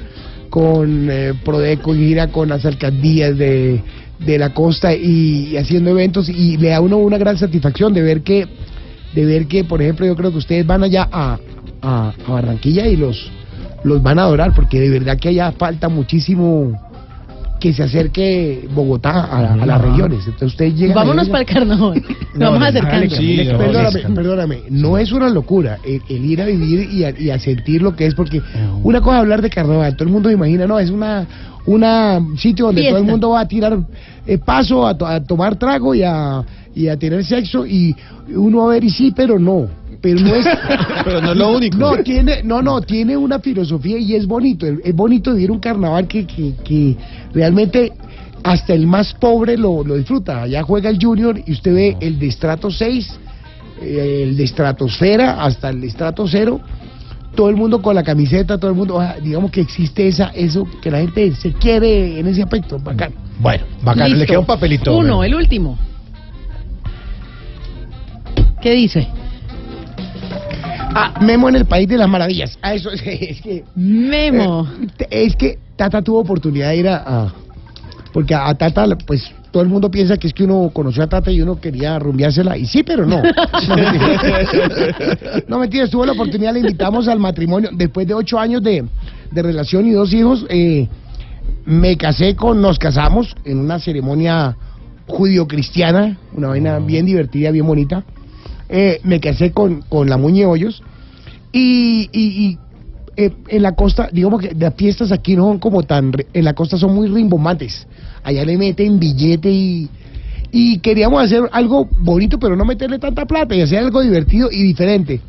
con 0.51 1.11
eh, 1.11 1.35
Prodeco, 1.45 1.93
en 1.93 2.01
gira 2.01 2.29
con 2.29 2.49
las 2.49 2.65
alcaldías 2.65 3.37
de, 3.37 3.83
de 4.19 4.39
la 4.39 4.55
costa 4.55 4.95
y, 4.95 5.57
haciendo 5.57 5.91
eventos 5.91 6.29
y 6.29 6.57
le 6.57 6.71
da 6.71 6.81
uno 6.81 6.97
una 6.97 7.19
gran 7.19 7.37
satisfacción 7.37 7.93
de 7.93 8.03
ver 8.03 8.23
que 8.23 8.47
de 9.15 9.25
ver 9.25 9.47
que 9.47 9.65
por 9.65 9.83
ejemplo 9.83 10.07
yo 10.07 10.17
creo 10.17 10.31
que 10.31 10.39
ustedes 10.39 10.67
van 10.67 10.83
allá 10.83 11.09
a, 11.13 11.39
a, 11.83 12.13
a 12.27 12.33
Barranquilla 12.33 12.87
y 12.89 12.97
los 12.97 13.31
los 13.85 14.03
van 14.03 14.19
a 14.19 14.23
adorar 14.23 14.55
porque 14.55 14.81
de 14.81 14.91
verdad 14.91 15.19
que 15.19 15.29
allá 15.29 15.53
falta 15.53 15.89
muchísimo 15.89 16.73
que 17.59 17.73
se 17.73 17.83
acerque 17.83 18.69
Bogotá 18.75 19.25
a, 19.25 19.43
la- 19.43 19.53
a 19.63 19.67
las 19.67 19.81
regiones. 19.81 20.21
Entonces 20.25 20.49
ustedes 20.53 20.75
llegan 20.77 20.95
Vámonos 20.95 21.29
para 21.29 21.41
el 21.41 21.47
carnaval. 21.47 22.03
no, 22.35 22.47
Vamos 22.47 22.61
no, 22.61 22.67
acercando. 22.67 23.15
hágale, 23.17 23.55
perdóname, 23.59 24.15
perdóname, 24.15 24.59
no 24.71 24.97
es 24.99 25.11
una 25.13 25.29
locura 25.29 25.79
el, 25.85 26.01
el 26.09 26.25
ir 26.25 26.41
a 26.43 26.47
vivir 26.47 26.89
y 26.93 27.05
a, 27.05 27.11
y 27.19 27.31
a 27.31 27.39
sentir 27.39 27.83
lo 27.83 27.95
que 27.97 28.07
es, 28.07 28.15
porque 28.15 28.41
una 28.83 29.01
cosa 29.01 29.17
es 29.17 29.21
hablar 29.23 29.43
de 29.43 29.51
carnaval, 29.51 29.95
todo 29.97 30.05
el 30.07 30.13
mundo 30.13 30.31
imagina, 30.31 30.67
no, 30.67 30.79
es 30.79 30.91
una 30.91 31.27
una 31.67 32.19
sitio 32.39 32.67
donde 32.67 32.89
todo 32.89 32.99
el 32.99 33.05
mundo 33.05 33.31
va 33.31 33.41
a 33.41 33.49
tirar 33.49 33.79
eh, 34.27 34.39
paso, 34.39 34.87
a, 34.87 34.97
to- 34.97 35.07
a 35.07 35.23
tomar 35.23 35.57
trago 35.57 35.95
y 35.95 36.03
a, 36.03 36.43
y 36.75 36.89
a 36.89 36.97
tener 36.97 37.23
sexo 37.25 37.67
y 37.67 37.95
uno 38.35 38.65
a 38.67 38.71
ver 38.73 38.85
y 38.85 38.91
sí, 38.91 39.13
pero 39.15 39.39
no. 39.39 39.67
Pero 40.01 40.21
no 40.21 40.35
es, 40.35 40.47
Pero 41.05 41.21
no 41.21 41.33
es 41.33 41.37
lo 41.37 41.51
único. 41.51 41.77
No, 41.77 41.97
tiene, 42.03 42.43
no, 42.43 42.63
no, 42.63 42.81
tiene 42.81 43.17
una 43.17 43.39
filosofía 43.41 43.99
y 43.99 44.15
es 44.15 44.27
bonito. 44.27 44.67
Es 44.67 44.95
bonito 44.95 45.35
vivir 45.35 45.51
un 45.51 45.59
carnaval 45.59 46.07
que, 46.07 46.27
que, 46.27 46.55
que 46.65 46.97
realmente 47.33 47.93
hasta 48.45 48.75
el 48.75 48.87
más 48.87 49.15
pobre 49.15 49.57
lo, 49.57 49.85
lo 49.85 49.97
disfruta. 49.97 50.43
Allá 50.43 50.63
juega 50.63 50.91
el 50.91 50.99
Junior 51.03 51.41
y 51.45 51.53
usted 51.53 51.75
ve 51.75 51.97
el 52.01 52.19
de 52.19 52.29
estrato 52.29 52.71
6, 52.71 53.19
eh, 53.83 54.25
el 54.25 54.37
de 54.37 54.45
estratosfera 54.45 55.43
hasta 55.45 55.71
el 55.71 55.81
de 55.81 55.89
estrato 55.89 56.27
0. 56.27 56.61
Todo 57.35 57.51
el 57.51 57.57
mundo 57.57 57.83
con 57.83 57.95
la 57.95 58.03
camiseta, 58.03 58.59
todo 58.59 58.71
el 58.71 58.77
mundo, 58.77 59.01
digamos 59.23 59.51
que 59.51 59.61
existe 59.61 60.09
esa, 60.09 60.29
eso, 60.29 60.67
que 60.83 60.91
la 60.91 60.99
gente 60.99 61.35
se 61.37 61.53
quiere 61.53 62.19
en 62.19 62.27
ese 62.27 62.43
aspecto, 62.43 62.79
bacán. 62.79 63.13
Bueno, 63.39 63.65
bacán. 63.83 64.19
Le 64.19 64.27
queda 64.27 64.41
un 64.41 64.47
papelito. 64.47 64.97
Uno, 64.97 65.23
el 65.23 65.35
último. 65.35 65.79
¿Qué 68.61 68.73
dice? 68.73 69.07
Ah, 70.95 71.15
Memo 71.21 71.49
en 71.49 71.57
el 71.57 71.65
País 71.67 71.89
de 71.89 71.97
las 71.97 72.09
Maravillas. 72.09 72.59
Ah, 72.63 72.75
eso 72.75 72.91
es, 72.91 73.03
es 73.07 73.41
que... 73.41 73.65
Memo. 73.77 74.67
Eh, 74.99 75.07
es 75.11 75.37
que 75.37 75.59
Tata 75.77 76.03
tuvo 76.03 76.21
oportunidad 76.21 76.71
de 76.71 76.77
ir 76.77 76.89
a... 76.89 76.97
a- 76.97 77.33
porque 78.13 78.35
a 78.35 78.53
Tata, 78.55 78.87
pues, 79.07 79.31
todo 79.51 79.63
el 79.63 79.69
mundo 79.69 79.91
piensa 79.91 80.17
que 80.17 80.27
es 80.29 80.33
que 80.33 80.43
uno 80.45 80.71
conoció 80.73 81.03
a 81.03 81.07
Tata 81.09 81.31
y 81.31 81.43
uno 81.43 81.61
quería 81.61 81.99
rumbiársela. 81.99 82.57
Y 82.57 82.67
sí, 82.67 82.83
pero 82.83 83.07
no. 83.07 83.23
No, 83.69 83.77
mentira. 83.77 85.43
No, 85.47 85.59
mentira, 85.59 85.87
tuvo 85.89 86.07
la 86.07 86.13
oportunidad, 86.13 86.55
le 86.55 86.61
invitamos 86.61 87.07
al 87.07 87.19
matrimonio. 87.19 87.69
Después 87.73 88.07
de 88.09 88.15
ocho 88.15 88.39
años 88.39 88.63
de, 88.63 88.85
de 89.31 89.43
relación 89.43 89.87
y 89.87 89.93
dos 89.93 90.13
hijos, 90.15 90.47
eh, 90.49 90.89
me 91.67 91.97
casé 91.97 92.35
con... 92.35 92.61
Nos 92.63 92.79
casamos 92.79 93.37
en 93.45 93.59
una 93.59 93.79
ceremonia 93.79 94.57
judío-cristiana, 95.07 96.17
una 96.35 96.49
vaina 96.49 96.79
bien 96.79 97.05
divertida, 97.07 97.51
bien 97.51 97.67
bonita. 97.67 98.05
Eh, 98.69 99.01
me 99.03 99.19
casé 99.19 99.53
con, 99.53 99.83
con 99.83 100.09
la 100.09 100.19
Muñe 100.19 100.45
Hoyos 100.45 100.83
y, 101.53 102.11
y, 102.13 102.47
y, 102.47 102.59
eh, 103.17 103.33
en 103.49 103.63
la 103.63 103.73
costa, 103.73 104.11
digamos 104.13 104.43
que 104.43 104.55
las 104.55 104.75
fiestas 104.75 105.11
aquí 105.11 105.35
no 105.37 105.45
son 105.45 105.59
como 105.59 105.83
tan, 105.83 106.13
en 106.33 106.45
la 106.45 106.55
costa 106.55 106.77
son 106.77 106.95
muy 106.95 107.09
rimbombantes. 107.09 107.87
Allá 108.23 108.45
le 108.45 108.59
meten 108.59 108.99
billete 108.99 109.51
y, 109.51 109.89
y 110.53 110.79
queríamos 110.81 111.25
hacer 111.25 111.49
algo 111.51 111.89
bonito, 111.99 112.39
pero 112.39 112.57
no 112.57 112.65
meterle 112.65 112.99
tanta 112.99 113.27
plata 113.27 113.55
y 113.55 113.63
hacer 113.63 113.79
algo 113.79 114.03
divertido 114.03 114.51
y 114.53 114.63
diferente. 114.63 115.21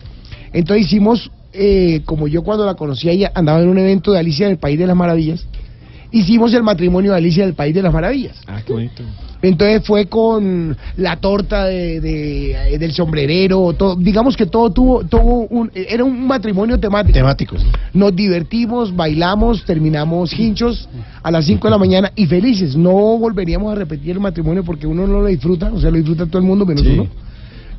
Entonces 0.51 0.85
hicimos, 0.85 1.31
eh, 1.53 2.01
como 2.05 2.27
yo 2.27 2.43
cuando 2.43 2.65
la 2.65 2.75
conocí 2.75 3.09
ella, 3.09 3.31
andaba 3.33 3.61
en 3.61 3.69
un 3.69 3.77
evento 3.77 4.11
de 4.11 4.19
Alicia 4.19 4.47
del 4.47 4.57
País 4.57 4.77
de 4.77 4.85
las 4.85 4.95
Maravillas, 4.95 5.45
hicimos 6.11 6.53
el 6.53 6.63
matrimonio 6.63 7.11
de 7.11 7.17
Alicia 7.17 7.45
del 7.45 7.53
País 7.55 7.73
de 7.73 7.81
las 7.81 7.93
Maravillas. 7.93 8.35
Ah, 8.47 8.61
qué 8.65 8.73
bonito. 8.73 9.03
Entonces 9.41 9.85
fue 9.85 10.07
con 10.07 10.75
la 10.97 11.15
torta 11.17 11.65
de, 11.65 12.01
de- 12.01 12.77
del 12.77 12.91
sombrerero, 12.91 13.71
todo, 13.73 13.95
digamos 13.95 14.35
que 14.35 14.45
todo 14.45 14.69
tuvo, 14.69 15.03
tuvo 15.05 15.47
un, 15.47 15.71
era 15.73 16.03
un 16.03 16.27
matrimonio 16.27 16.77
temático. 16.77 17.13
Temático, 17.13 17.57
sí. 17.57 17.65
Nos 17.93 18.13
divertimos, 18.15 18.93
bailamos, 18.93 19.63
terminamos 19.63 20.37
hinchos 20.37 20.89
a 21.23 21.31
las 21.31 21.45
5 21.45 21.67
de 21.67 21.71
la 21.71 21.77
mañana 21.77 22.11
y 22.15 22.25
felices. 22.25 22.75
No 22.75 22.91
volveríamos 23.17 23.71
a 23.71 23.75
repetir 23.75 24.11
el 24.11 24.19
matrimonio 24.19 24.63
porque 24.65 24.85
uno 24.87 25.07
no 25.07 25.21
lo 25.21 25.27
disfruta, 25.27 25.71
o 25.71 25.79
sea, 25.79 25.89
lo 25.89 25.97
disfruta 25.97 26.25
todo 26.25 26.39
el 26.39 26.45
mundo 26.47 26.65
menos 26.65 26.83
Sí. 26.83 26.89
uno. 26.89 27.07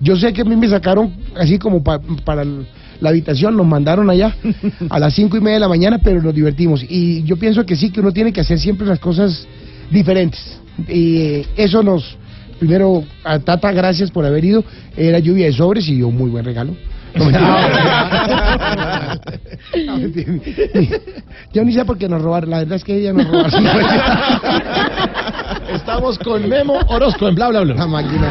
Yo 0.00 0.16
sé 0.16 0.32
que 0.32 0.40
a 0.40 0.44
mí 0.46 0.56
me 0.56 0.66
sacaron 0.68 1.12
así 1.36 1.58
como 1.58 1.82
pa- 1.84 2.00
para 2.24 2.42
la 2.42 3.08
habitación, 3.10 3.54
nos 3.54 3.66
mandaron 3.66 4.08
allá 4.08 4.34
a 4.88 4.98
las 4.98 5.12
cinco 5.14 5.36
y 5.36 5.40
media 5.40 5.54
de 5.56 5.60
la 5.60 5.68
mañana, 5.68 5.98
pero 6.02 6.22
nos 6.22 6.34
divertimos. 6.34 6.82
Y 6.88 7.22
yo 7.24 7.36
pienso 7.36 7.66
que 7.66 7.76
sí, 7.76 7.90
que 7.90 8.00
uno 8.00 8.12
tiene 8.12 8.32
que 8.32 8.40
hacer 8.40 8.58
siempre 8.58 8.86
las 8.86 8.98
cosas 8.98 9.46
diferentes. 9.90 10.58
Y 10.88 11.16
eh, 11.18 11.46
eso 11.56 11.82
nos, 11.82 12.16
primero, 12.58 13.04
a 13.24 13.38
Tata, 13.38 13.72
gracias 13.72 14.10
por 14.10 14.24
haber 14.24 14.44
ido. 14.44 14.64
Era 14.96 15.18
lluvia 15.18 15.46
de 15.46 15.52
sobres 15.52 15.86
y 15.88 15.96
dio 15.96 16.10
muy 16.10 16.30
buen 16.30 16.44
regalo. 16.44 16.74
No, 17.14 17.24
mentira. 17.24 19.20
No, 19.86 19.98
mentira. 19.98 20.32
Yo 21.52 21.64
ni 21.64 21.72
sé 21.72 21.84
por 21.84 21.98
qué 21.98 22.08
nos 22.08 22.22
robaron, 22.22 22.50
la 22.50 22.58
verdad 22.58 22.76
es 22.76 22.84
que 22.84 22.96
ella 22.96 23.12
nos 23.12 23.28
robaron. 23.28 23.66
Estamos 25.74 26.18
con 26.18 26.48
Memo 26.48 26.78
Orozco 26.88 27.28
en 27.28 27.34
Bla 27.34 27.48
Bla 27.48 27.60
Bla. 27.62 27.74
La 27.74 27.86
máquina. 27.86 28.30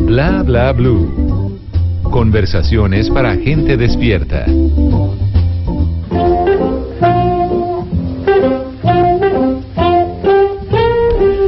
Bla 0.00 0.42
bla 0.42 0.72
blue. 0.72 1.58
Conversaciones 2.04 3.10
para 3.10 3.36
gente 3.36 3.76
despierta. 3.76 4.46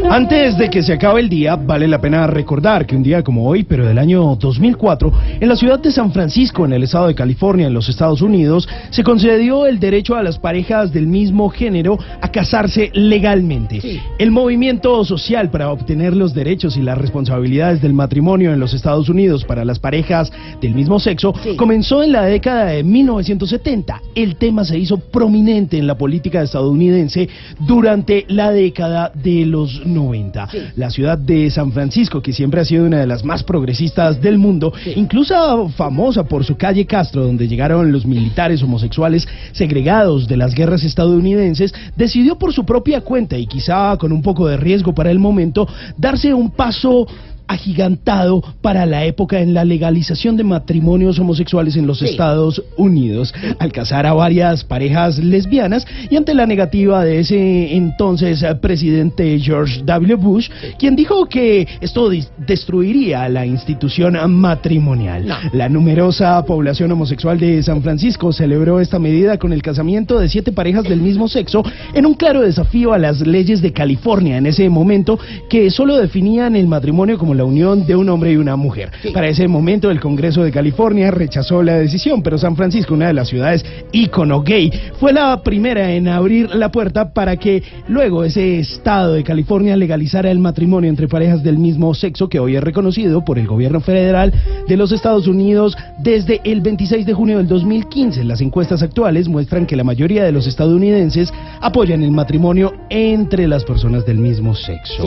Antes 0.09 0.57
de 0.57 0.71
que 0.71 0.85
se 0.85 0.93
acabe 0.93 1.21
el 1.21 1.29
día, 1.29 1.57
vale 1.57 1.89
la 1.89 2.01
pena 2.01 2.29
recordar 2.29 2.87
que 2.87 2.95
un 2.95 3.03
día 3.03 3.25
como 3.25 3.47
hoy, 3.47 3.65
pero 3.65 3.85
del 3.85 3.99
año 3.99 4.37
2004, 4.37 5.13
en 5.41 5.49
la 5.49 5.57
ciudad 5.57 5.81
de 5.81 5.91
San 5.91 6.13
Francisco, 6.13 6.65
en 6.65 6.73
el 6.73 6.85
estado 6.85 7.09
de 7.09 7.15
California, 7.15 7.67
en 7.67 7.75
los 7.75 7.89
Estados 7.89 8.23
Unidos, 8.23 8.69
se 8.91 9.03
concedió 9.03 9.67
el 9.67 9.81
derecho 9.81 10.15
a 10.15 10.23
las 10.23 10.39
parejas 10.39 10.93
del 10.93 11.09
mismo 11.09 11.51
género 11.51 11.99
a 12.21 12.31
casarse 12.31 12.91
legalmente. 12.95 14.01
El 14.19 14.31
movimiento 14.31 15.05
social 15.05 15.51
para 15.51 15.73
obtener 15.73 16.17
los 16.17 16.33
derechos 16.33 16.77
y 16.77 16.83
las 16.83 16.97
responsabilidades 16.97 17.83
del 17.83 17.93
matrimonio 17.93 18.53
en 18.53 18.61
los 18.61 18.75
Estados 18.75 19.09
Unidos 19.09 19.45
para 19.45 19.65
las 19.65 19.81
parejas 19.81 20.33
del 20.61 20.75
mismo 20.75 21.01
sexo 21.01 21.35
comenzó 21.57 22.03
en 22.05 22.13
la 22.13 22.25
década 22.25 22.67
de 22.67 22.85
1970. 22.85 24.01
El 24.15 24.37
tema 24.37 24.65
se 24.65 24.79
hizo 24.79 24.99
prominente 24.99 25.77
en 25.79 25.89
la 25.89 25.99
política 25.99 26.43
estadounidense 26.43 27.29
durante 27.59 28.25
la 28.29 28.53
década 28.53 29.11
de 29.13 29.45
los 29.45 29.85
90. 29.97 30.49
La 30.77 30.91
ciudad 30.91 31.19
de 31.19 31.51
San 31.51 31.73
Francisco, 31.73 32.23
que 32.23 32.33
siempre 32.33 32.61
ha 32.61 32.65
sido 32.65 32.85
una 32.85 33.01
de 33.01 33.07
las 33.07 33.25
más 33.25 33.43
progresistas 33.43 34.21
del 34.21 34.39
mundo, 34.39 34.73
incluso 34.95 35.69
famosa 35.71 36.25
por 36.25 36.45
su 36.45 36.57
calle 36.57 36.87
Castro, 36.87 37.25
donde 37.25 37.49
llegaron 37.49 37.91
los 37.91 38.07
militares 38.07 38.63
homosexuales 38.63 39.27
segregados 39.53 40.29
de 40.29 40.37
las 40.37 40.55
guerras 40.55 40.85
estadounidenses, 40.85 41.75
decidió 41.97 42.39
por 42.39 42.53
su 42.53 42.65
propia 42.65 43.01
cuenta 43.01 43.37
y 43.37 43.47
quizá 43.47 43.97
con 43.97 44.13
un 44.13 44.23
poco 44.23 44.47
de 44.47 44.57
riesgo 44.57 44.95
para 44.95 45.11
el 45.11 45.19
momento, 45.19 45.67
darse 45.97 46.33
un 46.33 46.51
paso 46.51 47.07
agigantado 47.49 48.43
para 48.61 48.87
la 48.87 49.05
época 49.05 49.41
en 49.41 49.55
la 49.55 49.65
legalización 49.65 50.37
de 50.37 50.45
matrimonios 50.45 51.19
homosexuales 51.19 51.77
en 51.77 51.87
los 51.87 52.03
Estados 52.03 52.63
Unidos, 52.77 53.35
al 53.59 53.73
casar 53.73 54.07
a 54.07 54.13
varias 54.13 54.65
parejas 54.65 55.19
lesbianas 55.19 55.87
y 56.11 56.17
ante 56.17 56.35
la 56.35 56.47
negativa 56.47 57.05
de 57.05 57.21
ese 57.21 57.75
entonces 57.75 58.45
presidente 58.61 59.39
George 59.39 59.83
W. 59.85 60.15
Bush, 60.17 60.51
quien 60.79 60.97
dijo 60.97 61.27
que 61.27 61.67
esto 61.81 62.11
destruiría 62.39 63.29
la 63.29 63.47
institución 63.47 64.17
matrimonial. 64.31 65.27
La 65.53 65.69
numerosa 65.69 66.45
población 66.45 66.93
homosexual 66.93 67.39
de 67.39 67.63
San 67.63 67.83
Francisco 67.83 68.33
celebró 68.33 68.81
esta 68.81 68.99
medida 68.99 69.39
con 69.39 69.53
el 69.53 69.63
casamiento 69.63 70.19
de 70.19 70.29
siete 70.29 70.53
parejas 70.53 70.85
del 70.85 71.01
mismo 71.01 71.29
sexo 71.29 71.63
en 71.95 72.07
un 72.07 72.15
claro 72.15 72.43
desafío 72.43 72.93
a 72.93 72.99
las 72.99 73.21
leyes 73.21 73.63
de 73.63 73.73
California 73.73 74.37
en 74.37 74.47
ese 74.47 74.69
momento 74.69 75.19
que 75.49 75.71
solo 75.71 75.97
definían 75.97 76.57
el 76.57 76.67
matrimonio 76.67 77.19
como 77.19 77.35
la 77.37 77.45
unión 77.45 77.87
de 77.87 77.95
un 77.97 78.09
hombre 78.09 78.33
y 78.33 78.37
una 78.37 78.57
mujer. 78.57 78.91
Para 79.13 79.29
ese 79.29 79.47
momento 79.49 79.91
el 79.91 80.01
Congreso 80.01 80.43
de 80.43 80.51
California 80.51 81.11
rechazó 81.11 81.63
la 81.63 81.75
decisión, 81.79 82.23
pero 82.23 82.39
San 82.39 82.57
Francisco, 82.57 82.95
una 82.95 83.09
de 83.09 83.13
las 83.15 83.29
ciudades 83.29 83.65
ícono 83.93 84.43
gay, 84.43 84.73
fue 84.99 85.13
la 85.13 85.43
primera 85.43 85.93
en 85.93 86.09
abrir 86.09 86.55
la 86.55 86.71
puerta 86.71 87.13
para 87.13 87.37
que 87.37 87.63
luego 87.89 88.25
ese 88.25 88.59
estado 88.59 89.13
de 89.15 89.23
California 89.25 89.77
legalizara 89.77 90.31
el 90.31 90.39
matrimonio 90.39 90.91
entre 90.91 91.09
parejas 91.09 91.43
del 91.43 91.59
mismo 91.59 91.95
sexo 91.95 92.29
que 92.29 92.39
hoy 92.41 92.57
es 92.57 92.63
reconocido 92.65 93.25
por 93.25 93.39
el 93.39 93.47
gobierno 93.47 93.81
federal 93.81 94.33
de 94.67 94.77
los 94.77 94.93
Estados 94.93 95.27
Unidos 95.27 95.77
desde 96.03 96.41
el 96.45 96.61
26 96.61 97.07
de 97.07 97.13
junio 97.15 97.39
del 97.39 97.47
2015. 97.49 98.25
Las 98.25 98.41
encuestas 98.41 98.83
actuales 98.83 99.29
muestran 99.29 99.67
que 99.67 99.77
la 99.77 99.85
mayoría 99.85 100.25
de 100.25 100.33
los 100.33 100.47
estadounidenses 100.47 101.33
apoyan 101.61 102.03
el 102.03 102.11
matrimonio 102.11 102.73
entre 102.91 103.47
las 103.49 103.65
personas 103.65 104.05
del 104.07 104.19
mismo 104.19 104.55
sexo. 104.55 105.07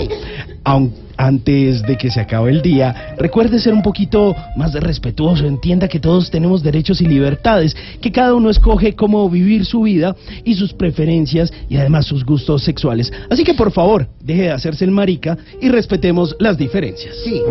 Aun- 0.63 0.91
antes 1.19 1.81
de 1.81 1.97
que 1.97 2.09
se 2.09 2.21
acabe 2.21 2.49
el 2.49 2.61
día, 2.61 3.13
recuerde 3.17 3.59
ser 3.59 3.73
un 3.73 3.81
poquito 3.81 4.33
más 4.55 4.73
respetuoso, 4.73 5.45
entienda 5.45 5.89
que 5.89 5.99
todos 5.99 6.31
tenemos 6.31 6.63
derechos 6.63 7.01
y 7.01 7.05
libertades, 7.05 7.75
que 7.99 8.09
cada 8.09 8.33
uno 8.33 8.49
escoge 8.49 8.95
cómo 8.95 9.29
vivir 9.29 9.65
su 9.65 9.81
vida 9.81 10.15
y 10.45 10.55
sus 10.55 10.71
preferencias 10.71 11.51
y 11.67 11.75
además 11.75 12.05
sus 12.05 12.23
gustos 12.23 12.63
sexuales. 12.63 13.11
Así 13.29 13.43
que 13.43 13.53
por 13.53 13.73
favor, 13.73 14.07
deje 14.21 14.43
de 14.43 14.51
hacerse 14.51 14.85
el 14.85 14.91
marica 14.91 15.37
y 15.61 15.67
respetemos 15.67 16.37
las 16.39 16.57
diferencias. 16.57 17.13
Sí. 17.25 17.41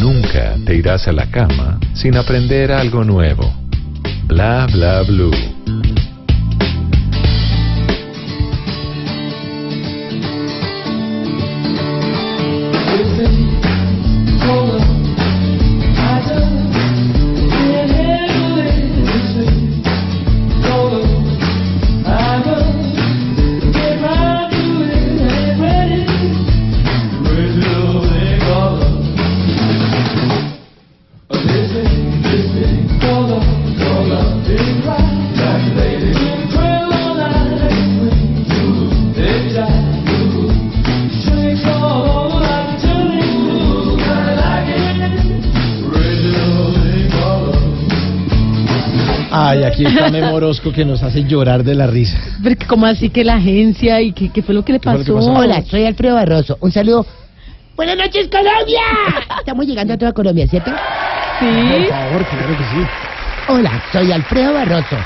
Nunca 0.00 0.56
te 0.64 0.76
irás 0.76 1.06
a 1.06 1.12
la 1.12 1.30
cama 1.30 1.78
sin 1.92 2.16
aprender 2.16 2.72
algo 2.72 3.04
nuevo. 3.04 3.52
Bla 4.28 4.66
bla 4.72 5.02
blue. 5.02 5.30
Aquí 49.74 49.84
está 49.84 50.10
Memo 50.10 50.34
Orozco 50.34 50.72
que 50.72 50.84
nos 50.84 51.02
hace 51.02 51.24
llorar 51.24 51.64
de 51.64 51.74
la 51.74 51.86
risa. 51.86 52.18
Pero 52.42 52.56
que 52.56 52.66
¿Cómo 52.66 52.86
así 52.86 53.10
que 53.10 53.24
la 53.24 53.34
agencia 53.34 54.00
y 54.00 54.12
qué, 54.12 54.30
qué 54.30 54.42
fue 54.42 54.54
lo 54.54 54.64
que 54.64 54.72
le 54.72 54.78
fue 54.80 54.92
lo 54.92 54.98
que 54.98 55.12
pasó? 55.12 55.14
pasó? 55.16 55.32
Hola, 55.32 55.62
soy 55.62 55.84
Alfredo 55.84 56.14
Barroso. 56.14 56.56
Un 56.60 56.72
saludo. 56.72 57.06
Buenas 57.76 57.96
noches, 57.96 58.28
Colombia. 58.28 58.80
Estamos 59.38 59.66
llegando 59.66 59.94
a 59.94 59.98
toda 59.98 60.12
Colombia, 60.12 60.46
¿cierto? 60.46 60.70
Sí. 61.40 61.46
Por 61.46 61.88
favor, 61.88 62.26
claro 62.26 62.56
que 62.56 62.64
sí. 62.64 62.86
Hola, 63.48 63.82
soy 63.92 64.12
Alfredo 64.12 64.54
Barroso. 64.54 64.96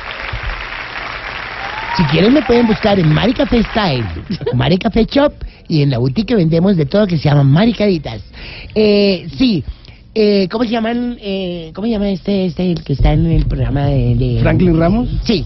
Si 1.97 2.05
quieren 2.05 2.33
me 2.33 2.43
pueden 2.43 2.67
buscar 2.67 2.99
en 3.01 3.13
Mari 3.13 3.33
Café 3.33 3.63
Style, 3.65 4.05
Mari 4.55 4.79
Café 4.79 5.05
Shop 5.05 5.33
y 5.67 5.83
en 5.83 5.91
la 5.91 5.99
boutique 5.99 6.37
vendemos 6.37 6.77
de 6.77 6.87
todo 6.87 7.07
que 7.09 7.19
se 7.19 7.29
llama 7.29 7.43
Maricaditas. 7.43 8.23
Eh, 8.75 9.27
sí, 9.37 9.65
eh, 10.21 10.49
¿cómo 10.51 10.65
se 10.65 10.71
llaman? 10.71 11.17
Eh, 11.21 11.71
¿Cómo 11.75 11.87
se 11.87 11.93
llama 11.93 12.09
este, 12.11 12.47
este 12.47 12.73
el 12.73 12.83
que 12.83 12.95
está 12.95 13.13
en 13.13 13.27
el 13.27 13.47
programa 13.47 13.87
de, 13.87 14.17
de- 14.17 14.41
¿Franklin 14.41 14.77
Ramos? 14.77 15.09
Sí. 15.23 15.45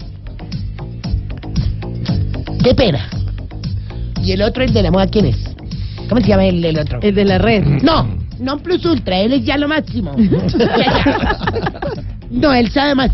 Qué 2.63 2.73
pena. 2.73 3.07
¿Y 4.23 4.31
el 4.31 4.41
otro, 4.41 4.63
el 4.63 4.73
de 4.73 4.81
la 4.81 4.89
moda, 4.89 5.05
quién 5.07 5.25
es? 5.25 5.37
¿Cómo 6.09 6.21
se 6.21 6.27
llama 6.27 6.45
el, 6.45 6.63
el 6.65 6.79
otro? 6.79 6.99
El 7.03 7.13
de 7.13 7.25
la 7.25 7.37
red. 7.37 7.63
No, 7.83 8.07
no 8.39 8.57
Plus 8.59 8.83
Ultra, 8.85 9.19
él 9.19 9.33
es 9.33 9.45
ya 9.45 9.57
lo 9.57 9.67
máximo. 9.67 10.15
no, 12.31 12.53
él 12.53 12.71
sabe 12.71 12.95
más. 12.95 13.11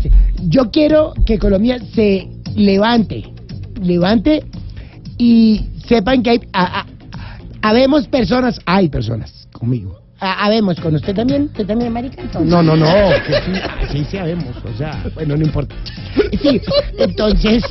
Yo 0.48 0.70
quiero 0.70 1.12
que 1.26 1.38
Colombia 1.38 1.78
se 1.94 2.28
levante, 2.56 3.24
levante 3.82 4.44
y 5.18 5.66
sepan 5.86 6.22
que 6.22 6.30
hay, 6.30 6.40
a- 6.52 6.80
a- 6.80 6.86
habemos 7.62 8.06
personas, 8.08 8.58
hay 8.64 8.88
personas 8.88 9.46
conmigo. 9.52 9.99
Habemos 10.20 10.78
con 10.80 10.94
usted 10.94 11.14
también, 11.14 11.44
usted 11.44 11.66
también, 11.66 11.92
marica. 11.92 12.22
No, 12.40 12.62
no, 12.62 12.76
no, 12.76 12.86
que 13.26 13.32
sí, 13.32 13.60
sí, 13.90 14.06
sí, 14.10 14.18
habemos, 14.18 14.54
o 14.64 14.76
sea, 14.76 15.02
bueno, 15.14 15.36
no 15.36 15.44
importa. 15.44 15.74
Sí, 16.42 16.60
entonces. 16.98 17.64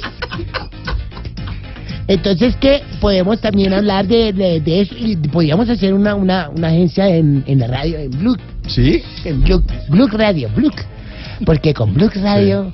Entonces, 2.07 2.55
que 2.55 2.81
podemos 2.99 3.39
también 3.39 3.71
hablar 3.71 4.07
de, 4.07 4.33
de, 4.33 4.59
de 4.61 4.81
eso 4.81 4.95
y 4.97 5.15
podríamos 5.15 5.69
hacer 5.69 5.93
una, 5.93 6.15
una, 6.15 6.49
una 6.49 6.69
agencia 6.69 7.07
en, 7.07 7.43
en 7.45 7.59
la 7.59 7.67
radio, 7.67 7.99
en 7.99 8.09
Blue. 8.09 8.35
¿Sí? 8.67 9.03
En 9.25 9.43
Blue, 9.43 9.63
Blue 9.89 10.07
Radio, 10.07 10.49
Blue. 10.55 10.71
Porque 11.45 11.71
con 11.73 11.93
Blue 11.93 12.09
Radio 12.15 12.73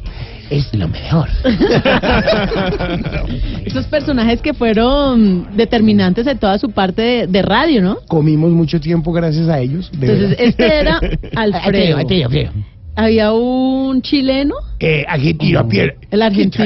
es 0.50 0.74
lo 0.74 0.88
mejor. 0.88 1.28
Esos 3.66 3.86
personajes 3.88 4.42
que 4.42 4.54
fueron 4.54 5.48
determinantes 5.56 6.28
en 6.28 6.38
toda 6.38 6.58
su 6.60 6.70
parte 6.72 7.02
de, 7.02 7.28
de 7.28 7.42
radio, 7.42 7.82
¿no? 7.82 7.98
Comimos 8.08 8.52
mucho 8.52 8.80
tiempo 8.80 9.12
gracias 9.12 9.50
a 9.50 9.60
ellos. 9.60 9.92
de 9.92 10.08
Entonces, 10.08 10.30
verdad. 10.38 10.46
este 10.48 10.80
era 10.80 10.96
Alfredo. 11.36 11.98
Alfredo, 11.98 12.26
Alfredo. 12.26 12.52
Había 12.98 13.34
un 13.34 14.02
chileno, 14.02 14.56
Eh, 14.80 15.04
argentino, 15.08 15.60
a 15.60 15.68
pie. 15.68 15.96
el 16.12 16.22
argentino. 16.22 16.66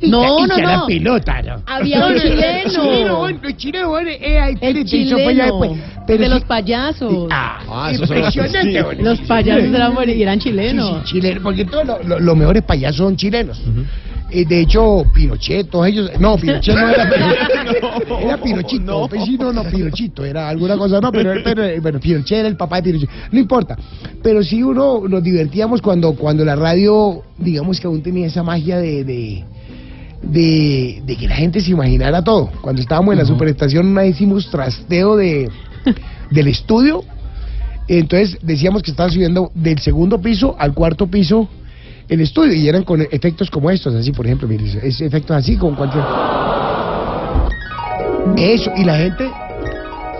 Y 0.00 0.08
No, 0.08 0.22
ya- 0.22 0.44
y 0.44 0.48
no, 0.48 0.56
ya 0.56 0.64
la 0.64 0.76
no. 0.78 0.86
pelota, 0.86 1.42
¿no? 1.42 1.62
Había 1.66 2.06
un 2.06 2.14
chileno. 2.20 2.70
chileno, 2.70 3.18
bueno, 3.18 3.38
el 3.44 3.56
chileno, 3.58 3.88
bueno, 3.90 4.10
eh, 4.10 4.38
ahí, 4.38 4.54
El 4.62 4.84
chileno. 4.86 5.16
después. 5.18 5.72
Pero 6.06 6.22
de 6.22 6.28
los 6.30 6.44
payasos. 6.44 7.28
Ah, 7.30 7.90
impresionante, 7.92 8.82
bueno. 8.82 9.02
Los 9.04 9.20
payasos 9.20 9.64
eran, 9.74 9.94
buenos 9.94 10.16
y 10.16 10.22
eran 10.22 10.38
chilenos. 10.38 10.88
Sí, 10.88 11.00
sí, 11.04 11.12
chileno, 11.20 11.40
porque 11.42 11.64
todos 11.66 11.86
lo- 11.86 12.02
lo- 12.04 12.20
los 12.20 12.36
mejores 12.36 12.62
payasos 12.62 12.96
son 12.96 13.16
chilenos. 13.16 13.60
Eh, 13.60 13.62
de 14.28 14.60
hecho, 14.60 15.04
Pinochet, 15.14 15.70
todos 15.70 15.86
ellos. 15.86 16.10
No, 16.18 16.36
Pinochet 16.36 16.74
no 16.74 16.88
era 16.88 17.08
Pinochet. 17.10 18.20
era 18.20 18.36
Pinochito. 18.38 19.08
Pues 19.08 19.24
sí, 19.24 19.36
no, 19.38 19.52
no, 19.52 19.64
Pinochito. 19.64 20.24
Era 20.24 20.48
alguna 20.48 20.76
cosa, 20.76 21.00
no, 21.00 21.12
pero, 21.12 21.34
pero 21.44 21.64
eh, 21.64 21.78
bueno, 21.80 22.00
Pinochet 22.00 22.38
era 22.38 22.48
el 22.48 22.56
papá 22.56 22.76
de 22.76 22.82
Pinochet. 22.84 23.10
No 23.30 23.38
importa. 23.38 23.76
Pero 24.22 24.42
sí 24.42 24.62
uno 24.62 25.02
nos 25.08 25.22
divertíamos 25.22 25.80
cuando, 25.80 26.14
cuando 26.14 26.44
la 26.44 26.56
radio, 26.56 27.22
digamos 27.38 27.78
que 27.78 27.86
aún 27.86 28.02
tenía 28.02 28.26
esa 28.26 28.42
magia 28.42 28.78
de. 28.78 29.04
de 29.04 29.44
de, 30.22 31.02
de 31.04 31.16
que 31.16 31.28
la 31.28 31.36
gente 31.36 31.60
se 31.60 31.70
imaginara 31.70 32.24
todo. 32.24 32.50
Cuando 32.60 32.80
estábamos 32.80 33.12
en 33.12 33.18
la 33.18 33.26
superestación, 33.26 33.86
una 33.86 34.06
hicimos 34.06 34.50
trasteo 34.50 35.14
de, 35.14 35.48
del 36.30 36.48
estudio. 36.48 37.04
Entonces 37.86 38.38
decíamos 38.42 38.82
que 38.82 38.90
estaba 38.90 39.08
subiendo 39.10 39.52
del 39.54 39.78
segundo 39.78 40.20
piso 40.20 40.56
al 40.58 40.74
cuarto 40.74 41.06
piso 41.06 41.48
el 42.08 42.20
estudio 42.20 42.52
y 42.54 42.68
eran 42.68 42.84
con 42.84 43.00
efectos 43.02 43.50
como 43.50 43.70
estos, 43.70 43.94
así 43.94 44.12
por 44.12 44.26
ejemplo, 44.26 44.46
mire, 44.48 44.64
es 44.82 45.00
efectos 45.00 45.36
así 45.36 45.56
con 45.56 45.74
cualquier... 45.74 46.04
Eso, 48.36 48.70
y 48.76 48.84
la 48.84 48.96
gente 48.98 49.30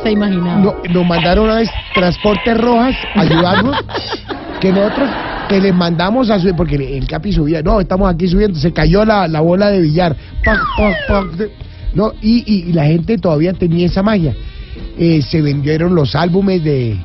Se 0.03 0.11
imaginaba. 0.11 0.61
no, 0.61 0.74
nos 0.93 1.07
mandaron 1.07 1.45
una 1.47 1.57
vez 1.57 1.68
transportes 1.95 2.57
rojas 2.59 2.97
a 3.14 3.20
ayudarnos, 3.22 3.76
que 4.61 4.72
nosotros 4.72 5.11
que 5.49 5.61
les 5.61 5.74
mandamos 5.74 6.28
a 6.30 6.41
subir, 6.41 6.55
porque 6.57 6.74
el, 6.76 6.82
el 6.82 7.07
Capi 7.07 7.32
subía, 7.32 7.62
no, 7.62 7.80
estamos 7.80 8.12
aquí 8.12 8.26
subiendo, 8.26 8.59
se 8.59 8.72
cayó 8.72 9.05
la, 9.05 9.28
la 9.28 9.41
bola 9.41 9.70
de 9.70 9.80
billar, 9.80 10.16
pac, 10.45 10.59
pac, 10.76 10.95
pac, 11.09 11.26
de- 11.37 11.51
no, 11.95 12.12
y, 12.20 12.43
y- 12.47 12.70
y 12.70 12.72
la 12.72 12.84
gente 12.87 13.16
todavía 13.18 13.53
tenía 13.53 13.87
esa 13.87 14.03
magia. 14.03 14.34
Eh, 14.99 15.22
se 15.22 15.41
vendieron 15.41 15.95
los 15.95 16.14
álbumes 16.14 16.62
de, 16.64 16.97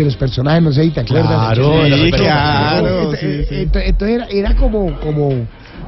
de 0.00 0.06
los 0.06 0.16
personajes, 0.16 0.62
no 0.62 0.72
sé 0.72 0.84
si 0.84 0.90
te 0.90 1.00
acuerdas. 1.00 1.28
Claro, 1.28 1.84
Sí, 1.86 1.92
sí, 2.06 2.10
claro, 2.12 2.88
Entonces, 2.88 3.20
sí, 3.20 3.54
sí. 3.54 3.62
entonces- 3.62 3.88
entonces 3.90 4.16
era, 4.16 4.26
era 4.26 4.54
como, 4.56 4.98
como, 5.00 5.30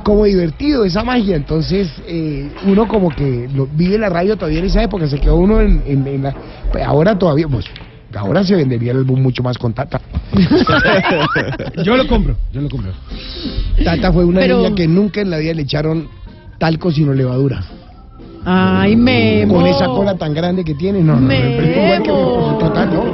como 0.05 0.25
divertido 0.25 0.85
esa 0.85 1.03
magia. 1.05 1.37
Entonces, 1.37 1.91
eh, 2.07 2.51
uno 2.67 2.87
como 2.89 3.11
que 3.11 3.49
lo- 3.55 3.67
vive 3.73 3.99
la 3.99 4.09
radio 4.09 4.37
todavía 4.37 4.61
en 4.61 4.67
esa 4.67 4.83
época, 4.83 5.07
se 5.09 5.19
quedó 5.19 5.37
uno 5.37 5.61
en, 5.61 5.83
en- 5.87 6.07
en 6.07 6.23
la. 6.23 6.35
pues 6.73 6.85
ahora 6.85 7.19
todavía, 7.19 7.47
pues, 7.49 7.67
ahora 8.17 8.43
se 8.45 8.55
vendería 8.57 8.93
el 8.93 8.99
álbum 8.99 9.21
mucho 9.21 9.43
más 9.43 9.59
con 9.59 9.73
Tata. 9.75 10.01
Yo 11.85 11.97
lo 11.97 12.07
compro, 12.07 12.37
yo 12.53 12.61
lo 12.61 12.69
compro. 12.69 12.93
Tata 13.85 14.13
fue 14.13 14.25
una 14.25 14.41
Pero- 14.41 14.59
niña 14.59 14.75
que 14.75 14.87
nunca 14.89 15.21
en 15.21 15.31
la 15.31 15.39
vida 15.39 15.55
le 15.55 15.63
echaron 15.63 16.09
talco 16.59 16.91
sino 16.91 17.13
levadura. 17.15 17.63
Ay, 18.45 18.97
Memo. 18.97 19.55
Con 19.57 19.67
esa 19.67 19.87
cola 19.87 20.15
tan 20.17 20.33
grande 20.33 20.65
que 20.65 20.75
tiene, 20.75 21.01
no, 21.01 21.15
no, 21.15 21.21
no, 21.21 21.27
Memo. 21.29 21.63
igual 21.63 22.03
que 22.03 22.09
total, 22.65 22.95
no. 22.95 23.05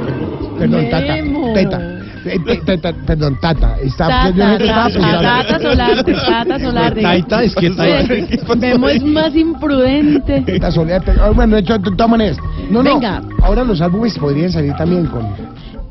Perdón, 0.57 0.89
Tata. 0.89 1.15
Teta. 1.53 1.91
Eh, 2.25 2.39
te- 2.43 2.57
teta, 2.57 2.93
perdón, 3.05 3.37
Tata. 3.39 3.75
Está, 3.83 4.07
Tata, 4.07 4.31
no 4.31 4.57
tata, 4.57 4.89
tata 4.89 5.59
Solarte, 5.61 6.13
Tata 6.13 6.59
Solarte. 6.59 7.01
Taita, 7.01 7.43
es 7.43 7.55
que 7.55 7.69
Taita. 7.69 8.55
Memo 8.57 8.89
es 8.89 9.03
más 9.03 9.35
imprudente. 9.35 10.41
Teta 10.41 10.71
Soledad, 10.71 11.03
te- 11.03 11.11
ah, 11.11 11.29
bueno, 11.35 11.55
de 11.55 11.61
hecho, 11.61 11.79
todas 11.79 12.09
maneras. 12.09 12.37
No, 12.69 12.81
no. 12.81 12.95
Venga. 12.95 13.21
Ahora 13.43 13.63
los 13.63 13.79
álbumes 13.81 14.17
podrían 14.17 14.51
salir 14.51 14.73
también 14.73 15.05
con. 15.05 15.27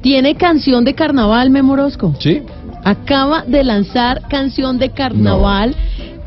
Tiene 0.02 0.34
canción 0.34 0.84
de 0.84 0.94
carnaval, 0.94 1.50
Memo 1.50 1.74
Orozco. 1.74 2.14
¿Sí? 2.18 2.42
Acaba 2.84 3.44
de 3.46 3.64
lanzar 3.64 4.20
canción 4.28 4.76
de 4.78 4.90
carnaval 4.90 5.74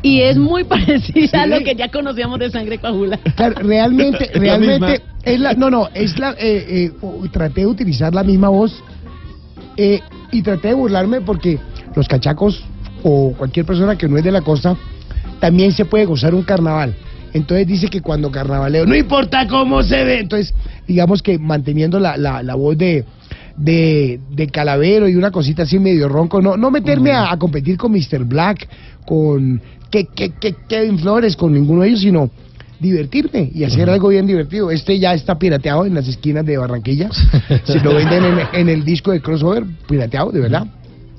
y 0.02 0.20
es 0.20 0.36
muy 0.36 0.64
parecida 0.64 1.42
a 1.42 1.46
lo 1.46 1.58
que 1.60 1.74
ya 1.74 1.88
conocíamos 1.88 2.38
de 2.38 2.50
Sangre 2.50 2.78
Coagula. 2.78 3.18
Claro, 3.36 3.56
realmente, 3.62 4.30
la 4.34 4.40
realmente 4.40 5.02
es 5.22 5.40
la, 5.40 5.54
no, 5.54 5.70
no, 5.70 5.88
es 5.94 6.18
la, 6.18 6.32
eh, 6.32 6.92
eh, 6.92 7.28
traté 7.32 7.62
de 7.62 7.66
utilizar 7.66 8.14
la 8.14 8.22
misma 8.22 8.48
voz 8.48 8.82
eh, 9.76 10.00
y 10.32 10.42
traté 10.42 10.68
de 10.68 10.74
burlarme 10.74 11.20
porque 11.20 11.58
los 11.94 12.08
cachacos 12.08 12.64
o 13.02 13.34
cualquier 13.36 13.66
persona 13.66 13.96
que 13.96 14.08
no 14.08 14.18
es 14.18 14.24
de 14.24 14.32
la 14.32 14.40
costa 14.40 14.76
también 15.40 15.72
se 15.72 15.84
puede 15.84 16.04
gozar 16.04 16.34
un 16.34 16.42
carnaval. 16.42 16.94
Entonces 17.32 17.66
dice 17.66 17.88
que 17.88 18.00
cuando 18.00 18.30
carnavaleo, 18.30 18.86
no 18.86 18.96
importa 18.96 19.46
cómo 19.46 19.82
se 19.82 20.02
ve, 20.02 20.20
entonces 20.20 20.54
digamos 20.86 21.22
que 21.22 21.38
manteniendo 21.38 22.00
la, 22.00 22.16
la, 22.16 22.42
la 22.42 22.54
voz 22.54 22.76
de, 22.78 23.04
de, 23.58 24.20
de 24.30 24.46
calavero 24.48 25.08
y 25.08 25.16
una 25.16 25.30
cosita 25.30 25.62
así 25.64 25.78
medio 25.78 26.08
ronco, 26.08 26.40
no, 26.40 26.56
no 26.56 26.70
meterme 26.70 27.10
a, 27.12 27.32
a 27.32 27.36
competir 27.38 27.76
con 27.76 27.92
Mr. 27.92 28.24
Black, 28.24 28.68
con 29.06 29.60
que, 29.90 30.04
que, 30.06 30.30
que 30.30 30.54
Kevin 30.68 30.98
Flores, 30.98 31.36
con 31.36 31.52
ninguno 31.52 31.82
de 31.82 31.88
ellos, 31.88 32.00
sino 32.00 32.30
divertirme 32.80 33.50
y 33.52 33.64
hacer 33.64 33.90
algo 33.90 34.08
bien 34.08 34.26
divertido. 34.26 34.70
Este 34.70 34.98
ya 34.98 35.12
está 35.14 35.38
pirateado 35.38 35.84
en 35.86 35.94
las 35.94 36.06
esquinas 36.06 36.46
de 36.46 36.56
Barranquilla. 36.58 37.10
Se 37.64 37.80
lo 37.80 37.94
venden 37.94 38.24
en, 38.24 38.38
en 38.52 38.68
el 38.68 38.84
disco 38.84 39.10
de 39.10 39.20
crossover, 39.20 39.64
pirateado, 39.88 40.30
de 40.30 40.40
verdad. 40.40 40.66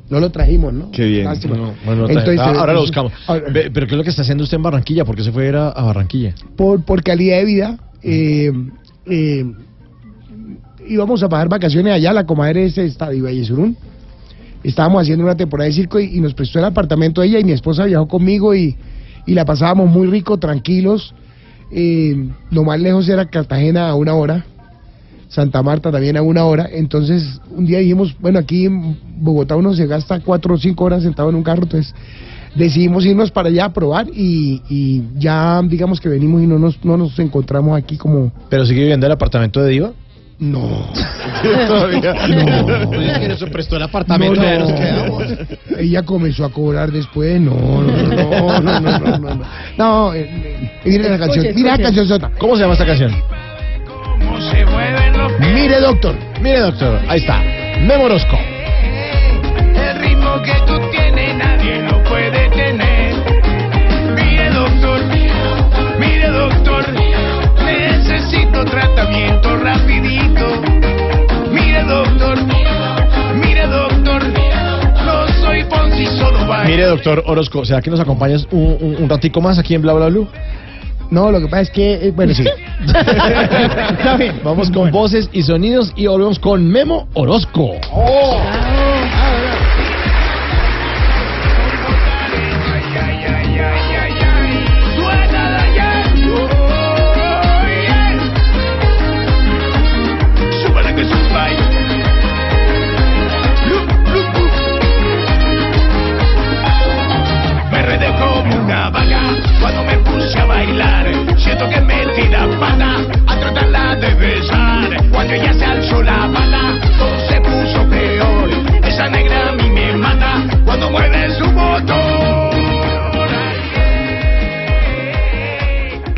No 0.09 0.19
lo 0.19 0.31
trajimos, 0.31 0.73
¿no? 0.73 0.89
Qué 0.91 1.05
bien. 1.05 1.25
Lástima. 1.25 1.73
Bueno, 1.85 2.07
Entonces, 2.09 2.39
ah, 2.39 2.53
ahora 2.57 2.73
lo 2.73 2.79
eh, 2.79 2.81
buscamos. 2.83 3.13
ahora- 3.27 3.45
Pero 3.53 3.71
¿qué 3.85 3.93
es 3.93 3.97
lo 3.97 4.03
que 4.03 4.09
está 4.09 4.21
haciendo 4.23 4.43
usted 4.43 4.55
en 4.57 4.63
Barranquilla? 4.63 5.05
¿Por 5.05 5.15
qué 5.15 5.23
se 5.23 5.31
fue 5.31 5.45
a, 5.45 5.49
ir 5.49 5.55
a- 5.55 5.69
a 5.69 5.83
Barranquilla? 5.83 6.33
por, 6.55 6.83
por 6.83 7.03
calidad 7.03 7.37
de 7.37 7.45
vida. 7.45 7.77
Eh, 8.01 8.51
eh, 9.07 9.45
íbamos 10.89 11.23
a 11.23 11.29
pasar 11.29 11.47
vacaciones 11.47 11.93
allá, 11.93 12.11
la 12.11 12.25
comadre 12.25 12.65
ese 12.65 12.85
está 12.85 13.09
de 13.09 13.21
Vallesurún. 13.21 13.77
Estábamos 14.63 15.03
haciendo 15.03 15.23
una 15.23 15.37
temporada 15.37 15.67
de 15.67 15.73
circo 15.73 15.99
y, 15.99 16.19
nos 16.19 16.33
prestó 16.33 16.59
el 16.59 16.65
apartamento 16.65 17.23
ella 17.23 17.39
y 17.39 17.43
mi 17.43 17.53
esposa 17.53 17.85
viajó 17.85 18.07
conmigo 18.07 18.53
y, 18.53 18.75
y 19.25 19.33
la 19.33 19.45
pasábamos 19.45 19.89
muy 19.89 20.07
rico, 20.07 20.37
tranquilos. 20.37 21.13
Eh, 21.71 22.29
lo 22.51 22.63
más 22.63 22.79
lejos 22.79 23.07
era 23.07 23.25
Cartagena 23.25 23.89
a 23.89 23.95
una 23.95 24.15
hora, 24.15 24.45
Santa 25.29 25.61
Marta 25.61 25.91
también 25.91 26.17
a 26.17 26.21
una 26.21 26.43
hora. 26.43 26.67
Entonces 26.71 27.39
un 27.51 27.65
día 27.65 27.79
dijimos, 27.79 28.15
bueno, 28.19 28.39
aquí 28.39 28.65
en 28.65 28.97
Bogotá 29.17 29.55
uno 29.55 29.73
se 29.73 29.85
gasta 29.85 30.19
cuatro 30.19 30.55
o 30.55 30.57
cinco 30.57 30.85
horas 30.85 31.03
sentado 31.03 31.29
en 31.29 31.35
un 31.35 31.43
carro, 31.43 31.63
entonces 31.63 31.93
decidimos 32.55 33.05
irnos 33.05 33.31
para 33.31 33.49
allá 33.49 33.65
a 33.65 33.73
probar 33.73 34.07
y, 34.13 34.61
y 34.67 35.03
ya 35.17 35.61
digamos 35.63 36.01
que 36.01 36.09
venimos 36.09 36.41
y 36.41 36.47
no 36.47 36.57
nos, 36.57 36.83
no 36.83 36.97
nos 36.97 37.17
encontramos 37.19 37.77
aquí 37.77 37.95
como... 37.95 38.31
¿Pero 38.49 38.65
sigue 38.65 38.81
viviendo 38.81 39.05
el 39.05 39.11
apartamento 39.11 39.61
de 39.61 39.69
Diva? 39.69 39.93
No. 40.39 40.87
Todavía. 41.67 42.13
No. 42.29 42.89
Pues 42.89 43.09
es 43.11 43.17
que 43.19 43.27
nos 43.27 43.43
prestó 43.49 43.75
el 43.77 43.83
apartamento 43.83 44.35
No, 44.41 44.43
y 44.43 44.45
ya 44.51 44.59
nos 44.59 44.69
no. 44.71 44.75
quedamos. 44.75 45.23
Ella 45.77 46.03
comenzó 46.03 46.45
a 46.45 46.49
cobrar 46.49 46.91
después. 46.91 47.39
No, 47.41 47.53
no, 47.81 47.81
no, 47.81 48.61
no, 48.61 48.79
no, 48.79 48.99
no, 48.99 49.17
no. 49.17 49.35
No, 49.35 49.45
no 49.77 50.13
eh, 50.13 50.29
eh, 50.31 50.81
mira 50.85 51.09
la 51.09 51.17
canción, 51.19 51.45
mira 51.55 51.77
la 51.77 51.83
canción 51.83 52.07
sota. 52.07 52.31
¿Cómo 52.37 52.55
se 52.55 52.61
llama 52.61 52.73
esta 52.73 52.85
canción? 52.85 53.11
Mire, 55.53 55.79
doctor. 55.79 56.15
Mire, 56.41 56.59
doctor, 56.59 56.99
ahí 57.07 57.19
está. 57.19 57.39
Memo 57.81 58.05
Orozco. 58.05 58.37
El 59.75 59.99
ritmo 59.99 60.41
que 60.43 60.53
tú 60.67 60.88
Mire, 76.66 76.86
doctor 76.86 77.24
Orozco, 77.26 77.66
¿será 77.66 77.82
que 77.82 77.89
nos 77.89 77.99
acompañas 77.99 78.47
un, 78.51 78.78
un, 78.80 78.95
un 79.03 79.10
ratico 79.10 79.41
más 79.41 79.57
aquí 79.57 79.76
en 79.76 79.82
Bla 79.82 79.93
Bla 79.93 80.07
Blue? 80.07 80.28
No, 81.12 81.32
lo 81.32 81.39
que 81.39 81.47
pasa 81.47 81.62
es 81.64 81.70
que, 81.72 81.93
eh, 82.07 82.12
bueno, 82.12 82.34
sí. 82.36 82.45
Está 82.86 84.16
bien. 84.18 84.39
Vamos 84.43 84.70
con 84.70 84.91
voces 84.91 85.28
y 85.32 85.41
sonidos 85.41 85.91
y 85.95 86.05
volvemos 86.05 86.38
con 86.38 86.68
Memo 86.68 87.07
Orozco. 87.14 87.72
Suena 87.82 89.48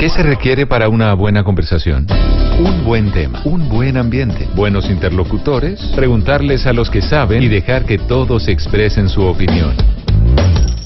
¿Qué 0.02 0.10
se 0.10 0.24
requiere 0.24 0.66
para 0.66 0.90
una 0.90 1.14
buena 1.14 1.44
conversación? 1.44 2.08
Un 2.60 2.84
buen 2.84 3.12
tema, 3.12 3.42
un 3.46 3.70
buen 3.70 3.98
ambiente, 3.98 4.48
buenos 4.56 4.90
interlocutores, 4.90 5.80
preguntarles 5.96 6.66
a 6.66 6.74
los 6.74 6.90
que 6.90 7.04
saben 7.04 7.44
y 7.44 7.48
dejar 7.48 7.86
que 7.86 8.00
todos 8.00 8.48
expresen 8.48 9.10
su 9.10 9.22
opinión. 9.22 9.76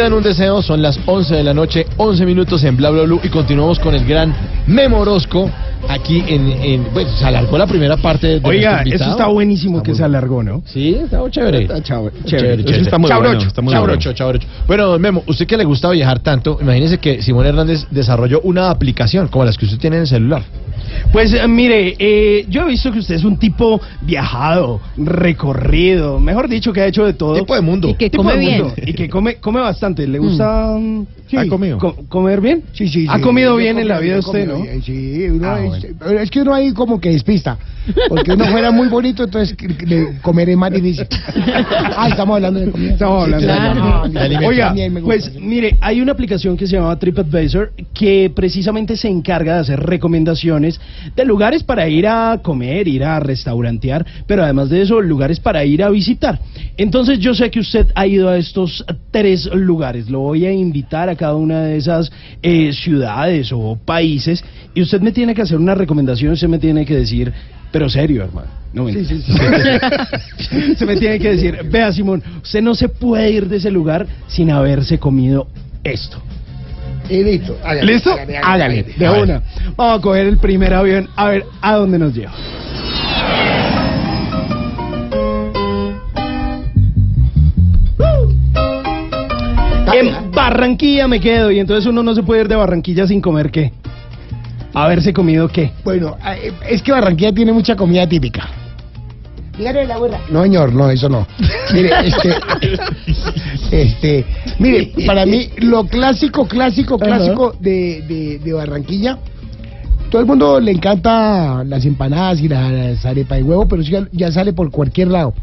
Pidan 0.00 0.14
un 0.14 0.22
deseo, 0.22 0.62
son 0.62 0.80
las 0.80 0.98
11 1.04 1.34
de 1.34 1.44
la 1.44 1.52
noche, 1.52 1.84
11 1.98 2.24
minutos 2.24 2.64
en 2.64 2.74
Bla 2.74 2.88
Bla 2.88 3.02
Blue 3.02 3.20
y 3.22 3.28
continuamos 3.28 3.78
con 3.78 3.94
el 3.94 4.06
gran 4.06 4.34
Memorosco 4.66 5.50
aquí 5.90 6.24
en, 6.26 6.50
en 6.52 6.86
bueno, 6.94 7.10
se 7.10 7.22
alargó 7.26 7.58
la 7.58 7.66
primera 7.66 7.98
parte 7.98 8.40
de 8.40 8.48
Oiga, 8.48 8.82
eso 8.86 9.10
está 9.10 9.26
buenísimo 9.26 9.82
que 9.82 9.94
se 9.94 10.02
alargó, 10.02 10.42
¿no? 10.42 10.62
Sí, 10.64 10.94
está 10.94 11.18
chévere. 11.30 11.64
Está 11.64 11.82
Chévere, 11.82 12.14
chévere. 12.24 12.56
chévere. 12.56 12.72
Eso 12.72 12.80
está 12.80 12.96
muy 12.96 13.10
Chabrocho, 13.10 13.34
bueno, 13.34 13.48
está 13.48 13.60
muy 13.60 13.72
chabrocho, 13.74 14.08
bueno. 14.08 14.16
chabrocho. 14.16 14.48
Bueno, 14.66 14.86
don 14.86 15.02
Memo, 15.02 15.22
usted 15.26 15.46
que 15.46 15.58
le 15.58 15.64
gusta 15.64 15.90
viajar 15.90 16.20
tanto, 16.20 16.56
imagínese 16.62 16.96
que 16.96 17.20
Simón 17.20 17.44
Hernández 17.44 17.86
desarrolló 17.90 18.40
una 18.40 18.70
aplicación 18.70 19.28
como 19.28 19.44
las 19.44 19.58
que 19.58 19.66
usted 19.66 19.76
tiene 19.78 19.96
en 19.96 20.02
el 20.02 20.08
celular. 20.08 20.42
Pues 21.12 21.32
eh, 21.32 21.46
mire, 21.48 21.96
eh, 21.98 22.46
yo 22.48 22.62
he 22.62 22.66
visto 22.68 22.90
que 22.92 22.98
usted 23.00 23.14
es 23.16 23.24
un 23.24 23.36
tipo 23.38 23.80
viajado, 24.02 24.80
recorrido, 24.96 26.20
mejor 26.20 26.48
dicho, 26.48 26.72
que 26.72 26.80
ha 26.82 26.86
hecho 26.86 27.04
de 27.04 27.14
todo. 27.14 27.34
Tipo 27.34 27.54
de 27.54 27.60
mundo. 27.60 27.88
Y 27.88 27.94
que 27.94 28.10
Tipo 28.10 28.22
come 28.22 28.34
de 28.34 28.40
bien. 28.40 28.58
mundo, 28.62 28.74
Y 28.84 28.92
que 28.92 29.08
come, 29.08 29.36
come 29.36 29.60
bastante. 29.60 30.06
¿Le 30.06 30.18
gusta 30.18 30.76
mm, 30.78 31.06
Sí. 31.30 31.36
¿Ha 31.36 31.46
comido? 31.46 31.78
co- 31.78 31.94
comer 32.08 32.40
bien? 32.40 32.64
Sí, 32.72 32.88
sí, 32.88 33.02
sí. 33.02 33.06
¿Ha 33.08 33.20
comido 33.20 33.54
bien 33.54 33.78
en 33.78 33.86
la 33.86 34.00
vida 34.00 34.18
usted, 34.18 34.48
no? 34.48 34.62
bien, 34.62 34.82
Sí, 34.82 35.28
uno 35.28 35.46
Ah, 35.48 35.60
es, 36.20 36.28
que 36.28 36.40
uno 36.42 36.52
ahí 36.52 36.72
como 36.72 37.00
que 37.00 37.10
despista. 37.10 37.56
Porque 38.08 38.32
uno 38.32 38.46
fuera 38.46 38.72
muy 38.72 38.88
bonito, 38.88 39.22
entonces 39.24 39.56
comer 40.22 40.48
es 40.50 40.56
más 40.56 40.72
difícil. 40.72 41.06
Ah, 41.96 42.08
estamos 42.10 42.34
hablando 42.34 42.58
de 42.58 42.70
comida. 42.72 42.92
Estamos 42.94 43.22
hablando 43.22 43.46
de 43.46 43.52
Claro. 43.52 43.80
Ah, 43.84 44.08
De 44.08 44.18
alimentación. 44.18 44.44
Oiga, 44.50 44.70
a 44.70 44.74
mí 44.74 44.90
me 44.90 45.00
gusta. 45.00 45.06
pues 45.30 45.40
mire, 45.40 45.76
hay 45.80 46.00
una 46.00 46.10
aplicación 46.12 46.56
que 46.56 46.66
se 46.66 46.76
llama 46.76 46.98
TripAdvisor 46.98 47.72
que 47.94 48.32
precisamente 48.34 48.96
se 48.96 49.06
encarga 49.08 49.54
de 49.54 49.60
hacer 49.60 49.80
recomendaciones 49.80 50.79
de 51.14 51.24
lugares 51.24 51.62
para 51.62 51.88
ir 51.88 52.06
a 52.06 52.40
comer, 52.42 52.88
ir 52.88 53.04
a 53.04 53.20
restaurantear, 53.20 54.06
pero 54.26 54.42
además 54.42 54.70
de 54.70 54.82
eso, 54.82 55.00
lugares 55.00 55.40
para 55.40 55.64
ir 55.64 55.82
a 55.82 55.90
visitar. 55.90 56.38
Entonces 56.76 57.18
yo 57.18 57.34
sé 57.34 57.50
que 57.50 57.60
usted 57.60 57.88
ha 57.94 58.06
ido 58.06 58.28
a 58.28 58.36
estos 58.36 58.84
tres 59.10 59.46
lugares. 59.52 60.10
Lo 60.10 60.20
voy 60.20 60.46
a 60.46 60.52
invitar 60.52 61.08
a 61.08 61.16
cada 61.16 61.34
una 61.34 61.62
de 61.62 61.76
esas 61.76 62.10
eh, 62.42 62.72
ciudades 62.72 63.50
o 63.52 63.78
países 63.84 64.44
y 64.74 64.82
usted 64.82 65.00
me 65.00 65.12
tiene 65.12 65.34
que 65.34 65.42
hacer 65.42 65.58
una 65.58 65.74
recomendación, 65.74 66.32
usted 66.32 66.48
me 66.48 66.58
tiene 66.58 66.86
que 66.86 66.96
decir, 66.96 67.32
pero 67.72 67.88
serio, 67.88 68.24
hermano. 68.24 68.48
No 68.72 68.84
me 68.84 68.92
Sí, 68.92 69.04
sí, 69.04 69.22
sí. 69.22 69.32
se 70.76 70.86
me 70.86 70.96
tiene 70.96 71.18
que 71.18 71.30
decir, 71.30 71.58
vea 71.70 71.92
Simón, 71.92 72.22
usted 72.42 72.62
no 72.62 72.74
se 72.74 72.88
puede 72.88 73.30
ir 73.30 73.48
de 73.48 73.56
ese 73.56 73.70
lugar 73.70 74.06
sin 74.28 74.50
haberse 74.50 74.98
comido 74.98 75.48
esto. 75.82 76.22
Y 77.10 77.24
listo. 77.24 77.56
hágale, 77.64 77.92
¿Listo? 77.92 78.12
hágale, 78.12 78.38
Hágale, 78.38 78.82
de 78.96 79.10
una. 79.10 79.42
Vamos 79.76 79.98
a 79.98 80.02
coger 80.02 80.26
el 80.26 80.38
primer 80.38 80.72
avión, 80.72 81.08
a 81.16 81.28
ver 81.28 81.44
a 81.60 81.74
dónde 81.74 81.98
nos 81.98 82.14
lleva. 82.14 82.32
En 89.92 90.30
Barranquilla 90.32 91.08
me 91.08 91.20
quedo 91.20 91.50
y 91.50 91.58
entonces 91.58 91.86
uno 91.86 92.02
no 92.02 92.14
se 92.14 92.22
puede 92.22 92.42
ir 92.42 92.48
de 92.48 92.56
Barranquilla 92.56 93.06
sin 93.06 93.20
comer 93.20 93.50
qué. 93.50 93.72
Haberse 94.72 95.12
comido 95.12 95.48
qué. 95.48 95.72
Bueno, 95.84 96.16
eh, 96.24 96.52
es 96.68 96.80
que 96.82 96.92
Barranquilla 96.92 97.32
tiene 97.32 97.52
mucha 97.52 97.74
comida 97.74 98.08
típica. 98.08 98.48
Dígale 99.60 99.86
la 99.86 99.94
abuela. 99.96 100.20
No, 100.30 100.42
señor, 100.42 100.72
no, 100.72 100.88
eso 100.90 101.08
no. 101.10 101.26
Mire, 101.74 101.90
este, 102.04 102.30
este, 103.70 104.24
mire, 104.58 104.90
para 105.06 105.26
mí 105.26 105.48
lo 105.58 105.84
clásico, 105.86 106.46
clásico, 106.48 106.98
clásico 106.98 107.54
de, 107.60 108.02
de, 108.08 108.38
de 108.38 108.52
Barranquilla, 108.54 109.18
todo 110.10 110.20
el 110.22 110.26
mundo 110.26 110.58
le 110.60 110.72
encanta 110.72 111.62
las 111.64 111.84
empanadas 111.84 112.40
y 112.40 112.48
las 112.48 113.04
arepas 113.04 113.38
de 113.38 113.44
huevo, 113.44 113.68
pero 113.68 113.82
ya, 113.82 114.08
ya 114.12 114.32
sale 114.32 114.52
por 114.52 114.70
cualquier 114.70 115.08
lado. 115.08 115.34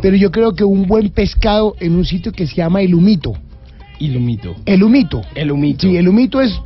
Pero 0.00 0.16
yo 0.16 0.30
creo 0.30 0.54
que 0.54 0.64
un 0.64 0.86
buen 0.86 1.10
pescado 1.10 1.76
en 1.80 1.94
un 1.96 2.04
sitio 2.06 2.32
que 2.32 2.46
se 2.46 2.56
llama 2.56 2.80
El 2.80 2.94
Humito. 2.94 3.34
Y 3.98 4.16
humito. 4.16 4.54
El 4.64 4.82
Humito. 4.82 5.20
El 5.34 5.52
humito. 5.52 5.86
Sí, 5.86 5.96
el 5.98 6.08
Humito 6.08 6.40
es 6.40 6.58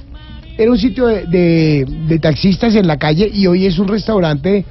era 0.57 0.71
un 0.71 0.79
sitio 0.79 1.07
de, 1.09 1.27
de- 1.27 1.85
de 2.07 2.19
taxistas 2.21 2.77
en 2.77 2.87
la 2.87 2.97
calle 2.97 3.29
y 3.35 3.49
hoy 3.49 3.67
es 3.67 3.77
un 3.81 3.89
restaurante. 3.89 4.65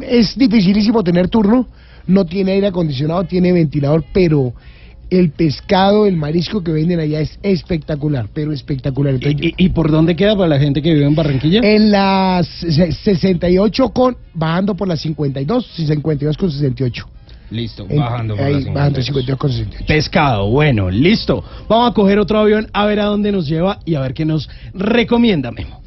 Es 0.00 0.36
dificilísimo 0.38 1.02
tener 1.02 1.28
turno, 1.28 1.66
no 2.06 2.24
tiene 2.24 2.52
aire 2.52 2.68
acondicionado, 2.68 3.24
tiene 3.24 3.52
ventilador, 3.52 4.04
pero 4.12 4.52
el 5.10 5.30
pescado, 5.30 6.06
el 6.06 6.16
marisco 6.16 6.62
que 6.62 6.70
venden 6.70 7.00
allá 7.00 7.20
es 7.20 7.36
espectacular, 7.42 8.28
pero 8.32 8.52
espectacular. 8.52 9.14
¿Y, 9.20 9.54
y 9.56 9.68
por 9.70 9.90
dónde 9.90 10.14
queda 10.14 10.36
para 10.36 10.48
la 10.48 10.58
gente 10.60 10.80
que 10.82 10.94
vive 10.94 11.04
en 11.06 11.14
Barranquilla? 11.16 11.60
en 11.64 11.90
las 11.90 12.46
se- 12.46 12.92
68 12.92 13.88
con 13.90 14.16
bajando 14.34 14.76
por 14.76 14.86
las 14.86 15.00
52, 15.00 15.66
52 15.74 16.36
con 16.36 16.50
68. 16.52 17.08
Listo, 17.50 17.84
En- 17.88 17.98
bajando 17.98 18.36
por 18.36 18.44
ahí, 18.44 18.54
las 18.62 18.64
bajando 18.72 19.02
52. 19.02 19.06
52 19.06 19.38
con 19.38 19.50
68. 19.50 19.84
Pescado, 19.88 20.48
bueno, 20.50 20.88
listo. 20.90 21.42
Vamos 21.68 21.90
a 21.90 21.94
coger 21.94 22.20
otro 22.20 22.38
avión 22.38 22.68
a 22.72 22.86
ver 22.86 23.00
a 23.00 23.06
dónde 23.06 23.32
nos 23.32 23.48
lleva 23.48 23.80
y 23.84 23.96
a 23.96 24.00
ver 24.00 24.14
qué 24.14 24.24
nos 24.24 24.48
recomienda, 24.74 25.50
Memo. 25.50 25.80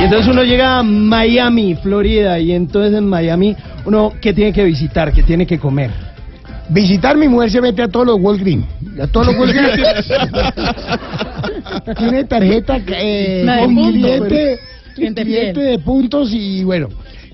Y 0.00 0.04
entonces 0.04 0.28
uno 0.28 0.44
llega 0.44 0.78
a 0.78 0.82
Miami, 0.84 1.74
Florida, 1.74 2.38
y 2.38 2.52
entonces 2.52 2.96
en 2.96 3.08
Miami 3.08 3.56
uno 3.84 4.12
qué 4.20 4.32
tiene 4.32 4.52
que 4.52 4.62
visitar, 4.62 5.12
qué 5.12 5.24
tiene 5.24 5.44
que 5.44 5.58
comer. 5.58 5.90
Visitar 6.68 7.16
mi 7.16 7.26
mujer 7.28 7.50
se 7.50 7.60
mete 7.60 7.82
a 7.82 7.88
todos 7.88 8.06
los 8.06 8.20
Walgreens. 8.20 8.64
A 9.00 9.06
todos 9.08 9.28
los 9.28 9.36
Walgreens. 9.36 10.06
Tiene 11.98 12.24
tarjeta 12.24 12.76
eh, 12.76 13.44
de 13.44 13.58
con 13.58 13.74
puntos, 13.74 13.92
cliente, 13.92 14.58
Cliente 14.94 15.22
cliente 15.22 15.54
fiel. 15.54 15.54
de 15.54 15.78
puntos 15.78 16.30
y 16.32 16.62
bueno. 16.62 16.88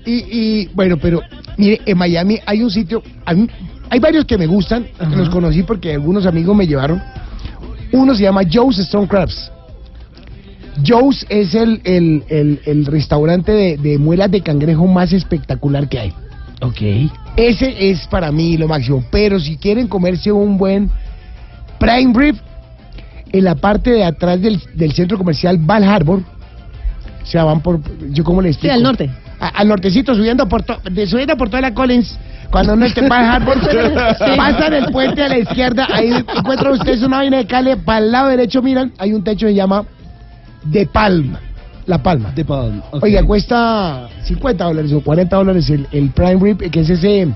Y, 0.05 0.13
y 0.13 0.67
bueno, 0.73 0.97
pero 0.97 1.21
mire, 1.57 1.81
en 1.85 1.97
Miami 1.97 2.39
hay 2.45 2.61
un 2.63 2.71
sitio, 2.71 3.03
hay, 3.25 3.47
hay 3.89 3.99
varios 3.99 4.25
que 4.25 4.37
me 4.37 4.47
gustan, 4.47 4.85
que 4.97 5.15
los 5.15 5.29
conocí 5.29 5.63
porque 5.63 5.93
algunos 5.93 6.25
amigos 6.25 6.55
me 6.55 6.65
llevaron. 6.65 7.01
Uno 7.91 8.15
se 8.15 8.23
llama 8.23 8.41
Joe's 8.51 8.79
Stone 8.79 9.07
Crabs. 9.07 9.51
Joe's 10.85 11.25
es 11.29 11.53
el, 11.55 11.81
el, 11.83 12.23
el, 12.29 12.59
el 12.65 12.85
restaurante 12.85 13.51
de, 13.51 13.77
de 13.77 13.97
muelas 13.97 14.31
de 14.31 14.41
cangrejo 14.41 14.85
más 14.87 15.13
espectacular 15.13 15.87
que 15.87 15.99
hay. 15.99 16.13
Ok. 16.61 17.11
Ese 17.37 17.89
es 17.91 18.07
para 18.07 18.31
mí 18.31 18.57
lo 18.57 18.67
máximo. 18.67 19.03
Pero 19.11 19.39
si 19.39 19.57
quieren 19.57 19.87
comerse 19.87 20.31
un 20.31 20.57
buen 20.57 20.89
prime 21.79 22.13
rib, 22.15 22.35
en 23.31 23.43
la 23.43 23.55
parte 23.55 23.91
de 23.91 24.03
atrás 24.05 24.41
del, 24.41 24.61
del 24.75 24.93
centro 24.93 25.17
comercial 25.17 25.57
Val 25.59 25.83
Harbor, 25.83 26.19
o 27.21 27.25
sea, 27.25 27.43
van 27.43 27.59
por, 27.61 27.79
yo 28.11 28.23
cómo 28.23 28.41
le 28.41 28.49
Sí, 28.49 28.53
explico. 28.53 28.75
al 28.75 28.83
norte. 28.83 29.09
A- 29.39 29.47
al 29.49 29.67
nortecito, 29.67 30.15
subiendo 30.15 30.47
por, 30.47 30.63
to- 30.63 30.79
de, 30.89 31.05
subiendo 31.07 31.35
por 31.35 31.49
toda 31.49 31.61
la 31.61 31.73
Collins. 31.73 32.17
Cuando 32.51 32.73
uno 32.73 32.85
esté 32.85 33.01
en 33.01 33.09
Val 33.09 33.25
Harbor, 33.25 33.57
pasan 34.37 34.73
el 34.73 34.85
puente 34.85 35.23
a 35.23 35.27
la 35.27 35.39
izquierda, 35.39 35.87
ahí 35.91 36.11
encuentran 36.37 36.73
ustedes 36.73 37.01
una 37.03 37.17
vaina 37.17 37.37
de 37.37 37.45
cale, 37.47 37.75
para 37.75 37.97
el 37.99 38.11
lado 38.11 38.29
derecho 38.29 38.61
miran, 38.61 38.93
hay 38.97 39.11
un 39.13 39.23
techo 39.23 39.47
que 39.47 39.51
se 39.51 39.55
llama 39.57 39.83
De 40.65 40.85
Palma, 40.87 41.39
La 41.85 42.01
Palma. 42.01 42.31
De 42.31 42.43
Palm. 42.45 42.81
ok. 42.91 43.03
Oiga, 43.03 43.23
cuesta 43.23 44.09
50 44.23 44.63
dólares 44.63 44.91
o 44.93 45.01
40 45.01 45.35
dólares 45.35 45.69
el, 45.69 45.87
el 45.91 46.09
prime 46.09 46.37
rib, 46.41 46.69
que 46.71 46.79
es 46.81 46.89
ese 46.89 47.27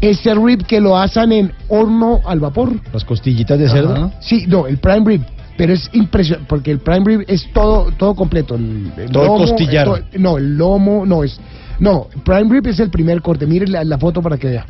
ese 0.00 0.34
rib 0.34 0.64
que 0.66 0.80
lo 0.80 0.96
asan 0.98 1.32
en 1.32 1.52
horno 1.68 2.20
al 2.26 2.40
vapor. 2.40 2.72
Las 2.92 3.04
costillitas 3.04 3.58
de 3.58 3.68
cerdo. 3.68 3.94
Ajá. 3.94 4.10
Sí, 4.20 4.44
no, 4.46 4.66
el 4.66 4.76
prime 4.78 5.02
rib, 5.06 5.22
pero 5.56 5.72
es 5.72 5.88
impresionante 5.94 6.46
porque 6.48 6.70
el 6.72 6.80
prime 6.80 7.04
rib 7.04 7.24
es 7.26 7.50
todo 7.52 7.90
todo 7.92 8.14
completo. 8.14 8.54
El, 8.56 8.92
el 8.98 9.10
Todo 9.10 9.36
el 9.42 9.48
costillar. 9.50 9.84
todo- 9.86 10.00
no, 10.18 10.36
el 10.38 10.56
lomo 10.56 11.06
no 11.06 11.24
es. 11.24 11.40
No, 11.80 12.06
prime 12.24 12.48
rib 12.50 12.66
es 12.68 12.78
el 12.80 12.90
primer 12.90 13.20
corte. 13.22 13.46
Mire 13.46 13.66
la, 13.66 13.82
la 13.82 13.98
foto 13.98 14.20
para 14.22 14.36
que 14.36 14.48
vea. 14.48 14.66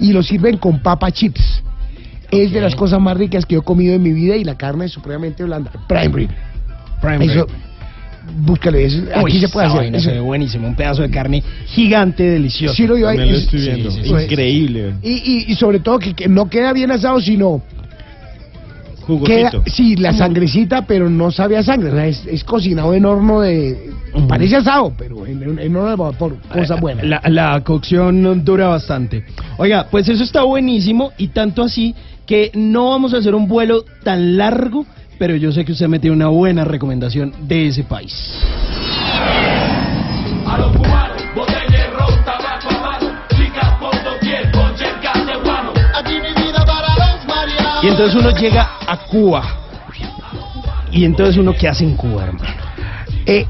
Y 0.00 0.12
lo 0.12 0.22
sirven 0.22 0.56
con 0.58 0.80
papa 0.80 1.10
chips. 1.10 1.62
Es 2.30 2.52
de 2.52 2.60
las 2.60 2.74
cosas 2.76 3.00
más 3.00 3.16
ricas 3.16 3.46
que 3.46 3.54
yo 3.54 3.60
he 3.60 3.64
comido 3.64 3.94
en 3.94 4.02
mi 4.02 4.12
vida 4.12 4.36
y 4.36 4.44
la 4.44 4.54
carne 4.56 4.84
es 4.84 4.92
supremamente 4.92 5.42
blanda. 5.44 5.72
Prime 5.88 6.08
rib. 6.08 6.30
Prime 7.00 7.24
Eso, 7.24 7.46
rib. 7.46 7.54
búscale, 8.44 8.84
eso, 8.84 8.98
Uy, 9.22 9.30
aquí 9.30 9.40
se 9.40 9.48
puede 9.48 9.66
hacer. 9.66 9.78
vaina 9.80 9.98
eso. 9.98 10.08
se 10.10 10.14
ve 10.16 10.20
buenísimo, 10.20 10.66
un 10.68 10.74
pedazo 10.74 11.02
de 11.02 11.10
carne 11.10 11.42
gigante, 11.66 12.22
delicioso. 12.24 12.74
Sí, 12.74 12.86
lo 12.86 12.94
vio 12.96 13.08
ahí, 13.08 13.16
También 13.16 13.34
lo 13.34 13.38
es- 13.38 13.44
estoy 13.44 13.60
viendo. 13.60 13.90
sí, 13.90 14.00
sí. 14.04 14.08
Increíble. 14.10 14.94
Y, 15.02 15.10
y, 15.12 15.44
y 15.52 15.54
sobre 15.54 15.80
todo 15.80 15.98
que, 15.98 16.14
que 16.14 16.28
no 16.28 16.48
queda 16.48 16.72
bien 16.72 16.90
asado, 16.90 17.20
sino 17.20 17.62
queda, 19.24 19.50
sí, 19.66 19.96
la 19.96 20.12
sangrecita, 20.12 20.82
pero 20.86 21.08
no 21.08 21.30
sabe 21.30 21.56
a 21.56 21.62
sangre. 21.62 21.90
o 21.90 21.94
sea, 21.94 22.06
Es, 22.06 22.26
es 22.26 22.44
cocinado 22.44 22.92
en 22.94 23.06
horno 23.06 23.40
de... 23.40 23.90
Parece 24.28 24.56
asado, 24.56 24.92
pero 24.98 25.26
en, 25.26 25.42
en 25.58 25.76
horno 25.76 25.88
de 25.90 25.96
vapor, 25.96 26.36
cosa 26.52 26.74
buena. 26.76 27.02
La, 27.04 27.22
la 27.28 27.60
cocción 27.62 28.44
dura 28.44 28.68
bastante. 28.68 29.24
Oiga, 29.58 29.86
pues 29.90 30.08
eso 30.08 30.24
está 30.24 30.42
buenísimo 30.42 31.12
y 31.18 31.28
tanto 31.28 31.62
así 31.62 31.94
que 32.26 32.50
no 32.54 32.90
vamos 32.90 33.14
a 33.14 33.18
hacer 33.18 33.34
un 33.34 33.46
vuelo 33.48 33.84
tan 34.02 34.36
largo, 34.36 34.84
pero 35.18 35.34
yo 35.36 35.50
sé 35.52 35.64
que 35.64 35.72
usted 35.72 35.88
me 35.88 35.98
tiene 35.98 36.14
una 36.16 36.28
buena 36.28 36.64
recomendación 36.64 37.34
de 37.40 37.68
ese 37.68 37.84
país. 37.84 38.14
A 40.46 40.58
los 40.58 40.76
cubanos, 40.76 41.22
botella, 41.34 41.90
ron, 41.98 42.24
tabaco, 42.24 42.68
habano, 42.70 43.10
chicas 43.36 43.74
por 43.78 44.02
doquier, 44.04 44.50
con 44.52 44.74
yergas 44.76 45.26
de 45.26 45.36
guano. 45.42 45.72
Aquí 45.94 46.14
mi 46.14 46.42
vida 46.42 46.64
para 46.64 46.94
los 46.94 47.26
marianos. 47.26 47.84
Y 47.84 47.88
entonces 47.88 48.14
uno 48.14 48.30
llega 48.30 48.70
a 48.86 48.96
Cuba. 49.06 49.42
Y 50.92 51.04
entonces 51.04 51.36
uno, 51.36 51.52
¿qué 51.52 51.68
hace 51.68 51.84
en 51.84 51.96
Cuba, 51.96 52.24
hermano? 52.24 52.48
Eh, 53.26 53.46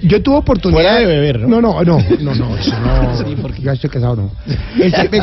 Yo 0.00 0.22
tuve 0.22 0.36
oportunidad. 0.36 0.80
Fuera 0.80 0.98
de 1.00 1.06
beber, 1.06 1.40
¿no? 1.40 1.60
No, 1.60 1.82
no, 1.82 1.82
no, 1.84 1.98
no, 2.20 2.34
no, 2.34 2.56
eso 2.58 2.72
no. 2.80 3.16
Sí, 3.18 3.34
porque 3.42 3.62
ya 3.62 3.72
estoy 3.72 3.90
casado, 3.90 4.16
no. 4.16 4.30
Este, 4.82 5.20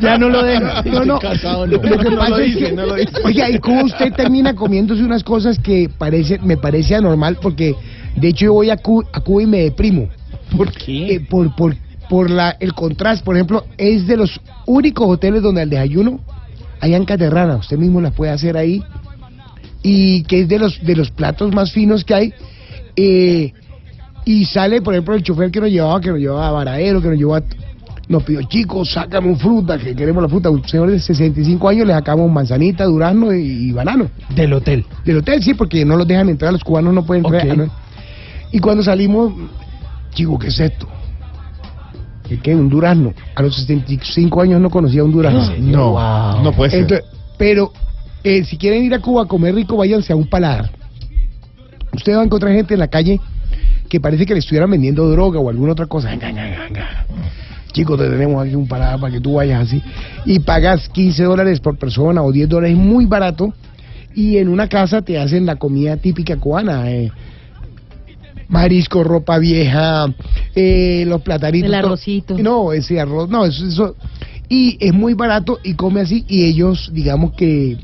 Ya 0.00 0.18
no 0.18 0.28
lo 0.28 0.42
deja. 0.42 0.82
No, 0.84 1.04
no. 1.04 1.18
casado, 1.20 1.66
no. 1.66 1.72
Lo 1.74 1.80
que 1.80 1.90
No 1.90 2.10
lo 2.10 2.18
pasa 2.18 2.42
es 2.42 2.46
dice, 2.54 2.66
que, 2.66 2.72
no 2.72 2.86
lo 2.86 2.94
dice. 2.96 3.12
oiga, 3.24 3.48
¿y 3.50 3.58
cómo 3.58 3.84
usted 3.84 4.12
termina 4.14 4.54
comiéndose 4.54 5.02
unas 5.04 5.22
cosas 5.22 5.58
que 5.58 5.88
parece, 5.96 6.38
me 6.40 6.56
parece 6.56 6.96
anormal? 6.96 7.38
Porque, 7.40 7.74
de 8.16 8.28
hecho, 8.28 8.46
yo 8.46 8.52
voy 8.54 8.70
a, 8.70 8.76
Cu- 8.78 9.04
a 9.12 9.20
Cuba 9.20 9.42
y 9.42 9.46
me 9.46 9.58
deprimo. 9.58 10.08
¿Por 10.56 10.72
qué? 10.72 11.14
Eh, 11.14 11.20
por, 11.20 11.54
por, 11.54 11.76
por 12.08 12.28
la, 12.30 12.56
el 12.58 12.72
contraste. 12.72 13.24
Por 13.24 13.36
ejemplo, 13.36 13.64
es 13.78 14.06
de 14.08 14.16
los 14.16 14.40
únicos 14.66 15.06
hoteles 15.08 15.42
donde 15.42 15.62
al 15.62 15.70
desayuno 15.70 16.18
hay 16.80 16.94
ancas 16.94 17.18
de 17.18 17.30
rana. 17.30 17.56
Usted 17.56 17.78
mismo 17.78 18.00
las 18.00 18.12
puede 18.12 18.32
hacer 18.32 18.56
ahí. 18.56 18.82
Y 19.82 20.24
que 20.24 20.40
es 20.40 20.48
de 20.48 20.58
los, 20.58 20.84
de 20.84 20.96
los 20.96 21.10
platos 21.12 21.54
más 21.54 21.70
finos 21.72 22.04
que 22.04 22.14
hay. 22.14 22.34
Eh, 22.96 23.52
y 24.26 24.44
sale, 24.44 24.82
por 24.82 24.92
ejemplo, 24.92 25.14
el 25.14 25.22
chofer 25.22 25.52
que 25.52 25.60
nos 25.60 25.70
llevaba, 25.70 26.00
que 26.00 26.10
nos 26.10 26.18
llevaba 26.18 26.48
a 26.48 26.50
Varadero, 26.50 27.00
que 27.00 27.08
nos 27.08 27.16
llevaba... 27.16 27.46
Nos 28.08 28.24
pidió, 28.24 28.42
chicos, 28.42 28.90
sácame 28.90 29.28
un 29.28 29.38
fruta, 29.38 29.78
que 29.78 29.94
queremos 29.94 30.22
la 30.22 30.28
fruta. 30.28 30.50
Un 30.50 30.66
señor 30.66 30.90
de 30.90 30.98
65 30.98 31.68
años 31.68 31.86
le 31.86 31.92
sacamos 31.92 32.30
manzanita, 32.30 32.84
durazno 32.84 33.32
y, 33.32 33.68
y 33.68 33.72
banano. 33.72 34.08
Del 34.34 34.52
hotel. 34.52 34.84
Del 35.04 35.18
hotel, 35.18 35.42
sí, 35.42 35.54
porque 35.54 35.84
no 35.84 35.96
los 35.96 36.06
dejan 36.06 36.28
entrar, 36.28 36.52
los 36.52 36.62
cubanos 36.62 36.92
no 36.92 37.04
pueden 37.04 37.24
entrar. 37.24 37.56
No. 37.56 37.70
Y 38.50 38.58
cuando 38.58 38.82
salimos, 38.82 39.32
chico, 40.12 40.38
¿qué 40.38 40.48
es 40.48 40.58
esto? 40.58 40.88
¿Qué, 42.28 42.38
qué? 42.38 42.54
Un 42.54 42.68
durazno. 42.68 43.12
A 43.34 43.42
los 43.42 43.54
65 43.56 44.40
años 44.40 44.60
no 44.60 44.70
conocía 44.70 45.04
un 45.04 45.12
durazno. 45.12 45.52
No, 45.58 46.42
no 46.42 46.52
puede 46.52 46.70
ser. 46.70 46.80
Entonces, 46.80 47.06
pero 47.36 47.72
eh, 48.24 48.44
si 48.44 48.56
quieren 48.56 48.84
ir 48.84 48.94
a 48.94 49.00
Cuba 49.00 49.22
a 49.22 49.26
comer 49.26 49.54
rico, 49.54 49.76
váyanse 49.76 50.12
a 50.12 50.16
un 50.16 50.26
paladar. 50.26 50.70
Usted 51.92 52.16
va 52.16 52.22
a 52.22 52.24
encontrar 52.24 52.52
gente 52.52 52.74
en 52.74 52.80
la 52.80 52.88
calle 52.88 53.20
que 53.88 54.00
parece 54.00 54.26
que 54.26 54.34
le 54.34 54.40
estuvieran 54.40 54.70
vendiendo 54.70 55.08
droga 55.08 55.38
o 55.40 55.48
alguna 55.48 55.72
otra 55.72 55.86
cosa. 55.86 56.12
Chicos, 57.72 57.98
te 57.98 58.08
tenemos 58.08 58.44
aquí 58.44 58.54
un 58.54 58.66
paladar 58.66 58.98
para 59.00 59.12
que 59.12 59.20
tú 59.20 59.34
vayas 59.34 59.62
así. 59.66 59.82
Y 60.24 60.38
pagas 60.40 60.88
15 60.88 61.24
dólares 61.24 61.60
por 61.60 61.76
persona 61.76 62.22
o 62.22 62.32
10 62.32 62.48
dólares, 62.48 62.76
muy 62.76 63.04
barato. 63.06 63.52
Y 64.14 64.38
en 64.38 64.48
una 64.48 64.68
casa 64.68 65.02
te 65.02 65.18
hacen 65.18 65.44
la 65.44 65.56
comida 65.56 65.96
típica 65.98 66.36
cubana. 66.38 66.90
eh. 66.90 67.10
Marisco, 68.48 69.02
ropa 69.02 69.38
vieja, 69.38 70.06
eh, 70.54 71.04
los 71.06 71.20
platanitos. 71.22 71.68
El 71.68 71.74
arrocito. 71.74 72.38
No, 72.38 72.72
ese 72.72 73.00
arroz, 73.00 73.28
no, 73.28 73.44
eso, 73.44 73.66
eso. 73.66 73.96
Y 74.48 74.78
es 74.80 74.94
muy 74.94 75.14
barato 75.14 75.58
y 75.64 75.74
come 75.74 76.00
así. 76.00 76.24
Y 76.28 76.44
ellos, 76.44 76.90
digamos 76.94 77.32
que, 77.32 77.76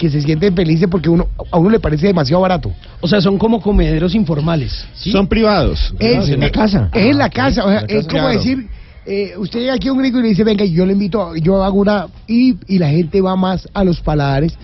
que 0.00 0.08
se 0.08 0.22
sienten 0.22 0.54
felices 0.56 0.88
porque 0.90 1.10
uno, 1.10 1.28
a 1.52 1.58
uno 1.58 1.68
le 1.68 1.78
parece 1.78 2.06
demasiado 2.06 2.40
barato. 2.40 2.72
O 3.02 3.06
sea, 3.06 3.20
son 3.20 3.36
como 3.36 3.60
comederos 3.60 4.14
informales. 4.14 4.86
Son 4.94 5.26
privados. 5.28 5.92
Es, 5.98 6.26
en 6.30 6.40
la 6.40 6.50
casa. 6.50 6.88
Es 6.94 7.10
en 7.10 7.18
la 7.18 7.28
casa. 7.28 7.64
O 7.66 7.68
sea, 7.68 7.80
es 7.86 8.06
como 8.06 8.22
Claro. 8.22 8.28
decir, 8.38 8.66
eh, 9.04 9.34
usted 9.36 9.60
llega 9.60 9.74
aquí 9.74 9.88
a 9.88 9.92
un 9.92 9.98
gringo 9.98 10.18
y 10.20 10.22
le 10.22 10.28
dice, 10.28 10.42
venga, 10.42 10.64
yo 10.64 10.86
le 10.86 10.94
invito, 10.94 11.36
yo 11.36 11.62
hago 11.62 11.78
una... 11.80 12.06
Y, 12.26 12.56
y 12.66 12.78
la 12.78 12.88
gente 12.88 13.20
va 13.20 13.36
más 13.36 13.68
a 13.74 13.84
los 13.84 14.00
paladares. 14.00 14.54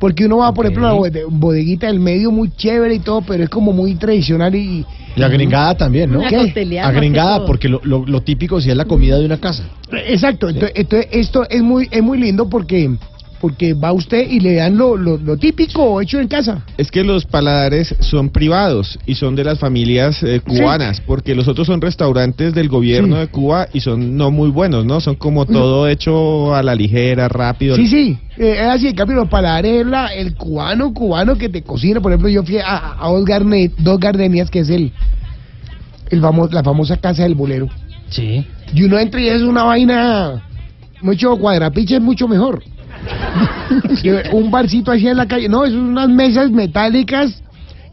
Porque 0.00 0.24
uno 0.26 0.38
va, 0.38 0.52
por 0.54 0.64
ejemplo, 0.66 0.86
a 0.86 0.92
la 0.92 0.98
bode- 0.98 1.24
bodeguita 1.28 1.86
del 1.88 2.00
medio, 2.00 2.30
muy 2.30 2.50
chévere 2.56 2.94
y 2.94 2.98
todo, 3.00 3.20
pero 3.22 3.44
es 3.44 3.50
como 3.50 3.72
muy 3.72 3.94
tradicional 3.96 4.54
y... 4.54 4.84
Y 5.14 5.22
agringada 5.22 5.74
también, 5.74 6.10
¿no? 6.10 6.20
Agringada, 6.82 7.44
porque 7.46 7.68
lo, 7.68 7.80
lo, 7.84 8.04
lo 8.06 8.20
típico 8.22 8.60
sí 8.60 8.70
es 8.70 8.76
la 8.76 8.84
comida 8.86 9.18
de 9.18 9.24
una 9.26 9.38
casa. 9.38 9.62
Exacto, 10.06 10.48
entonces, 10.48 10.72
entonces 10.74 11.08
esto 11.12 11.46
es 11.48 11.62
muy 11.62 11.88
es 11.90 12.02
muy 12.02 12.18
lindo 12.18 12.48
porque 12.50 12.90
porque 13.40 13.74
va 13.74 13.92
usted 13.92 14.28
y 14.30 14.40
le 14.40 14.54
dan 14.54 14.76
lo, 14.78 14.96
lo, 14.96 15.16
lo 15.18 15.36
típico 15.36 16.00
hecho 16.00 16.18
en 16.20 16.28
casa. 16.28 16.64
Es 16.78 16.90
que 16.90 17.04
los 17.04 17.24
paladares 17.26 17.94
son 18.00 18.30
privados 18.30 18.98
y 19.06 19.14
son 19.14 19.36
de 19.36 19.44
las 19.44 19.58
familias 19.58 20.22
eh, 20.22 20.40
cubanas, 20.40 21.00
porque 21.00 21.34
los 21.34 21.46
otros 21.48 21.66
son 21.66 21.80
restaurantes 21.80 22.54
del 22.54 22.68
gobierno 22.68 23.16
Sí. 23.16 23.20
de 23.20 23.26
Cuba 23.28 23.68
y 23.72 23.80
son 23.80 24.16
no 24.16 24.30
muy 24.30 24.48
buenos, 24.50 24.84
¿no? 24.86 25.00
Son 25.00 25.14
como 25.16 25.44
todo 25.46 25.86
hecho 25.88 26.54
a 26.54 26.62
la 26.62 26.74
ligera, 26.74 27.28
rápido. 27.28 27.76
Sí, 27.76 27.86
sí, 27.86 28.18
eh, 28.38 28.56
es 28.60 28.66
así, 28.68 28.88
en 28.88 28.94
cambio 28.94 29.16
los 29.16 29.28
paladares 29.28 29.80
es 29.82 29.86
la- 29.86 30.14
el 30.14 30.34
cubano, 30.34 30.92
cubano 30.94 31.36
que 31.36 31.48
te 31.48 31.62
cocina. 31.62 32.00
Por 32.00 32.12
ejemplo, 32.12 32.28
yo 32.28 32.42
fui 32.42 32.58
a, 32.58 32.96
a 32.98 33.08
dos, 33.08 33.24
garne- 33.24 33.70
dos 33.78 33.98
gardenias, 34.00 34.50
que 34.50 34.60
es 34.60 34.70
el, 34.70 34.92
el 36.10 36.20
famo- 36.22 36.50
la 36.50 36.62
famosa 36.62 36.96
casa 36.96 37.22
del 37.24 37.34
bolero. 37.34 37.68
Sí. 38.08 38.46
Y 38.72 38.82
uno 38.84 38.98
entra 38.98 39.20
y 39.20 39.28
es 39.28 39.42
una 39.42 39.64
vaina 39.64 40.42
mucho 41.02 41.36
cuadrapiche, 41.36 41.96
es 41.96 42.02
mucho 42.02 42.26
mejor. 42.28 42.62
Un 44.32 44.50
barcito 44.50 44.90
así 44.92 45.06
en 45.08 45.16
la 45.16 45.26
calle, 45.26 45.48
no, 45.48 45.64
es 45.64 45.72
unas 45.72 46.08
mesas 46.08 46.50
metálicas 46.50 47.42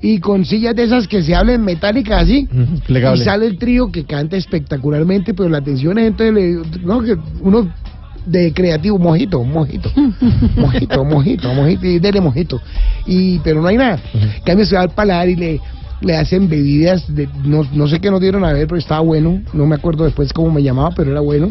y 0.01 0.19
con 0.19 0.45
sillas 0.45 0.75
de 0.75 0.83
esas 0.83 1.07
que 1.07 1.21
se 1.23 1.33
hablen 1.35 1.63
metálicas 1.63 2.23
así. 2.23 2.47
Plegable. 2.85 3.21
Y 3.21 3.23
sale 3.25 3.45
el 3.47 3.57
trío 3.57 3.91
que 3.91 4.05
canta 4.05 4.35
espectacularmente, 4.37 5.33
pero 5.33 5.49
la 5.49 5.59
atención 5.59 5.97
es 5.97 6.07
entonces, 6.07 6.33
le- 6.33 6.79
no, 6.85 7.01
que 7.01 7.15
uno 7.41 7.69
de 8.25 8.53
creativo, 8.53 8.97
mojito, 8.99 9.43
mojito, 9.43 9.91
mojito, 10.57 11.03
mojito, 11.05 11.53
mojito, 11.53 11.85
y 11.87 11.99
dele 11.99 12.21
mojito. 12.21 12.61
Y, 13.05 13.39
pero 13.39 13.61
no 13.61 13.67
hay 13.67 13.77
nada. 13.77 13.99
Cambio 14.45 14.65
se 14.65 14.75
va 14.75 14.81
al 14.83 14.89
paladar 14.89 15.29
y 15.29 15.35
le, 15.35 15.61
le 16.03 16.17
hacen 16.17 16.49
bebidas, 16.49 17.03
de, 17.13 17.27
no, 17.43 17.63
no 17.71 17.87
sé 17.87 17.99
qué 17.99 18.11
nos 18.11 18.19
dieron 18.19 18.43
a 18.43 18.53
ver, 18.53 18.67
pero 18.67 18.77
estaba 18.77 19.01
bueno. 19.01 19.41
No 19.53 19.65
me 19.65 19.75
acuerdo 19.75 20.03
después 20.03 20.33
cómo 20.33 20.51
me 20.51 20.61
llamaba, 20.61 20.91
pero 20.95 21.11
era 21.11 21.21
bueno. 21.21 21.49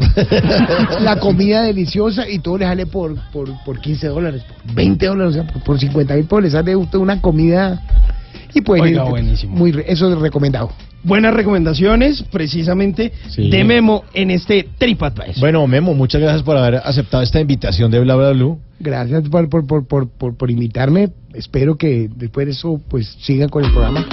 la 1.01 1.19
comida 1.19 1.63
deliciosa 1.63 2.29
y 2.29 2.39
todo 2.39 2.59
le 2.59 2.67
sale 2.67 2.87
por, 2.87 3.15
por, 3.33 3.49
por 3.65 3.81
15 3.81 4.09
dólares, 4.09 4.43
por 4.43 4.75
20 4.75 5.07
dólares, 5.07 5.31
o 5.31 5.43
sea, 5.43 5.53
por, 5.53 5.63
por 5.63 5.79
50 5.79 6.15
mil 6.15 6.25
pesos 6.25 6.43
le 6.43 6.51
sale 6.51 6.77
usted 6.77 6.99
una 6.99 7.21
comida. 7.21 7.81
Y 8.55 8.61
pues 8.61 8.83
Oiga, 8.83 9.05
buenísimo. 9.05 9.57
muy, 9.57 9.73
re- 9.73 9.85
eso 9.89 10.13
es 10.13 10.19
recomendado. 10.19 10.71
Buenas 11.05 11.35
recomendaciones, 11.35 12.23
precisamente, 12.31 13.13
Sí. 13.29 13.51
de 13.51 13.65
Memo 13.65 14.05
en 14.15 14.31
este 14.31 14.69
TripAdvisor. 14.79 15.41
Bueno, 15.41 15.67
Memo, 15.67 15.95
muchas 15.95 16.21
gracias 16.21 16.43
por 16.43 16.57
haber 16.57 16.77
aceptado 16.85 17.23
esta 17.23 17.41
invitación 17.41 17.91
de 17.91 17.99
Bla 18.01 18.15
Bla 18.15 18.31
Blue. 18.31 18.59
Gracias 18.79 19.23
por, 19.29 19.49
por, 19.49 19.67
por, 19.67 19.87
por, 19.87 20.09
por, 20.09 20.37
por 20.37 20.51
invitarme. 20.51 21.09
Espero 21.35 21.77
que 21.77 22.09
después 22.15 22.47
de 22.47 22.53
eso 22.53 22.81
pues 22.89 23.07
sigan 23.21 23.49
con 23.49 23.65
el 23.65 23.73
programa. 23.73 24.07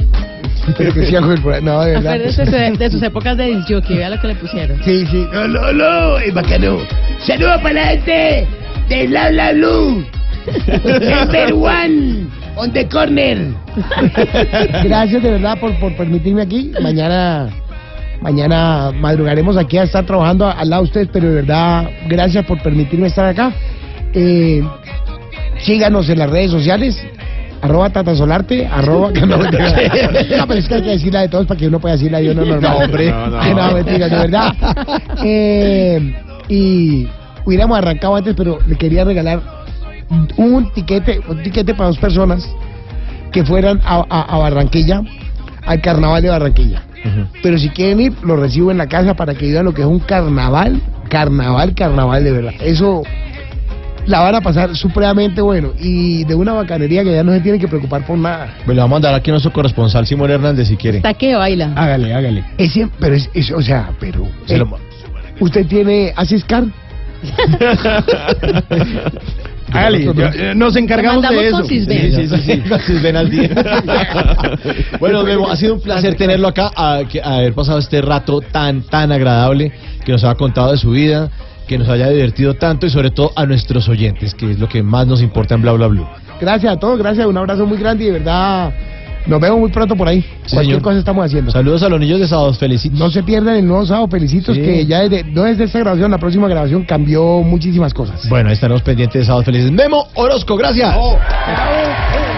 Espero 0.68 0.94
que 0.94 1.06
sigan 1.06 1.24
con 1.24 1.34
el 1.34 1.42
programa. 1.42 1.72
No, 1.72 1.82
de 1.82 1.92
verdad. 1.92 2.14
Acuérdese 2.14 2.46
de, 2.46 2.72
de 2.72 2.92
sus 2.92 3.04
épocas 3.04 3.38
de 3.38 3.56
disjockey, 3.58 3.98
vea 3.98 4.10
lo 4.10 4.22
que 4.22 4.28
le 4.28 4.36
pusieron. 4.36 4.80
Sí, 4.84 5.06
sí. 5.08 5.26
No, 5.34 5.48
no, 5.48 5.74
no, 5.74 6.18
es 6.18 6.34
bacano. 6.34 6.78
Saludos 7.26 7.62
para 7.62 7.74
la 7.74 7.88
gente 7.88 8.48
de 8.90 9.08
Bla 9.08 9.30
Bla 9.32 9.54
Blue. 9.54 10.06
Number 10.84 11.54
one 11.54 12.28
on 12.56 12.72
the 12.74 12.88
corner. 12.88 13.54
Gracias 14.84 15.24
de 15.24 15.32
verdad 15.32 15.60
por, 15.60 15.78
por 15.80 15.96
permitirme 15.96 16.42
aquí. 16.42 16.72
Mañana 16.82 17.50
mañana 18.22 18.92
madrugaremos 18.94 19.58
aquí 19.58 19.78
a 19.78 19.84
estar 19.84 20.06
trabajando 20.06 20.48
al 20.48 20.70
lado 20.70 20.84
de 20.84 20.88
ustedes, 20.88 21.10
pero 21.12 21.30
de 21.30 21.36
verdad 21.36 21.90
gracias 22.08 22.46
por 22.46 22.62
permitirme 22.62 23.08
estar 23.08 23.26
acá. 23.26 23.54
Eh, 24.14 24.62
síganos 25.60 26.10
en 26.10 26.20
las 26.20 26.30
redes 26.30 26.52
sociales. 26.52 27.02
Arroba 27.62 27.90
Tata 27.90 28.16
Solarte, 28.16 28.66
arroba... 28.66 29.12
No, 29.28 29.38
pero 30.48 30.60
es 30.60 30.68
que 30.68 30.76
hay 30.76 30.82
que 30.82 30.90
decirla 30.92 31.22
de 31.22 31.28
todos 31.28 31.46
para 31.46 31.60
que 31.60 31.68
uno 31.68 31.80
pueda 31.80 31.96
decirla 31.96 32.20
de 32.20 32.32
uno 32.32 32.46
normal. 32.46 32.72
No, 32.72 32.86
hombre. 32.86 33.12
No, 33.12 33.28
no. 33.28 33.44
No, 33.56 33.72
mentira, 33.74 34.08
de 34.08 34.16
verdad. 34.16 34.54
Eh, 35.24 36.14
y 36.48 37.08
hubiéramos 37.46 37.78
arrancado 37.78 38.16
antes, 38.16 38.34
pero 38.36 38.60
le 38.66 38.76
quería 38.78 39.04
regalar 39.04 39.42
un 40.38 40.72
tiquete, 40.74 41.22
un 41.28 41.42
tiquete 41.44 41.74
para 41.74 41.88
dos 41.88 41.98
personas 41.98 42.48
que 43.32 43.44
fueran 43.46 43.80
a, 43.84 44.04
a- 44.10 44.36
a 44.36 44.38
Barranquilla, 44.40 45.02
al 45.66 45.82
carnaval 45.82 46.22
de 46.22 46.30
Barranquilla. 46.30 46.84
Pero 47.42 47.58
si 47.58 47.70
quieren 47.70 48.02
ir, 48.02 48.14
lo 48.24 48.36
recibo 48.36 48.72
en 48.72 48.78
la 48.78 48.88
casa 48.88 49.14
para 49.14 49.34
que 49.34 49.52
vean 49.52 49.66
lo 49.66 49.74
que 49.74 49.82
es 49.82 49.88
un 49.88 50.00
carnaval, 50.00 50.82
carnaval, 51.10 51.74
carnaval 51.74 52.24
de 52.24 52.32
verdad. 52.32 52.54
Eso 52.60 53.04
la 54.06 54.20
van 54.22 54.36
a 54.36 54.42
pasar 54.42 54.76
supremamente 54.76 55.40
bueno 55.42 55.70
y 55.80 56.24
de 56.26 56.36
una 56.36 56.54
bacanería 56.54 57.04
que 57.04 57.14
ya 57.14 57.24
no 57.24 57.32
se 57.32 57.40
tienen 57.42 57.62
que 57.62 57.68
preocupar 57.68 58.06
por 58.06 58.18
nada. 58.18 58.54
Me 58.66 58.74
lo 58.74 58.80
va 58.82 58.86
a 58.86 58.88
mandar 58.88 59.14
aquí 59.14 59.30
nuestro 59.32 59.54
corresponsal 59.54 60.06
Simón 60.08 60.32
Hernández 60.32 60.68
si 60.68 60.76
quiere. 60.76 60.98
Está 60.98 61.14
que 61.14 61.36
baila. 61.36 61.72
Hágale, 61.76 62.14
hágale. 62.14 62.44
Pero 63.00 63.16
es, 63.16 63.30
es- 63.34 63.52
o 63.52 63.62
sea, 63.62 63.92
pero 64.00 64.28
Se 64.46 64.56
eh, 64.56 64.58
lo- 64.58 64.78
usted 65.40 65.66
tiene 65.68 66.14
Yo- 70.14 70.14
eh, 70.34 70.54
nos 70.56 70.76
encargamos 70.76 71.22
de 71.30 71.48
eso. 71.48 71.58
con. 71.58 71.68
Sí, 71.68 71.86
sí, 71.86 72.28
sí, 72.28 72.62
sí. 72.98 73.08
Al 73.16 73.30
día. 73.32 73.50
bueno, 75.00 75.24
Memo, 75.24 75.50
ha 75.50 75.56
sido 75.56 75.76
un 75.76 75.82
placer 75.82 76.16
tenerlo 76.16 76.48
acá, 76.48 76.72
a, 76.76 77.02
que- 77.10 77.22
a 77.22 77.36
haber 77.38 77.54
pasado 77.54 77.80
este 77.80 78.02
rato 78.02 78.42
tan, 78.42 78.82
tan 78.84 79.12
agradable, 79.12 79.72
que 80.06 80.12
nos 80.12 80.24
ha 80.24 80.36
contado 80.36 80.72
de 80.72 80.78
su 80.78 80.92
vida, 80.92 81.30
que 81.68 81.78
nos 81.78 81.88
haya 81.90 82.10
divertido 82.10 82.56
tanto 82.56 82.86
y 82.86 82.90
sobre 82.90 83.12
todo 83.12 83.32
a 83.36 83.46
nuestros 83.46 83.88
oyentes, 83.90 84.34
que 84.34 84.52
es 84.52 84.60
lo 84.60 84.68
que 84.68 84.82
más 84.84 85.06
nos 85.08 85.22
importa 85.22 85.56
en 85.56 85.62
Bla 85.62 85.74
Bla 85.74 85.88
Blue. 85.88 86.08
Gracias 86.42 86.74
a 86.74 86.78
todos, 86.80 86.98
gracias, 86.98 87.28
un 87.28 87.38
abrazo 87.38 87.66
muy 87.66 87.78
grande 87.78 88.06
y 88.06 88.08
de 88.08 88.14
verdad 88.14 88.74
nos 89.28 89.40
vemos 89.40 89.60
muy 89.60 89.70
pronto 89.70 89.96
por 89.96 90.08
ahí. 90.08 90.22
Sí, 90.22 90.28
Cualquier 90.56 90.66
señor. 90.66 90.82
cosa 90.82 91.00
estamos 91.00 91.26
haciendo. 91.26 91.52
Saludos 91.52 91.84
a 91.84 91.90
los 91.90 92.00
niños 92.00 92.20
de 92.20 92.28
Sábados 92.28 92.58
Felicitos. 92.58 92.98
No 93.00 93.10
se 93.12 93.22
pierdan 93.24 93.56
el 93.56 93.68
nuevo 93.68 93.86
sábado, 93.86 94.08
felicitos 94.08 94.56
Sí. 94.56 94.62
que 94.62 94.86
ya 94.86 95.02
desde, 95.08 95.24
no 95.24 95.44
desde 95.44 95.66
esta 95.66 95.80
grabación, 95.80 96.10
la 96.12 96.18
próxima 96.18 96.48
grabación 96.48 96.84
cambió 96.84 97.42
muchísimas 97.42 97.94
cosas. 97.94 98.28
Bueno, 98.30 98.50
ahí 98.50 98.54
estaremos 98.56 98.82
pendientes 98.82 99.22
de 99.22 99.26
Sábados 99.26 99.46
Felices. 99.46 99.72
Memo 99.72 100.08
Orozco, 100.16 100.56
gracias. 100.56 100.94
Quiero 100.96 102.29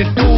tú. 0.00 0.31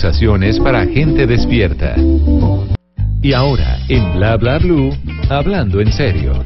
Conversaciones 0.00 0.60
para 0.60 0.86
gente 0.86 1.26
despierta. 1.26 1.96
Y 3.20 3.32
ahora, 3.32 3.80
en 3.88 4.12
Bla 4.14 4.36
bla 4.36 4.58
blue, 4.58 4.96
hablando 5.28 5.80
en 5.80 5.90
serio. 5.90 6.44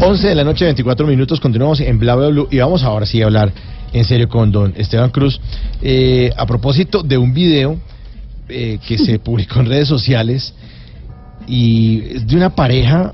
11 0.00 0.28
de 0.28 0.34
la 0.36 0.44
noche, 0.44 0.64
24 0.64 1.08
minutos, 1.08 1.40
continuamos 1.40 1.80
en 1.80 1.98
Bla 1.98 2.14
Bla 2.14 2.28
Blue 2.28 2.46
y 2.52 2.58
vamos 2.58 2.84
ahora 2.84 3.04
sí 3.04 3.20
a 3.20 3.24
hablar 3.24 3.50
en 3.92 4.04
serio 4.04 4.28
con 4.28 4.52
don 4.52 4.74
Esteban 4.76 5.10
Cruz 5.10 5.40
eh, 5.82 6.30
a 6.36 6.46
propósito 6.46 7.02
de 7.02 7.18
un 7.18 7.34
video 7.34 7.80
eh, 8.48 8.78
que 8.86 8.96
se 8.96 9.18
publicó 9.18 9.58
en 9.58 9.66
redes 9.66 9.88
sociales 9.88 10.54
y 11.48 12.04
es 12.14 12.28
de 12.28 12.36
una 12.36 12.54
pareja 12.54 13.10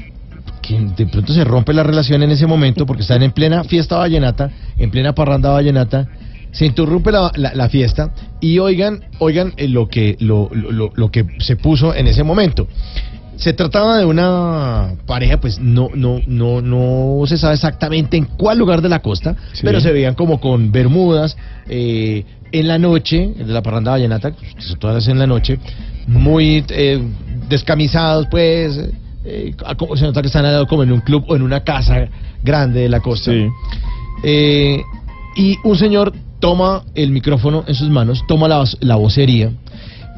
que 0.61 0.79
de 0.79 1.07
pronto 1.07 1.33
se 1.33 1.45
rompe 1.45 1.73
la 1.73 1.83
relación 1.83 2.23
en 2.23 2.31
ese 2.31 2.47
momento 2.47 2.85
porque 2.85 3.03
están 3.03 3.23
en 3.23 3.33
plena 3.33 3.65
fiesta 3.65 3.97
vallenata, 3.97 4.51
en 4.77 4.91
plena 4.91 5.15
parranda 5.15 5.51
vallenata, 5.51 6.09
se 6.55 6.65
interrumpe 6.67 7.11
la, 7.13 7.31
la- 7.35 7.53
la 7.55 7.69
fiesta 7.69 8.13
y 8.41 8.59
oigan, 8.61 9.03
oigan 9.19 9.53
eh, 9.57 9.69
lo 9.69 9.89
que 9.89 10.17
lo, 10.21 10.49
lo- 10.53 10.91
lo- 10.95 11.11
que 11.11 11.27
se 11.41 11.57
puso 11.57 11.95
en 11.95 12.07
ese 12.07 12.23
momento. 12.23 12.67
Se 13.37 13.53
trataba 13.53 13.99
de 13.99 14.05
una 14.05 14.95
pareja, 15.07 15.41
pues 15.41 15.59
no, 15.59 15.89
no, 15.95 16.21
no, 16.29 16.61
no 16.63 17.27
se 17.27 17.37
sabe 17.37 17.55
exactamente 17.55 18.17
en 18.17 18.27
cuál 18.27 18.59
lugar 18.59 18.81
de 18.81 18.89
la 18.89 19.01
costa, 19.01 19.35
Sí. 19.53 19.63
pero 19.65 19.81
se 19.81 19.91
veían 19.93 20.15
como 20.15 20.39
con 20.41 20.71
bermudas 20.71 21.37
eh, 21.69 22.25
en 22.53 22.69
la 22.69 22.79
noche, 22.79 23.35
de 23.37 23.45
la 23.53 23.61
parranda 23.61 23.91
vallenata, 23.91 24.31
que 24.31 24.47
son 24.63 24.79
todas 24.79 25.09
en 25.09 25.19
la 25.19 25.27
noche, 25.27 25.59
muy 26.07 26.65
eh, 26.69 27.03
descamisados, 27.49 28.29
pues, 28.31 28.79
eh, 29.25 29.55
se 29.97 30.05
nota 30.05 30.21
que 30.21 30.29
están 30.29 30.65
como 30.67 30.85
en 30.85 30.93
un 30.93 31.01
club 31.01 31.25
o 31.27 31.35
en 31.35 31.43
una 31.43 31.65
casa 31.65 32.07
grande 32.45 32.83
de 32.83 32.89
la 32.89 33.01
costa. 33.01 33.33
Eh, 34.23 34.81
y 35.37 35.57
un 35.65 35.77
señor 35.77 36.13
toma 36.45 36.83
el 36.95 37.11
micrófono 37.11 37.65
en 37.67 37.75
sus 37.75 37.89
manos, 37.89 38.23
toma 38.29 38.49
la, 38.49 38.63
la 38.81 38.97
vocería, 38.97 39.51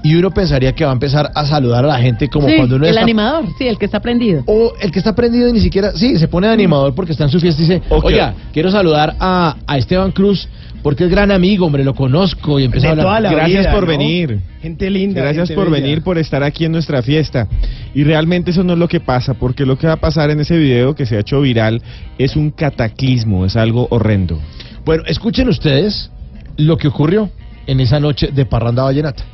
y 0.02 0.14
uno 0.16 0.30
pensaría 0.32 0.72
que 0.72 0.84
va 0.84 0.90
a 0.90 0.94
empezar 0.94 1.30
a 1.34 1.46
saludar 1.46 1.84
a 1.84 1.88
la 1.88 1.98
gente 1.98 2.28
como 2.28 2.48
Sí, 2.48 2.56
cuando 2.56 2.76
uno 2.76 2.84
el 2.84 2.90
está 2.90 3.02
animador, 3.02 3.44
sí, 3.58 3.66
el 3.68 3.78
que 3.78 3.84
está 3.84 4.00
prendido. 4.00 4.42
o 4.46 4.72
el 4.80 4.90
que 4.90 4.98
está 4.98 5.14
prendido 5.14 5.48
y 5.48 5.52
ni 5.52 5.60
siquiera, 5.60 5.92
sí, 5.94 6.18
se 6.18 6.26
pone 6.26 6.48
de 6.48 6.52
animador 6.54 6.94
porque 6.94 7.12
está 7.12 7.24
en 7.24 7.30
su 7.30 7.38
fiesta 7.40 7.62
y 7.62 7.66
dice, 7.66 7.82
oiga, 7.90 8.34
quiero 8.52 8.70
saludar 8.72 9.14
a, 9.20 9.56
a 9.66 9.78
Esteban 9.78 10.10
Cruz 10.12 10.48
porque 10.82 11.04
es 11.04 11.10
gran 11.10 11.30
amigo, 11.32 11.66
hombre, 11.66 11.82
lo 11.84 11.94
conozco 11.94 12.60
y 12.60 12.64
empieza 12.64 12.88
a 12.88 12.90
hablar. 12.90 13.06
toda 13.06 13.20
la 13.20 13.30
Gracias 13.32 13.60
vida, 13.64 13.72
por 13.72 13.82
¿no? 13.84 13.88
venir. 13.88 14.38
Gente 14.62 14.90
linda. 14.90 15.20
Gracias 15.20 15.48
gente 15.48 15.60
por 15.60 15.70
bella. 15.70 15.82
venir, 15.84 16.02
por 16.02 16.18
estar 16.18 16.42
aquí 16.44 16.64
en 16.64 16.72
nuestra 16.72 17.02
fiesta. 17.02 17.48
Y 17.94 18.04
realmente 18.04 18.50
eso 18.52 18.62
no 18.62 18.74
es 18.74 18.78
lo 18.78 18.86
que 18.86 19.00
pasa, 19.00 19.34
porque 19.34 19.64
lo 19.66 19.76
que 19.78 19.86
va 19.88 19.94
a 19.94 20.00
pasar 20.00 20.30
en 20.30 20.38
ese 20.40 20.56
video 20.56 20.94
que 20.94 21.04
se 21.06 21.16
ha 21.16 21.20
hecho 21.20 21.40
viral 21.40 21.82
es 22.18 22.36
un 22.36 22.50
cataclismo, 22.50 23.44
es 23.46 23.56
algo 23.56 23.88
horrendo. 23.90 24.38
Bueno, 24.84 25.02
escuchen 25.08 25.48
ustedes 25.48 26.10
lo 26.56 26.76
que 26.76 26.88
ocurrió 26.88 27.30
en 27.66 27.80
esa 27.80 28.00
noche 28.00 28.30
de 28.32 28.46
Parranda 28.46 28.84
Vallenata. 28.84 29.24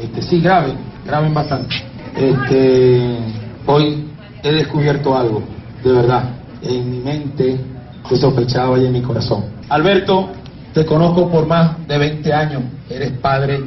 Este, 0.00 0.22
sí, 0.22 0.40
grave, 0.40 0.74
grave 1.04 1.28
bastante. 1.30 1.74
Este, 2.16 3.18
hoy 3.66 4.04
he 4.42 4.52
descubierto 4.52 5.16
algo, 5.16 5.42
de 5.82 5.92
verdad, 5.92 6.30
en 6.62 6.90
mi 6.90 6.98
mente 6.98 7.60
que 8.08 8.16
sospechaba 8.16 8.78
y 8.78 8.86
en 8.86 8.92
mi 8.92 9.02
corazón. 9.02 9.44
Alberto, 9.68 10.30
te 10.72 10.84
conozco 10.84 11.30
por 11.30 11.46
más 11.46 11.86
de 11.86 11.98
20 11.98 12.32
años, 12.32 12.62
eres 12.90 13.12
padre 13.12 13.60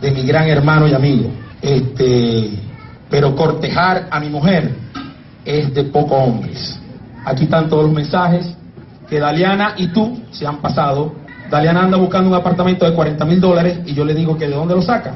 de 0.00 0.10
mi 0.10 0.22
gran 0.22 0.48
hermano 0.48 0.86
y 0.88 0.94
amigo. 0.94 1.30
Este, 1.60 2.50
pero 3.10 3.34
cortejar 3.34 4.08
a 4.10 4.20
mi 4.20 4.28
mujer 4.28 4.74
es 5.44 5.72
de 5.74 5.84
pocos 5.84 6.18
hombres. 6.18 6.80
Aquí 7.24 7.44
están 7.44 7.68
todos 7.68 7.84
los 7.84 7.92
mensajes 7.92 8.54
que 9.08 9.18
Daliana 9.18 9.74
y 9.76 9.88
tú 9.88 10.20
se 10.30 10.46
han 10.46 10.58
pasado. 10.58 11.14
Daliana 11.50 11.82
anda 11.82 11.96
buscando 11.96 12.28
un 12.28 12.34
apartamento 12.34 12.84
de 12.84 12.94
40 12.94 13.24
mil 13.24 13.40
dólares 13.40 13.80
y 13.86 13.94
yo 13.94 14.04
le 14.04 14.14
digo 14.14 14.36
que 14.36 14.48
de 14.48 14.54
dónde 14.54 14.74
lo 14.74 14.82
saca. 14.82 15.14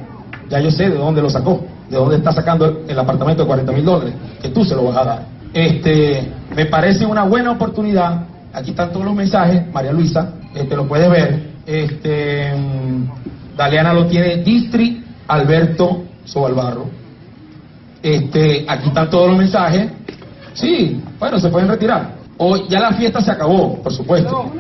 Ya 0.48 0.58
yo 0.60 0.70
sé 0.70 0.88
de 0.88 0.96
dónde 0.96 1.22
lo 1.22 1.30
sacó, 1.30 1.64
de 1.88 1.96
dónde 1.96 2.16
está 2.16 2.32
sacando 2.32 2.82
el 2.88 2.98
apartamento 2.98 3.42
de 3.42 3.46
40 3.46 3.72
mil 3.72 3.84
dólares, 3.84 4.14
que 4.42 4.48
tú 4.48 4.64
se 4.64 4.74
lo 4.74 4.84
vas 4.84 4.96
a 4.96 5.04
dar. 5.04 5.22
Este, 5.52 6.28
me 6.54 6.66
parece 6.66 7.06
una 7.06 7.24
buena 7.24 7.52
oportunidad. 7.52 8.24
Aquí 8.52 8.70
están 8.70 8.90
todos 8.92 9.04
los 9.06 9.14
mensajes, 9.14 9.72
María 9.72 9.92
Luisa, 9.92 10.32
este, 10.54 10.74
lo 10.74 10.86
puedes 10.86 11.08
ver. 11.08 11.50
Este, 11.66 12.52
mm, 12.56 13.56
Daliana 13.56 13.92
lo 13.92 14.06
tiene 14.06 14.38
Distri 14.38 15.04
Alberto 15.28 16.02
Sobalbarro. 16.24 16.86
Este, 18.02 18.64
aquí 18.68 18.88
están 18.88 19.10
todos 19.10 19.28
los 19.28 19.38
mensajes. 19.38 19.88
Sí, 20.54 21.00
bueno, 21.18 21.38
se 21.38 21.48
pueden 21.48 21.68
retirar. 21.68 22.14
Hoy 22.38 22.64
ya 22.68 22.80
la 22.80 22.92
fiesta 22.92 23.20
se 23.20 23.30
acabó, 23.30 23.80
por 23.82 23.92
supuesto. 23.92 24.50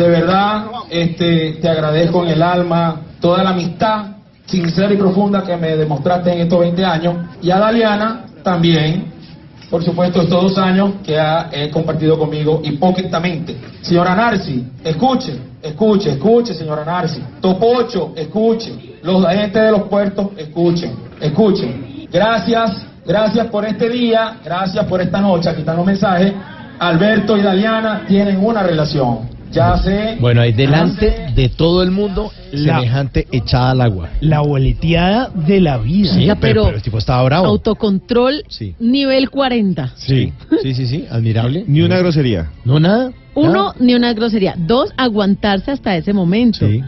De 0.00 0.08
verdad, 0.08 0.64
este, 0.88 1.58
te 1.60 1.68
agradezco 1.68 2.24
en 2.24 2.30
el 2.30 2.42
alma 2.42 3.02
toda 3.20 3.42
la 3.42 3.50
amistad 3.50 4.06
sincera 4.46 4.94
y 4.94 4.96
profunda 4.96 5.44
que 5.44 5.54
me 5.58 5.76
demostraste 5.76 6.32
en 6.32 6.40
estos 6.40 6.58
20 6.58 6.84
años. 6.86 7.16
Y 7.42 7.50
a 7.50 7.58
Daliana 7.58 8.24
también, 8.42 9.12
por 9.68 9.84
supuesto, 9.84 10.22
estos 10.22 10.42
dos 10.42 10.56
años 10.56 10.92
que 11.04 11.20
ha 11.20 11.50
compartido 11.70 12.18
conmigo 12.18 12.62
hipócritamente. 12.64 13.58
Señora 13.82 14.14
Narci, 14.14 14.64
escuche, 14.82 15.38
escuche, 15.60 16.12
escuche, 16.12 16.54
señora 16.54 16.82
Narci. 16.82 17.22
Topocho, 17.38 18.14
escuche. 18.16 18.72
Los 19.02 19.22
agentes 19.22 19.62
de 19.62 19.70
los 19.70 19.82
puertos, 19.82 20.28
escuchen, 20.38 20.94
escuchen. 21.20 22.06
Gracias, 22.10 22.86
gracias 23.04 23.48
por 23.48 23.66
este 23.66 23.90
día, 23.90 24.38
gracias 24.42 24.82
por 24.86 25.02
esta 25.02 25.20
noche. 25.20 25.50
Aquí 25.50 25.60
están 25.60 25.76
los 25.76 25.84
mensajes. 25.84 26.32
Alberto 26.78 27.36
y 27.36 27.42
Daliana 27.42 28.06
tienen 28.08 28.42
una 28.42 28.62
relación. 28.62 29.39
Ya 29.52 29.76
sé. 29.78 30.16
Bueno, 30.20 30.40
ahí 30.42 30.52
delante 30.52 31.26
de 31.34 31.48
todo 31.48 31.82
el 31.82 31.90
mundo, 31.90 32.30
La- 32.52 32.76
semejante 32.78 33.26
echada 33.32 33.72
al 33.72 33.80
agua. 33.80 34.08
La 34.20 34.40
boleteada 34.40 35.28
de 35.34 35.60
la 35.60 35.78
vida. 35.78 36.14
Sí, 36.14 36.20
pero, 36.26 36.36
pero- 36.40 36.64
pero 36.64 36.76
el 36.76 36.82
tipo 36.82 36.98
estaba 36.98 37.22
bravo. 37.24 37.46
Autocontrol 37.46 38.44
Sí. 38.48 38.74
nivel 38.78 39.30
40. 39.30 39.92
Sí, 39.96 40.32
sí, 40.62 40.74
sí, 40.74 40.86
sí, 40.86 41.04
admirable. 41.10 41.64
Ni 41.66 41.82
una 41.82 41.98
grosería. 41.98 42.50
No, 42.64 42.78
nada. 42.78 43.12
Uno, 43.34 43.52
nada. 43.52 43.74
ni 43.80 43.94
una 43.94 44.12
grosería. 44.12 44.54
Dos, 44.56 44.90
aguantarse 44.96 45.70
hasta 45.70 45.96
ese 45.96 46.12
momento. 46.12 46.66
Sí. 46.68 46.82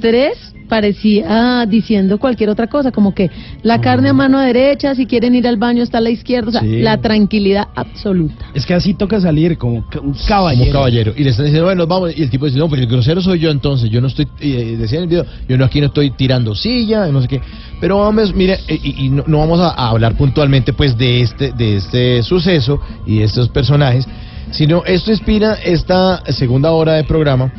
Tres, 0.00 0.54
parecía 0.72 1.66
diciendo 1.68 2.18
cualquier 2.18 2.48
otra 2.48 2.66
cosa, 2.66 2.92
como 2.92 3.14
que 3.14 3.30
la 3.62 3.78
carne 3.82 4.08
a 4.08 4.14
mano 4.14 4.40
derecha, 4.40 4.94
si 4.94 5.04
quieren 5.04 5.34
ir 5.34 5.46
al 5.46 5.58
baño 5.58 5.82
está 5.82 5.98
a 5.98 6.00
la 6.00 6.08
izquierda, 6.08 6.48
o 6.48 6.52
sea, 6.52 6.62
Sí. 6.62 6.80
la 6.80 6.96
tranquilidad 6.98 7.68
absoluta. 7.74 8.46
Es 8.54 8.64
que 8.64 8.72
así 8.72 8.94
toca 8.94 9.20
salir 9.20 9.58
como 9.58 9.84
un 10.02 10.14
caballero. 10.26 10.64
Como 10.70 10.72
caballero. 10.72 11.12
Y 11.14 11.24
le 11.24 11.30
están 11.30 11.44
diciendo, 11.44 11.66
bueno, 11.66 11.86
vamos. 11.86 12.16
Y 12.16 12.22
el 12.22 12.30
tipo 12.30 12.46
dice, 12.46 12.58
no, 12.58 12.70
pero 12.70 12.80
el 12.80 12.88
grosero 12.88 13.20
soy 13.20 13.38
yo 13.38 13.50
entonces. 13.50 13.90
Yo 13.90 14.00
no 14.00 14.06
estoy, 14.06 14.26
eh, 14.40 14.76
decía 14.78 14.96
en 14.96 15.02
el 15.04 15.10
video, 15.10 15.26
yo 15.46 15.58
no 15.58 15.66
aquí 15.66 15.78
no 15.78 15.88
estoy 15.88 16.10
tirando 16.12 16.54
silla, 16.54 17.06
no 17.08 17.20
sé 17.20 17.28
qué. 17.28 17.42
Pero 17.78 17.98
vamos, 17.98 18.34
mire, 18.34 18.58
eh, 18.66 18.80
y, 18.82 19.04
y 19.04 19.08
no, 19.10 19.24
no 19.26 19.38
vamos 19.40 19.60
a, 19.60 19.72
a 19.72 19.90
hablar 19.90 20.16
puntualmente 20.16 20.72
pues 20.72 20.96
de 20.96 21.20
este, 21.20 21.52
de 21.52 21.76
este 21.76 22.22
suceso 22.22 22.80
y 23.06 23.18
de 23.18 23.24
estos 23.24 23.50
personajes, 23.50 24.06
sino 24.52 24.84
esto 24.86 25.10
inspira 25.10 25.54
esta 25.62 26.22
segunda 26.32 26.70
hora 26.70 26.94
de 26.94 27.04
programa. 27.04 27.52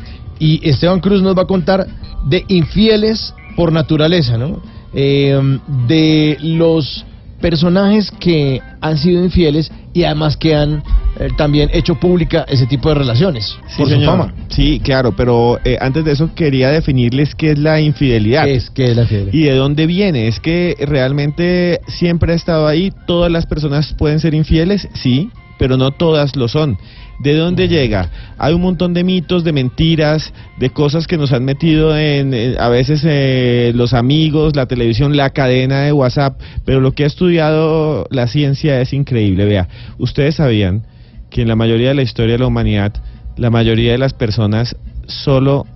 Y 0.44 0.60
Esteban 0.68 1.00
Cruz 1.00 1.22
nos 1.22 1.34
va 1.34 1.42
a 1.42 1.46
contar 1.46 1.86
de 2.26 2.44
infieles 2.48 3.34
por 3.56 3.72
naturaleza, 3.72 4.36
¿no? 4.36 4.60
Eh, 4.92 5.40
de 5.88 6.36
los 6.42 7.06
personajes 7.40 8.10
que 8.10 8.60
han 8.82 8.98
sido 8.98 9.24
infieles 9.24 9.72
y 9.94 10.04
además 10.04 10.36
que 10.36 10.54
han 10.54 10.82
eh, 11.18 11.28
también 11.38 11.70
hecho 11.72 11.94
pública 11.94 12.44
ese 12.46 12.66
tipo 12.66 12.90
de 12.90 12.96
relaciones 12.96 13.56
Sí, 13.68 13.78
por 13.78 13.88
su 13.88 14.00
fama. 14.02 14.34
Sí, 14.48 14.80
claro, 14.84 15.14
pero 15.16 15.58
eh, 15.64 15.78
antes 15.80 16.04
de 16.04 16.12
eso 16.12 16.34
quería 16.34 16.68
definirles 16.68 17.34
qué 17.34 17.52
es 17.52 17.58
la 17.58 17.80
infidelidad. 17.80 18.44
¿Qué 18.44 18.56
es, 18.56 18.68
qué 18.68 18.90
es 18.90 18.96
la 18.96 19.02
infidelidad? 19.02 19.32
¿Y 19.32 19.44
de 19.44 19.54
dónde 19.54 19.86
viene? 19.86 20.28
¿Es 20.28 20.40
que 20.40 20.76
realmente 20.78 21.80
siempre 21.86 22.34
ha 22.34 22.36
estado 22.36 22.66
ahí? 22.66 22.92
¿Todas 23.06 23.32
las 23.32 23.46
personas 23.46 23.94
pueden 23.94 24.20
ser 24.20 24.34
infieles? 24.34 24.88
Sí, 24.92 25.30
pero 25.58 25.78
no 25.78 25.90
todas 25.90 26.36
lo 26.36 26.48
son. 26.48 26.76
¿De 27.20 27.36
dónde 27.36 27.68
llega? 27.68 28.10
Hay 28.38 28.54
un 28.54 28.62
montón 28.62 28.92
de 28.92 29.04
mitos, 29.04 29.44
de 29.44 29.52
mentiras, 29.52 30.32
de 30.58 30.70
cosas 30.70 31.06
que 31.06 31.16
nos 31.16 31.32
han 31.32 31.44
metido 31.44 31.96
en, 31.96 32.34
eh, 32.34 32.56
a 32.58 32.68
veces 32.68 33.02
eh, 33.04 33.72
los 33.74 33.94
amigos, 33.94 34.56
la 34.56 34.66
televisión, 34.66 35.16
la 35.16 35.30
cadena 35.30 35.82
de 35.82 35.92
WhatsApp, 35.92 36.40
pero 36.64 36.80
lo 36.80 36.92
que 36.92 37.04
ha 37.04 37.06
estudiado 37.06 38.06
la 38.10 38.26
ciencia 38.26 38.80
es 38.80 38.92
increíble. 38.92 39.44
Vea, 39.44 39.68
ustedes 39.98 40.36
sabían 40.36 40.86
que 41.30 41.42
en 41.42 41.48
la 41.48 41.56
mayoría 41.56 41.88
de 41.88 41.94
la 41.94 42.02
historia 42.02 42.34
de 42.34 42.40
la 42.40 42.46
humanidad, 42.46 42.92
la 43.36 43.50
mayoría 43.50 43.92
de 43.92 43.98
las 43.98 44.12
personas 44.12 44.76
solo, 45.06 45.66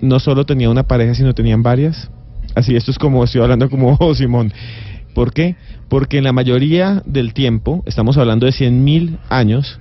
no 0.00 0.18
solo 0.20 0.46
tenía 0.46 0.70
una 0.70 0.84
pareja, 0.84 1.14
sino 1.14 1.34
tenían 1.34 1.62
varias. 1.62 2.10
Así, 2.54 2.74
esto 2.74 2.90
es 2.90 2.98
como, 2.98 3.22
estoy 3.24 3.40
hablando 3.42 3.70
como 3.70 3.96
Simón. 4.14 4.52
¿Por 5.14 5.32
qué? 5.32 5.56
Porque 5.88 6.18
en 6.18 6.24
la 6.24 6.32
mayoría 6.32 7.02
del 7.06 7.32
tiempo, 7.32 7.82
estamos 7.86 8.18
hablando 8.18 8.46
de 8.46 8.52
100.000 8.52 9.18
años, 9.30 9.80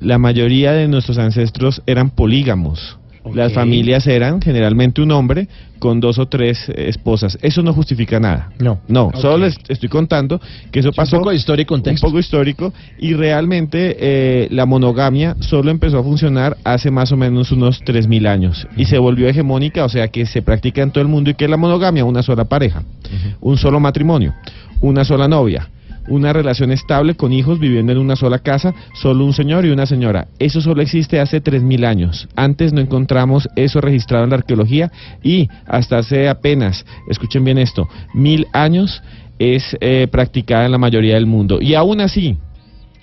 la 0.00 0.18
mayoría 0.18 0.72
de 0.72 0.88
nuestros 0.88 1.18
ancestros 1.18 1.82
eran 1.86 2.10
polígamos. 2.10 2.98
Las 3.34 3.52
familias 3.52 4.06
eran 4.06 4.40
generalmente 4.40 5.02
un 5.02 5.10
hombre 5.10 5.48
con 5.78 6.00
dos 6.00 6.18
o 6.18 6.26
tres 6.26 6.68
eh, 6.68 6.88
esposas. 6.88 7.38
Eso 7.42 7.62
no 7.62 7.72
justifica 7.72 8.20
nada. 8.20 8.50
No. 8.58 8.80
No, 8.88 9.10
solo 9.14 9.38
les 9.38 9.58
estoy 9.68 9.88
contando 9.88 10.40
que 10.70 10.80
eso 10.80 10.90
un 10.90 10.94
pasó. 10.94 11.18
poco 11.18 11.30
de 11.30 11.36
historia 11.36 11.62
y 11.62 11.66
contexto. 11.66 12.06
Un 12.06 12.12
poco 12.12 12.20
histórico. 12.20 12.72
Y 12.98 13.14
realmente 13.14 13.96
eh, 13.98 14.48
la 14.50 14.66
monogamia 14.66 15.36
solo 15.40 15.70
empezó 15.70 15.98
a 15.98 16.02
funcionar 16.02 16.56
hace 16.64 16.90
más 16.90 17.12
o 17.12 17.16
menos 17.16 17.52
unos 17.52 17.82
3.000 17.82 18.28
años. 18.28 18.66
Y 18.76 18.86
se 18.86 18.98
volvió 18.98 19.28
hegemónica, 19.28 19.84
o 19.84 19.88
sea 19.88 20.08
que 20.08 20.26
se 20.26 20.42
practica 20.42 20.82
en 20.82 20.90
todo 20.90 21.02
el 21.02 21.08
mundo. 21.08 21.30
¿Y 21.30 21.34
que 21.34 21.44
es 21.44 21.50
la 21.50 21.56
monogamia? 21.56 22.04
Una 22.04 22.22
sola 22.22 22.44
pareja, 22.44 22.82
un 23.40 23.58
solo 23.58 23.80
matrimonio, 23.80 24.34
una 24.80 25.04
sola 25.04 25.28
novia. 25.28 25.68
Una 26.08 26.32
relación 26.32 26.70
estable 26.70 27.16
con 27.16 27.32
hijos 27.32 27.58
viviendo 27.58 27.90
en 27.90 27.98
una 27.98 28.14
sola 28.14 28.38
casa, 28.38 28.72
solo 28.94 29.24
un 29.24 29.32
señor 29.32 29.66
y 29.66 29.70
una 29.70 29.86
señora. 29.86 30.28
Eso 30.38 30.60
solo 30.60 30.80
existe 30.80 31.18
hace 31.18 31.42
3.000 31.42 31.84
años. 31.84 32.28
Antes 32.36 32.72
no 32.72 32.80
encontramos 32.80 33.48
eso 33.56 33.80
registrado 33.80 34.22
en 34.22 34.30
la 34.30 34.36
arqueología 34.36 34.92
y 35.22 35.48
hasta 35.66 35.98
hace 35.98 36.28
apenas, 36.28 36.86
escuchen 37.08 37.42
bien 37.42 37.58
esto, 37.58 37.88
mil 38.14 38.46
años 38.52 39.02
es 39.38 39.76
eh, 39.80 40.06
practicada 40.10 40.66
en 40.66 40.72
la 40.72 40.78
mayoría 40.78 41.14
del 41.14 41.26
mundo. 41.26 41.58
Y 41.60 41.74
aún 41.74 42.00
así, 42.00 42.36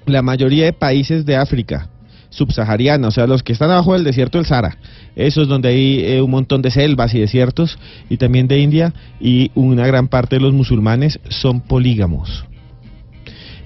la 0.06 0.22
mayoría 0.22 0.66
de 0.66 0.74
países 0.74 1.26
de 1.26 1.36
África 1.36 1.90
subsahariana, 2.34 3.08
o 3.08 3.12
sea, 3.12 3.28
los 3.28 3.44
que 3.44 3.54
están 3.54 3.70
abajo 3.70 3.94
del 3.94 4.04
desierto 4.04 4.40
del 4.40 4.48
Sahara, 4.48 4.78
esos 5.16 5.48
donde 5.48 5.70
hay 5.70 6.00
eh, 6.04 6.22
un 6.22 6.32
montón 6.32 6.62
de 6.62 6.72
selvas 6.72 7.14
y 7.14 7.20
desiertos, 7.20 7.78
y 8.10 8.18
también 8.18 8.48
de 8.48 8.60
India, 8.60 8.94
y 9.20 9.52
una 9.54 9.86
gran 9.86 10.08
parte 10.08 10.38
de 10.38 10.42
los 10.42 10.54
musulmanes 10.54 11.20
son 11.30 11.62
polígamos. 11.62 12.46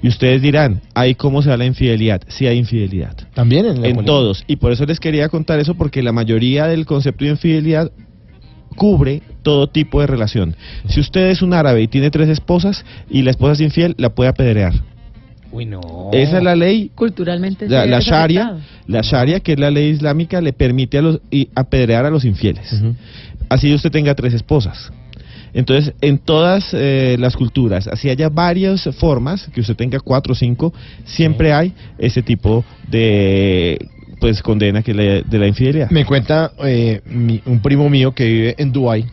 Y 0.04 0.10
ustedes 0.10 0.42
dirán, 0.42 0.82
¿ahí 0.94 1.16
cómo 1.16 1.42
se 1.42 1.50
da 1.50 1.58
la 1.58 1.66
infidelidad? 1.66 2.22
Sí 2.28 2.46
hay 2.46 2.58
infidelidad. 2.58 3.16
También 3.34 3.66
en 3.66 3.82
la 3.82 3.88
En 3.88 4.06
todos. 4.06 4.44
Y 4.46 4.58
por 4.58 4.72
eso 4.72 4.86
les 4.86 5.00
quería 5.00 5.28
contar 5.30 5.60
eso, 5.60 5.74
porque 5.74 6.04
la 6.04 6.12
mayoría 6.12 6.68
del 6.68 6.86
concepto 6.86 7.26
de 7.26 7.32
infidelidad 7.32 7.92
cubre 8.76 9.24
todo 9.42 9.68
tipo 9.68 10.02
de 10.02 10.08
relación. 10.08 10.56
Si 10.88 11.00
usted 11.00 11.30
es 11.30 11.42
un 11.42 11.54
árabe 11.54 11.82
y 11.82 11.88
tiene 11.88 12.12
tres 12.12 12.30
esposas 12.30 12.86
y 13.10 13.24
la 13.24 13.32
esposa 13.32 13.54
es 13.54 13.62
infiel, 13.62 13.96
la 13.98 14.10
puede 14.10 14.30
apedrear. 14.30 14.74
Uy, 15.52 15.66
no. 15.66 16.10
Esa 16.14 16.38
es 16.38 16.44
la 16.44 16.56
ley 16.56 16.92
Culturalmente 16.94 17.68
la, 17.70 17.86
la 17.86 18.00
Sharia, 18.00 18.58
la 18.88 19.02
Sharia, 19.02 19.40
que 19.40 19.54
es 19.54 19.60
la 19.60 19.72
ley 19.72 19.90
islámica, 19.90 20.42
le 20.42 20.54
permite 20.54 20.98
a 20.98 21.02
los, 21.02 21.20
y 21.32 21.50
apedrear 21.56 22.06
a 22.06 22.10
los 22.10 22.26
infieles. 22.26 22.74
Así 23.50 23.74
usted 23.74 23.92
tenga 23.92 24.14
tres 24.16 24.34
esposas. 24.34 24.92
Entonces, 25.54 25.94
en 26.02 26.18
todas 26.20 26.70
eh, 26.74 27.16
las 27.18 27.36
culturas, 27.36 27.88
así 27.88 28.10
haya 28.10 28.30
varias 28.30 28.84
formas, 28.98 29.48
que 29.54 29.62
usted 29.62 29.76
tenga 29.76 30.00
cuatro 30.00 30.34
o 30.34 30.36
cinco, 30.36 30.74
siempre 31.06 31.54
hay 31.54 31.74
ese 31.98 32.22
tipo 32.22 32.64
de 32.90 33.78
pues 34.20 34.42
condena 34.42 34.82
que 34.84 34.94
le, 34.94 35.22
de 35.24 35.40
la 35.40 35.48
infidelidad. 35.48 35.90
Me 35.92 36.04
cuenta 36.04 36.52
eh, 36.66 37.02
mi- 37.06 37.42
un 37.46 37.60
primo 37.62 37.90
mío 37.90 38.12
que 38.14 38.26
vive 38.26 38.56
en 38.58 38.72
Dubai 38.72 39.06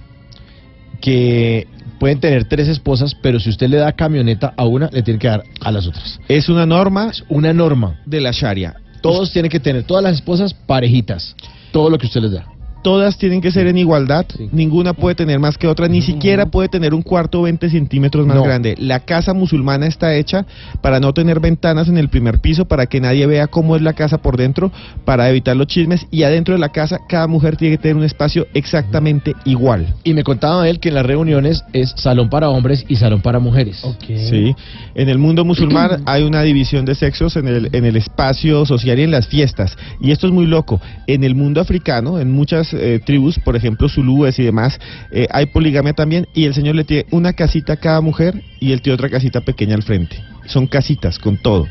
que 1.00 1.66
pueden 1.98 2.20
tener 2.20 2.44
tres 2.44 2.68
esposas, 2.68 3.14
pero 3.14 3.40
si 3.40 3.50
usted 3.50 3.68
le 3.68 3.78
da 3.78 3.92
camioneta 3.92 4.54
a 4.56 4.64
una, 4.64 4.88
le 4.92 5.02
tiene 5.02 5.18
que 5.18 5.28
dar 5.28 5.42
a 5.60 5.70
las 5.70 5.86
otras. 5.86 6.20
Es 6.28 6.48
una 6.48 6.66
norma 6.66 7.10
una 7.28 7.52
norma. 7.52 8.00
de 8.06 8.20
la 8.20 8.30
Sharia. 8.32 8.74
Todos 9.00 9.32
tienen 9.32 9.50
que 9.50 9.60
tener, 9.60 9.84
todas 9.84 10.02
las 10.02 10.14
esposas 10.14 10.54
parejitas. 10.54 11.36
Todo 11.72 11.90
lo 11.90 11.98
que 11.98 12.06
usted 12.06 12.22
les 12.22 12.32
da. 12.32 12.53
Todas 12.84 13.16
tienen 13.16 13.40
que 13.40 13.50
ser 13.50 13.66
en 13.66 13.78
igualdad, 13.78 14.26
ninguna 14.52 14.92
puede 14.92 15.14
tener 15.14 15.38
más 15.38 15.56
que 15.56 15.66
otra, 15.66 15.88
ni 15.88 16.02
siquiera 16.02 16.44
puede 16.44 16.68
tener 16.68 16.92
un 16.92 17.00
cuarto 17.00 17.40
20 17.40 17.70
centímetros 17.70 18.26
más 18.26 18.36
No. 18.36 18.42
grande. 18.42 18.74
La 18.78 19.00
casa 19.00 19.32
musulmana 19.32 19.86
está 19.86 20.14
hecha 20.14 20.44
para 20.82 21.00
no 21.00 21.14
tener 21.14 21.40
ventanas 21.40 21.88
en 21.88 21.96
el 21.96 22.10
primer 22.10 22.40
piso, 22.40 22.66
para 22.66 22.84
que 22.84 23.00
nadie 23.00 23.26
vea 23.26 23.46
cómo 23.46 23.74
es 23.74 23.80
la 23.80 23.94
casa 23.94 24.18
por 24.18 24.36
dentro, 24.36 24.70
para 25.06 25.30
evitar 25.30 25.56
los 25.56 25.66
chismes, 25.66 26.06
y 26.10 26.24
adentro 26.24 26.52
de 26.52 26.60
la 26.60 26.68
casa 26.68 26.98
cada 27.08 27.26
mujer 27.26 27.56
tiene 27.56 27.76
que 27.76 27.82
tener 27.82 27.96
un 27.96 28.04
espacio 28.04 28.46
exactamente 28.52 29.34
igual. 29.46 29.94
Y 30.04 30.12
me 30.12 30.22
contaba 30.22 30.68
él 30.68 30.78
que 30.78 30.90
en 30.90 30.96
las 30.96 31.06
reuniones 31.06 31.64
es 31.72 31.94
salón 31.96 32.28
para 32.28 32.50
hombres 32.50 32.84
y 32.86 32.96
salón 32.96 33.22
para 33.22 33.38
mujeres. 33.38 33.82
Sí, 34.06 34.54
en 34.94 35.08
el 35.08 35.16
mundo 35.16 35.46
musulmán 35.46 36.02
hay 36.06 36.22
una 36.22 36.42
división 36.42 36.84
de 36.84 36.94
sexos 36.94 37.36
en 37.36 37.48
el, 37.48 37.70
en 37.72 37.86
el 37.86 37.96
espacio 37.96 38.66
social 38.66 38.98
y 38.98 39.04
en 39.04 39.10
las 39.10 39.26
fiestas. 39.26 39.78
Y 40.02 40.10
esto 40.10 40.26
es 40.26 40.34
muy 40.34 40.44
loco. 40.44 40.82
En 41.06 41.24
el 41.24 41.34
mundo 41.34 41.62
africano, 41.62 42.20
en 42.20 42.30
muchas 42.30 42.73
eh, 42.74 43.00
tribus, 43.04 43.38
por 43.38 43.56
ejemplo 43.56 43.88
zulúes 43.88 44.38
y 44.38 44.44
demás, 44.44 44.78
eh, 45.10 45.26
hay 45.30 45.46
poligamia 45.46 45.92
también 45.92 46.26
y 46.34 46.44
el 46.44 46.54
señor 46.54 46.74
le 46.74 46.84
tiene 46.84 47.06
una 47.10 47.32
casita 47.32 47.74
a 47.74 47.76
cada 47.76 48.00
mujer 48.00 48.42
y 48.60 48.72
él 48.72 48.82
tiene 48.82 48.94
otra 48.94 49.08
casita 49.08 49.40
pequeña 49.40 49.74
al 49.74 49.82
frente. 49.82 50.22
Son 50.46 50.66
casitas 50.66 51.18
con 51.18 51.38
todo. 51.38 51.66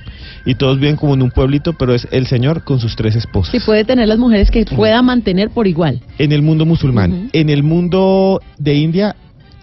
Y 0.45 0.55
todos 0.55 0.79
viven 0.79 0.95
como 0.95 1.13
en 1.13 1.21
un 1.21 1.31
pueblito, 1.31 1.73
pero 1.73 1.93
es 1.93 2.07
el 2.11 2.25
señor 2.27 2.63
con 2.63 2.79
sus 2.79 2.95
tres 2.95 3.15
esposas. 3.15 3.51
Sí, 3.51 3.59
puede 3.59 3.85
tener 3.85 4.07
las 4.07 4.17
mujeres 4.17 4.49
que 4.49 4.65
pueda 4.65 5.01
mantener 5.01 5.49
por 5.51 5.67
igual. 5.67 6.01
En 6.17 6.31
el 6.31 6.41
mundo 6.41 6.65
musulmán. 6.65 7.29
En 7.33 7.49
el 7.49 7.61
mundo 7.61 8.41
de 8.57 8.73
India, 8.75 9.15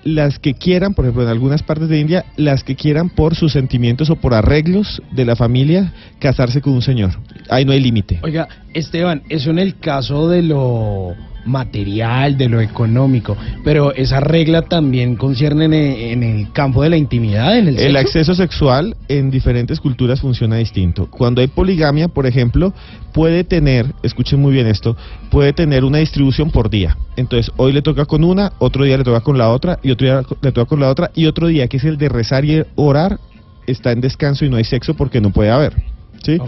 las 0.04 0.38
que 0.38 0.54
quieran, 0.54 0.94
por 0.94 1.04
ejemplo, 1.04 1.22
en 1.22 1.28
algunas 1.28 1.62
partes 1.62 1.88
de 1.88 2.00
India, 2.00 2.24
las 2.36 2.64
que 2.64 2.76
quieran 2.76 3.10
por 3.10 3.34
sus 3.34 3.52
sentimientos 3.52 4.10
o 4.10 4.16
por 4.16 4.34
arreglos 4.34 5.02
de 5.10 5.24
la 5.24 5.36
familia, 5.36 5.92
casarse 6.18 6.60
con 6.60 6.72
un 6.72 6.82
señor. 6.82 7.10
Ahí 7.48 7.64
no 7.64 7.72
hay 7.72 7.80
límite. 7.80 8.20
Oiga, 8.22 8.48
Esteban, 8.72 9.22
eso 9.28 9.50
en 9.50 9.58
el 9.58 9.78
caso 9.78 10.28
de 10.28 10.42
lo 10.42 11.14
material, 11.44 12.36
de 12.36 12.48
lo 12.48 12.60
económico, 12.60 13.36
pero 13.64 13.94
esa 13.94 14.20
regla 14.20 14.62
también 14.62 15.16
concierne 15.16 15.64
en 15.66 15.74
el, 15.74 16.00
en 16.00 16.22
el 16.22 16.52
campo 16.52 16.82
de 16.82 16.90
la 16.90 16.96
intimidad, 16.96 17.58
en 17.58 17.68
el, 17.68 17.78
El 17.78 17.92
sexo? 17.92 17.98
acceso 17.98 18.34
sexual 18.34 18.96
en 19.08 19.30
diferentes 19.30 19.80
culturas 19.80 20.20
funciona 20.20 20.56
distinto. 20.56 21.08
Cuando 21.10 21.40
hay 21.40 21.48
poligamia, 21.48 22.08
por 22.08 22.26
ejemplo, 22.26 22.72
puede 23.12 23.44
tener, 23.44 23.86
escuchen 24.02 24.40
muy 24.40 24.52
bien 24.52 24.66
esto, 24.66 24.96
puede 25.30 25.52
tener 25.52 25.84
una 25.84 25.98
distribución 25.98 26.50
por 26.50 26.70
día. 26.70 26.96
Entonces, 27.16 27.52
hoy 27.56 27.72
le 27.72 27.82
toca 27.82 28.04
con 28.04 28.24
una, 28.24 28.52
otro 28.58 28.84
día 28.84 28.96
le 28.98 29.04
toca 29.04 29.20
con 29.20 29.38
la 29.38 29.50
otra, 29.50 29.78
y 29.82 29.90
otro 29.90 30.06
día 30.06 30.22
le 30.40 30.52
toca 30.52 30.68
con 30.68 30.80
la 30.80 30.88
otra, 30.88 31.10
y 31.14 31.26
otro 31.26 31.46
día, 31.46 31.68
que 31.68 31.78
es 31.78 31.84
el 31.84 31.98
de 31.98 32.08
rezar 32.08 32.44
y 32.44 32.62
orar, 32.76 33.18
está 33.66 33.92
en 33.92 34.00
descanso 34.00 34.44
y 34.44 34.50
no 34.50 34.56
hay 34.56 34.64
sexo 34.64 34.94
porque 34.94 35.20
no 35.20 35.30
puede 35.30 35.50
haber. 35.50 35.74
¿Sí? 36.22 36.38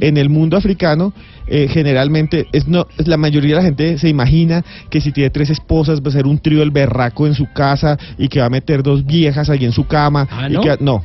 En 0.00 0.16
el 0.16 0.28
mundo 0.28 0.56
africano, 0.56 1.12
eh, 1.46 1.68
generalmente, 1.68 2.46
es 2.52 2.66
no, 2.68 2.86
es 2.98 3.06
la 3.08 3.16
mayoría 3.16 3.50
de 3.50 3.56
la 3.56 3.62
gente 3.62 3.98
se 3.98 4.08
imagina 4.08 4.64
que 4.90 5.00
si 5.00 5.12
tiene 5.12 5.30
tres 5.30 5.50
esposas 5.50 6.00
va 6.00 6.08
a 6.08 6.12
ser 6.12 6.26
un 6.26 6.38
trío 6.38 6.60
del 6.60 6.70
berraco 6.70 7.26
en 7.26 7.34
su 7.34 7.52
casa 7.52 7.98
y 8.18 8.28
que 8.28 8.40
va 8.40 8.46
a 8.46 8.50
meter 8.50 8.82
dos 8.82 9.04
viejas 9.04 9.50
ahí 9.50 9.64
en 9.64 9.72
su 9.72 9.86
cama. 9.86 10.28
Ah, 10.30 10.48
y 10.50 10.56
que- 10.56 10.76
no. 10.80 11.04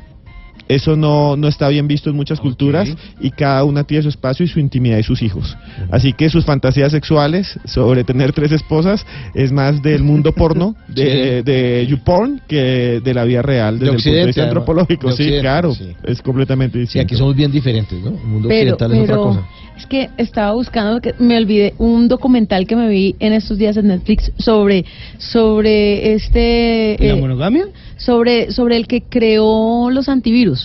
Eso 0.68 0.95
no, 0.95 1.35
no 1.38 1.48
está 1.48 1.69
bien 1.69 1.88
visto 1.88 2.10
en 2.10 2.15
muchas 2.15 2.39
culturas 2.39 2.89
y 3.22 3.31
cada 3.31 3.64
una 3.64 3.84
tiene 3.85 4.03
su 4.03 4.10
espacio 4.10 4.45
y 4.45 4.49
su 4.49 4.60
intimidad 4.60 4.98
y 4.98 5.03
sus 5.03 5.22
hijos. 5.22 5.56
Así 5.91 6.14
que 6.14 6.30
sus 6.30 6.45
fantasías 6.45 6.91
sexuales 6.91 7.60
sobre 7.65 8.03
tener 8.03 8.34
tres 8.34 8.52
esposas 8.52 9.06
es 9.34 9.52
más 9.52 9.81
del 9.81 10.03
mundo 10.03 10.34
porno, 10.34 10.76
de, 10.88 11.41
de 11.44 11.85
YouPorn, 11.88 12.41
que 12.48 12.99
de 13.03 13.14
la 13.14 13.23
vida 13.23 13.41
real 13.41 13.80
desde 13.80 13.91
el 13.91 13.95
punto 13.95 14.10
de 14.11 14.26
vista 14.26 14.41
además. 14.41 14.57
antropológico. 14.57 15.07
De 15.10 15.14
Sí, 15.18 15.31
claro, 15.39 15.73
sí. 15.73 15.89
es 16.03 16.22
completamente 16.22 16.73
Sí, 16.77 16.80
distinto. 16.81 17.03
aquí 17.06 17.15
somos 17.15 17.35
bien 17.35 17.52
diferentes, 17.52 17.99
¿no? 18.02 18.10
El 18.10 18.27
mundo 18.27 18.49
Pero, 18.49 18.73
occidental 18.73 18.91
es 18.94 19.03
otra 19.03 19.15
pero 19.15 19.23
cosa. 19.23 19.48
es 19.77 19.85
que 19.85 20.10
estaba 20.18 20.52
buscando, 20.53 20.99
que 21.02 21.14
me 21.19 21.38
olvidé, 21.38 21.73
un 21.77 22.07
documental 22.07 22.68
que 22.68 22.76
me 22.76 22.89
vi 22.89 23.15
en 23.19 23.34
estos 23.34 23.57
días 23.57 23.77
en 23.77 23.88
Netflix 23.88 24.31
sobre, 24.38 24.85
sobre 25.18 26.14
este... 26.14 26.98
¿La 26.99 27.06
eh, 27.14 27.15
monogamia? 27.15 27.65
sobre, 27.99 28.52
sobre 28.52 28.77
el 28.77 28.85
que 28.88 29.02
creó 29.02 29.89
los 29.89 30.07
antivirus. 30.07 30.57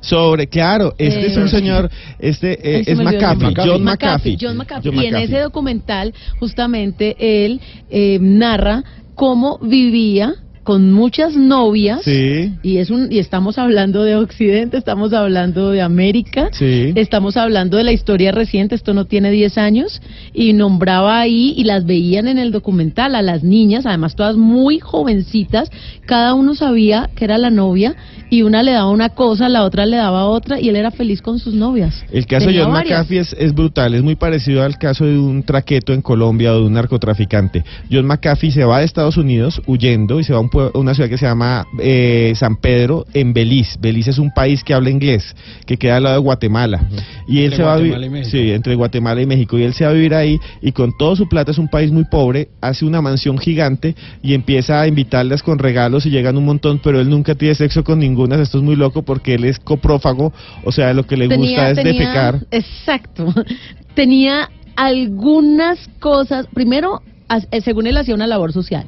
Sobre, 0.00 0.46
claro, 0.48 0.94
este 0.98 1.20
Eh, 1.20 1.26
es 1.26 1.36
un 1.36 1.48
señor, 1.48 1.90
este 2.18 2.78
eh, 2.78 2.84
es 2.86 2.98
McAfee. 2.98 3.54
John 3.56 3.82
McAfee. 3.84 4.38
John 4.40 4.56
McAfee. 4.56 4.94
Y 4.94 5.06
en 5.06 5.16
ese 5.16 5.38
documental, 5.40 6.14
justamente, 6.38 7.16
él 7.18 7.60
eh, 7.90 8.18
narra 8.20 8.84
cómo 9.14 9.58
vivía 9.58 10.34
con 10.66 10.92
muchas 10.92 11.36
novias. 11.36 12.02
Sí. 12.02 12.52
Y 12.64 12.78
es 12.78 12.90
un 12.90 13.06
y 13.12 13.20
estamos 13.20 13.56
hablando 13.56 14.02
de 14.02 14.16
Occidente, 14.16 14.76
estamos 14.76 15.12
hablando 15.12 15.70
de 15.70 15.80
América, 15.80 16.48
Sí. 16.50 16.92
estamos 16.96 17.36
hablando 17.36 17.76
de 17.76 17.84
la 17.84 17.92
historia 17.92 18.32
reciente, 18.32 18.74
esto 18.74 18.92
no 18.92 19.04
tiene 19.04 19.30
10 19.30 19.58
años 19.58 20.02
y 20.34 20.52
nombraba 20.54 21.20
ahí 21.20 21.54
y 21.56 21.62
las 21.62 21.86
veían 21.86 22.26
en 22.26 22.38
el 22.38 22.50
documental 22.50 23.14
a 23.14 23.22
las 23.22 23.44
niñas, 23.44 23.86
además 23.86 24.16
todas 24.16 24.36
muy 24.36 24.80
jovencitas, 24.80 25.70
cada 26.04 26.34
uno 26.34 26.56
sabía 26.56 27.10
que 27.14 27.24
era 27.24 27.38
la 27.38 27.50
novia 27.50 27.94
y 28.28 28.42
una 28.42 28.64
le 28.64 28.72
daba 28.72 28.90
una 28.90 29.10
cosa, 29.10 29.48
la 29.48 29.62
otra 29.62 29.86
le 29.86 29.96
daba 29.98 30.26
otra 30.26 30.60
y 30.60 30.68
él 30.68 30.74
era 30.74 30.90
feliz 30.90 31.22
con 31.22 31.38
sus 31.38 31.54
novias. 31.54 32.04
El 32.10 32.26
caso 32.26 32.48
de 32.50 32.58
John 32.58 32.72
varias. 32.72 32.98
McAfee 33.02 33.18
es, 33.18 33.36
es 33.38 33.54
brutal, 33.54 33.94
es 33.94 34.02
muy 34.02 34.16
parecido 34.16 34.64
al 34.64 34.78
caso 34.78 35.04
de 35.04 35.16
un 35.16 35.44
traqueto 35.44 35.92
en 35.92 36.02
Colombia 36.02 36.52
o 36.52 36.58
de 36.60 36.66
un 36.66 36.72
narcotraficante. 36.72 37.64
John 37.88 38.06
McAfee 38.06 38.50
se 38.50 38.64
va 38.64 38.80
de 38.80 38.84
Estados 38.84 39.16
Unidos 39.16 39.62
huyendo 39.68 40.18
y 40.18 40.24
se 40.24 40.32
va 40.32 40.40
a 40.40 40.42
un 40.42 40.50
una 40.74 40.94
ciudad 40.94 41.08
que 41.08 41.18
se 41.18 41.26
llama 41.26 41.66
eh, 41.80 42.32
San 42.36 42.56
Pedro 42.56 43.06
en 43.14 43.32
Belice. 43.32 43.78
Belice 43.80 44.10
es 44.10 44.18
un 44.18 44.30
país 44.32 44.62
que 44.64 44.74
habla 44.74 44.90
inglés, 44.90 45.34
que 45.66 45.76
queda 45.76 45.96
al 45.96 46.02
lado 46.04 46.16
de 46.16 46.22
Guatemala. 46.22 46.88
Y 47.28 47.38
él 47.38 47.44
Entre 47.52 47.56
se 47.56 47.62
va 47.62 47.74
a 47.74 47.76
vi- 47.76 47.88
Guatemala 47.88 48.06
y 48.06 48.10
México. 48.10 48.30
Sí, 48.30 48.50
entre 48.52 48.74
Guatemala 48.74 49.22
y 49.22 49.26
México. 49.26 49.58
Y 49.58 49.62
él 49.62 49.74
se 49.74 49.84
va 49.84 49.90
a 49.90 49.94
vivir 49.94 50.14
ahí 50.14 50.38
y 50.62 50.72
con 50.72 50.96
todo 50.96 51.16
su 51.16 51.28
plata 51.28 51.50
es 51.50 51.58
un 51.58 51.68
país 51.68 51.90
muy 51.92 52.04
pobre, 52.04 52.48
hace 52.60 52.84
una 52.84 53.00
mansión 53.00 53.38
gigante 53.38 53.94
y 54.22 54.34
empieza 54.34 54.80
a 54.80 54.86
invitarlas 54.88 55.42
con 55.42 55.58
regalos 55.58 56.06
y 56.06 56.10
llegan 56.10 56.36
un 56.36 56.44
montón, 56.44 56.80
pero 56.82 57.00
él 57.00 57.08
nunca 57.10 57.34
tiene 57.34 57.54
sexo 57.54 57.84
con 57.84 57.98
ninguna. 57.98 58.36
Esto 58.40 58.58
es 58.58 58.64
muy 58.64 58.76
loco 58.76 59.02
porque 59.02 59.34
él 59.34 59.44
es 59.44 59.58
coprófago, 59.58 60.32
o 60.64 60.72
sea, 60.72 60.92
lo 60.94 61.06
que 61.06 61.16
le 61.16 61.26
gusta 61.28 61.70
es 61.70 61.76
defecar. 61.76 62.40
Exacto. 62.50 63.32
Tenía 63.94 64.50
algunas 64.76 65.88
cosas. 66.00 66.46
Primero, 66.52 67.02
eh, 67.50 67.60
según 67.60 67.86
él 67.86 67.96
hacía 67.96 68.14
una 68.14 68.26
labor 68.26 68.52
social, 68.52 68.86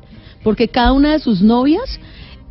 porque 0.48 0.68
cada 0.68 0.92
una 0.94 1.12
de 1.12 1.18
sus 1.18 1.42
novias 1.42 2.00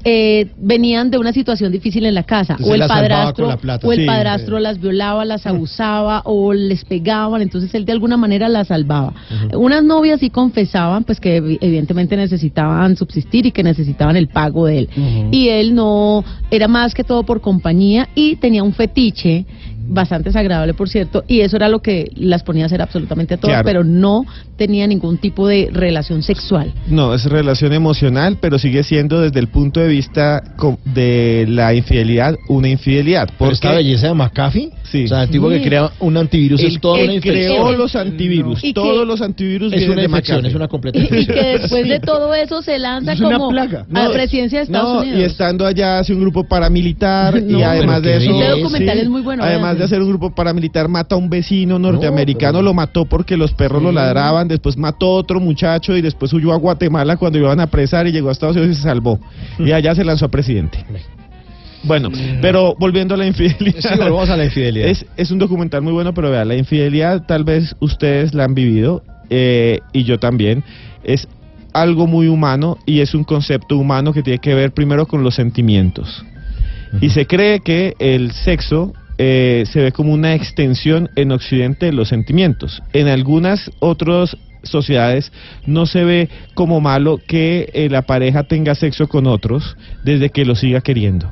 eh, 0.04 0.52
venían 0.56 1.10
de 1.10 1.18
una 1.18 1.34
situación 1.34 1.72
difícil 1.72 2.06
en 2.06 2.14
la 2.14 2.22
casa, 2.22 2.54
Entonces 2.60 2.72
o 2.72 2.76
el 2.84 2.88
padrastro, 2.88 3.58
plata. 3.58 3.88
o 3.88 3.92
el 3.92 4.02
Sí. 4.02 4.06
padrastro 4.06 4.60
las 4.60 4.80
violaba, 4.80 5.26
las 5.26 5.48
abusaba 5.48 6.22
o 6.26 6.54
les 6.54 6.86
pegaban, 6.86 7.42
entonces 7.42 7.74
él 7.74 7.86
de 7.86 7.94
alguna 7.94 8.16
manera 8.18 8.48
las 8.50 8.68
salvaba. 8.68 9.14
Unas 9.56 9.84
novias 9.84 10.20
sí 10.20 10.30
confesaban, 10.30 11.06
pues 11.06 11.20
que 11.20 11.42
evi- 11.42 11.58
evidentemente 11.60 12.16
necesitaban 12.16 12.96
subsistir 12.96 13.48
y 13.48 13.52
que 13.52 13.64
necesitaban 13.64 14.16
el 14.16 14.28
pago 14.28 14.68
de 14.68 14.78
él. 14.78 14.90
Y 15.32 15.50
él 15.50 15.74
no, 15.74 16.24
era 16.52 16.68
más 16.68 16.94
que 16.94 17.04
todo 17.04 17.24
por 17.24 17.42
compañía 17.42 18.08
y 18.14 18.36
tenía 18.36 18.62
un 18.62 18.74
fetiche 18.74 19.46
bastante 19.90 20.30
desagradable, 20.30 20.74
por 20.74 20.90
cierto, 20.90 21.24
y 21.28 21.42
eso 21.42 21.56
era 21.56 21.70
lo 21.70 21.80
que 21.80 22.10
las 22.16 22.44
ponía 22.44 22.64
a 22.64 22.66
hacer 22.68 22.82
absolutamente 22.82 23.36
a 23.36 23.38
todas, 23.38 23.56
Claro. 23.64 23.66
pero 23.66 23.84
no 23.84 24.26
tenía 24.58 24.86
ningún 24.88 25.18
tipo 25.18 25.48
de 25.48 25.70
relación 25.72 26.24
sexual. 26.24 26.74
No, 26.88 27.14
es 27.14 27.26
relación 27.26 27.74
emocional, 27.74 28.38
pero 28.42 28.58
sigue 28.60 28.84
siendo 28.84 29.22
desde 29.22 29.40
el 29.40 29.48
punto 29.48 29.80
de 29.80 29.88
vista 29.88 30.44
de 30.86 31.46
la 31.48 31.74
infidelidad 31.74 32.36
una 32.50 32.70
infidelidad. 32.70 33.30
Por 33.38 33.54
esta 33.54 33.72
belleza 33.74 34.08
de 34.08 34.14
McAfee, 34.14 34.72
Sí. 34.84 35.04
o 35.06 35.08
sea, 35.10 35.24
el 35.24 35.30
tipo 35.30 35.50
que 35.50 35.60
Sí. 35.60 35.66
crea 35.66 35.92
un 36.00 36.18
antivirus 36.18 36.62
es 36.62 36.74
Él, 36.76 36.80
toda 36.82 37.04
una 37.04 37.14
infección. 37.14 37.34
creó 37.56 37.72
los 37.74 37.96
antivirus, 37.96 38.64
Y 38.64 38.68
que- 38.68 38.74
todos 38.74 39.06
los 39.08 39.22
antivirus 39.22 39.74
Es 39.74 39.80
vienen 39.80 39.92
una 39.94 40.02
de 40.02 40.08
infección, 40.08 40.38
McAfee. 40.38 40.50
es 40.50 40.56
una 40.56 40.68
completa 40.68 40.98
Y, 40.98 41.02
y 41.02 41.04
infección. 41.06 41.36
que 41.38 41.44
después 41.60 41.88
de 41.90 42.00
todo 42.00 42.34
eso 42.36 42.62
se 42.62 42.80
lanza 42.80 43.14
Es 43.14 43.22
como 43.22 43.50
plaga. 43.50 43.86
a 43.94 44.04
la 44.04 44.10
presidencia 44.12 44.60
de 44.60 44.64
Estados 44.66 44.94
no, 44.96 45.00
Unidos. 45.02 45.20
y 45.20 45.24
estando 45.24 45.66
allá 45.66 46.00
hace 46.00 46.14
un 46.14 46.22
grupo 46.22 46.44
paramilitar 46.46 47.42
No, 47.44 47.60
y 47.60 47.64
además 47.64 48.02
de 48.02 48.18
eso. 48.18 48.32
Este 48.32 48.48
documental 48.50 48.98
es 48.98 49.10
muy 49.10 49.22
bueno, 49.22 49.44
además 49.44 49.77
de 49.78 49.86
hacer 49.86 50.02
un 50.02 50.10
grupo 50.10 50.32
paramilitar 50.32 50.88
mata 50.88 51.16
a 51.16 51.18
un 51.18 51.30
vecino 51.30 51.80
norteamericano, 51.80 52.62
lo 52.62 52.74
mató 52.74 53.06
porque 53.06 53.38
los 53.38 53.54
perros 53.54 53.82
lo 53.82 53.92
ladraban, 53.92 54.48
después 54.48 54.78
mató 54.78 55.08
a 55.08 55.14
otro 55.16 55.40
muchacho 55.40 55.96
y 55.96 56.02
después 56.02 56.34
huyó 56.34 56.54
a 56.54 56.58
Guatemala 56.58 57.18
cuando 57.18 57.38
iban 57.38 57.60
a 57.60 57.64
apresar 57.64 58.08
y 58.08 58.12
llegó 58.12 58.30
a 58.30 58.32
Estados 58.32 58.56
Unidos 58.56 58.78
y 58.78 58.80
se 58.80 58.84
salvó 58.84 59.20
y 59.60 59.72
allá 59.72 59.96
se 59.96 60.04
lanzó 60.04 60.26
a 60.26 60.30
presidente. 60.30 60.84
Bueno, 61.84 62.10
pero 62.42 62.76
volviendo 62.78 63.14
a 63.14 63.18
la 63.18 63.28
infidelidad. 63.28 63.80
Sí, 63.80 63.90
volvamos 63.98 64.30
a 64.30 64.38
la 64.38 64.46
infidelidad. 64.46 64.88
Es, 64.90 65.06
es 65.16 65.32
un 65.32 65.40
documental 65.40 65.82
muy 65.82 65.94
bueno, 65.94 66.14
pero 66.14 66.32
vea, 66.32 66.44
la 66.44 66.56
infidelidad 66.56 67.26
tal 67.26 67.44
vez 67.44 67.76
ustedes 67.80 68.34
la 68.34 68.44
han 68.46 68.56
vivido 68.56 69.04
eh, 69.30 69.80
y 69.94 70.04
yo 70.04 70.20
también. 70.20 70.64
Es 71.04 71.28
algo 71.74 72.08
muy 72.08 72.28
humano 72.28 72.78
y 72.86 73.02
es 73.02 73.14
un 73.14 73.24
concepto 73.24 73.78
humano 73.78 74.12
que 74.14 74.24
tiene 74.24 74.40
que 74.40 74.54
ver 74.54 74.72
primero 74.72 75.06
con 75.06 75.24
los 75.24 75.36
sentimientos. 75.36 76.26
Y 77.02 77.10
se 77.10 77.28
cree 77.28 77.60
que 77.60 77.96
el 78.00 78.32
sexo 78.32 78.94
eh, 79.18 79.64
se 79.72 79.82
ve 79.82 79.92
como 79.92 80.14
una 80.14 80.36
extensión 80.36 81.10
en 81.16 81.32
Occidente 81.32 81.88
de 81.88 81.94
los 81.94 82.10
sentimientos. 82.10 82.84
En 82.94 83.08
algunas 83.08 83.72
otras 83.80 84.38
sociedades 84.64 85.32
no 85.66 85.86
se 85.86 86.04
ve 86.04 86.30
como 86.54 86.82
malo 86.82 87.20
que 87.26 87.70
eh, 87.74 87.90
la 87.90 88.04
pareja 88.04 88.44
tenga 88.44 88.76
sexo 88.76 89.08
con 89.08 89.28
otros 89.28 89.78
desde 90.04 90.30
que 90.30 90.46
lo 90.46 90.56
siga 90.56 90.82
queriendo. 90.82 91.30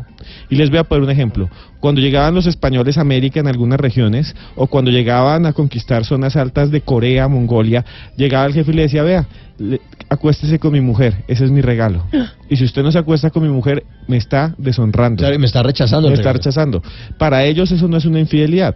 Y 0.49 0.55
les 0.55 0.69
voy 0.69 0.80
a 0.80 0.84
poner 0.84 1.03
un 1.03 1.09
ejemplo. 1.09 1.49
Cuando 1.80 2.01
llegaban 2.01 2.34
los 2.35 2.45
españoles 2.47 2.97
a 2.97 3.01
América 3.01 3.39
en 3.39 3.47
algunas 3.47 3.80
regiones, 3.80 4.35
o 4.55 4.67
cuando 4.67 4.91
llegaban 4.91 5.45
a 5.45 5.53
conquistar 5.53 6.05
zonas 6.05 6.35
altas 6.35 6.72
de 6.72 6.81
Corea, 6.81 7.27
Mongolia, 7.27 7.85
llegaba 8.17 8.45
el 8.45 8.53
jefe 8.53 8.72
y 8.72 8.76
le 8.76 8.81
decía, 8.84 9.03
vea, 9.03 9.27
le- 9.57 9.81
acuéstese 10.09 10.59
con 10.59 10.72
mi 10.73 10.81
mujer, 10.81 11.23
ese 11.27 11.45
es 11.45 11.51
mi 11.51 11.61
regalo. 11.61 12.03
Y 12.49 12.55
si 12.57 12.63
usted 12.65 12.84
no 12.84 12.91
se 12.91 12.99
acuesta 12.99 13.30
con 13.31 13.43
mi 13.43 13.49
mujer, 13.49 13.84
me 14.07 14.17
está 14.17 14.53
deshonrando. 14.57 15.19
Claro, 15.19 15.35
y 15.35 15.39
me 15.39 15.45
está 15.47 15.63
rechazando. 15.63 16.07
Me 16.09 16.13
está 16.15 16.34
rechazando. 16.34 16.84
Para 17.17 17.43
ellos 17.45 17.72
eso 17.72 17.88
no 17.88 17.97
es 17.97 18.05
una 18.05 18.19
infidelidad. 18.19 18.76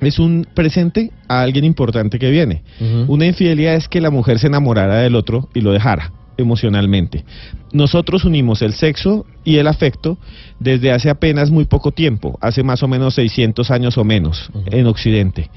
Es 0.00 0.18
un 0.20 0.46
presente 0.54 1.10
a 1.26 1.42
alguien 1.42 1.64
importante 1.64 2.18
que 2.20 2.30
viene. 2.30 2.62
Una 3.08 3.26
infidelidad 3.26 3.74
es 3.74 3.88
que 3.88 4.00
la 4.00 4.10
mujer 4.10 4.38
se 4.38 4.46
enamorara 4.46 4.96
del 4.98 5.16
otro 5.16 5.48
y 5.54 5.60
lo 5.60 5.72
dejara 5.72 6.12
emocionalmente. 6.38 7.24
Nosotros 7.72 8.24
unimos 8.24 8.62
el 8.62 8.72
sexo 8.72 9.26
y 9.44 9.56
el 9.56 9.66
afecto 9.66 10.16
desde 10.58 10.92
hace 10.92 11.10
apenas 11.10 11.50
muy 11.50 11.66
poco 11.66 11.92
tiempo, 11.92 12.38
hace 12.40 12.62
más 12.62 12.82
o 12.82 12.88
menos 12.88 13.14
600 13.14 13.70
años 13.70 13.98
o 13.98 14.04
menos 14.04 14.50
en 14.70 14.86
Occidente. 14.86 15.50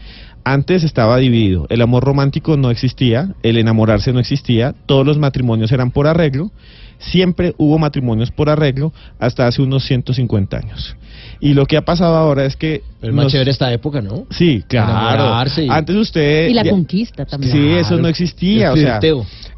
Antes 0.44 0.84
estaba 0.84 1.18
dividido, 1.18 1.68
el 1.70 1.82
amor 1.82 2.04
romántico 2.04 2.58
no 2.58 2.72
existía, 2.72 3.36
el 3.44 3.58
enamorarse 3.58 4.12
no 4.12 4.20
existía, 4.20 4.74
todos 4.88 5.06
los 5.06 5.20
matrimonios 5.20 5.72
eran 5.72 5.92
por 5.92 6.08
arreglo, 6.08 6.52
siempre 6.98 7.54
hubo 7.58 7.78
matrimonios 7.78 8.32
por 8.32 8.50
arreglo 8.50 8.92
hasta 9.20 9.46
hace 9.46 9.62
unos 9.62 9.86
150 9.86 10.58
años. 10.58 10.96
Y 11.44 11.56
lo 11.56 11.66
que 11.66 11.76
ha 11.76 11.82
pasado 11.82 12.16
ahora 12.16 12.46
es 12.46 12.56
que... 12.56 12.84
Pero 13.00 13.12
es 13.12 13.16
más 13.16 13.24
nos- 13.26 13.32
chévere 13.34 13.50
esta 13.50 13.74
época, 13.74 14.00
¿no? 14.00 14.28
Sí, 14.30 14.64
claro. 14.68 15.44
Y- 15.58 15.70
Antes 15.70 15.96
usted... 15.96 16.50
y 16.50 16.54
la 16.54 16.64
ya- 16.64 16.70
conquista 16.72 17.26
también. 17.26 17.52
Sí, 17.52 17.70
eso 17.72 17.98
no 17.98 18.08
existía. 18.08 18.72
O 18.72 18.78
sea, 18.78 19.00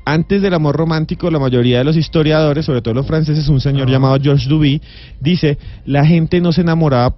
antes 0.06 0.42
del 0.42 0.54
amor 0.54 0.76
romántico, 0.78 1.30
la 1.30 1.40
mayoría 1.40 1.80
de 1.80 1.84
los 1.84 1.98
historiadores, 1.98 2.66
sobre 2.66 2.82
todo 2.82 2.94
los 2.94 3.06
franceses, 3.06 3.50
un 3.50 3.60
señor 3.60 3.90
llamado 3.90 4.18
Georges 4.22 4.48
Duby, 4.48 4.82
dice, 5.20 5.58
la 5.86 6.06
gente 6.06 6.40
no 6.40 6.54
se 6.54 6.62
enamoraba 6.62 7.16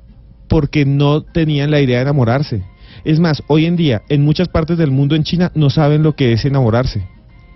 porque 0.48 0.84
no 0.86 1.22
tenían 1.22 1.70
la 1.72 1.80
idea 1.80 1.98
de 1.98 2.04
enamorarse. 2.04 2.64
Es 3.04 3.20
más, 3.20 3.44
hoy 3.48 3.66
en 3.68 3.76
día, 3.76 4.02
en 4.10 4.24
muchas 4.24 4.48
partes 4.48 4.78
del 4.80 4.90
mundo, 4.90 5.16
en 5.16 5.24
China, 5.24 5.52
no 5.54 5.70
saben 5.70 6.02
lo 6.02 6.16
que 6.16 6.34
es 6.34 6.44
enamorarse. 6.46 7.08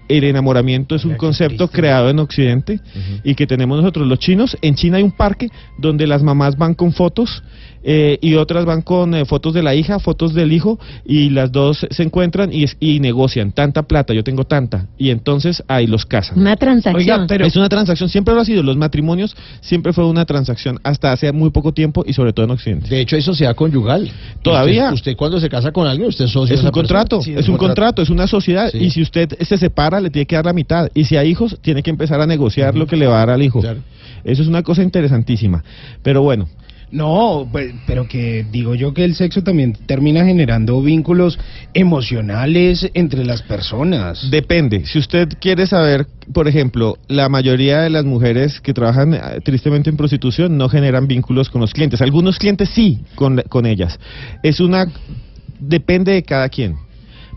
El 0.09 0.23
enamoramiento 0.23 0.95
es 0.95 1.05
un 1.05 1.15
concepto 1.15 1.67
creado 1.69 2.09
en 2.09 2.19
Occidente 2.19 2.79
y 3.23 3.35
que 3.35 3.47
tenemos 3.47 3.77
nosotros 3.77 4.07
los 4.07 4.19
chinos. 4.19 4.57
En 4.61 4.75
China 4.75 4.97
hay 4.97 5.03
un 5.03 5.11
parque 5.11 5.49
donde 5.77 6.07
las 6.07 6.23
mamás 6.23 6.57
van 6.57 6.73
con 6.73 6.91
fotos 6.91 7.43
eh, 7.83 8.17
y 8.21 8.35
otras 8.35 8.65
van 8.65 8.81
con 8.81 9.13
eh, 9.15 9.25
fotos 9.25 9.53
de 9.53 9.63
la 9.63 9.73
hija, 9.75 9.99
fotos 9.99 10.33
del 10.33 10.51
hijo 10.51 10.79
y 11.05 11.29
las 11.29 11.51
dos 11.51 11.85
se 11.89 12.03
encuentran 12.03 12.51
y, 12.51 12.63
es- 12.63 12.75
y 12.79 12.99
negocian 12.99 13.51
tanta 13.51 13.83
plata, 13.83 14.13
yo 14.13 14.23
tengo 14.23 14.43
tanta 14.43 14.87
y 14.97 15.09
entonces 15.11 15.63
ahí 15.67 15.87
los 15.87 16.05
casan. 16.05 16.37
Una 16.39 16.55
transacción. 16.55 17.27
Es 17.41 17.55
una 17.55 17.69
transacción, 17.69 18.09
siempre 18.09 18.33
lo 18.33 18.41
ha 18.41 18.45
sido. 18.45 18.63
Los 18.63 18.75
matrimonios 18.77 19.35
siempre 19.61 19.93
fue 19.93 20.05
una 20.05 20.25
transacción 20.25 20.79
hasta 20.83 21.11
hace 21.11 21.31
muy 21.31 21.51
poco 21.51 21.73
tiempo 21.73 22.03
y 22.05 22.13
sobre 22.13 22.33
todo 22.33 22.45
en 22.45 22.51
Occidente. 22.51 22.89
De 22.89 22.99
hecho, 23.01 23.15
hay 23.15 23.21
sociedad 23.21 23.55
conyugal. 23.55 24.11
Todavía. 24.41 24.85
Usted, 24.85 24.93
usted 24.95 25.15
cuando 25.15 25.39
se 25.39 25.49
casa 25.49 25.71
con 25.71 25.87
alguien, 25.87 26.09
usted 26.09 26.25
es 26.25 26.31
socio 26.31 26.53
Es 26.55 26.63
un 26.63 26.71
contrato, 26.71 27.21
Sí, 27.21 27.33
es 27.35 27.47
un 27.47 27.57
contrato, 27.57 28.01
es 28.01 28.09
una 28.09 28.27
sociedad. 28.27 28.69
Sí. 28.71 28.77
Y 28.79 28.89
si 28.89 29.01
usted 29.01 29.29
se 29.41 29.57
separa, 29.57 29.99
le 29.99 30.09
tiene 30.09 30.25
que 30.25 30.35
dar 30.35 30.45
la 30.45 30.53
mitad. 30.53 30.89
Y 30.93 31.05
si 31.05 31.15
hay 31.17 31.29
hijos, 31.29 31.57
tiene 31.61 31.81
que 31.83 31.89
empezar 31.89 32.19
a 32.21 32.25
negociar 32.27 32.75
lo 32.75 32.87
que 32.87 32.95
le 32.97 33.07
va 33.07 33.15
a 33.15 33.19
dar 33.19 33.29
al 33.31 33.43
hijo. 33.43 33.61
Eso 34.23 34.41
es 34.41 34.47
una 34.47 34.63
cosa 34.63 34.83
interesantísima. 34.83 35.63
Pero 36.03 36.21
bueno, 36.21 36.47
No, 36.91 37.47
pues, 37.51 37.73
pero 37.85 38.07
que 38.07 38.45
digo 38.51 38.73
yo 38.73 38.93
que 38.93 39.05
el 39.05 39.13
sexo 39.13 39.43
también 39.43 39.73
termina 39.85 40.25
generando 40.25 40.81
vínculos 40.81 41.37
emocionales 41.73 42.89
entre 42.93 43.25
las 43.25 43.43
personas. 43.43 44.31
Depende. 44.31 44.85
Si 44.85 44.97
usted 44.97 45.29
quiere 45.39 45.67
saber, 45.67 46.07
por 46.33 46.47
ejemplo, 46.47 46.97
la 47.07 47.29
mayoría 47.29 47.81
de 47.81 47.91
las 47.91 48.05
mujeres 48.05 48.59
que 48.59 48.73
trabajan 48.73 49.13
eh, 49.13 49.19
tristemente 49.43 49.89
en 49.89 49.97
prostitución 49.97 50.57
no 50.57 50.67
generan 50.67 51.07
vínculos 51.07 51.49
con 51.49 51.61
los 51.61 51.73
clientes. 51.73 52.01
Algunos 52.01 52.39
clientes 52.39 52.69
sí 52.69 52.99
con, 53.15 53.41
con 53.49 53.67
ellas. 53.67 53.99
Es 54.41 54.59
una 54.59 54.87
depende 55.59 56.13
de 56.13 56.23
cada 56.23 56.49
quien. 56.49 56.75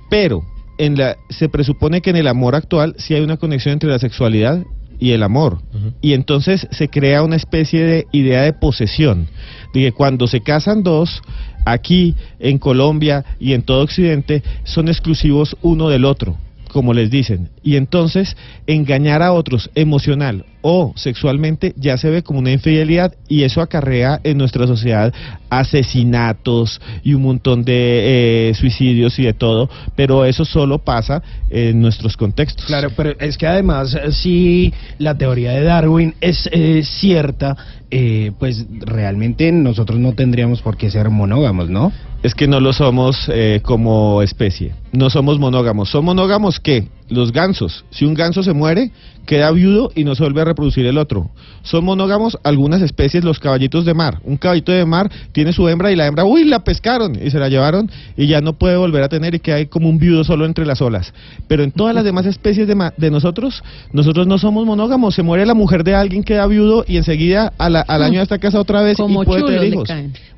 Pero 0.08 0.42
en 0.78 0.96
la 0.96 1.16
se 1.28 1.48
presupone 1.48 2.00
que 2.00 2.10
en 2.10 2.16
el 2.16 2.28
amor 2.28 2.54
actual 2.54 2.94
sí 2.96 3.14
hay 3.14 3.20
una 3.20 3.36
conexión 3.36 3.74
entre 3.74 3.90
la 3.90 3.98
sexualidad 3.98 4.64
y 5.02 5.10
el 5.10 5.24
amor. 5.24 5.58
Y 6.00 6.12
entonces 6.12 6.68
se 6.70 6.88
crea 6.88 7.24
una 7.24 7.34
especie 7.34 7.82
de 7.82 8.06
idea 8.12 8.42
de 8.42 8.52
posesión, 8.52 9.26
de 9.74 9.80
que 9.80 9.92
cuando 9.92 10.28
se 10.28 10.42
casan 10.42 10.84
dos, 10.84 11.22
aquí 11.64 12.14
en 12.38 12.58
Colombia 12.58 13.24
y 13.40 13.54
en 13.54 13.62
todo 13.62 13.82
Occidente, 13.82 14.44
son 14.62 14.86
exclusivos 14.86 15.56
uno 15.60 15.88
del 15.88 16.04
otro. 16.04 16.38
Como 16.72 16.94
les 16.94 17.10
dicen. 17.10 17.50
Y 17.62 17.76
entonces 17.76 18.36
engañar 18.66 19.22
a 19.22 19.32
otros 19.32 19.70
emocional 19.74 20.46
o 20.62 20.92
sexualmente 20.96 21.74
ya 21.76 21.98
se 21.98 22.08
ve 22.08 22.22
como 22.22 22.38
una 22.38 22.52
infidelidad 22.52 23.14
y 23.28 23.42
eso 23.42 23.60
acarrea 23.60 24.20
en 24.22 24.38
nuestra 24.38 24.66
sociedad 24.66 25.12
asesinatos 25.50 26.80
y 27.02 27.14
un 27.14 27.22
montón 27.22 27.64
de 27.64 28.50
eh, 28.50 28.54
suicidios 28.54 29.18
y 29.18 29.24
de 29.24 29.34
todo, 29.34 29.68
pero 29.96 30.24
eso 30.24 30.44
solo 30.44 30.78
pasa 30.78 31.22
en 31.50 31.80
nuestros 31.80 32.16
contextos. 32.16 32.66
Claro, 32.66 32.90
pero 32.96 33.14
es 33.18 33.36
que 33.36 33.46
además, 33.46 33.94
eh, 33.94 34.12
si 34.12 34.72
la 34.98 35.18
teoría 35.18 35.52
de 35.52 35.62
Darwin 35.62 36.14
es 36.20 36.48
eh, 36.52 36.82
cierta, 36.84 37.56
eh, 37.94 38.32
pues 38.38 38.64
realmente 38.80 39.52
nosotros 39.52 39.98
no 39.98 40.14
tendríamos 40.14 40.62
por 40.62 40.78
qué 40.78 40.90
ser 40.90 41.10
monógamos, 41.10 41.68
¿no? 41.68 41.92
Es 42.22 42.34
que 42.34 42.48
no 42.48 42.58
lo 42.58 42.72
somos 42.72 43.30
eh, 43.30 43.60
como 43.62 44.22
especie. 44.22 44.72
No 44.92 45.10
somos 45.10 45.38
monógamos. 45.38 45.90
¿Son 45.90 46.02
monógamos 46.02 46.58
qué? 46.58 46.88
Los 47.12 47.32
gansos. 47.32 47.84
Si 47.90 48.04
un 48.04 48.14
ganso 48.14 48.42
se 48.42 48.52
muere, 48.52 48.90
queda 49.26 49.50
viudo 49.52 49.90
y 49.94 50.02
no 50.04 50.14
se 50.14 50.22
vuelve 50.22 50.40
a 50.40 50.44
reproducir 50.46 50.86
el 50.86 50.98
otro. 50.98 51.30
Son 51.62 51.84
monógamos 51.84 52.38
algunas 52.42 52.80
especies, 52.82 53.22
los 53.22 53.38
caballitos 53.38 53.84
de 53.84 53.94
mar. 53.94 54.18
Un 54.24 54.36
caballito 54.36 54.72
de 54.72 54.84
mar 54.84 55.10
tiene 55.32 55.52
su 55.52 55.68
hembra 55.68 55.92
y 55.92 55.96
la 55.96 56.06
hembra, 56.06 56.24
uy, 56.24 56.44
la 56.44 56.64
pescaron 56.64 57.14
y 57.24 57.30
se 57.30 57.38
la 57.38 57.48
llevaron 57.48 57.90
y 58.16 58.26
ya 58.26 58.40
no 58.40 58.54
puede 58.54 58.76
volver 58.76 59.02
a 59.02 59.08
tener 59.08 59.34
y 59.34 59.38
queda 59.40 59.56
ahí 59.56 59.66
como 59.66 59.88
un 59.88 59.98
viudo 59.98 60.24
solo 60.24 60.44
entre 60.46 60.64
las 60.66 60.80
olas. 60.80 61.12
Pero 61.48 61.62
en 61.62 61.70
todas 61.70 61.94
las 61.94 62.02
demás 62.04 62.26
especies 62.26 62.66
de, 62.66 62.74
ma- 62.74 62.94
de 62.96 63.10
nosotros, 63.10 63.62
nosotros 63.92 64.26
no 64.26 64.38
somos 64.38 64.64
monógamos. 64.66 65.14
Se 65.14 65.22
muere 65.22 65.46
la 65.46 65.54
mujer 65.54 65.84
de 65.84 65.94
alguien, 65.94 66.24
queda 66.24 66.46
viudo 66.46 66.84
y 66.88 66.96
enseguida 66.96 67.52
a 67.58 67.68
la- 67.70 67.80
al 67.82 68.02
año 68.02 68.20
está 68.22 68.38
casado 68.38 68.62
otra 68.62 68.82
vez 68.82 68.96
Como 68.96 69.22
y 69.22 69.26
puede 69.26 69.42
chulos 69.42 69.54
tener 69.54 69.72
hijos. 69.72 69.88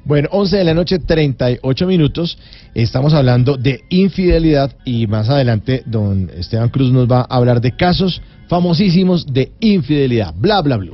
Bueno, 0.06 0.28
11 0.32 0.58
de 0.58 0.64
la 0.64 0.74
noche, 0.74 0.98
38 0.98 1.86
minutos. 1.86 2.36
Estamos 2.74 3.14
hablando 3.14 3.56
de 3.56 3.80
infidelidad 3.88 4.76
y 4.84 5.06
más 5.06 5.30
adelante 5.30 5.82
don 5.86 6.30
Esteban 6.36 6.63
Cruz 6.68 6.90
nos 6.90 7.10
va 7.10 7.20
a 7.20 7.36
hablar 7.36 7.60
de 7.60 7.72
casos 7.72 8.20
famosísimos 8.48 9.26
de 9.26 9.52
infidelidad. 9.60 10.34
Bla, 10.36 10.60
bla, 10.62 10.76
bla. 10.76 10.90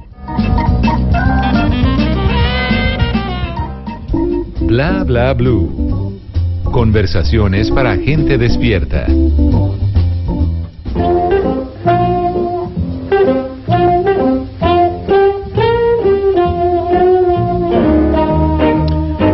Bla 4.60 5.02
bla 5.04 5.34
blue. 5.34 6.20
Conversaciones 6.70 7.70
para 7.70 7.96
gente 7.96 8.38
despierta. 8.38 9.06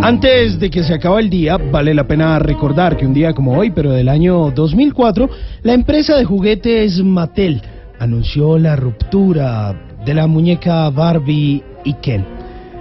Antes 0.06 0.60
de 0.60 0.70
que 0.70 0.84
se 0.84 0.94
acabe 0.94 1.20
el 1.20 1.28
día, 1.28 1.56
vale 1.56 1.92
la 1.92 2.06
pena 2.06 2.38
recordar 2.38 2.96
que 2.96 3.04
un 3.04 3.12
día 3.12 3.32
como 3.32 3.58
hoy, 3.58 3.72
pero 3.72 3.90
del 3.90 4.08
año 4.08 4.52
2004, 4.52 5.28
la 5.64 5.74
empresa 5.74 6.16
de 6.16 6.24
juguetes 6.24 7.02
Mattel 7.02 7.60
anunció 7.98 8.56
la 8.56 8.76
ruptura 8.76 9.74
de 10.04 10.14
la 10.14 10.28
muñeca 10.28 10.88
Barbie 10.90 11.60
y 11.82 11.94
Ken. 11.94 12.24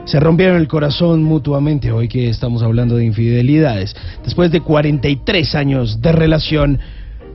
Se 0.05 0.19
rompieron 0.19 0.57
el 0.57 0.67
corazón 0.67 1.23
mutuamente 1.23 1.91
hoy 1.91 2.07
que 2.07 2.29
estamos 2.29 2.61
hablando 2.61 2.95
de 2.95 3.05
infidelidades. 3.05 3.95
Después 4.23 4.51
de 4.51 4.61
43 4.61 5.55
años 5.55 6.01
de 6.01 6.11
relación, 6.11 6.79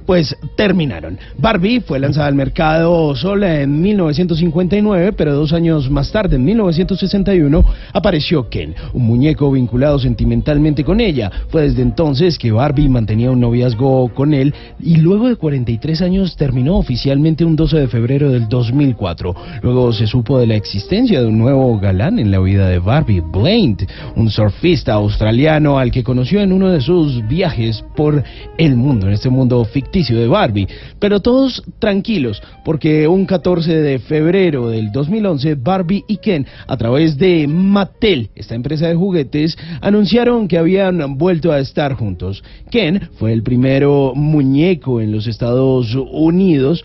pues 0.07 0.37
terminaron. 0.57 1.19
Barbie 1.39 1.81
fue 1.81 1.99
lanzada 1.99 2.27
al 2.27 2.35
mercado 2.35 3.15
sola 3.15 3.61
en 3.61 3.81
1959, 3.81 5.13
pero 5.13 5.35
dos 5.35 5.53
años 5.53 5.91
más 5.91 6.11
tarde, 6.11 6.37
en 6.37 6.45
1961, 6.45 7.65
apareció 7.93 8.49
Ken, 8.49 8.75
un 8.93 9.07
muñeco 9.07 9.51
vinculado 9.53 9.99
sentimentalmente 9.99 10.85
con 10.85 11.01
ella. 11.01 11.31
Fue 11.49 11.63
desde 11.63 11.83
entonces 11.83 12.39
que 12.39 12.51
Barbie 12.51 12.89
mantenía 12.89 13.31
un 13.31 13.41
noviazgo 13.41 14.09
con 14.15 14.35
él 14.35 14.55
y 14.81 14.97
luego 14.97 15.29
de 15.29 15.37
43 15.37 16.03
años 16.03 16.37
terminó 16.37 16.79
oficialmente 16.79 17.45
un 17.45 17.57
12 17.57 17.79
de 17.79 17.89
febrero 17.89 18.31
del 18.31 18.49
2004. 18.49 19.35
Luego 19.63 19.93
se 19.93 20.07
supo 20.07 20.39
de 20.39 20.47
la 20.47 20.57
existencia 20.57 21.21
de 21.21 21.27
un 21.27 21.39
nuevo 21.39 21.79
galán 21.79 22.19
en 22.19 22.31
la 22.31 22.41
vida 22.41 22.69
de 22.69 22.79
Barbie, 22.79 23.21
Blaine, 23.21 23.77
un 24.17 24.31
surfista 24.31 24.95
australiano 24.95 25.79
al 25.79 25.91
que 25.91 26.03
conoció 26.03 26.41
en 26.41 26.53
uno 26.53 26.71
de 26.71 26.81
sus 26.81 27.27
viajes 27.29 27.85
por 27.95 28.23
el 28.59 28.77
mundo, 28.77 29.07
en 29.07 29.13
este 29.13 29.31
mundo 29.31 29.65
ficticio 29.65 29.90
de 29.93 30.29
Barbie. 30.29 30.69
Pero 30.99 31.21
todos 31.21 31.63
tranquilos, 31.79 32.41
porque 32.65 33.09
un 33.09 33.27
14 33.27 33.83
de 33.83 33.99
febrero 33.99 34.69
del 34.69 34.93
2011, 34.93 35.57
Barbie 35.57 36.05
y 36.07 36.19
Ken, 36.19 36.47
a 36.67 36.77
través 36.77 37.19
de 37.19 37.47
Mattel, 37.49 38.31
esta 38.37 38.55
empresa 38.55 38.87
de 38.87 38.95
juguetes, 38.95 39.59
anunciaron 39.81 40.47
que 40.47 40.59
habían 40.59 41.19
vuelto 41.19 41.51
a 41.51 41.59
estar 41.59 41.95
juntos. 41.95 42.43
Ken 42.71 43.09
fue 43.19 43.33
el 43.33 43.43
primero 43.43 44.13
muñeco 44.15 45.01
en 45.01 45.11
los 45.11 45.27
Estados 45.27 45.97
Unidos 46.13 46.85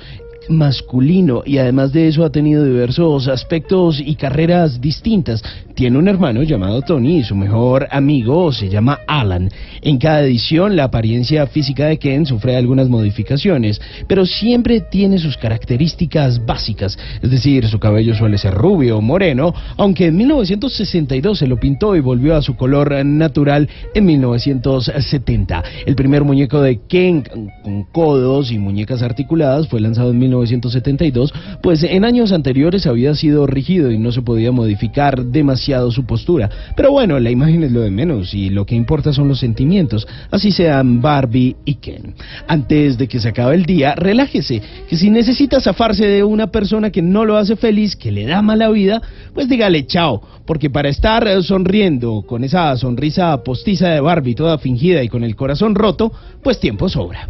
masculino 0.49 1.43
y 1.45 1.57
además 1.57 1.91
de 1.91 2.07
eso 2.07 2.23
ha 2.23 2.31
tenido 2.31 2.63
diversos 2.63 3.27
aspectos 3.27 4.01
y 4.03 4.15
carreras 4.15 4.81
distintas. 4.81 5.43
Tiene 5.75 5.97
un 5.97 6.07
hermano 6.07 6.43
llamado 6.43 6.81
Tony 6.81 7.17
y 7.17 7.23
su 7.23 7.35
mejor 7.35 7.87
amigo 7.91 8.51
se 8.51 8.69
llama 8.69 8.99
Alan. 9.07 9.49
En 9.81 9.97
cada 9.97 10.21
edición 10.21 10.75
la 10.75 10.85
apariencia 10.85 11.45
física 11.47 11.85
de 11.87 11.99
Ken 11.99 12.25
sufre 12.25 12.55
algunas 12.55 12.87
modificaciones, 12.87 13.81
pero 14.07 14.25
siempre 14.25 14.81
tiene 14.81 15.17
sus 15.17 15.37
características 15.37 16.45
básicas, 16.45 16.97
es 17.21 17.29
decir, 17.29 17.67
su 17.67 17.79
cabello 17.79 18.15
suele 18.15 18.37
ser 18.37 18.53
rubio 18.53 18.97
o 18.97 19.01
moreno, 19.01 19.53
aunque 19.77 20.05
en 20.05 20.17
1962 20.17 21.39
se 21.39 21.47
lo 21.47 21.59
pintó 21.59 21.95
y 21.95 21.99
volvió 21.99 22.35
a 22.35 22.41
su 22.41 22.55
color 22.55 23.05
natural 23.05 23.67
en 23.93 24.05
1970. 24.05 25.63
El 25.85 25.95
primer 25.95 26.23
muñeco 26.23 26.61
de 26.61 26.79
Ken 26.87 27.23
con 27.63 27.83
codos 27.91 28.51
y 28.51 28.59
muñecas 28.59 29.01
articuladas 29.01 29.67
fue 29.67 29.81
lanzado 29.81 30.11
en 30.11 30.19
1972, 30.37 31.33
pues 31.61 31.83
en 31.83 32.05
años 32.05 32.31
anteriores 32.31 32.85
había 32.87 33.15
sido 33.15 33.47
rígido 33.47 33.91
y 33.91 33.97
no 33.97 34.11
se 34.11 34.21
podía 34.21 34.51
modificar 34.51 35.25
demasiado 35.25 35.91
su 35.91 36.05
postura. 36.05 36.49
Pero 36.75 36.91
bueno, 36.91 37.19
la 37.19 37.31
imagen 37.31 37.63
es 37.63 37.71
lo 37.71 37.81
de 37.81 37.91
menos 37.91 38.33
y 38.33 38.49
lo 38.49 38.65
que 38.65 38.75
importa 38.75 39.13
son 39.13 39.27
los 39.27 39.39
sentimientos, 39.39 40.07
así 40.31 40.51
sean 40.51 41.01
Barbie 41.01 41.55
y 41.65 41.75
Ken. 41.75 42.15
Antes 42.47 42.97
de 42.97 43.07
que 43.07 43.19
se 43.19 43.29
acabe 43.29 43.55
el 43.55 43.65
día, 43.65 43.95
relájese, 43.95 44.61
que 44.87 44.95
si 44.95 45.09
necesita 45.09 45.59
zafarse 45.59 46.05
de 46.05 46.23
una 46.23 46.47
persona 46.47 46.89
que 46.89 47.01
no 47.01 47.25
lo 47.25 47.37
hace 47.37 47.55
feliz, 47.55 47.95
que 47.95 48.11
le 48.11 48.25
da 48.25 48.41
mala 48.41 48.69
vida, 48.69 49.01
pues 49.33 49.47
dígale 49.49 49.85
chao, 49.87 50.21
porque 50.45 50.69
para 50.69 50.89
estar 50.89 51.27
sonriendo 51.43 52.23
con 52.25 52.43
esa 52.43 52.75
sonrisa 52.77 53.43
postiza 53.43 53.89
de 53.89 54.01
Barbie 54.01 54.35
toda 54.35 54.57
fingida 54.57 55.03
y 55.03 55.09
con 55.09 55.23
el 55.23 55.35
corazón 55.35 55.75
roto, 55.75 56.11
pues 56.43 56.59
tiempo 56.59 56.89
sobra. 56.89 57.29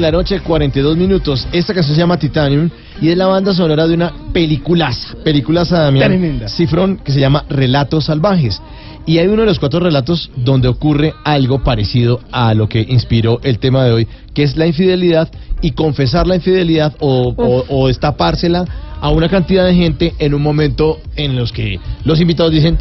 De 0.00 0.10
la 0.10 0.16
noche, 0.16 0.40
42 0.40 0.96
minutos. 0.96 1.46
Esta 1.52 1.74
canción 1.74 1.94
se 1.94 2.00
llama 2.00 2.18
Titanium 2.18 2.70
y 3.02 3.10
es 3.10 3.16
la 3.18 3.26
banda 3.26 3.52
sonora 3.52 3.86
de 3.86 3.94
una 3.94 4.12
peliculaza, 4.32 5.14
peliculaza 5.22 5.80
Damián. 5.80 6.48
Cifrón 6.48 6.96
que 7.04 7.12
se 7.12 7.20
llama 7.20 7.44
Relatos 7.50 8.06
Salvajes. 8.06 8.62
Y 9.04 9.18
hay 9.18 9.26
uno 9.26 9.42
de 9.42 9.48
los 9.48 9.58
cuatro 9.58 9.80
relatos 9.80 10.30
donde 10.36 10.68
ocurre 10.68 11.12
algo 11.22 11.62
parecido 11.62 12.20
a 12.32 12.54
lo 12.54 12.68
que 12.68 12.80
inspiró 12.80 13.40
el 13.42 13.58
tema 13.58 13.84
de 13.84 13.92
hoy, 13.92 14.08
que 14.34 14.42
es 14.42 14.56
la 14.56 14.66
infidelidad 14.66 15.30
y 15.60 15.72
confesar 15.72 16.26
la 16.26 16.36
infidelidad 16.36 16.94
o, 17.00 17.34
o, 17.36 17.64
o 17.68 17.88
destapársela 17.88 18.64
a 19.00 19.10
una 19.10 19.28
cantidad 19.28 19.66
de 19.66 19.74
gente 19.74 20.14
en 20.18 20.32
un 20.32 20.42
momento 20.42 20.98
en 21.16 21.36
los 21.36 21.52
que 21.52 21.78
los 22.04 22.20
invitados 22.20 22.52
dicen 22.52 22.78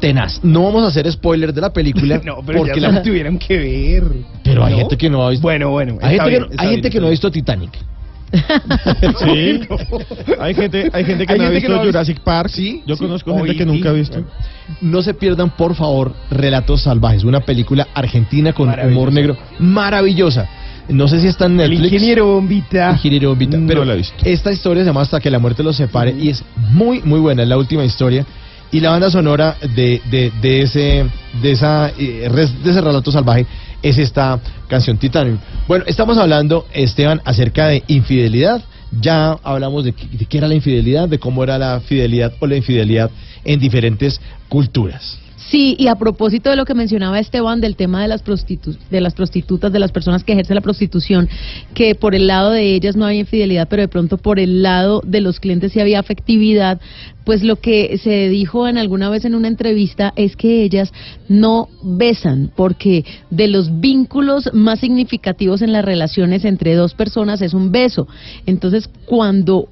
tenaz. 0.00 0.40
No 0.42 0.62
vamos 0.64 0.84
a 0.84 0.88
hacer 0.88 1.10
spoiler 1.10 1.52
de 1.52 1.60
la 1.60 1.72
película 1.72 2.18
No, 2.24 2.38
pero 2.44 2.58
porque 2.60 2.80
ya 2.80 2.88
la 2.88 2.92
la 2.94 3.02
tuvieron 3.02 3.38
que 3.38 3.56
ver. 3.58 4.04
pero 4.42 4.64
hay 4.64 4.72
¿No? 4.74 4.78
gente 4.80 4.96
que 4.96 5.10
no 5.10 5.26
ha 5.26 5.30
visto. 5.30 5.42
Bueno, 5.42 5.70
bueno. 5.70 5.98
hay 6.02 6.16
gente, 6.16 6.30
bien, 6.30 6.48
que, 6.82 6.88
bien, 6.90 7.00
no 7.02 7.06
ha 7.06 7.10
visto 7.10 7.30
Titanic. 7.30 7.70
Sí. 9.24 9.60
Hay 10.38 10.54
gente, 10.54 10.90
hay 10.92 11.04
gente 11.04 11.26
que 11.26 11.32
Hay 11.32 11.38
no 11.38 11.44
ha 11.44 11.48
gente 11.48 11.60
visto 11.66 11.76
no 11.76 11.82
Jurassic 11.84 12.20
Park. 12.20 12.50
Sí, 12.50 12.82
Yo 12.86 12.94
sí. 12.96 13.02
conozco 13.04 13.34
gente 13.36 13.56
que 13.56 13.64
nunca 13.66 13.90
ha 13.90 13.92
visto. 13.92 14.22
No 14.80 15.00
se 15.02 15.14
pierdan, 15.14 15.50
por 15.50 15.74
favor, 15.74 16.12
Relatos 16.30 16.82
Salvajes, 16.82 17.24
una 17.24 17.40
película 17.40 17.88
argentina 17.94 18.52
con 18.52 18.68
humor 18.68 19.12
negro 19.12 19.36
maravillosa. 19.58 20.48
No 20.88 21.06
sé 21.06 21.20
si 21.20 21.26
está 21.26 21.46
en 21.46 21.60
El 21.60 21.70
Netflix. 21.70 21.92
ingeniero 21.92 22.26
Bombita. 22.26 22.90
Ingeniero 22.92 23.28
Bombita, 23.30 23.58
No 23.58 23.66
pero 23.66 23.84
la 23.84 23.92
he 23.94 23.96
visto. 23.98 24.14
esta 24.24 24.50
historia 24.52 24.82
se 24.82 24.88
llama 24.88 25.02
Hasta 25.02 25.20
que 25.20 25.30
la 25.30 25.38
muerte 25.38 25.62
los 25.62 25.76
separe 25.76 26.14
y 26.18 26.30
es 26.30 26.42
muy, 26.70 27.02
muy 27.02 27.20
buena, 27.20 27.42
es 27.42 27.48
la 27.48 27.58
última 27.58 27.84
historia. 27.84 28.24
Y 28.70 28.80
la 28.80 28.90
banda 28.90 29.10
sonora 29.10 29.56
de, 29.74 30.02
de, 30.10 30.30
de 30.42 30.62
ese, 30.62 31.06
de, 31.42 31.52
esa, 31.52 31.88
eh, 31.98 32.28
de 32.30 32.70
ese 32.70 32.80
relato 32.80 33.10
salvaje 33.10 33.46
es 33.82 33.96
esta 33.98 34.40
canción 34.66 34.98
Titanium. 34.98 35.38
Bueno, 35.66 35.84
estamos 35.86 36.18
hablando, 36.18 36.66
Esteban, 36.72 37.22
acerca 37.24 37.68
de 37.68 37.82
infidelidad. 37.86 38.62
Ya 39.00 39.32
hablamos 39.42 39.84
de, 39.84 39.92
de 39.92 40.26
qué 40.26 40.38
era 40.38 40.48
la 40.48 40.54
infidelidad, 40.54 41.08
de 41.08 41.18
cómo 41.18 41.42
era 41.44 41.58
la 41.58 41.80
fidelidad 41.80 42.34
o 42.40 42.46
la 42.46 42.56
infidelidad 42.56 43.10
en 43.44 43.60
diferentes 43.60 44.20
culturas. 44.48 45.18
Sí, 45.46 45.76
y 45.78 45.86
a 45.86 45.94
propósito 45.94 46.50
de 46.50 46.56
lo 46.56 46.64
que 46.64 46.74
mencionaba 46.74 47.20
Esteban 47.20 47.60
del 47.60 47.76
tema 47.76 48.02
de 48.02 48.08
las, 48.08 48.22
prostitu 48.22 48.74
de 48.90 49.00
las 49.00 49.14
prostitutas, 49.14 49.72
de 49.72 49.78
las 49.78 49.92
personas 49.92 50.24
que 50.24 50.32
ejercen 50.32 50.56
la 50.56 50.60
prostitución, 50.60 51.28
que 51.74 51.94
por 51.94 52.14
el 52.14 52.26
lado 52.26 52.50
de 52.50 52.74
ellas 52.74 52.96
no 52.96 53.06
había 53.06 53.20
infidelidad, 53.20 53.68
pero 53.68 53.82
de 53.82 53.88
pronto 53.88 54.18
por 54.18 54.40
el 54.40 54.62
lado 54.62 55.00
de 55.06 55.20
los 55.20 55.38
clientes 55.38 55.72
sí 55.72 55.80
había 55.80 56.00
afectividad, 56.00 56.80
pues 57.24 57.44
lo 57.44 57.56
que 57.56 57.98
se 57.98 58.28
dijo 58.28 58.66
en 58.66 58.78
alguna 58.78 59.10
vez 59.10 59.24
en 59.24 59.34
una 59.34 59.48
entrevista 59.48 60.12
es 60.16 60.34
que 60.34 60.64
ellas 60.64 60.92
no 61.28 61.68
besan, 61.82 62.50
porque 62.56 63.04
de 63.30 63.46
los 63.46 63.80
vínculos 63.80 64.50
más 64.52 64.80
significativos 64.80 65.62
en 65.62 65.72
las 65.72 65.84
relaciones 65.84 66.44
entre 66.44 66.74
dos 66.74 66.94
personas 66.94 67.42
es 67.42 67.54
un 67.54 67.70
beso. 67.70 68.08
Entonces, 68.44 68.90
cuando 69.06 69.68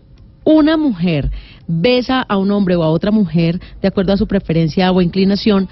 una 0.46 0.76
mujer 0.78 1.30
besa 1.66 2.22
a 2.22 2.38
un 2.38 2.50
hombre 2.52 2.76
o 2.76 2.82
a 2.84 2.88
otra 2.90 3.10
mujer 3.10 3.60
de 3.82 3.88
acuerdo 3.88 4.12
a 4.12 4.16
su 4.16 4.26
preferencia 4.28 4.90
o 4.92 5.02
inclinación, 5.02 5.68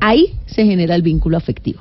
ahí 0.00 0.34
se 0.46 0.64
genera 0.64 0.94
el 0.94 1.02
vínculo 1.02 1.36
afectivo. 1.36 1.80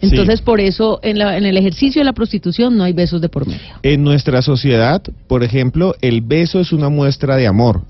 Entonces, 0.00 0.40
por 0.40 0.58
eso 0.60 0.98
en, 1.04 1.18
la- 1.18 1.36
en 1.36 1.44
el 1.46 1.56
ejercicio 1.56 2.00
de 2.00 2.04
la 2.06 2.12
prostitución 2.14 2.76
no 2.76 2.82
hay 2.82 2.92
besos 2.92 3.20
de 3.20 3.28
por 3.28 3.46
medio. 3.46 3.60
En 3.84 4.02
nuestra 4.02 4.42
sociedad, 4.42 5.00
por 5.28 5.44
ejemplo, 5.44 5.94
el 6.00 6.22
beso 6.22 6.58
es 6.58 6.72
una 6.72 6.88
muestra 6.88 7.36
de 7.36 7.46
amor. 7.46 7.82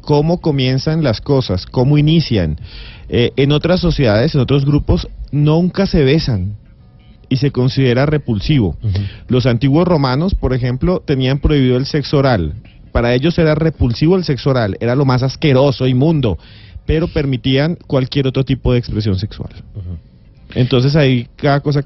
Cómo 0.00 0.40
comienzan 0.40 1.02
las 1.02 1.20
cosas, 1.20 1.66
cómo 1.66 1.98
inician. 1.98 2.58
Eh, 3.08 3.32
en 3.36 3.52
otras 3.52 3.80
sociedades, 3.80 4.34
en 4.34 4.40
otros 4.40 4.64
grupos, 4.64 5.08
nunca 5.30 5.84
se 5.86 6.02
besan 6.04 6.54
y 7.28 7.36
se 7.36 7.50
considera 7.50 8.06
repulsivo. 8.06 8.76
Los 9.28 9.46
antiguos 9.46 9.86
romanos, 9.86 10.34
por 10.34 10.54
ejemplo, 10.54 11.02
tenían 11.04 11.38
prohibido 11.38 11.76
el 11.76 11.86
sexo 11.86 12.18
oral. 12.18 12.54
Para 12.92 13.14
ellos 13.14 13.38
era 13.38 13.54
repulsivo 13.54 14.16
el 14.16 14.24
sexo 14.24 14.50
oral, 14.50 14.76
era 14.80 14.94
lo 14.94 15.04
más 15.04 15.22
asqueroso, 15.22 15.86
inmundo, 15.86 16.38
pero 16.86 17.08
permitían 17.08 17.76
cualquier 17.86 18.26
otro 18.26 18.44
tipo 18.44 18.72
de 18.72 18.78
expresión 18.78 19.18
sexual. 19.18 19.50
Entonces 20.54 20.94
ahí 20.96 21.26
cada 21.36 21.60
cosa 21.60 21.82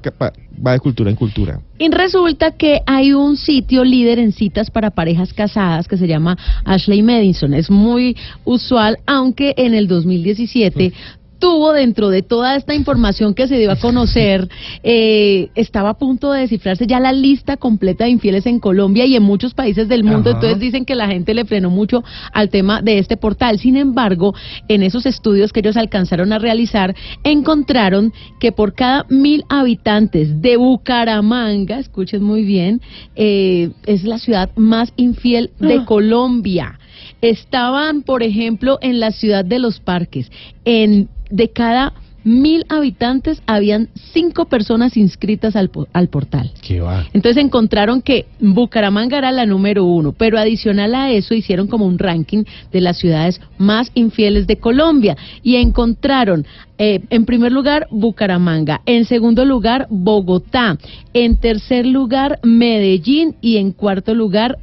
va 0.65 0.71
de 0.73 0.79
cultura 0.79 1.09
en 1.09 1.15
cultura. 1.15 1.61
Y 1.79 1.89
resulta 1.89 2.51
que 2.51 2.81
hay 2.85 3.13
un 3.13 3.37
sitio 3.37 3.83
líder 3.83 4.19
en 4.19 4.31
citas 4.31 4.69
para 4.71 4.91
parejas 4.91 5.33
casadas 5.33 5.87
que 5.87 5.97
se 5.97 6.07
llama 6.07 6.37
Ashley 6.65 7.01
Madison. 7.01 7.53
Es 7.53 7.69
muy 7.69 8.17
usual, 8.43 8.97
aunque 9.05 9.53
en 9.57 9.73
el 9.73 9.87
2017 9.87 10.91
tuvo 11.39 11.73
dentro 11.73 12.09
de 12.09 12.21
toda 12.21 12.55
esta 12.55 12.73
información 12.73 13.33
que 13.33 13.47
se 13.47 13.57
dio 13.57 13.71
a 13.71 13.75
conocer, 13.75 14.47
eh, 14.83 15.49
estaba 15.55 15.89
a 15.89 15.97
punto 15.97 16.31
de 16.31 16.41
descifrarse 16.41 16.87
ya 16.87 16.99
la 16.99 17.11
lista 17.11 17.57
completa 17.57 18.05
de 18.05 18.11
infieles 18.11 18.45
en 18.45 18.59
Colombia 18.59 19.05
y 19.05 19.15
en 19.15 19.23
muchos 19.23 19.53
países 19.53 19.87
del 19.87 20.03
mundo. 20.03 20.29
Ajá. 20.29 20.37
Entonces 20.37 20.59
dicen 20.59 20.85
que 20.85 20.95
la 20.95 21.07
gente 21.07 21.33
le 21.33 21.45
frenó 21.45 21.69
mucho 21.69 22.03
al 22.33 22.49
tema 22.49 22.81
de 22.81 22.99
este 22.99 23.17
portal. 23.17 23.59
Sin 23.59 23.77
embargo, 23.77 24.33
en 24.67 24.83
esos 24.83 25.05
estudios 25.05 25.53
que 25.53 25.59
ellos 25.59 25.77
alcanzaron 25.77 26.33
a 26.33 26.39
realizar, 26.39 26.95
encontraron 27.23 28.13
que 28.39 28.51
por 28.51 28.73
cada 28.73 29.05
mil 29.09 29.43
habitantes 29.49 30.41
de 30.41 30.57
Bucaramanga, 30.57 31.79
escuchen 31.79 32.23
muy 32.23 32.43
bien, 32.43 32.81
eh, 33.15 33.71
es 33.85 34.03
la 34.03 34.17
ciudad 34.17 34.49
más 34.55 34.93
infiel 34.95 35.51
de 35.59 35.85
Colombia. 35.85 36.79
Estaban, 37.21 38.03
por 38.03 38.23
ejemplo, 38.23 38.77
en 38.81 38.99
la 38.99 39.11
ciudad 39.11 39.43
de 39.43 39.59
los 39.59 39.79
parques. 39.79 40.31
En 40.65 41.09
de 41.29 41.49
cada 41.49 41.93
mil 42.27 42.65
habitantes 42.67 43.41
habían 43.45 43.87
cinco 44.13 44.45
personas 44.45 44.97
inscritas 44.97 45.55
al, 45.55 45.71
al 45.93 46.09
portal. 46.09 46.51
¿Qué 46.61 46.81
va? 46.81 47.05
Entonces 47.13 47.41
encontraron 47.41 48.01
que 48.01 48.25
Bucaramanga 48.41 49.17
era 49.17 49.31
la 49.31 49.45
número 49.45 49.85
uno, 49.85 50.11
pero 50.11 50.37
adicional 50.37 50.93
a 50.93 51.09
eso 51.11 51.33
hicieron 51.33 51.67
como 51.67 51.85
un 51.85 51.97
ranking 51.97 52.43
de 52.71 52.81
las 52.81 52.97
ciudades 52.97 53.39
más 53.57 53.91
infieles 53.93 54.45
de 54.45 54.57
Colombia 54.57 55.15
y 55.41 55.55
encontraron 55.55 56.45
eh, 56.77 57.01
en 57.09 57.25
primer 57.25 57.53
lugar 57.53 57.87
Bucaramanga, 57.91 58.81
en 58.85 59.05
segundo 59.05 59.45
lugar 59.45 59.87
Bogotá, 59.89 60.77
en 61.13 61.37
tercer 61.37 61.85
lugar 61.85 62.39
Medellín 62.43 63.35
y 63.39 63.55
en 63.55 63.71
cuarto 63.71 64.13
lugar 64.13 64.57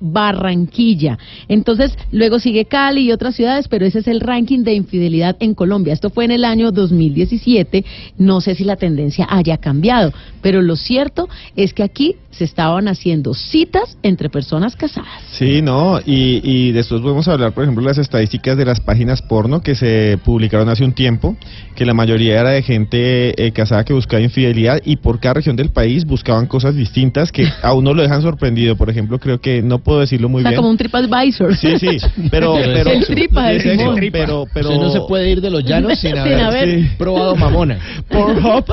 Barranquilla. 0.00 1.18
Entonces, 1.48 1.96
luego 2.12 2.38
sigue 2.38 2.64
Cali 2.66 3.02
y 3.02 3.12
otras 3.12 3.34
ciudades, 3.34 3.68
pero 3.68 3.86
ese 3.86 4.00
es 4.00 4.08
el 4.08 4.20
ranking 4.20 4.64
de 4.64 4.74
infidelidad 4.74 5.36
en 5.40 5.54
Colombia. 5.54 5.92
Esto 5.92 6.10
fue 6.10 6.24
en 6.24 6.30
el 6.30 6.44
año 6.44 6.72
2017. 6.72 7.84
No 8.18 8.40
sé 8.40 8.54
si 8.54 8.64
la 8.64 8.76
tendencia 8.76 9.26
haya 9.28 9.58
cambiado, 9.58 10.12
pero 10.42 10.62
lo 10.62 10.76
cierto 10.76 11.28
es 11.56 11.72
que 11.72 11.82
aquí 11.82 12.16
se 12.30 12.44
estaban 12.44 12.86
haciendo 12.86 13.34
citas 13.34 13.98
entre 14.02 14.30
personas 14.30 14.76
casadas. 14.76 15.08
Sí, 15.32 15.60
no, 15.60 15.98
y, 16.04 16.40
y 16.44 16.72
después 16.72 17.00
podemos 17.00 17.26
hablar, 17.26 17.52
por 17.52 17.64
ejemplo, 17.64 17.82
de 17.82 17.88
las 17.88 17.98
estadísticas 17.98 18.56
de 18.56 18.64
las 18.64 18.80
páginas 18.80 19.22
porno 19.22 19.60
que 19.60 19.74
se 19.74 20.18
publicaron 20.24 20.68
hace 20.68 20.84
un 20.84 20.92
tiempo, 20.92 21.36
que 21.74 21.84
la 21.84 21.94
mayoría 21.94 22.40
era 22.40 22.50
de 22.50 22.62
gente 22.62 23.44
eh, 23.44 23.52
casada 23.52 23.84
que 23.84 23.92
buscaba 23.92 24.22
infidelidad 24.22 24.80
y 24.84 24.96
por 24.96 25.20
cada 25.20 25.34
región 25.34 25.56
del 25.56 25.70
país 25.70 26.04
buscaban 26.04 26.46
cosas 26.46 26.74
distintas 26.74 27.32
que 27.32 27.48
a 27.62 27.72
uno 27.72 27.94
lo 27.94 28.02
dejan 28.02 28.22
sorprendido. 28.22 28.76
Por 28.76 28.90
ejemplo, 28.90 29.18
creo 29.18 29.40
que 29.40 29.62
no 29.62 29.80
puedo 29.88 30.00
decirlo 30.00 30.28
muy 30.28 30.40
o 30.40 30.42
sea, 30.42 30.50
bien. 30.50 30.58
como 30.58 30.70
un 30.70 30.76
TripAdvisor. 30.76 31.56
Sí, 31.56 31.78
sí, 31.78 31.96
pero... 32.30 32.54
pero 32.62 32.90
el 32.90 33.06
tripa 33.06 33.52
eso, 33.52 33.70
Simón. 33.70 33.98
pero, 34.12 34.46
pero... 34.52 34.68
Usted 34.68 34.80
no 34.82 34.90
se 34.90 35.00
puede 35.08 35.30
ir 35.30 35.40
de 35.40 35.50
los 35.50 35.64
llanos 35.64 35.98
sin 35.98 36.10
Sin 36.10 36.18
haber, 36.18 36.40
haber- 36.40 36.82
sí, 36.82 36.90
probado 36.98 37.34
mamona. 37.36 37.78
Pornhub, 38.08 38.64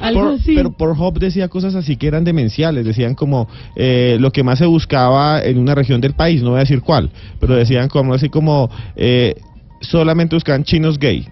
Algo 0.00 0.20
por- 0.22 0.32
así. 0.34 0.54
pero 0.54 0.70
Pornhub 0.72 1.18
decía 1.18 1.48
cosas 1.48 1.74
así 1.74 1.96
que 1.96 2.06
eran 2.06 2.24
demenciales, 2.24 2.84
decían 2.84 3.14
como 3.14 3.48
eh, 3.74 4.18
lo 4.20 4.30
que 4.32 4.42
más 4.42 4.58
se 4.58 4.66
buscaba 4.66 5.42
en 5.42 5.58
una 5.58 5.74
región 5.74 6.00
del 6.00 6.12
país, 6.12 6.42
no 6.42 6.50
voy 6.50 6.58
a 6.58 6.60
decir 6.60 6.82
cuál, 6.82 7.10
pero 7.40 7.54
decían 7.54 7.88
como 7.88 8.12
así 8.14 8.28
como 8.28 8.70
eh, 8.96 9.34
solamente 9.80 10.36
buscaban 10.36 10.64
chinos 10.64 10.98
gay. 10.98 11.26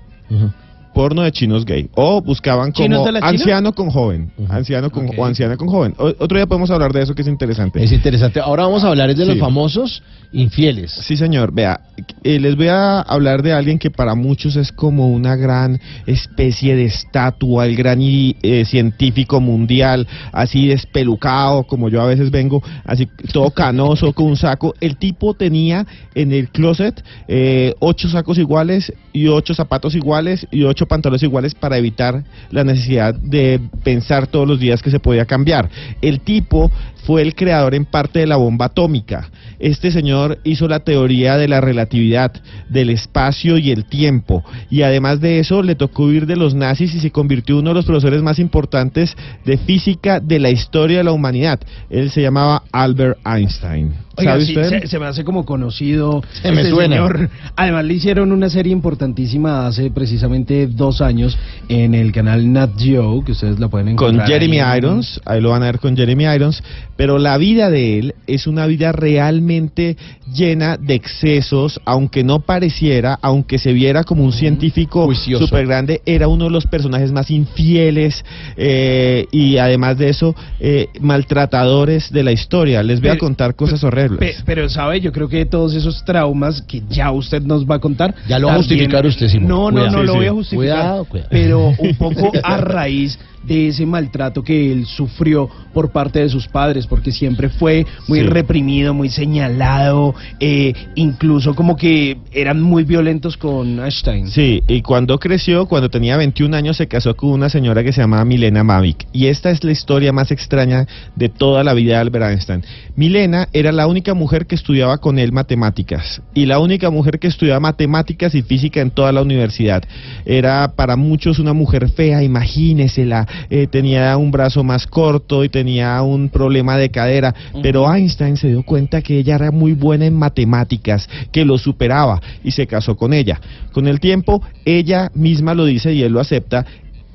Porno 0.99 1.23
de 1.23 1.31
chinos 1.31 1.65
gay. 1.65 1.89
O 1.95 2.21
buscaban 2.21 2.73
¿Chinos 2.73 2.99
como 2.99 3.13
China? 3.13 3.21
anciano 3.29 3.73
con 3.73 3.89
joven. 3.89 4.33
Anciano 4.49 4.91
con, 4.91 5.09
O 5.17 5.25
anciana 5.25 5.57
con 5.57 5.69
joven. 5.69 5.95
O- 5.97 6.09
otro 6.19 6.37
día 6.37 6.47
podemos 6.49 6.73
hablar 6.73 6.93
de 6.93 7.03
eso 7.03 7.15
que 7.15 7.23
es 7.23 7.29
interesante. 7.29 7.81
Es 7.85 7.93
interesante. 7.93 8.41
Ahora 8.41 8.65
vamos 8.65 8.83
a 8.83 8.89
hablar 8.89 9.09
es 9.09 9.17
de 9.17 9.25
los 9.25 9.35
Sí. 9.35 9.41
famosos 9.41 10.03
infieles. 10.33 10.91
Sí, 10.91 11.17
señor. 11.17 11.53
Vea, 11.55 11.81
eh, 12.25 12.41
les 12.41 12.57
voy 12.57 12.67
a 12.67 13.01
hablar 13.03 13.43
de 13.45 13.53
alguien 13.53 13.79
que 13.79 13.93
para 13.93 14.17
muchos 14.17 14.57
es 14.57 14.73
como 14.73 15.07
una 15.09 15.37
gran 15.37 15.79
especie 16.05 16.75
de 16.75 16.87
estatua, 16.87 17.65
el 17.67 17.77
gran 17.77 18.01
eh, 18.03 18.65
científico 18.67 19.41
mundial, 19.41 20.05
así 20.33 20.67
despelucado, 20.67 21.63
como 21.63 21.89
yo 21.91 22.03
a 22.03 22.07
veces 22.07 22.33
vengo, 22.33 22.61
así 22.85 23.07
todo 23.33 23.51
canoso, 23.53 24.13
con 24.13 24.27
un 24.27 24.37
saco. 24.37 24.75
El 24.81 24.97
tipo 24.97 25.35
tenía 25.35 25.87
en 26.17 26.33
el 26.33 26.49
closet 26.49 27.05
eh, 27.29 27.75
ocho 27.79 28.09
sacos 28.09 28.37
iguales 28.37 28.93
y 29.13 29.29
ocho 29.29 29.55
zapatos 29.55 29.95
iguales 29.95 30.45
y 30.51 30.65
ocho 30.65 30.88
pantalones 30.89 31.23
iguales 31.23 31.55
para 31.55 31.79
evitar 31.79 32.25
la 32.51 32.65
necesidad 32.65 33.15
de 33.15 33.61
pensar 33.85 34.27
todos 34.27 34.49
los 34.49 34.59
días 34.59 34.83
que 34.83 34.91
se 34.91 35.01
podía 35.01 35.25
cambiar. 35.27 35.69
El 36.03 36.21
tipo 36.21 36.71
fue 37.05 37.23
el 37.23 37.35
creador 37.35 37.75
en 37.75 37.87
parte 37.87 38.19
de 38.19 38.27
la 38.27 38.37
bomba 38.37 38.67
atómica. 38.67 39.31
Este 39.59 39.91
señor 39.91 40.39
hizo 40.45 40.69
la 40.69 40.81
teoría 40.81 41.39
de 41.39 41.49
la 41.49 41.61
relatividad, 41.61 42.33
del 42.69 42.91
espacio 42.91 43.57
y 43.57 43.71
el 43.71 43.87
tiempo. 43.87 44.45
Y 44.69 44.83
además 44.83 45.21
de 45.21 45.39
eso, 45.39 45.63
le 45.63 45.75
tocó 45.75 46.05
huir 46.05 46.27
de 46.27 46.37
los 46.37 46.55
nazis 46.55 46.95
y 46.95 47.01
se 47.01 47.11
convirtió 47.11 47.55
en 47.55 47.61
uno 47.61 47.71
de 47.71 47.75
los 47.77 47.87
profesores 47.87 48.23
más 48.23 48.39
importantes 48.39 49.17
de 49.47 49.57
física 49.57 50.21
de 50.21 50.39
la 50.39 50.51
historia 50.51 50.99
de 50.99 51.05
la 51.05 51.13
humanidad. 51.13 51.61
Él 51.89 52.11
se 52.11 52.21
llamaba 52.21 52.63
Albert 52.73 53.19
Einstein. 53.27 53.95
Oiga, 54.17 54.33
¿Sabe 54.33 54.45
sí, 54.45 54.57
usted? 54.57 54.81
se, 54.83 54.89
se 54.89 54.99
me 54.99 55.07
hace 55.07 55.25
como 55.25 55.45
conocido. 55.45 56.23
Se 56.43 56.51
me 56.51 56.63
este 56.63 56.73
suena. 56.73 56.97
señor. 56.97 57.31
Además, 57.57 57.85
le 57.85 57.95
hicieron 57.95 58.33
una 58.33 58.51
serie 58.51 58.73
importantísima 58.73 59.67
hace 59.67 59.91
precisamente 59.91 60.67
dos 60.79 61.03
años 61.03 61.37
en 61.69 61.95
el 61.95 62.13
canal 62.13 62.51
Nat 62.51 62.71
Geo, 62.79 63.23
que 63.25 63.33
ustedes 63.33 63.59
la 63.59 63.69
pueden 63.69 63.89
encontrar. 63.89 64.25
con 64.25 64.33
Jeremy 64.33 64.61
ahí 64.61 64.79
Irons, 64.79 65.21
ahí 65.27 65.41
lo 65.43 65.51
van 65.51 65.63
a 65.63 65.67
ver 65.67 65.79
con 65.81 65.95
Jeremy 65.97 66.25
Irons, 66.25 66.63
pero 66.97 67.19
la 67.19 67.37
vida 67.37 67.69
de 67.69 67.99
él 67.99 68.15
es 68.27 68.47
una 68.47 68.67
vida 68.67 68.93
realmente 68.93 69.97
llena 70.35 70.77
de 70.79 70.95
excesos, 70.95 71.81
aunque 71.85 72.25
no 72.25 72.41
pareciera, 72.41 73.19
aunque 73.21 73.59
se 73.59 73.73
viera 73.75 74.05
como 74.05 74.25
un 74.25 74.33
científico 74.33 75.13
súper 75.15 75.67
grande, 75.67 76.01
era 76.07 76.29
uno 76.29 76.45
de 76.45 76.51
los 76.51 76.67
personajes 76.67 77.13
más 77.13 77.31
infieles 77.31 78.25
eh, 78.57 79.27
y 79.31 79.59
además 79.59 79.99
de 79.99 80.09
eso, 80.09 80.35
eh, 80.61 80.89
maltratadores 81.01 82.11
de 82.13 82.23
la 82.23 82.33
historia. 82.33 82.83
Les 82.83 83.01
voy 83.01 83.11
a 83.11 83.19
contar 83.19 83.55
cosas 83.55 83.83
horribles. 83.85 84.19
Pe- 84.19 84.35
pero, 84.45 84.69
¿sabe? 84.69 85.01
Yo 85.01 85.13
creo 85.13 85.29
que 85.29 85.45
todos 85.47 85.75
esos 85.75 86.05
traumas 86.05 86.63
que 86.63 86.83
ya 86.89 87.11
usted 87.13 87.43
nos 87.43 87.65
va 87.69 87.77
a 87.77 87.79
contar. 87.79 88.15
Ya 88.29 88.39
lo 88.39 88.49
va 88.49 88.55
a 88.55 88.57
justificar 88.57 89.05
usted, 89.07 89.29
Simón. 89.29 89.49
No, 89.49 89.71
no, 89.71 89.81
Cuidado. 89.81 89.97
no 89.97 90.01
Sí, 90.01 90.07
lo 90.07 90.13
sí. 90.13 90.19
voy 90.19 90.27
a 90.27 90.33
justificar. 90.33 90.68
Cuidado, 90.75 91.05
cuidado. 91.05 91.29
Pero 91.31 91.69
un 91.79 91.97
poco 91.97 92.33
a 92.43 92.57
raíz 92.59 93.19
de 93.49 93.69
ese 93.69 93.87
maltrato 93.87 94.43
que 94.45 94.71
él 94.73 94.87
sufrió 94.87 95.49
por 95.73 95.91
parte 95.91 96.21
de 96.21 96.29
sus 96.29 96.47
padres, 96.47 96.87
porque 96.87 97.11
siempre 97.11 97.49
fue 97.49 97.87
muy 98.07 98.21
Sí. 98.21 98.27
reprimido, 98.27 98.95
muy 98.95 99.09
señalado, 99.09 100.15
eh, 100.41 100.73
incluso 100.95 101.55
como 101.55 101.77
que 101.77 102.19
eran 102.33 102.61
muy 102.61 102.85
violentos 102.85 103.37
con 103.37 103.81
Einstein. 103.81 104.29
Sí, 104.29 104.63
y 104.69 104.83
cuando 104.83 105.19
creció, 105.19 105.67
cuando 105.67 105.89
tenía 105.89 106.17
21 106.17 106.55
años, 106.55 106.77
se 106.77 106.87
casó 106.89 107.17
con 107.17 107.31
una 107.31 107.49
señora 107.49 107.83
que 107.83 107.93
se 107.93 108.01
llamaba 108.01 108.25
Milena 108.25 108.63
Mavic. 108.65 109.07
Y 109.13 109.27
esta 109.27 109.51
es 109.51 109.65
la 109.65 109.73
historia 109.73 110.13
más 110.13 110.31
extraña 110.31 110.87
de 111.17 111.29
toda 111.29 111.65
la 111.65 111.75
vida 111.75 111.95
de 111.95 112.01
Albert 112.01 112.27
Einstein. 112.27 112.63
Milena 112.97 113.49
era 113.53 113.73
la 113.73 113.87
única 113.87 114.15
mujer 114.15 114.47
que 114.47 114.55
estudiaba 114.55 114.99
con 114.99 115.19
él 115.19 115.33
matemáticas. 115.33 116.21
Y 116.35 116.47
la 116.47 116.59
única 116.59 116.91
mujer 116.91 117.19
que 117.19 117.29
estudiaba 117.29 117.61
matemáticas 117.61 118.35
y 118.35 118.43
física 118.43 118.81
en 118.81 118.91
toda 118.91 119.13
la 119.13 119.23
universidad. 119.23 119.83
Era 120.27 120.73
para 120.77 120.97
muchos 120.97 121.39
una 121.39 121.53
mujer 121.53 121.89
fea, 121.89 122.23
imagínesela. 122.23 123.27
Eh, 123.51 123.67
tenía 123.67 124.17
un 124.17 124.31
brazo 124.31 124.65
más 124.65 124.87
corto 124.87 125.45
y 125.45 125.49
tenía 125.49 126.01
un 126.03 126.29
problema 126.29 126.77
de 126.77 126.91
cadera. 126.91 127.35
Pero 127.63 127.93
Einstein 127.93 128.37
se 128.37 128.49
dio 128.49 128.63
cuenta 128.63 129.03
que 129.03 129.19
ella 129.19 129.37
era 129.37 129.51
muy 129.51 129.73
buena 129.73 130.07
en 130.07 130.15
matemáticas, 130.15 131.09
que 131.33 131.45
lo 131.45 131.59
superaba 131.59 132.21
y 132.45 132.53
se 132.53 132.67
casó 132.67 132.97
con 132.97 133.13
ella. 133.13 133.41
Con 133.73 133.87
el 133.87 134.01
tiempo, 134.01 134.43
ella 134.65 135.11
misma 135.15 135.55
lo 135.55 135.65
dice 135.65 135.93
y 135.93 136.03
él 136.03 136.13
lo 136.13 136.21
acepta. 136.21 136.67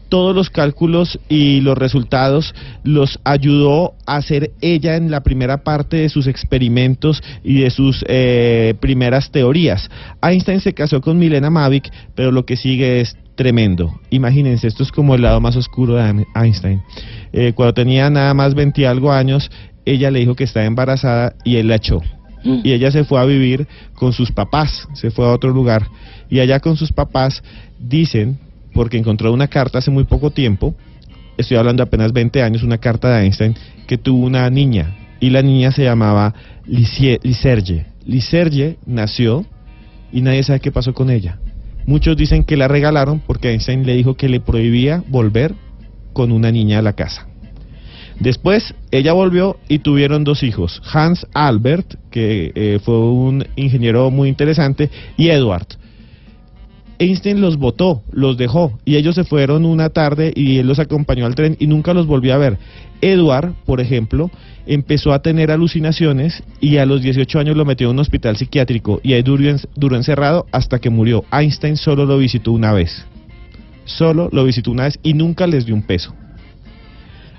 Todos 0.10 0.36
los 0.36 0.52
cálculos 0.52 1.20
y 1.28 1.62
los 1.62 1.76
resultados 1.76 2.54
los 2.84 3.20
ayudó 3.24 3.96
a 4.06 4.18
hacer 4.18 4.52
ella 4.62 4.96
en 4.96 5.10
la 5.10 5.24
primera 5.24 5.64
parte 5.64 5.98
de 5.98 6.10
sus 6.10 6.28
experimentos 6.28 7.24
y 7.44 7.62
de 7.62 7.72
sus 7.72 8.06
eh, 8.08 8.76
primeras 8.80 9.32
teorías. 9.32 9.90
Einstein 10.22 10.62
se 10.62 10.74
casó 10.74 11.02
con 11.02 11.18
Milena 11.18 11.50
Mavic, 11.50 11.92
pero 12.14 12.32
lo 12.32 12.46
que 12.46 12.58
sigue 12.58 13.02
es 13.02 13.18
tremendo. 13.36 14.00
Imagínense, 14.10 14.68
esto 14.68 14.84
es 14.84 14.92
como 14.92 15.16
el 15.16 15.22
lado 15.22 15.42
más 15.42 15.56
oscuro 15.56 15.96
de 15.96 16.26
Einstein. 16.36 16.82
Eh, 17.32 17.54
cuando 17.54 17.74
tenía 17.74 18.10
nada 18.10 18.34
más 18.34 18.54
20 18.54 18.82
y 18.82 18.86
algo 18.86 19.12
años, 19.12 19.50
ella 19.86 20.12
le 20.12 20.20
dijo 20.20 20.36
que 20.36 20.44
estaba 20.44 20.66
embarazada 20.66 21.36
y 21.44 21.58
él 21.58 21.68
la 21.68 21.76
echó. 21.76 22.02
Y 22.44 22.74
ella 22.74 22.92
se 22.92 23.06
fue 23.06 23.22
a 23.22 23.26
vivir 23.26 23.68
con 23.94 24.12
sus 24.12 24.32
papás, 24.32 24.88
se 24.94 25.12
fue 25.12 25.26
a 25.26 25.32
otro 25.32 25.52
lugar. 25.52 25.88
Y 26.30 26.40
allá 26.40 26.60
con 26.60 26.76
sus 26.76 26.92
papás 26.92 27.42
dicen, 27.80 28.38
porque 28.74 28.98
encontró 28.98 29.32
una 29.32 29.48
carta 29.48 29.78
hace 29.78 29.92
muy 29.92 30.04
poco 30.04 30.32
tiempo, 30.32 30.76
estoy 31.38 31.56
hablando 31.56 31.84
de 31.84 31.88
apenas 31.88 32.12
20 32.12 32.44
años, 32.44 32.64
una 32.64 32.80
carta 32.80 33.16
de 33.16 33.24
Einstein, 33.24 33.56
que 33.88 33.98
tuvo 33.98 34.26
una 34.26 34.50
niña. 34.50 34.96
Y 35.22 35.30
la 35.30 35.42
niña 35.42 35.72
se 35.72 35.84
llamaba 35.84 36.34
Liserge. 36.66 37.86
Liserge 38.06 38.78
nació 38.86 39.46
y 40.12 40.20
nadie 40.20 40.44
sabe 40.44 40.60
qué 40.60 40.72
pasó 40.72 40.94
con 40.94 41.10
ella. 41.10 41.40
Muchos 41.86 42.16
dicen 42.18 42.44
que 42.44 42.58
la 42.58 42.68
regalaron 42.68 43.20
porque 43.20 43.52
Einstein 43.52 43.86
le 43.86 43.96
dijo 43.96 44.16
que 44.16 44.30
le 44.30 44.40
prohibía 44.40 45.04
volver 45.08 45.54
con 46.14 46.32
una 46.32 46.52
niña 46.52 46.80
a 46.80 46.82
la 46.82 46.94
casa. 46.94 47.28
Después 48.20 48.76
ella 48.92 49.14
volvió 49.14 49.58
y 49.68 49.80
tuvieron 49.80 50.24
dos 50.24 50.44
hijos, 50.44 50.82
Hans 50.94 51.28
Albert, 51.34 51.96
que 52.12 52.52
eh, 52.56 52.80
fue 52.84 52.98
un 52.98 53.46
ingeniero 53.56 54.12
muy 54.12 54.30
interesante, 54.30 54.90
y 55.18 55.30
Edward. 55.30 55.68
Einstein 57.04 57.42
los 57.42 57.58
votó, 57.58 58.04
los 58.12 58.38
dejó, 58.38 58.80
y 58.86 58.96
ellos 58.96 59.16
se 59.16 59.24
fueron 59.24 59.66
una 59.66 59.90
tarde 59.90 60.32
y 60.36 60.58
él 60.60 60.68
los 60.68 60.80
acompañó 60.80 61.26
al 61.26 61.36
tren 61.36 61.56
y 61.60 61.68
nunca 61.68 61.94
los 61.94 62.08
volvió 62.08 62.34
a 62.34 62.38
ver. 62.38 62.58
Edward, 63.02 63.54
por 63.66 63.82
ejemplo, 63.82 64.32
empezó 64.66 65.12
a 65.12 65.22
tener 65.22 65.52
alucinaciones 65.52 66.42
y 66.62 66.78
a 66.78 66.86
los 66.86 67.02
18 67.02 67.40
años 67.40 67.58
lo 67.58 67.66
metió 67.66 67.88
en 67.88 67.96
un 67.96 68.00
hospital 68.00 68.38
psiquiátrico 68.38 69.02
y 69.04 69.14
ahí 69.14 69.22
duró, 69.22 69.44
duró 69.76 69.96
encerrado 69.98 70.46
hasta 70.52 70.80
que 70.80 70.90
murió. 70.90 71.26
Einstein 71.32 71.76
solo 71.78 72.06
lo 72.06 72.18
visitó 72.18 72.52
una 72.54 72.72
vez. 72.72 73.06
Solo 73.86 74.30
lo 74.32 74.46
visitó 74.46 74.72
una 74.72 74.84
vez 74.84 74.98
y 75.04 75.14
nunca 75.14 75.46
les 75.48 75.66
dio 75.66 75.76
un 75.76 75.82
peso 75.84 76.14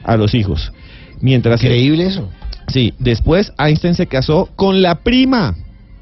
a 0.03 0.16
los 0.16 0.35
hijos. 0.35 0.73
Mientras 1.20 1.62
Increíble 1.62 2.07
eso. 2.07 2.28
Sí, 2.69 2.93
después 2.99 3.53
Einstein 3.59 3.95
se 3.95 4.07
casó 4.07 4.51
con 4.57 4.82
la 4.82 4.97
prima 4.97 5.55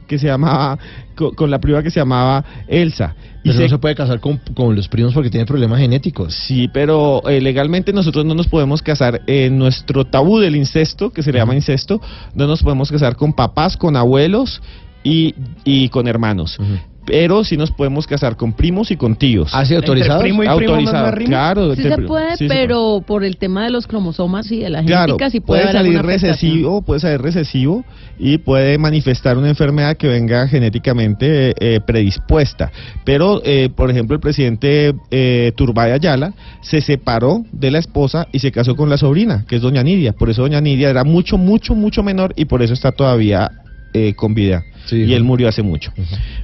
que 0.09 0.19
se 0.19 0.27
llamaba 0.27 0.79
co- 1.15 1.33
con, 1.33 1.51
la 1.51 1.61
prima 1.61 1.83
que 1.83 1.91
se 1.91 2.01
llamaba 2.01 2.45
Elsa. 2.67 3.15
Pero 3.43 3.57
se- 3.57 3.63
no 3.65 3.69
se 3.71 3.79
puede 3.79 3.95
casar 3.95 4.21
con, 4.21 4.41
con 4.55 4.75
los 4.77 4.89
primos 4.89 5.13
porque 5.15 5.31
tiene 5.31 5.47
problemas 5.47 5.79
genéticos. 5.81 6.35
Sí, 6.35 6.69
pero 6.73 7.23
eh, 7.29 7.41
legalmente 7.41 7.93
nosotros 7.93 8.25
no 8.25 8.35
nos 8.35 8.47
podemos 8.47 8.83
casar 8.83 9.21
en 9.27 9.59
nuestro 9.59 10.05
tabú 10.05 10.39
del 10.39 10.55
incesto, 10.57 11.11
que 11.11 11.23
se 11.23 11.33
le 11.33 11.39
llama 11.39 11.55
incesto, 11.55 12.01
no 12.35 12.47
nos 12.47 12.63
podemos 12.63 12.91
casar 12.91 13.17
con 13.17 13.33
papás, 13.33 13.77
con 13.77 13.97
abuelos 13.97 14.63
y, 15.03 15.35
y 15.65 15.89
con 15.89 16.07
hermanos. 16.07 16.57
Pero 17.05 17.43
sí 17.45 17.57
nos 17.57 17.71
podemos 17.71 18.07
casar 18.07 18.37
con 18.37 18.53
primos 18.53 18.91
y 18.91 18.97
con 18.97 19.17
tíos. 19.17 19.51
¿Ah, 19.55 19.65
sí, 19.65 19.75
autorizados? 19.75 20.23
Primo 20.23 20.43
y 20.45 20.47
primo 20.47 20.61
no 20.61 20.73
Autorizados, 20.75 21.11
me 21.11 21.17
rima. 21.17 21.29
claro. 21.29 21.75
Sí 21.75 21.83
se 21.83 21.99
puede, 21.99 22.37
sí 22.37 22.49
se 22.49 22.55
pero 22.55 23.03
por 23.07 23.25
el 23.25 23.37
tema 23.37 23.65
de 23.65 23.71
los 23.71 23.87
cromosomas 23.87 24.51
y 24.53 24.61
de 24.61 24.71
la 24.71 24.83
Claro, 24.85 25.15
genética 25.19 25.31
sí 25.31 25.41
puede, 25.41 25.63
puede 25.65 25.79
haber 25.79 25.93
salir 25.93 26.03
recesivo, 26.07 26.83
puede 26.83 27.01
salir 27.01 27.21
recesivo 27.21 27.85
y 28.19 28.39
puede 28.39 28.79
manifestar 28.79 29.37
una 29.37 29.49
enfermedad 29.49 29.97
que 29.97 30.07
venga 30.09 30.47
genéticamente 30.49 31.51
eh, 31.51 31.55
eh, 31.59 31.81
predispuesta. 31.85 32.71
Pero, 33.05 33.43
eh, 33.45 33.69
por 33.75 33.91
ejemplo, 33.91 34.15
el 34.15 34.21
presidente 34.21 34.95
eh, 35.11 35.53
Turbay 35.57 35.93
Ayala 35.93 36.35
se 36.61 36.81
separó 36.81 37.45
de 37.53 37.71
la 37.71 37.79
esposa 37.79 38.29
y 38.33 38.39
se 38.39 38.53
casó 38.53 38.77
con 38.77 38.89
la 38.91 38.97
sobrina, 38.97 39.45
que 39.49 39.57
es 39.57 39.63
doña 39.63 39.83
Nidia. 39.83 40.13
Por 40.13 40.31
eso 40.31 40.43
doña 40.43 40.61
Nidia 40.61 40.91
era 40.91 41.05
mucho, 41.05 41.39
mucho, 41.39 41.75
mucho 41.75 42.03
menor 42.03 42.33
y 42.37 42.45
por 42.45 42.63
eso 42.63 42.75
está 42.75 42.93
todavía 42.93 43.51
eh, 43.93 44.15
con 44.15 44.35
vida. 44.35 44.65
y 44.91 45.13
él 45.13 45.23
murió 45.23 45.49
hace 45.49 45.63
mucho. 45.63 45.93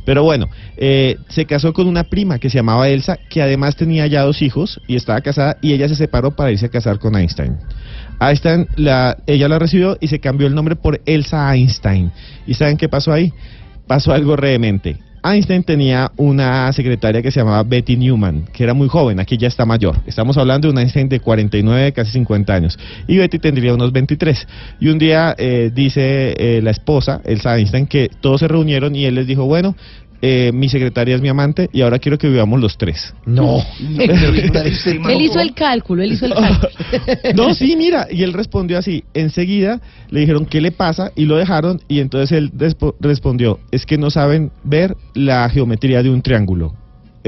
Pero 0.05 0.23
bueno, 0.23 0.49
eh, 0.77 1.17
se 1.29 1.45
casó 1.45 1.73
con 1.73 1.87
una 1.87 2.05
prima 2.05 2.39
que 2.39 2.51
se 2.51 2.59
llamaba 2.59 2.89
Elsa, 2.89 3.19
que 3.29 3.43
además 3.43 3.77
tenía 3.77 4.07
ya 4.07 4.23
dos 4.23 4.43
hijos 4.43 4.81
y 4.87 4.97
estaba 4.97 5.21
casada 5.21 5.59
y 5.61 5.73
ella 5.73 5.89
se 5.89 5.97
separó 5.97 6.37
para 6.37 6.53
irse 6.53 6.67
a 6.67 6.71
casar 6.71 6.99
con 6.99 7.17
Einstein. 7.17 7.57
Einstein, 8.21 8.67
la, 8.77 9.17
ella 9.27 9.49
la 9.49 9.59
recibió 9.59 9.97
y 10.01 10.09
se 10.09 10.21
cambió 10.21 10.47
el 10.47 10.55
nombre 10.55 10.77
por 10.77 11.01
Elsa 11.07 11.55
Einstein. 11.55 12.13
¿Y 12.47 12.55
saben 12.55 12.77
qué 12.77 12.89
pasó 12.89 13.13
ahí? 13.13 13.33
Pasó 13.87 14.13
algo 14.13 14.37
realmente. 14.37 14.99
Einstein 15.33 15.63
tenía 15.63 16.11
una 16.17 16.73
secretaria 16.73 17.23
que 17.23 17.31
se 17.31 17.41
llamaba 17.41 17.63
Betty 17.63 17.97
Newman, 17.97 18.45
que 18.53 18.65
era 18.65 18.75
muy 18.75 18.89
joven, 18.89 19.21
aquí 19.21 19.37
ya 19.37 19.49
está 19.49 19.65
mayor. 19.65 19.97
Estamos 20.07 20.37
hablando 20.39 20.69
de 20.69 20.73
un 20.73 20.79
Einstein 20.79 21.09
de 21.09 21.21
49, 21.21 21.93
casi 21.93 22.13
50 22.13 22.55
años. 22.55 22.79
Y 23.07 23.19
Betty 23.19 23.39
tendría 23.39 23.75
unos 23.75 23.93
23. 23.93 24.47
Y 24.81 24.89
un 24.89 24.99
día 24.99 25.35
eh, 25.39 25.71
dice 25.75 26.35
eh, 26.39 26.61
la 26.63 26.71
esposa, 26.71 27.21
Elsa 27.25 27.57
Einstein, 27.57 27.87
que 27.87 28.11
todos 28.21 28.41
se 28.41 28.49
reunieron 28.49 28.95
y 28.95 29.05
él 29.05 29.15
les 29.15 29.27
dijo, 29.27 29.45
bueno, 29.45 29.75
eh, 30.23 30.51
mi 30.53 30.69
secretaria 30.69 31.15
es 31.15 31.23
mi 31.23 31.29
amante 31.29 31.69
y 31.73 31.83
ahora 31.83 31.99
quiero 31.99 32.19
que 32.19 32.29
vivamos 32.29 32.61
los 32.61 32.77
tres. 32.79 33.15
No. 33.27 33.63
Él 33.99 35.23
hizo 35.23 35.41
el 35.41 35.55
cálculo, 35.55 36.03
él 36.03 36.13
hizo 36.13 36.27
el 36.27 36.35
cálculo. 36.35 36.69
No, 37.35 37.55
sí, 37.55 37.77
mira, 37.77 38.07
y 38.11 38.23
él 38.23 38.33
respondió 38.33 38.79
así. 38.79 39.05
Enseguida 39.15 39.81
le 40.11 40.21
dijeron, 40.21 40.47
¿qué 40.47 40.61
le 40.61 40.73
pasa? 40.73 41.13
Y 41.15 41.27
lo 41.27 41.37
dejaron, 41.37 41.81
y 41.89 42.01
entonces 42.01 42.33
él 42.37 42.53
respo- 42.53 42.95
respondió, 43.01 43.61
es 43.71 43.87
que 43.87 43.99
no 43.99 44.11
saben 44.11 44.51
ver 44.65 44.97
la 45.15 45.49
geometría 45.51 46.03
de 46.03 46.11
un 46.11 46.23
triángulo. 46.23 46.75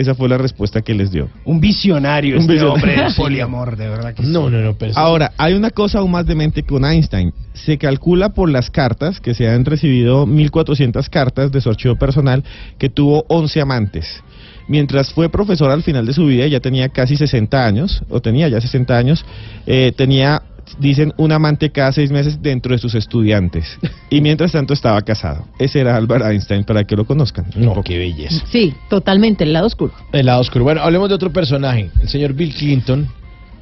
Esa 0.01 0.15
fue 0.15 0.29
la 0.29 0.39
respuesta 0.39 0.83
que 0.83 0.95
les 0.95 1.11
dio. 1.11 1.29
Un 1.45 1.61
visionario 1.61 2.37
Un 2.37 2.41
este 2.43 2.53
visionario. 2.55 2.75
hombre 2.83 3.03
del 3.03 3.11
Sí. 3.13 3.21
poliamor, 3.21 3.77
de 3.77 3.89
verdad 3.89 4.15
que 4.15 4.23
sí. 4.25 4.29
No, 4.31 4.49
no, 4.51 4.61
no, 4.61 4.75
pero... 4.75 4.93
Ahora, 4.97 5.33
hay 5.37 5.55
una 5.55 5.71
cosa 5.71 5.99
aún 6.01 6.11
más 6.11 6.27
demente 6.27 6.63
con 6.63 6.85
Einstein. 6.85 7.33
Se 7.55 7.79
calcula 7.79 8.31
por 8.31 8.49
las 8.51 8.71
cartas, 8.71 9.21
que 9.21 9.35
se 9.35 9.49
han 9.49 9.65
recibido 9.65 10.27
1.400 10.27 11.09
cartas 11.09 11.53
de 11.53 11.61
su 11.61 11.69
archivo 11.71 11.97
personal, 11.97 12.43
que 12.79 12.89
tuvo 12.89 13.25
11 13.29 13.61
amantes. 13.61 14.23
Mientras 14.69 15.13
fue 15.13 15.29
profesor 15.29 15.71
al 15.71 15.83
final 15.83 16.07
de 16.07 16.13
su 16.13 16.27
vida, 16.27 16.47
ya 16.47 16.61
tenía 16.61 16.89
casi 16.91 17.17
60 17.17 17.67
años, 17.67 18.03
o 18.09 18.21
tenía 18.21 18.49
ya 18.49 18.61
60 18.61 18.97
años, 18.97 19.25
eh, 19.67 19.93
tenía, 19.97 20.43
dicen, 20.79 21.13
un 21.17 21.33
amante 21.33 21.71
cada 21.71 21.93
seis 21.93 22.11
meses 22.11 22.43
dentro 22.43 22.73
de 22.73 22.79
sus 22.79 22.95
estudiantes. 22.95 23.79
Y 24.09 24.21
mientras 24.21 24.53
tanto 24.53 24.75
estaba 24.75 25.01
casado. 25.03 25.47
Ese 25.59 25.81
era 25.81 25.97
Albert 25.97 26.25
Einstein, 26.25 26.65
para 26.65 26.85
que 26.85 26.97
lo 26.97 27.05
conozcan. 27.05 27.47
No, 27.55 27.83
qué 27.83 27.99
belleza. 27.99 28.45
Sí, 28.51 28.75
totalmente, 28.89 29.45
el 29.45 29.53
lado 29.53 29.67
oscuro. 29.67 29.93
El 30.13 30.27
lado 30.27 30.41
oscuro. 30.41 30.65
Bueno, 30.65 30.83
hablemos 30.83 31.09
de 31.09 31.15
otro 31.15 31.33
personaje, 31.33 31.91
el 32.01 32.09
señor 32.09 32.33
Bill 32.35 32.55
Clinton. 32.55 33.09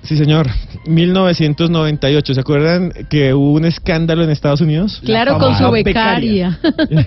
Sí, 0.02 0.16
señor. 0.16 0.46
1998. 0.86 2.34
¿Se 2.34 2.40
acuerdan 2.40 2.92
que 3.10 3.34
hubo 3.34 3.52
un 3.52 3.64
escándalo 3.64 4.22
en 4.24 4.30
Estados 4.30 4.60
Unidos? 4.60 5.00
Claro, 5.04 5.38
con 5.38 5.56
su 5.56 5.70
becaria. 5.70 6.58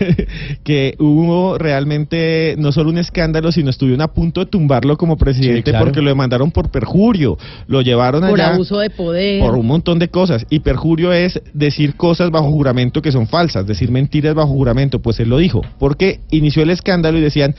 que 0.63 0.95
hubo 0.99 1.57
realmente 1.57 2.55
no 2.57 2.72
solo 2.72 2.89
un 2.89 2.97
escándalo, 2.97 3.51
sino 3.51 3.69
estuvieron 3.69 4.01
a 4.01 4.07
punto 4.09 4.41
de 4.41 4.45
tumbarlo 4.47 4.97
como 4.97 5.18
presidente 5.18 5.57
Sí, 5.57 5.63
claro. 5.72 5.85
porque 5.85 6.01
lo 6.01 6.09
demandaron 6.09 6.51
por 6.51 6.69
perjurio. 6.69 7.38
Lo 7.68 7.81
llevaron 7.81 8.22
Por 8.22 8.39
allá 8.39 8.53
abuso 8.53 8.80
de 8.80 8.89
poder. 8.89 9.41
por 9.41 9.55
un 9.55 9.65
montón 9.68 9.97
de 9.99 10.09
cosas. 10.09 10.45
Y 10.49 10.59
perjurio 10.59 11.13
es 11.13 11.41
decir 11.53 11.95
cosas 11.95 12.30
bajo 12.30 12.51
juramento 12.51 13.01
que 13.01 13.11
son 13.11 13.27
falsas, 13.27 13.65
decir 13.65 13.89
mentiras 13.91 14.35
bajo 14.35 14.49
juramento. 14.49 14.99
Pues 15.01 15.19
él 15.19 15.30
lo 15.30 15.38
dijo. 15.38 15.61
Porque 15.80 16.19
inició 16.30 16.63
el 16.63 16.69
escándalo 16.69 17.18
y 17.18 17.22
decían, 17.22 17.55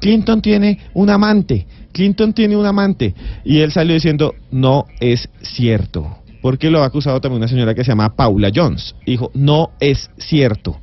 Clinton 0.00 0.42
tiene 0.42 0.78
un 0.94 1.10
amante, 1.10 1.66
Clinton 1.92 2.32
tiene 2.32 2.56
un 2.56 2.66
amante. 2.66 3.14
Y 3.44 3.60
él 3.60 3.72
salió 3.72 3.94
diciendo, 3.94 4.34
no 4.50 4.84
es 5.00 5.28
cierto. 5.40 6.18
Porque 6.42 6.70
lo 6.70 6.82
ha 6.82 6.86
acusado 6.86 7.20
también 7.20 7.40
una 7.40 7.48
señora 7.48 7.74
que 7.74 7.82
se 7.82 7.90
llama 7.90 8.14
Paula 8.14 8.50
Jones. 8.54 8.94
Dijo, 9.04 9.30
no 9.34 9.70
es 9.80 10.10
cierto. 10.18 10.78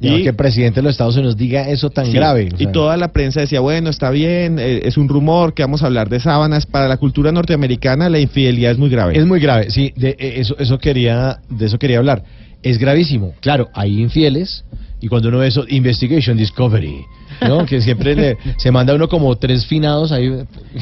Y 0.00 0.22
que 0.22 0.30
el 0.30 0.34
presidente 0.34 0.80
de 0.80 0.84
los 0.84 0.92
Estados 0.92 1.16
Unidos 1.16 1.36
diga 1.36 1.68
eso 1.68 1.90
tan 1.90 2.06
Sí, 2.06 2.12
grave. 2.12 2.48
o 2.52 2.62
Y 2.62 2.66
toda 2.66 2.96
la 2.96 3.12
prensa 3.12 3.40
decía, 3.40 3.60
bueno, 3.60 3.88
está 3.88 4.10
bien, 4.10 4.58
eh, 4.58 4.82
es 4.84 4.96
un 4.96 5.08
rumor 5.08 5.54
que 5.54 5.62
vamos 5.62 5.82
a 5.82 5.86
hablar 5.86 6.08
de 6.08 6.18
sábanas. 6.18 6.66
Para 6.66 6.88
la 6.88 6.96
cultura 6.96 7.30
norteamericana 7.30 8.08
la 8.08 8.18
infidelidad 8.18 8.72
es 8.72 8.78
muy 8.78 8.88
grave. 8.88 9.16
Es 9.16 9.24
muy 9.26 9.38
grave, 9.38 9.70
sí, 9.70 9.92
de 9.96 10.10
eh, 10.18 10.34
eso, 10.38 10.56
eso 10.58 10.78
quería, 10.78 11.38
de 11.48 11.66
eso 11.66 11.78
quería 11.78 11.98
hablar. 11.98 12.24
Es 12.62 12.78
gravísimo. 12.78 13.34
Claro, 13.40 13.68
hay 13.74 14.00
infieles 14.00 14.64
y 15.00 15.08
cuando 15.08 15.28
uno 15.28 15.38
ve 15.38 15.48
eso, 15.48 15.64
Investigation 15.68 16.36
Discovery, 16.36 17.04
¿no? 17.48 17.66
que 17.66 17.80
siempre 17.80 18.14
le- 18.14 18.36
se 18.56 18.70
manda 18.70 18.94
uno 18.94 19.08
como 19.08 19.36
tres 19.36 19.66
finados 19.66 20.12
ahí 20.12 20.30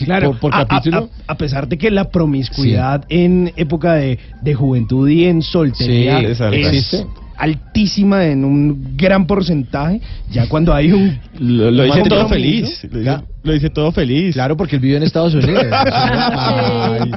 Claro, 0.04 0.30
por, 0.32 0.40
por 0.40 0.54
a- 0.54 0.58
a- 0.60 0.66
capítulo. 0.66 1.08
A, 1.26 1.32
a 1.32 1.36
pesar 1.36 1.68
de 1.68 1.78
que 1.78 1.90
la 1.90 2.10
promiscuidad 2.10 3.04
en 3.08 3.52
época 3.56 3.94
de, 3.94 4.18
de 4.42 4.54
juventud 4.54 5.08
y 5.08 5.24
en 5.24 5.42
soltería 5.42 6.18
Sí, 6.20 6.26
es 6.26 7.06
altísima 7.36 8.26
en 8.26 8.44
un 8.44 8.96
gran 8.98 9.26
porcentaje, 9.26 10.02
ya 10.30 10.46
cuando 10.46 10.74
hay 10.74 10.92
un... 10.92 11.18
Lo, 11.38 11.84
dice 11.84 12.02
todo 12.02 12.28
feliz. 12.28 12.84
Lo 12.90 12.98
dice, 12.98 13.22
lo 13.42 13.52
dice 13.54 13.70
todo 13.70 13.92
feliz. 13.92 14.34
Claro, 14.34 14.58
porque 14.58 14.76
él 14.76 14.82
vive 14.82 14.98
en 14.98 15.04
Estados 15.04 15.32
Unidos. 15.34 15.64
Ay, 15.70 17.10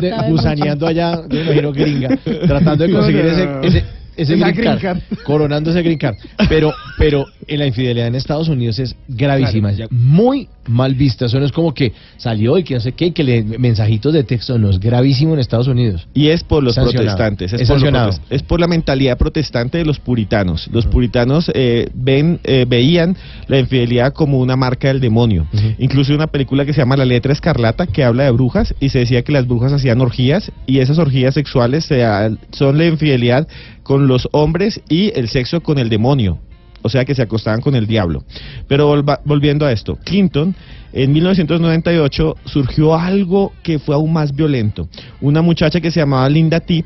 de- 0.00 0.14
gusaneando 0.30 0.86
allá, 0.86 1.20
yo 1.28 1.38
me 1.38 1.42
imagino 1.44 1.72
gringa, 1.72 2.08
tratando 2.46 2.86
de 2.86 2.92
conseguir 2.92 3.24
No, 3.26 3.30
no, 3.36 3.60
ese, 3.62 3.78
ese, 3.78 3.84
ese 4.16 4.36
green 4.36 4.54
card, 4.54 4.78
green 4.80 5.02
coronando 5.24 5.70
ese 5.70 5.82
green 5.82 5.98
card. 5.98 6.16
Pero, 6.48 6.72
pero 6.98 7.26
en 7.46 7.58
la 7.58 7.66
infidelidad 7.66 8.06
en 8.06 8.14
Estados 8.14 8.48
Unidos 8.48 8.78
es 8.78 8.96
gravísima, 9.08 9.72
Claro. 9.72 9.88
muy 9.92 10.48
mal 10.68 10.94
vista. 10.94 11.26
Eso 11.26 11.38
no 11.38 11.46
es 11.46 11.52
como 11.52 11.72
que 11.74 11.92
salió 12.16 12.58
y 12.58 12.64
que 12.64 12.74
no 12.74 12.80
sé 12.80 12.92
qué, 12.92 13.06
y 13.06 13.10
que 13.12 13.22
le 13.22 13.42
mensajitos 13.42 14.12
de 14.12 14.24
texto, 14.24 14.58
no 14.58 14.70
es 14.70 14.80
gravísimo 14.80 15.34
en 15.34 15.40
Estados 15.40 15.68
Unidos. 15.68 16.08
Y 16.14 16.28
es 16.28 16.42
por 16.42 16.62
los 16.62 16.74
Sancionado. 16.74 17.04
protestantes, 17.06 17.52
es, 17.52 17.62
Es 17.62 17.68
por 17.68 17.80
los 17.80 18.20
es 18.30 18.42
por 18.42 18.60
la 18.60 18.66
mentalidad 18.66 19.16
protestante 19.18 19.78
de 19.78 19.84
los 19.84 20.00
puritanos. 20.00 20.68
Los 20.72 20.86
puritanos 20.86 21.50
eh, 21.54 21.88
ven, 21.94 22.40
eh, 22.44 22.64
veían 22.68 23.16
la 23.48 23.58
infidelidad 23.58 24.12
como 24.12 24.38
una 24.40 24.56
marca 24.56 24.88
del 24.88 25.00
demonio. 25.00 25.46
Incluso 25.78 26.12
hay 26.12 26.16
una 26.16 26.26
película 26.26 26.64
que 26.64 26.72
se 26.72 26.80
llama 26.80 26.96
La 26.96 27.04
letra 27.04 27.32
escarlata 27.32 27.86
que 27.86 28.02
habla 28.04 28.24
de 28.24 28.30
brujas 28.30 28.74
y 28.80 28.88
se 28.88 29.00
decía 29.00 29.22
que 29.22 29.32
las 29.32 29.46
brujas 29.46 29.72
hacían 29.72 30.00
orgías 30.00 30.50
y 30.66 30.78
esas 30.80 30.98
orgías 30.98 31.34
sexuales 31.34 31.84
se 31.84 32.04
son 32.52 32.78
la 32.78 32.86
infidelidad 32.86 33.46
con 33.86 34.08
los 34.08 34.28
hombres 34.32 34.80
y 34.88 35.12
el 35.14 35.28
sexo 35.28 35.60
con 35.62 35.78
el 35.78 35.88
demonio. 35.88 36.40
O 36.82 36.88
sea 36.88 37.04
que 37.04 37.14
se 37.14 37.22
acostaban 37.22 37.60
con 37.60 37.76
el 37.76 37.86
diablo. 37.86 38.24
Pero 38.66 38.88
volva- 38.88 39.20
volviendo 39.24 39.64
a 39.64 39.70
esto, 39.70 39.96
Clinton 40.04 40.56
en 40.92 41.12
1998 41.12 42.36
surgió 42.46 42.96
algo 42.96 43.52
que 43.62 43.78
fue 43.78 43.94
aún 43.94 44.12
más 44.12 44.34
violento. 44.34 44.88
Una 45.20 45.40
muchacha 45.40 45.80
que 45.80 45.92
se 45.92 46.00
llamaba 46.00 46.28
Linda 46.28 46.58
Tip 46.60 46.84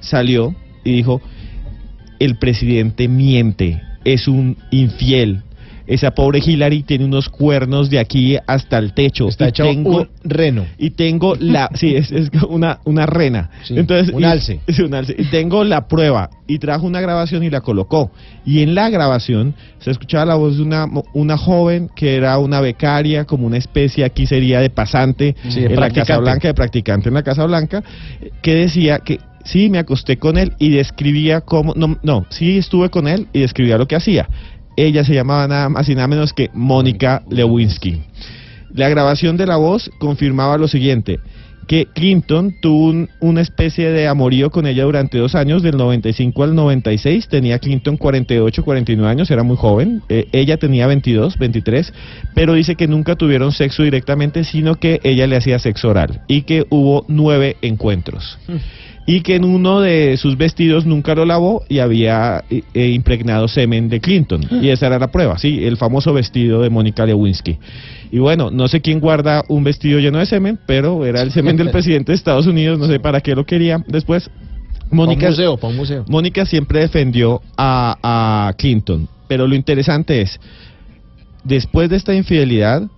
salió 0.00 0.54
y 0.84 0.92
dijo, 0.92 1.22
el 2.18 2.36
presidente 2.36 3.08
miente, 3.08 3.80
es 4.04 4.28
un 4.28 4.58
infiel. 4.70 5.42
Esa 5.86 6.12
pobre 6.12 6.40
Hillary 6.44 6.82
tiene 6.82 7.04
unos 7.04 7.28
cuernos 7.28 7.90
de 7.90 7.98
aquí 7.98 8.36
hasta 8.46 8.78
el 8.78 8.92
techo. 8.94 9.28
Está 9.28 9.48
hecho 9.48 9.68
un 9.68 10.08
reno. 10.24 10.64
y 10.78 10.90
tengo 10.90 11.34
la 11.38 11.68
sí 11.74 11.94
es, 11.96 12.12
es 12.12 12.30
una 12.48 12.78
una 12.84 13.06
rena 13.06 13.50
Sí, 13.64 13.78
entonces 13.78 14.14
un 14.14 14.22
y- 14.22 14.24
alce. 14.24 14.60
es 14.66 14.78
un 14.78 14.94
alce. 14.94 15.14
y 15.18 15.24
tengo 15.24 15.64
la 15.64 15.88
prueba 15.88 16.30
y 16.46 16.58
trajo 16.58 16.86
una 16.86 17.00
grabación 17.00 17.42
y 17.42 17.50
la 17.50 17.60
colocó 17.60 18.10
y 18.44 18.60
en 18.62 18.74
la 18.74 18.90
grabación 18.90 19.54
se 19.78 19.90
escuchaba 19.90 20.24
la 20.26 20.34
voz 20.34 20.56
de 20.56 20.62
una 20.62 20.86
una 21.14 21.36
joven 21.36 21.88
que 21.94 22.14
era 22.16 22.38
una 22.38 22.60
becaria 22.60 23.24
como 23.24 23.46
una 23.46 23.56
especie 23.58 24.04
aquí 24.04 24.26
sería 24.26 24.60
de 24.60 24.70
pasante 24.70 25.34
Sí, 25.48 25.60
de 25.60 25.66
en 25.66 25.70
la 25.72 25.76
practicante. 25.78 26.06
Casa 26.08 26.18
Blanca 26.20 26.48
de 26.48 26.54
practicante 26.54 27.08
en 27.08 27.14
la 27.14 27.22
Casa 27.22 27.44
Blanca 27.46 27.82
que 28.42 28.54
decía 28.54 28.98
que 29.00 29.18
sí 29.44 29.68
me 29.70 29.78
acosté 29.78 30.18
con 30.18 30.38
él 30.38 30.52
y 30.58 30.70
describía 30.70 31.40
cómo 31.40 31.72
no 31.74 31.98
no 32.02 32.26
sí 32.30 32.58
estuve 32.58 32.90
con 32.90 33.08
él 33.08 33.26
y 33.32 33.40
describía 33.40 33.76
lo 33.78 33.88
que 33.88 33.96
hacía 33.96 34.28
ella 34.76 35.04
se 35.04 35.14
llamaba 35.14 35.46
nada 35.48 35.68
más 35.68 35.88
y 35.88 35.94
nada 35.94 36.08
menos 36.08 36.32
que 36.32 36.50
Mónica 36.52 37.22
Lewinsky. 37.30 38.00
La 38.74 38.88
grabación 38.88 39.36
de 39.36 39.46
la 39.46 39.56
voz 39.56 39.90
confirmaba 39.98 40.56
lo 40.56 40.66
siguiente, 40.66 41.20
que 41.68 41.86
Clinton 41.94 42.54
tuvo 42.60 42.86
un- 42.86 43.08
una 43.20 43.40
especie 43.40 43.90
de 43.90 44.08
amorío 44.08 44.50
con 44.50 44.66
ella 44.66 44.82
durante 44.84 45.18
dos 45.18 45.34
años, 45.34 45.62
del 45.62 45.76
95 45.76 46.42
al 46.42 46.54
96, 46.54 47.28
tenía 47.28 47.58
Clinton 47.58 47.96
48, 47.96 48.64
49 48.64 49.08
años, 49.10 49.30
era 49.30 49.42
muy 49.42 49.56
joven, 49.56 50.02
eh, 50.08 50.26
ella 50.32 50.56
tenía 50.56 50.86
22, 50.86 51.38
23, 51.38 51.92
pero 52.34 52.54
dice 52.54 52.74
que 52.74 52.88
nunca 52.88 53.14
tuvieron 53.14 53.52
sexo 53.52 53.82
directamente, 53.84 54.42
sino 54.42 54.74
que 54.76 55.00
ella 55.04 55.26
le 55.26 55.36
hacía 55.36 55.58
sexo 55.58 55.90
oral 55.90 56.22
y 56.26 56.42
que 56.42 56.66
hubo 56.70 57.04
nueve 57.08 57.56
encuentros 57.62 58.38
y 59.06 59.22
que 59.22 59.36
en 59.36 59.44
uno 59.44 59.80
de 59.80 60.16
sus 60.16 60.36
vestidos 60.36 60.86
nunca 60.86 61.14
lo 61.14 61.24
lavó 61.24 61.64
y 61.68 61.80
había 61.80 62.44
eh, 62.50 62.62
eh, 62.72 62.88
impregnado 62.88 63.48
semen 63.48 63.88
de 63.88 64.00
Clinton. 64.00 64.42
Y 64.62 64.68
esa 64.68 64.86
era 64.86 64.98
la 64.98 65.10
prueba, 65.10 65.38
sí, 65.38 65.64
el 65.64 65.76
famoso 65.76 66.12
vestido 66.12 66.62
de 66.62 66.70
Mónica 66.70 67.04
Lewinsky. 67.04 67.58
Y 68.12 68.18
bueno, 68.18 68.50
no 68.50 68.68
sé 68.68 68.80
quién 68.80 69.00
guarda 69.00 69.42
un 69.48 69.64
vestido 69.64 69.98
lleno 69.98 70.18
de 70.18 70.26
semen, 70.26 70.58
pero 70.66 71.04
era 71.04 71.22
el 71.22 71.32
semen 71.32 71.56
del 71.56 71.70
presidente 71.72 72.12
de 72.12 72.16
Estados 72.16 72.46
Unidos, 72.46 72.78
no 72.78 72.86
sé 72.86 73.00
para 73.00 73.20
qué 73.20 73.34
lo 73.34 73.44
quería. 73.44 73.82
Después, 73.88 74.30
Mónica, 74.90 75.28
museo, 75.30 75.58
museo. 75.74 76.04
Siempre 76.46 76.80
defendió 76.80 77.40
a, 77.56 78.48
a 78.48 78.52
Clinton, 78.54 79.08
pero 79.26 79.48
lo 79.48 79.54
interesante 79.54 80.20
es, 80.20 80.38
después 81.42 81.90
de 81.90 81.96
esta 81.96 82.14
infidelidad, 82.14 82.88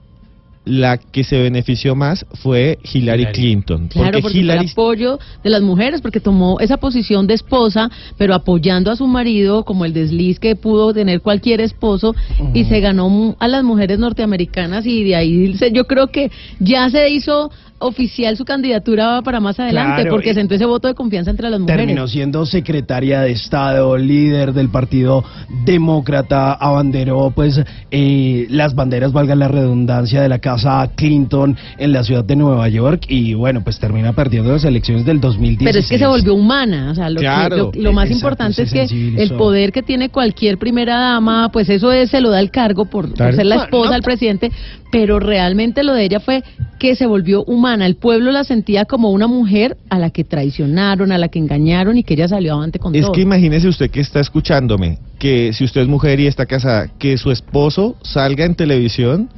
la 0.65 0.97
que 0.99 1.25
se 1.25 1.39
benefició 1.43 1.95
más 1.95 2.25
fue 2.43 2.79
Hillary, 2.93 3.27
Clinton. 3.33 3.89
Claro, 3.89 4.21
porque 4.23 4.39
el 4.39 4.45
Hillary 4.45 4.69
apoyo 4.71 5.19
de 5.43 5.51
las 5.51 5.61
mujeres, 5.63 6.01
porque 6.01 6.21
tomó 6.21 6.59
esa 6.61 6.79
posición 6.79 7.27
de 7.27 7.35
esposa, 7.35 7.91
pero 8.17 8.35
apoyando 8.35 8.91
a 8.91 8.97
su 8.97 9.07
marido, 9.07 9.65
como 9.65 9.85
el 9.85 9.93
desliz 9.93 10.39
que 10.41 10.57
pudo 10.57 10.95
tener 10.95 11.21
cualquier 11.21 11.61
esposo, 11.61 12.15
y 12.55 12.65
se 12.65 12.81
ganó 12.81 13.11
mu- 13.11 13.35
a 13.39 13.49
las 13.49 13.63
mujeres 13.63 13.99
norteamericanas, 13.99 14.87
y 14.87 15.05
de 15.05 15.17
ahí 15.17 15.55
se- 15.59 15.71
yo 15.71 15.87
creo 15.87 16.07
que 16.09 16.31
ya 16.61 16.89
se 16.89 17.11
hizo 17.11 17.51
oficial 17.87 18.37
su 18.37 18.45
candidatura 18.45 19.21
para 19.23 19.41
más 19.41 19.59
adelante, 19.61 20.03
Claro, 20.03 20.11
porque 20.17 20.31
y- 20.31 20.35
sentó 20.35 20.55
ese 20.55 20.65
voto 20.67 20.89
de 20.89 20.95
confianza 20.95 21.31
entre 21.31 21.51
las 21.51 21.61
mujeres. 21.61 21.87
Terminó 21.87 22.09
siendo 22.09 22.47
secretaria 22.47 23.21
de 23.21 23.33
Estado, 23.33 23.97
líder 23.99 24.53
del 24.53 24.69
Partido 24.71 25.25
Demócrata, 25.65 26.53
abanderó 26.55 27.33
pues 27.35 27.61
eh, 27.91 28.47
las 28.49 28.75
banderas, 28.75 29.13
valga 29.13 29.35
la 29.35 29.49
redundancia, 29.49 30.23
de 30.23 30.29
la 30.29 30.39
casa 30.39 30.89
Clinton 30.95 31.57
en 31.79 31.93
la 31.93 32.05
ciudad 32.05 32.25
de 32.25 32.37
Nueva 32.37 32.69
York 32.69 33.05
y 33.09 33.35
bueno, 33.35 33.63
pues 33.65 33.79
termina 33.79 34.13
perdiendo 34.13 34.53
las 34.53 34.65
elecciones 34.65 35.05
del 35.05 35.21
2016. 35.21 35.69
Pero 35.69 35.79
es 35.79 35.89
que 35.89 35.99
se 35.99 36.07
volvió 36.07 36.35
humana, 36.35 36.91
o 36.91 36.95
sea, 36.95 37.11
lo, 37.11 37.21
que- 37.21 37.57
lo- 37.57 37.73
lo 37.75 37.93
más 37.93 38.05
Exacto, 38.11 38.15
importante 38.15 38.63
es 38.63 38.73
que 38.73 38.83
el 39.23 39.33
poder 39.33 39.73
que 39.73 39.83
tiene 39.83 40.11
cualquier 40.11 40.59
primera 40.59 40.99
dama, 40.99 41.51
pues 41.53 41.69
eso 41.69 41.91
es, 41.93 42.11
se 42.11 42.21
lo 42.21 42.31
da 42.31 42.41
el 42.41 42.51
cargo 42.51 42.85
por, 42.85 43.17
ser 43.17 43.47
la 43.47 43.57
esposa 43.65 43.89
no. 43.89 43.93
del 43.95 44.03
presidente, 44.03 44.53
pero 44.93 45.19
realmente 45.19 45.83
lo 45.83 45.93
de 45.93 46.05
ella 46.05 46.21
fue 46.21 46.45
que 46.79 46.95
se 46.95 47.07
volvió 47.07 47.43
humana. 47.45 47.74
El 47.83 47.97
pueblo 47.97 48.31
la 48.33 48.45
sentía 48.45 48.85
como 48.85 49.11
una 49.11 49.27
mujer 49.27 49.77
a 49.91 49.99
la 49.99 50.11
que 50.11 50.25
traicionaron, 50.25 51.13
a 51.13 51.19
la 51.19 51.29
que 51.29 51.39
engañaron 51.39 51.97
y 51.99 52.03
que 52.05 52.15
ella 52.15 52.29
salió 52.29 52.55
avante 52.55 52.79
con 52.79 52.95
Es 52.95 53.03
todo. 53.03 53.13
que 53.13 53.21
imagínese 53.23 53.69
usted 53.69 53.91
que 53.91 54.01
está 54.01 54.21
escuchándome, 54.21 54.99
que 55.19 55.53
si 55.53 55.65
usted 55.65 55.83
es 55.83 55.89
mujer 55.89 56.21
y 56.21 56.27
está 56.27 56.47
casada, 56.47 56.89
que 56.99 57.17
su 57.19 57.31
esposo 57.31 57.97
salga 58.03 58.45
en 58.45 58.55
televisión 58.55 59.29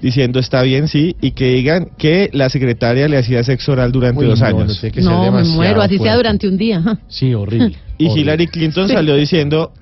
diciendo 0.00 0.38
está 0.38 0.62
bien, 0.62 0.86
sí, 0.86 1.16
y 1.20 1.32
que 1.32 1.54
digan 1.54 1.88
que 1.98 2.30
la 2.32 2.48
secretaria 2.50 3.08
le 3.08 3.16
hacía 3.18 3.42
sexo 3.42 3.72
oral 3.72 3.90
durante 3.90 4.20
Uy, 4.22 4.26
dos 4.30 4.40
no, 4.40 4.46
años. 4.46 4.80
que 4.80 5.00
No, 5.00 5.32
me 5.32 5.42
muero, 5.42 5.80
así 5.82 5.94
sea 5.94 5.98
fuerte. 5.98 6.16
durante 6.16 6.48
un 6.48 6.56
día. 6.56 7.00
Sí, 7.08 7.34
horrible. 7.34 7.74
Y 7.98 8.04
horrible. 8.06 8.20
Hillary 8.22 8.46
Clinton 8.46 8.86
Sí. 8.86 8.94
salió 8.94 9.16
diciendo, 9.16 9.72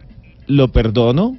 lo 0.46 0.68
perdono, 0.72 1.36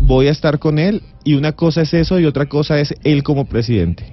voy 0.00 0.28
a 0.28 0.30
estar 0.30 0.60
con 0.60 0.78
él, 0.78 1.02
y 1.24 1.34
una 1.34 1.52
cosa 1.52 1.82
es 1.82 1.92
eso 1.92 2.20
y 2.20 2.24
otra 2.26 2.46
cosa 2.46 2.78
es 2.78 2.94
él 3.02 3.24
como 3.24 3.46
presidente. 3.46 4.12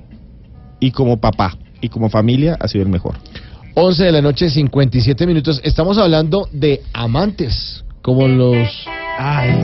Y 0.80 0.89
como 0.89 1.18
papá, 1.18 1.55
y 1.82 1.90
como 1.90 2.10
familia 2.10 2.58
ha 2.60 2.68
sido 2.68 2.84
el 2.84 2.90
mejor. 2.90 3.16
11 3.74 4.03
de 4.03 4.12
la 4.12 4.22
noche, 4.22 4.49
57 4.49 5.26
minutos. 5.26 5.62
Estamos 5.64 5.98
hablando 5.98 6.48
de 6.52 6.82
amantes, 6.94 7.84
como 8.02 8.28
los 8.28 8.68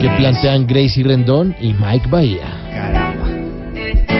que 0.00 0.08
plantean 0.16 0.66
Gracie 0.66 1.04
Rendón 1.04 1.54
y 1.60 1.72
Mike 1.74 2.08
Bahía. 2.08 2.68
Si 3.74 4.17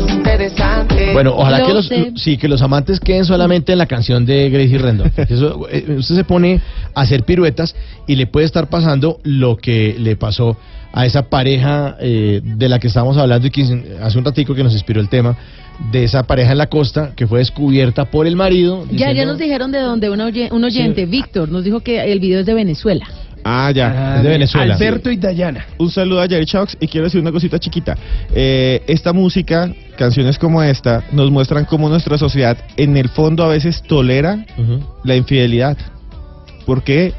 más 0.00 0.14
interesante. 0.14 1.12
Bueno, 1.12 1.34
ojalá 1.36 1.58
Lo 1.60 1.66
que 1.66 1.74
los, 1.74 1.86
sé. 1.86 2.12
sí, 2.16 2.36
que 2.36 2.48
los 2.48 2.62
amantes 2.62 3.00
queden 3.00 3.24
solamente 3.24 3.72
en 3.72 3.78
la 3.78 3.86
canción 3.86 4.24
de 4.26 4.50
Gracie 4.50 4.78
eso, 5.28 5.66
eh, 5.70 5.96
usted 5.98 6.14
se 6.14 6.24
pone 6.24 6.60
a 6.94 7.00
hacer 7.02 7.24
piruetas 7.24 7.74
y 8.06 8.16
le 8.16 8.26
puede 8.26 8.46
estar 8.46 8.68
pasando 8.68 9.18
lo 9.24 9.56
que 9.56 9.96
le 9.98 10.16
pasó 10.16 10.56
a 10.92 11.04
esa 11.06 11.28
pareja 11.28 11.96
eh, 12.00 12.40
de 12.42 12.68
la 12.68 12.78
que 12.78 12.86
estábamos 12.88 13.16
hablando 13.16 13.46
y 13.46 13.50
que 13.50 13.62
hace 14.02 14.18
un 14.18 14.24
ratico 14.24 14.54
que 14.54 14.64
nos 14.64 14.72
inspiró 14.72 15.00
el 15.00 15.08
tema 15.08 15.36
de 15.92 16.04
esa 16.04 16.24
pareja 16.24 16.52
en 16.52 16.58
la 16.58 16.66
costa 16.66 17.12
que 17.14 17.26
fue 17.26 17.38
descubierta 17.40 18.06
por 18.06 18.26
el 18.26 18.34
marido. 18.36 18.84
Ya, 18.90 19.12
ya 19.12 19.24
nos 19.24 19.38
dijeron 19.38 19.70
de 19.70 19.78
dónde 19.80 20.10
un, 20.10 20.20
oye- 20.20 20.48
un 20.50 20.64
oyente, 20.64 21.06
Víctor, 21.06 21.50
nos 21.50 21.62
dijo 21.64 21.80
que 21.80 22.10
el 22.10 22.18
video 22.20 22.40
es 22.40 22.46
de 22.46 22.54
Venezuela. 22.54 23.06
Ah, 23.44 23.70
ya. 23.70 24.16
Es 24.16 24.22
de 24.22 24.28
Venezuela. 24.28 24.74
Alberto 24.74 25.10
y 25.10 25.16
Dayana. 25.16 25.66
Un 25.78 25.90
saludo 25.90 26.20
a 26.20 26.28
Jerry 26.28 26.46
Chucks 26.46 26.76
y 26.80 26.88
quiero 26.88 27.04
decir 27.04 27.20
una 27.20 27.32
cosita 27.32 27.58
chiquita. 27.58 27.96
Eh, 28.34 28.82
esta 28.86 29.12
música, 29.12 29.72
canciones 29.96 30.38
como 30.38 30.62
esta, 30.62 31.04
nos 31.12 31.30
muestran 31.30 31.64
cómo 31.64 31.88
nuestra 31.88 32.18
sociedad 32.18 32.58
en 32.76 32.96
el 32.96 33.08
fondo 33.08 33.44
a 33.44 33.48
veces 33.48 33.82
tolera 33.82 34.44
la 35.04 35.16
infidelidad. 35.16 35.76
Porque 36.66 37.14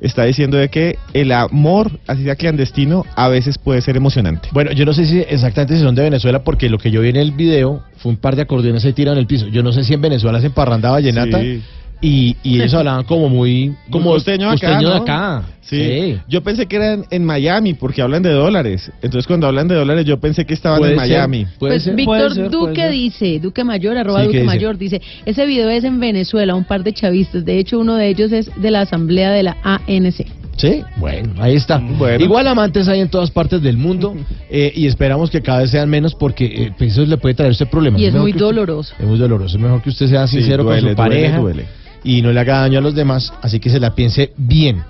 está 0.00 0.24
diciendo 0.24 0.56
de 0.56 0.68
que 0.68 0.98
el 1.12 1.32
amor, 1.32 1.98
así 2.06 2.24
sea 2.24 2.36
clandestino, 2.36 3.04
a 3.16 3.28
veces 3.28 3.58
puede 3.58 3.80
ser 3.80 3.96
emocionante. 3.96 4.48
Bueno, 4.52 4.72
yo 4.72 4.84
no 4.84 4.92
sé 4.92 5.06
si 5.06 5.20
exactamente 5.20 5.76
si 5.76 5.82
son 5.82 5.94
de 5.94 6.02
Venezuela, 6.02 6.42
porque 6.42 6.68
lo 6.68 6.78
que 6.78 6.90
yo 6.90 7.00
vi 7.00 7.08
en 7.08 7.16
el 7.16 7.32
video 7.32 7.82
fue 7.98 8.12
un 8.12 8.18
par 8.18 8.36
de 8.36 8.42
acordeones 8.42 8.84
ahí 8.84 8.92
tirados 8.92 9.16
en 9.16 9.20
el 9.20 9.26
piso. 9.26 9.48
Yo 9.48 9.62
no 9.62 9.72
sé 9.72 9.84
si 9.84 9.94
en 9.94 10.00
Venezuela 10.00 10.40
se 10.40 10.50
parranda 10.50 10.90
vallenata 10.90 11.40
Sí. 11.40 11.62
Y, 12.06 12.36
y 12.42 12.56
ellos 12.60 12.74
hablaban 12.74 13.04
como 13.04 13.28
muy... 13.28 13.74
como 13.90 14.10
costeño 14.10 14.48
acá, 14.50 14.60
costeño 14.74 14.88
de 14.90 14.94
¿no? 14.96 15.02
acá. 15.02 15.42
Sí. 15.62 16.18
Yo 16.28 16.42
pensé 16.42 16.66
que 16.66 16.76
eran 16.76 17.04
en 17.10 17.24
Miami 17.24 17.72
porque 17.72 18.02
hablan 18.02 18.22
de 18.22 18.30
dólares. 18.30 18.92
Entonces 19.00 19.26
cuando 19.26 19.46
hablan 19.46 19.66
de 19.66 19.74
dólares 19.74 20.04
yo 20.04 20.20
pensé 20.20 20.44
que 20.44 20.52
estaban 20.52 20.82
en 20.82 20.88
ser, 20.90 20.96
Miami. 20.96 21.46
puede 21.58 21.72
Pues 21.74 21.82
ser. 21.84 21.94
Víctor 21.94 22.16
Puede 22.18 22.34
ser, 22.34 22.50
puede 22.50 22.66
Duque 22.68 22.82
ser. 22.82 22.90
dice, 22.92 23.40
Duque 23.40 23.64
Mayor, 23.64 23.96
arroba 23.96 24.18
Sí, 24.20 24.24
¿qué 24.24 24.26
Duque 24.26 24.38
dice? 24.40 24.46
Mayor, 24.46 24.76
dice, 24.78 25.00
ese 25.24 25.46
video 25.46 25.70
es 25.70 25.82
en 25.84 25.98
Venezuela, 25.98 26.54
un 26.54 26.64
par 26.64 26.84
de 26.84 26.92
chavistas, 26.92 27.44
de 27.46 27.58
hecho 27.58 27.78
uno 27.78 27.94
de 27.96 28.08
ellos 28.08 28.30
es 28.32 28.50
de 28.60 28.70
la 28.70 28.82
asamblea 28.82 29.30
de 29.32 29.42
la 29.42 29.56
ANC. 29.62 30.26
Sí, 30.56 30.82
bueno, 30.98 31.32
ahí 31.38 31.56
está. 31.56 31.78
Bueno. 31.78 32.22
Igual 32.24 32.46
amantes 32.46 32.86
hay 32.86 33.00
en 33.00 33.08
todas 33.08 33.30
partes 33.30 33.60
del 33.60 33.76
mundo 33.76 34.14
eh, 34.50 34.70
y 34.76 34.86
esperamos 34.86 35.30
que 35.30 35.40
cada 35.40 35.60
vez 35.62 35.70
sean 35.70 35.88
menos 35.88 36.14
porque 36.14 36.44
eh, 36.44 36.72
pues 36.78 36.92
eso 36.92 37.04
le 37.06 37.16
puede 37.16 37.34
traer 37.34 37.52
este 37.52 37.66
problema. 37.66 37.98
Y 37.98 38.04
es 38.04 38.14
muy 38.14 38.30
usted- 38.30 38.40
doloroso. 38.44 38.94
es 38.98 39.04
muy 39.06 39.18
doloroso. 39.18 39.56
Es 39.56 39.62
mejor 39.62 39.82
que 39.82 39.88
usted 39.88 40.06
sea 40.08 40.26
Sí, 40.28 40.36
sincero 40.36 40.62
duele, 40.62 40.82
con 40.82 40.90
su 40.90 40.94
duele, 40.94 40.96
pareja 40.96 41.38
duele. 41.38 41.64
Y 42.04 42.22
no 42.22 42.32
le 42.32 42.40
haga 42.40 42.60
daño 42.60 42.78
a 42.78 42.82
los 42.82 42.94
demás, 42.94 43.32
así 43.42 43.58
que 43.58 43.70
se 43.70 43.80
la 43.80 43.94
piense 43.94 44.32
bien. 44.36 44.84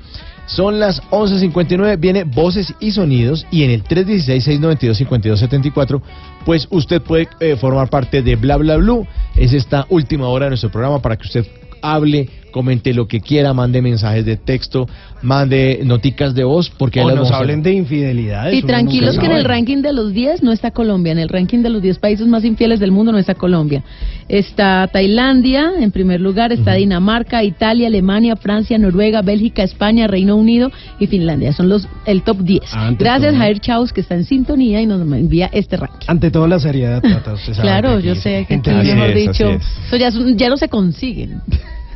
Son 0.47 0.79
las 0.79 1.03
11.59, 1.11 1.99
viene 1.99 2.25
Voces 2.25 2.75
y 2.79 2.91
Sonidos 2.91 3.47
y 3.51 3.63
en 3.63 3.71
el 3.71 3.83
316-692-5274 3.85 6.03
pues 6.45 6.69
usted 6.71 7.01
puede 7.01 7.29
eh, 7.41 7.57
formar 7.57 7.89
parte 7.89 8.21
de 8.23 8.37
Bla 8.37 8.59
Bla 8.59 8.77
Blue. 8.77 9.07
Es 9.35 9.55
esta 9.55 9.87
última 9.89 10.29
hora 10.29 10.45
de 10.47 10.51
nuestro 10.51 10.71
programa 10.71 11.01
para 11.01 11.17
que 11.17 11.25
usted 11.25 11.47
hable, 11.81 12.29
comente 12.55 12.95
lo 12.95 13.09
que 13.09 13.21
quiera, 13.21 13.53
mande 13.53 13.83
mensajes 13.83 14.25
de 14.25 14.37
texto, 14.37 14.87
mande 15.23 15.81
noticas 15.83 16.37
de 16.37 16.45
voz, 16.45 16.71
porque 16.71 17.01
O 17.01 17.11
nos 17.11 17.33
hablen 17.33 17.65
de 17.65 17.73
infidelidades. 17.73 18.55
Y 18.55 18.63
tranquilos 18.63 19.19
que 19.19 19.27
en 19.27 19.33
el 19.33 19.45
ranking 19.45 19.83
de 19.83 19.93
los 19.93 20.13
10 20.13 20.45
no 20.45 20.53
está 20.53 20.71
Colombia, 20.71 21.11
en 21.11 21.19
el 21.19 21.29
ranking 21.29 21.63
de 21.65 21.71
los 21.71 21.83
10 21.83 21.99
países 21.99 22.29
más 22.29 22.45
infieles 22.45 22.79
del 22.79 22.93
mundo 22.93 23.11
no 23.11 23.19
está 23.19 23.35
Colombia. 23.35 23.83
Está 24.29 24.87
Tailandia 24.87 25.73
en 25.81 25.91
primer 25.91 26.21
lugar, 26.21 26.53
está 26.53 26.75
Dinamarca, 26.75 27.43
Italia, 27.43 27.89
Alemania, 27.89 28.37
Francia, 28.37 28.79
Noruega, 28.79 29.21
Bélgica, 29.23 29.65
España, 29.65 30.07
Reino 30.07 30.37
Unido 30.37 30.71
y 31.01 31.09
Finlandia. 31.09 31.53
Son 31.53 31.69
los 31.69 31.89
el 32.07 32.23
top 32.23 32.39
10. 32.39 32.73
Ante 32.73 33.03
Gracias 33.03 33.33
todo. 33.33 33.41
Jair 33.41 33.59
Chaus 33.59 33.93
que 33.93 34.01
está 34.01 34.15
en 34.15 34.25
sintonía 34.25 34.81
y 34.81 34.87
nos 34.87 35.01
envía 35.13 35.51
este 35.53 35.77
ranking. 35.77 36.07
Ante 36.07 36.31
todo 36.31 36.47
la 36.47 36.61
seriedad, 36.61 37.03
Tata, 37.03 37.33
usted 37.33 37.53
sabe 37.53 37.67
Claro, 37.67 37.99
yo 37.99 38.15
sé 38.15 38.47
que 38.47 38.55
aquí, 38.55 38.71
mejor 38.71 39.13
dicho, 39.13 39.49
es. 39.51 39.63
eso 39.89 39.97
ya, 39.97 40.07
es- 40.07 40.37
ya 40.37 40.49
no 40.49 40.57
se 40.57 40.69
consiguen. 40.69 41.41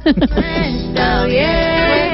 Thanks, 0.04 0.98
oh 1.00 1.26
yeah. 1.26 2.07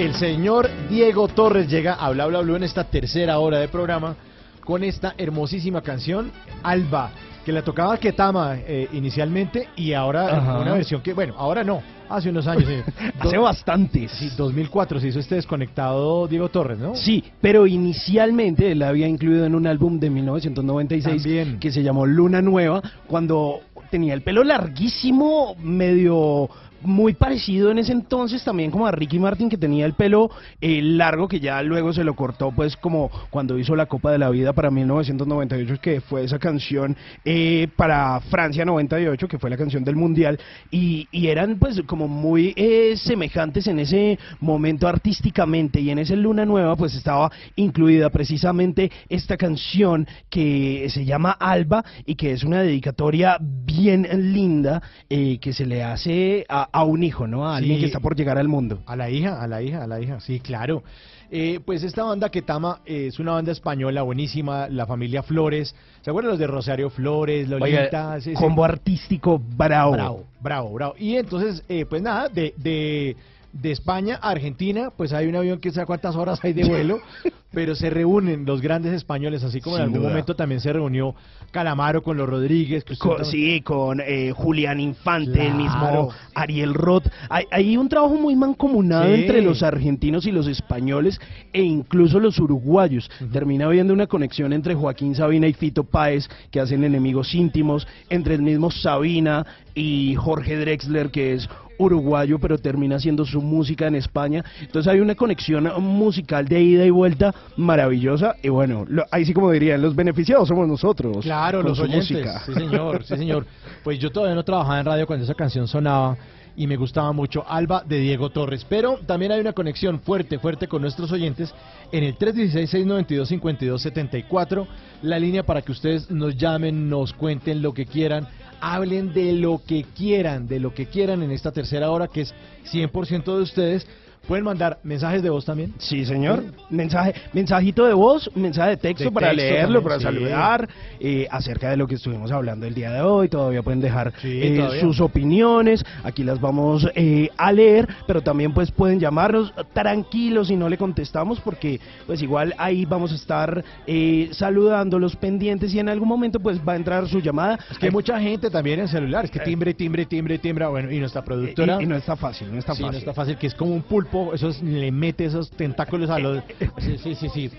el 0.05 0.13
señor 0.15 0.69
Diego 0.89 1.27
Torres 1.27 1.67
llega 1.67 1.93
a 1.95 2.11
Bla 2.11 2.27
Bla 2.27 2.41
Blue 2.41 2.55
en 2.55 2.63
esta 2.63 2.83
tercera 2.83 3.39
hora 3.39 3.57
de 3.59 3.67
programa 3.67 4.15
con 4.63 4.83
esta 4.83 5.15
hermosísima 5.17 5.81
canción, 5.81 6.31
Alba, 6.63 7.11
que 7.43 7.51
la 7.51 7.63
tocaba 7.63 7.97
Ketama 7.97 8.55
eh, 8.57 8.87
inicialmente 8.93 9.69
y 9.75 9.93
ahora 9.93 10.37
Ajá. 10.37 10.59
una 10.59 10.73
versión 10.73 11.01
que, 11.01 11.13
bueno, 11.13 11.33
ahora 11.37 11.63
no, 11.63 11.81
hace 12.09 12.29
unos 12.29 12.45
años. 12.47 12.69
eh, 12.69 12.83
Hace 13.19 13.37
bastantes. 13.37 14.11
Sí, 14.11 14.29
2004 14.37 14.99
se 14.99 15.07
hizo 15.07 15.19
este 15.19 15.35
desconectado 15.35 16.27
Diego 16.27 16.49
Torres, 16.49 16.77
¿no? 16.77 16.95
Sí, 16.95 17.23
pero 17.41 17.65
inicialmente 17.67 18.73
la 18.75 18.89
había 18.89 19.07
incluido 19.07 19.45
en 19.45 19.55
un 19.55 19.65
álbum 19.67 19.99
de 19.99 20.09
1996 20.11 21.23
También. 21.23 21.59
que 21.59 21.71
se 21.71 21.81
llamó 21.83 22.05
Luna 22.05 22.41
Nueva, 22.41 22.81
cuando 23.07 23.59
tenía 23.89 24.13
el 24.13 24.21
pelo 24.21 24.43
larguísimo, 24.43 25.55
medio 25.61 26.49
muy 26.85 27.13
parecido 27.13 27.71
en 27.71 27.79
ese 27.79 27.91
entonces 27.91 28.43
también 28.43 28.71
como 28.71 28.87
a 28.87 28.91
Ricky 28.91 29.19
Martin 29.19 29.49
que 29.49 29.57
tenía 29.57 29.85
el 29.85 29.93
pelo 29.93 30.29
eh, 30.61 30.81
largo 30.81 31.27
que 31.27 31.39
ya 31.39 31.61
luego 31.61 31.93
se 31.93 32.03
lo 32.03 32.15
cortó 32.15 32.51
pues 32.51 32.75
como 32.77 33.09
cuando 33.29 33.57
hizo 33.57 33.75
la 33.75 33.85
Copa 33.87 34.11
de 34.11 34.17
la 34.17 34.29
Vida 34.29 34.53
para 34.53 34.71
1998 34.71 35.81
que 35.81 36.01
fue 36.01 36.23
esa 36.23 36.39
canción 36.39 36.95
eh, 37.23 37.67
para 37.75 38.19
Francia 38.21 38.65
98 38.65 39.27
que 39.27 39.39
fue 39.39 39.49
la 39.49 39.57
canción 39.57 39.83
del 39.83 39.95
Mundial. 39.95 40.39
Y, 40.71 41.07
eran 41.25 41.57
pues 41.57 41.81
como 41.87 42.07
muy 42.07 42.53
eh, 42.55 42.95
semejantes 42.97 43.65
en 43.65 43.79
ese 43.79 44.19
momento 44.39 44.87
artísticamente. 44.87 45.81
Y 45.81 45.89
en 45.89 45.99
ese 45.99 46.15
Luna 46.15 46.45
Nueva 46.45 46.75
pues 46.75 46.95
estaba 46.95 47.31
incluida 47.55 48.11
precisamente 48.11 48.91
esta 49.09 49.37
canción 49.37 50.07
que 50.29 50.87
se 50.89 51.03
llama 51.03 51.31
Alba 51.31 51.83
y 52.05 52.15
que 52.15 52.31
es 52.31 52.43
una 52.43 52.61
dedicatoria 52.61 53.37
bien 53.41 54.07
linda 54.33 54.83
eh, 55.09 55.39
que 55.39 55.51
se 55.51 55.65
le 55.65 55.83
hace 55.83 56.45
a, 56.47 56.74
a 56.75 56.83
un 56.83 57.03
hijo, 57.03 57.25
¿no? 57.25 57.47
A 57.47 57.55
alguien 57.57 57.75
Sí. 57.77 57.81
que 57.81 57.85
está 57.87 57.99
por 57.99 58.15
llegar 58.15 58.37
al 58.37 58.47
mundo. 58.49 58.79
A 58.85 58.95
la 58.95 59.09
hija, 59.09 59.41
a 59.41 59.47
la 59.47 59.61
hija, 59.61 59.83
a 59.83 59.87
la 59.87 60.01
hija, 60.01 60.19
sí, 60.19 60.39
claro. 60.41 60.83
Eh, 61.31 61.59
pues 61.65 61.83
esta 61.83 62.03
banda 62.03 62.29
Ketama 62.29 62.81
eh, 62.85 63.07
es 63.07 63.17
una 63.19 63.31
banda 63.31 63.51
española 63.51 64.03
buenísima, 64.03 64.67
la 64.69 64.85
familia 64.85 65.23
Flores. 65.23 65.73
¿Se 66.01 66.09
acuerdan 66.09 66.31
los 66.31 66.39
de 66.39 66.47
Rosario 66.47 66.89
Flores, 66.89 67.47
Lolita? 67.49 68.09
Oiga, 68.09 68.21
Sí, 68.21 68.31
sí. 68.31 68.35
combo 68.35 68.63
artístico 68.63 69.41
bravo. 69.57 69.93
Bravo, 69.93 70.23
bravo, 70.41 70.73
bravo. 70.73 70.95
Y 70.99 71.15
entonces, 71.15 71.63
eh, 71.69 71.85
pues 71.89 72.01
nada, 72.01 72.29
de, 72.29 72.53
de, 72.57 73.15
de 73.61 73.71
España 73.71 74.19
a 74.21 74.31
Argentina, 74.31 74.89
pues 74.95 75.13
hay 75.13 75.27
un 75.27 75.35
avión 75.35 75.59
que 75.59 75.71
sabe 75.71 75.87
cuántas 75.87 76.15
horas 76.15 76.39
hay 76.43 76.51
de 76.53 76.65
vuelo, 76.65 76.99
pero 77.53 77.73
se 77.73 77.89
reúnen 77.89 78.45
los 78.45 78.61
grandes 78.61 78.91
españoles, 78.93 79.43
así 79.43 79.61
como 79.61 79.77
en 79.77 79.83
algún 79.83 79.99
duda. 79.99 80.09
momento 80.09 80.35
también 80.35 80.59
se 80.59 80.73
reunió 80.73 81.15
Calamaro 81.51 82.03
con 82.03 82.17
los 82.17 82.27
Rodríguez. 82.27 82.83
que 82.83 82.93
usted 82.93 83.07
Co- 83.07 83.17
tam- 83.17 83.23
sí, 83.23 83.61
con 83.61 84.01
eh, 84.01 84.33
Julián 84.35 84.81
Infante, 84.81 85.47
el 85.47 85.53
mismo 85.55 86.09
Ariel 86.33 86.73
Roth. 86.73 87.07
Hay, 87.29 87.45
hay 87.49 87.77
un 87.77 87.87
trabajo 87.87 88.15
muy 88.15 88.35
mancomunado 88.35 89.05
Sí. 89.15 89.21
entre 89.21 89.41
los 89.41 89.63
argentinos 89.63 90.25
y 90.25 90.31
los 90.33 90.47
españoles 90.47 91.19
e 91.53 91.61
incluso 91.61 92.19
los 92.19 92.37
uruguayos. 92.39 93.09
Termina 93.31 93.65
habiendo 93.67 93.93
una 93.93 94.07
conexión 94.07 94.51
entre 94.51 94.75
Joaquín 94.75 95.15
Sabina 95.15 95.47
y 95.47 95.53
Fito 95.53 95.85
Páez, 95.85 96.27
que 96.51 96.59
hacen 96.59 96.83
enemigos 96.83 97.33
íntimos, 97.33 97.87
entre 98.09 98.35
el 98.35 98.41
mismo 98.41 98.69
Sabina 98.69 99.45
y 99.75 100.15
Jorge 100.15 100.57
Drexler, 100.57 101.11
que 101.11 101.33
es 101.33 101.47
uruguayo, 101.77 102.39
pero 102.39 102.57
termina 102.57 102.95
haciendo 102.95 103.25
su 103.25 103.41
música 103.41 103.87
en 103.87 103.95
España. 103.95 104.45
Entonces 104.61 104.89
hay 104.91 105.01
una 105.01 105.13
conexión 105.15 105.69
musical 105.83 106.47
de 106.47 106.61
ida 106.61 106.85
y 106.85 106.89
vuelta 106.89 107.35
maravillosa. 107.57 108.35
Y 108.41 108.47
bueno, 108.47 108.85
lo- 108.87 109.03
ahí 109.11 109.25
sí 109.25 109.33
como 109.33 109.51
dirían, 109.51 109.81
los 109.81 109.93
beneficiados 109.93 110.47
somos 110.47 110.69
nosotros. 110.69 111.17
Claro, 111.25 111.61
los 111.61 111.77
oyentes. 111.79 112.11
música. 112.11 112.41
Sí, 112.45 112.53
señor, 112.53 113.03
sí, 113.03 113.17
señor. 113.17 113.45
Pues 113.83 113.99
yo 113.99 114.09
todavía 114.09 114.35
no 114.35 114.43
trabajaba 114.43 114.79
en 114.79 114.85
radio 114.85 115.05
cuando 115.05 115.25
esa 115.25 115.33
canción 115.33 115.67
sonaba 115.67 116.15
y 116.57 116.67
me 116.67 116.77
gustaba 116.77 117.11
mucho 117.11 117.43
Alba 117.45 117.83
de 117.85 117.99
Diego 117.99 118.29
Torres. 118.29 118.65
Pero 118.69 118.97
también 119.05 119.33
hay 119.33 119.41
una 119.41 119.51
conexión 119.51 119.99
fuerte, 119.99 120.39
fuerte 120.39 120.69
con 120.69 120.81
nuestros 120.81 121.11
oyentes 121.11 121.53
en 121.91 122.05
el 122.05 122.15
316-692-5274, 122.17 124.65
la 125.01 125.19
línea 125.19 125.43
para 125.43 125.61
que 125.61 125.71
ustedes 125.71 126.09
nos 126.09 126.35
llamen, 126.37 126.89
nos 126.89 127.13
cuenten 127.13 127.61
lo 127.61 127.73
que 127.73 127.85
quieran, 127.85 128.27
hablen 128.61 129.13
de 129.13 129.33
lo 129.33 129.61
que 129.65 129.83
quieran, 129.95 130.47
de 130.47 130.59
lo 130.59 130.73
que 130.73 130.87
quieran 130.87 131.23
en 131.23 131.31
esta 131.31 131.51
tercera 131.51 131.91
hora 131.91 132.07
que 132.07 132.21
es 132.21 132.33
100% 132.71 133.23
de 133.23 133.41
ustedes. 133.41 133.87
¿Pueden 134.27 134.43
mandar 134.45 134.79
mensajes 134.83 135.21
de 135.21 135.29
voz 135.29 135.45
también? 135.45 135.73
Sí, 135.77 136.05
señor. 136.05 136.43
Mensaje, 136.69 137.13
mensajito 137.33 137.85
de 137.85 137.93
voz, 137.93 138.29
mensaje 138.35 138.71
de 138.71 138.77
texto 138.77 139.03
De 139.05 139.11
para 139.11 139.27
texto 139.29 139.43
leerlo, 139.43 139.81
también, 139.81 139.83
para 139.83 139.97
sí. 139.97 140.03
saludar, 140.03 140.69
eh, 140.99 141.27
acerca 141.29 141.69
de 141.69 141.77
lo 141.77 141.87
que 141.87 141.95
estuvimos 141.95 142.31
hablando 142.31 142.65
el 142.65 142.73
día 142.73 142.91
de 142.91 143.01
hoy. 143.01 143.29
Todavía 143.29 143.61
pueden 143.61 143.81
dejar 143.81 144.13
Sí, 144.21 144.39
eh, 144.41 144.55
todavía. 144.57 144.81
sus 144.81 144.99
opiniones. 145.01 145.83
Aquí 146.03 146.23
las 146.23 146.41
vamos 146.41 146.87
eh, 146.95 147.29
a 147.37 147.51
leer, 147.51 147.87
pero 148.07 148.21
también 148.21 148.53
pues 148.53 148.71
pueden 148.71 148.99
llamarnos 148.99 149.53
tranquilos 149.73 150.47
si 150.47 150.55
no 150.55 150.69
le 150.69 150.77
contestamos, 150.77 151.39
porque 151.41 151.79
pues 152.07 152.21
igual 152.21 152.53
ahí 152.57 152.85
vamos 152.85 153.11
a 153.11 153.15
estar 153.15 153.63
eh, 153.85 154.29
saludando 154.31 154.97
los 154.99 155.15
pendientes 155.15 155.73
y 155.73 155.79
en 155.79 155.89
algún 155.89 156.07
momento 156.07 156.39
pues 156.39 156.59
va 156.67 156.73
a 156.73 156.75
entrar 156.77 157.07
su 157.07 157.19
llamada. 157.19 157.59
Es 157.69 157.77
que 157.77 157.87
hay 157.87 157.91
mucha 157.91 158.19
gente 158.19 158.49
también 158.49 158.79
en 158.79 158.87
celulares, 158.87 159.29
que 159.29 159.39
timbre, 159.39 159.73
timbre, 159.73 160.05
timbre, 160.05 160.37
timbre. 160.39 160.65
Bueno, 160.67 160.91
y 160.91 160.99
nuestra 160.99 161.23
productora. 161.23 161.77
Y- 161.79 161.83
y 161.83 161.87
no 161.87 161.95
está 161.95 162.15
fácil, 162.15 162.51
no 162.51 162.57
está 162.57 162.73
Sí, 162.73 162.81
fácil. 162.81 162.93
no 162.93 162.97
está 162.99 163.13
fácil, 163.13 163.37
que 163.37 163.47
es 163.47 163.53
como 163.55 163.73
un 163.73 163.81
pulpo, 163.83 164.14
esos 164.33 164.61
le 164.61 164.91
mete 164.91 165.25
esos 165.25 165.49
tentáculos 165.51 166.09
a 166.09 166.19
los. 166.19 166.43
Sí, 166.79 166.97
sí, 167.01 167.15
sí. 167.15 167.29
sí. 167.29 167.51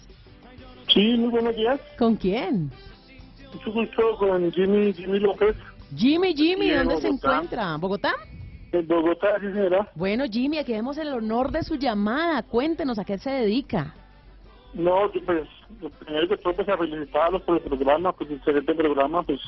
Sí, 0.92 1.16
muy 1.18 1.30
buenos 1.30 1.54
días. 1.56 1.80
¿Con 1.98 2.16
quién? 2.16 2.70
Mucho 3.52 3.72
gusto 3.72 4.16
con 4.18 4.52
Jimmy, 4.52 4.92
Jimmy 4.92 5.20
López. 5.20 5.56
Jimmy, 5.94 6.34
Jimmy, 6.34 6.70
¿dónde 6.70 7.00
se 7.00 7.08
encuentra? 7.08 7.76
¿Bogotá? 7.76 8.14
En 8.72 8.86
Bogotá, 8.86 9.38
sí, 9.40 9.46
señora. 9.46 9.90
Bueno, 9.94 10.24
Jimmy, 10.30 10.58
aquí 10.58 10.72
vemos 10.72 10.98
el 10.98 11.08
honor 11.08 11.52
de 11.52 11.62
su 11.62 11.76
llamada. 11.76 12.42
Cuéntenos 12.42 12.98
a 12.98 13.04
qué 13.04 13.18
se 13.18 13.30
dedica. 13.30 13.94
No, 14.74 15.10
pues, 15.24 15.48
lo 15.80 15.88
primero 15.90 16.28
que 16.28 16.36
todo, 16.36 16.52
pues, 16.54 16.68
a 16.68 16.76
felicitarlos 16.76 17.42
por 17.42 17.56
el 17.56 17.62
programa, 17.62 18.12
pues, 18.12 18.30
excelente 18.30 18.74
programa, 18.74 19.22
pues, 19.22 19.40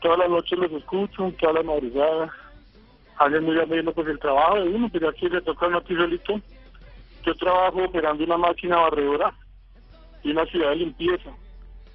todas 0.00 0.18
las 0.18 0.30
noches 0.30 0.58
los 0.58 0.72
escucho, 0.72 1.32
todas 1.38 1.54
las 1.54 1.64
madrugadas. 1.64 2.30
Hacen 3.18 3.44
muy 3.44 3.60
ameno, 3.60 3.92
pues, 3.92 4.08
el 4.08 4.18
trabajo 4.18 4.56
de 4.56 4.68
uno, 4.68 4.88
pero 4.92 5.10
aquí 5.10 5.28
le 5.28 5.42
toca 5.42 5.66
a 5.66 5.68
uno 5.68 5.78
aquí 5.78 5.94
solito. 5.94 6.40
Yo 7.24 7.34
trabajo 7.36 7.84
operando 7.84 8.24
una 8.24 8.36
máquina 8.36 8.78
barredora 8.78 9.32
y 10.24 10.32
una 10.32 10.44
ciudad 10.46 10.70
de 10.70 10.76
limpieza, 10.76 11.30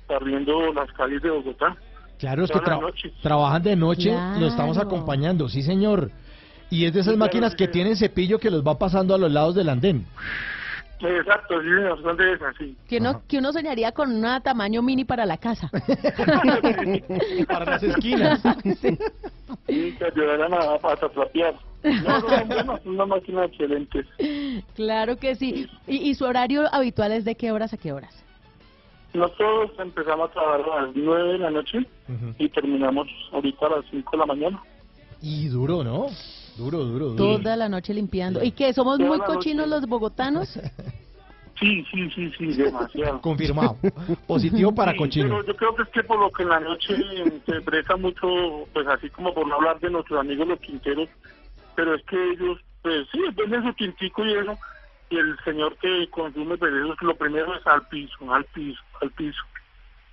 barriendo 0.07 0.73
las 0.73 0.91
calles 0.93 1.21
de 1.21 1.29
Bogotá. 1.29 1.75
Claro, 2.19 2.45
es 2.45 2.51
que 2.51 2.59
tra- 2.59 3.21
trabajan 3.21 3.61
de 3.63 3.75
noche, 3.75 4.09
Claro. 4.11 4.39
lo 4.39 4.47
estamos 4.47 4.77
acompañando, 4.77 5.47
sí 5.49 5.61
señor. 5.61 6.09
Y 6.69 6.85
es 6.85 6.93
de 6.93 7.01
esas 7.01 7.13
Sí, 7.13 7.19
máquinas 7.19 7.55
que 7.55 7.67
tienen 7.67 7.95
cepillo 7.95 8.39
que 8.39 8.49
los 8.51 8.65
va 8.65 8.77
pasando 8.77 9.13
a 9.13 9.17
los 9.17 9.31
lados 9.31 9.55
del 9.55 9.69
andén. 9.69 10.05
Exacto, 10.99 11.61
sí, 11.61 11.67
señor, 11.67 12.01
son 12.01 12.17
de 12.17 12.33
esas, 12.33 12.55
sí. 12.57 12.75
Que 12.89 12.97
uno, 12.97 13.21
que 13.27 13.37
uno 13.37 13.53
soñaría 13.53 13.91
con 13.91 14.11
un 14.11 14.41
tamaño 14.41 14.81
mini 14.81 15.05
para 15.05 15.25
la 15.27 15.37
casa. 15.37 15.69
para 17.47 17.65
las 17.71 17.83
esquinas. 17.83 18.41
Sí, 19.65 19.95
que 19.97 20.05
ayudarán 20.05 20.53
a, 20.53 20.57
a 20.75 20.95
trapear. 21.09 21.53
No, 21.83 22.63
no, 22.65 22.79
una 22.85 23.05
máquina 23.05 23.45
excelente. 23.45 24.05
Claro 24.75 25.15
que 25.17 25.35
sí. 25.35 25.67
¿Y, 25.87 26.09
y 26.09 26.15
su 26.15 26.25
horario 26.25 26.73
habitual 26.73 27.11
es 27.13 27.23
de 27.25 27.35
qué 27.35 27.51
horas 27.51 27.73
a 27.73 27.77
qué 27.77 27.91
horas? 27.93 28.23
Nosotros 29.13 29.71
empezamos 29.79 30.29
a 30.29 30.33
trabajar 30.33 30.61
a 30.61 30.81
las 30.83 30.95
9 30.95 31.31
de 31.33 31.37
la 31.39 31.49
noche 31.51 31.79
y 32.37 32.49
terminamos 32.49 33.07
ahorita 33.31 33.65
a 33.65 33.69
las 33.77 33.85
5 33.89 34.11
de 34.11 34.17
la 34.17 34.25
mañana. 34.25 34.61
Y 35.21 35.47
duro, 35.47 35.83
¿no? 35.83 36.07
Duro, 36.57 36.79
duro, 36.83 37.09
duro. 37.09 37.37
Toda 37.37 37.55
la 37.55 37.69
noche 37.69 37.93
limpiando. 37.93 38.43
¿Y 38.43 38.51
que 38.51 38.73
somos 38.73 38.97
Toda 38.97 39.09
muy 39.09 39.19
cochinos 39.19 39.67
noche. 39.67 39.81
los 39.81 39.89
bogotanos? 39.89 40.59
Sí, 41.59 41.83
sí, 41.91 42.07
sí, 42.11 42.31
sí, 42.37 42.45
demasiado. 42.55 43.19
Confirmado. 43.21 43.77
Positivo 44.27 44.75
para 44.75 44.91
Sí, 44.91 44.97
cochino. 44.99 45.27
Pero 45.27 45.43
yo 45.47 45.55
creo 45.55 45.75
que 45.75 45.81
es 45.81 45.89
que 45.89 46.03
por 46.03 46.19
lo 46.19 46.29
que 46.29 46.43
en 46.43 46.49
la 46.49 46.59
noche 46.59 46.95
se 47.47 47.61
presta 47.61 47.95
mucho, 47.95 48.27
pues 48.73 48.85
así 48.87 49.09
como 49.09 49.33
por 49.33 49.47
no 49.47 49.55
hablar 49.55 49.79
de 49.79 49.89
nuestros 49.89 50.19
amigos 50.19 50.47
los 50.47 50.59
quinteros, 50.59 51.09
pero 51.75 51.95
es 51.95 52.03
que 52.05 52.15
ellos, 52.33 52.59
pues 52.83 53.07
sí, 53.11 53.19
venden 53.35 53.63
su 53.63 53.73
quintico 53.73 54.23
y 54.23 54.33
eso, 54.33 54.55
y 55.09 55.17
el 55.17 55.35
señor 55.45 55.75
que 55.77 56.07
consume, 56.11 56.57
pues 56.57 56.71
eso 56.73 56.93
es 56.93 57.01
lo 57.01 57.15
primero 57.15 57.55
es 57.55 57.65
al 57.65 57.87
piso, 57.87 58.31
al 58.31 58.45
piso, 58.45 58.79
al 59.01 59.11
piso. 59.11 59.39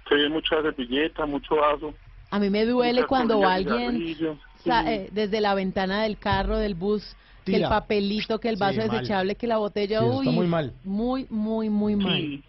Se 0.09 0.15
ve 0.15 0.28
mucha 0.28 0.61
servilleta, 0.62 1.27
mucho 1.27 1.56
vaso. 1.56 1.94
A 2.31 2.39
mí 2.39 2.51
me 2.51 2.65
duele 2.66 3.05
cuando 3.06 3.47
alguien 3.47 4.16
sa- 4.65 4.90
eh, 4.93 5.09
desde 5.12 5.40
la 5.40 5.55
ventana 5.55 6.02
del 6.02 6.19
carro, 6.19 6.59
del 6.59 6.74
bus, 6.74 7.16
que 7.44 7.52
el 7.52 7.56
Tira. 7.59 7.69
papelito, 7.69 8.40
que 8.40 8.48
el 8.48 8.56
vaso 8.56 8.81
Sí, 8.82 8.89
mal. 8.89 8.90
desechable, 8.90 9.35
que 9.36 9.47
la 9.47 9.59
botella, 9.59 10.01
Sí, 10.01 10.05
eso 10.06 10.19
está 10.20 10.31
uy, 10.31 10.36
muy 10.36 10.47
mal. 10.47 10.73
Muy, 10.82 11.27
muy, 11.31 11.69
muy 11.70 11.97
mal. 11.97 12.16
Sí, 12.19 12.43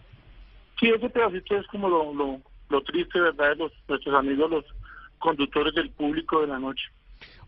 sí, 0.80 0.88
ese 0.88 1.08
pedacito 1.10 1.56
es 1.56 1.66
como 1.68 1.88
lo, 1.88 2.12
lo, 2.14 2.40
lo 2.70 2.82
triste, 2.82 3.20
¿verdad? 3.20 3.50
De 3.50 3.56
los, 3.56 3.72
nuestros 3.88 4.14
amigos, 4.14 4.50
los 4.50 4.64
conductores 5.18 5.74
del 5.74 5.90
público 5.90 6.40
de 6.40 6.48
la 6.48 6.58
noche. 6.58 6.84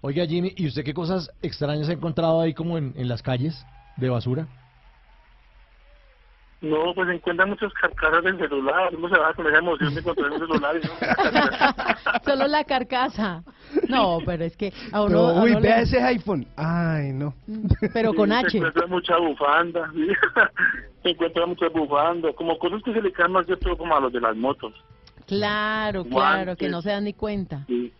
Oiga, 0.00 0.24
Jimmy, 0.26 0.52
¿y 0.56 0.66
usted 0.68 0.84
qué 0.84 0.94
cosas 0.94 1.30
extrañas 1.42 1.88
ha 1.88 1.92
encontrado 1.92 2.40
ahí 2.40 2.54
como 2.54 2.78
en, 2.78 2.94
en 2.96 3.08
las 3.08 3.22
calles 3.22 3.66
de 3.96 4.08
basura? 4.08 4.46
No, 6.60 6.92
pues 6.92 7.08
encuentran 7.10 7.50
muchas 7.50 7.72
carcasas 7.74 8.24
del 8.24 8.36
celular. 8.38 8.92
Uno 8.96 9.08
se 9.08 9.16
va 9.18 9.32
con 9.32 9.46
esa 9.46 9.58
emoción 9.58 9.94
de 9.94 10.00
encontrar 10.00 10.32
un 10.32 10.38
celular. 10.40 10.76
y 10.76 10.86
no- 10.86 12.20
Solo 12.24 12.48
la 12.48 12.64
carcasa. 12.64 13.44
No, 13.88 14.18
pero 14.26 14.44
es 14.44 14.56
que 14.56 14.72
a 14.90 15.02
uno... 15.02 15.08
Pero, 15.08 15.28
a 15.28 15.42
uy, 15.44 15.50
le- 15.54 15.60
vea 15.60 15.80
ese 15.82 16.02
iPhone. 16.02 16.46
Ay, 16.56 17.12
no. 17.12 17.32
Pero 17.94 18.12
con 18.12 18.32
H. 18.32 18.50
Se 18.50 18.56
encuentra 18.58 18.86
mucha 18.88 19.16
bufanda. 19.18 19.88
sí. 19.94 20.08
Se 21.04 21.10
encuentra 21.10 21.46
mucha 21.46 21.68
bufanda. 21.68 22.32
Como 22.32 22.58
cosas 22.58 22.82
que 22.82 22.92
se 22.92 23.02
le 23.02 23.12
caen 23.12 23.32
más 23.32 23.46
que 23.46 23.56
todo 23.56 23.76
como 23.78 23.96
a 23.96 24.00
los 24.00 24.12
de 24.12 24.20
las 24.20 24.34
motos. 24.36 24.72
Claro, 25.28 26.04
claro, 26.06 26.56
que 26.56 26.68
no 26.68 26.82
se 26.82 26.90
dan 26.90 27.04
ni 27.04 27.12
cuenta. 27.12 27.64
Sí. 27.68 27.92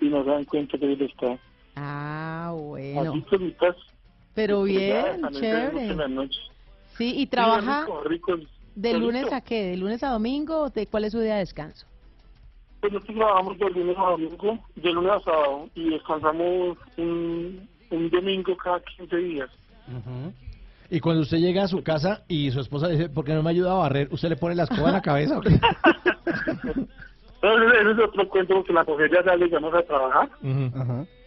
Y 0.00 0.08
no 0.08 0.22
se 0.22 0.30
dan 0.30 0.44
cuenta 0.44 0.78
que 0.78 0.86
ahí 0.86 0.98
está. 1.00 1.36
Ah, 1.74 2.52
bueno. 2.56 3.12
Así. 3.14 3.56
Pero 4.34 4.62
bien, 4.62 5.22
chévere. 5.32 5.94
Sí, 7.00 7.14
y 7.16 7.26
trabaja 7.28 7.86
Sí, 7.86 7.92
rico, 8.08 8.34
rico. 8.36 8.50
de 8.74 8.98
lunes 8.98 9.32
a 9.32 9.40
qué, 9.40 9.62
de 9.70 9.76
lunes 9.78 10.02
a 10.02 10.10
domingo, 10.10 10.68
¿de 10.68 10.86
cuál 10.86 11.04
es 11.04 11.12
su 11.12 11.20
día 11.20 11.32
de 11.36 11.40
descanso? 11.40 11.86
Pues 12.82 12.92
nosotros 12.92 13.16
trabajamos 13.16 13.58
de 13.58 13.70
lunes 13.70 13.96
a 13.96 14.02
domingo, 14.10 14.58
de 14.76 14.92
lunes 14.92 15.12
a 15.12 15.20
sábado, 15.20 15.70
y 15.74 15.88
descansamos 15.88 16.76
un, 16.98 17.66
un 17.90 18.10
domingo 18.10 18.54
cada 18.58 18.80
15 18.80 19.16
días. 19.16 19.48
Y 20.90 21.00
cuando 21.00 21.22
usted 21.22 21.38
llega 21.38 21.62
a 21.64 21.68
su 21.68 21.82
casa 21.82 22.22
y 22.28 22.50
su 22.50 22.60
esposa 22.60 22.88
dice, 22.88 23.08
¿por 23.08 23.24
qué 23.24 23.32
no 23.32 23.42
me 23.42 23.48
ayuda 23.50 23.72
a 23.72 23.76
barrer? 23.76 24.08
¿Usted 24.12 24.28
le 24.28 24.36
pone 24.36 24.54
la 24.54 24.64
escoba 24.64 24.88
en 24.88 24.94
la 24.94 25.00
cabeza? 25.00 25.38
o 25.38 25.40
qué? 25.40 25.58
Entonces, 27.42 27.80
ese 27.80 27.90
es 27.92 27.98
otro 27.98 28.28
cuento 28.28 28.54
porque 28.54 28.72
la 28.72 28.84
mujer 28.84 29.10
ya 29.10 29.22
sale, 29.22 29.48
ya 29.48 29.60
no 29.60 29.68
a 29.68 29.82
trabajar. 29.82 30.28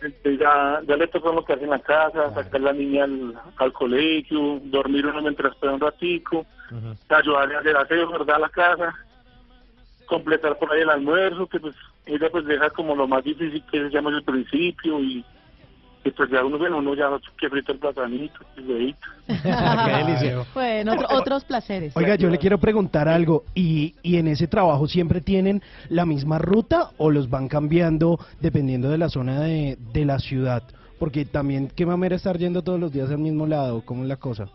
Este, 0.01 0.37
ya, 0.37 0.81
ya 0.87 0.95
le 0.95 1.07
toca 1.07 1.31
lo 1.31 1.43
que 1.43 1.53
hace 1.53 1.63
en 1.63 1.71
la 1.71 1.79
casa, 1.79 2.33
sacar 2.35 2.61
la 2.61 2.73
niña 2.73 3.05
al, 3.05 3.33
al 3.57 3.73
colegio, 3.73 4.59
dormir 4.65 5.07
uno 5.07 5.21
mientras 5.21 5.53
espera 5.53 5.73
un 5.73 5.79
ratico, 5.79 6.45
ayudarle 7.09 7.55
a 7.55 7.59
hacer 7.59 7.77
aseo, 7.77 8.11
¿verdad? 8.11 8.35
A 8.35 8.39
la 8.39 8.49
casa, 8.49 8.93
completar 10.05 10.57
por 10.59 10.71
ahí 10.71 10.81
el 10.81 10.89
almuerzo, 10.89 11.47
que 11.47 11.59
pues 11.59 11.75
ella 12.05 12.29
pues 12.29 12.45
deja 12.45 12.69
como 12.69 12.95
lo 12.95 13.07
más 13.07 13.23
difícil 13.23 13.63
que 13.71 13.79
se 13.79 13.89
llama 13.89 14.11
el 14.11 14.23
principio 14.23 14.99
y, 14.99 15.25
y 16.05 16.11
pues 16.11 16.29
ya 16.29 16.43
uno, 16.43 16.57
bueno, 16.57 16.77
uno 16.79 16.93
ya 16.95 17.09
que 17.39 17.49
frita 17.49 17.71
el 17.71 17.79
platanito, 17.79 18.39
el. 18.57 18.95
Qué. 19.27 20.37
Bueno, 20.53 20.93
otro- 20.93 21.07
otros 21.11 21.45
placeres. 21.45 21.95
Oiga, 21.95 22.15
yo 22.15 22.29
le 22.29 22.37
quiero 22.37 22.57
preguntar 22.57 23.07
algo. 23.07 23.43
¿Y, 23.55 23.95
¿Y 24.03 24.17
en 24.17 24.27
ese 24.27 24.47
trabajo 24.47 24.87
siempre 24.87 25.21
tienen 25.21 25.61
la 25.89 26.05
misma 26.05 26.39
ruta 26.39 26.89
o 26.97 27.09
los 27.09 27.29
van 27.29 27.47
cambiando 27.47 28.19
dependiendo 28.41 28.89
de 28.89 28.97
la 28.97 29.09
zona 29.09 29.39
de, 29.41 29.77
de 29.93 30.05
la 30.05 30.19
ciudad? 30.19 30.63
Porque 30.99 31.25
también, 31.25 31.69
qué 31.75 31.85
mamera 31.85 32.15
estar 32.15 32.37
yendo 32.37 32.61
todos 32.63 32.79
los 32.79 32.91
días 32.91 33.09
al 33.09 33.17
mismo 33.19 33.47
lado. 33.47 33.81
¿Cómo 33.85 34.03
es 34.03 34.09
la 34.09 34.17
cosa? 34.17 34.47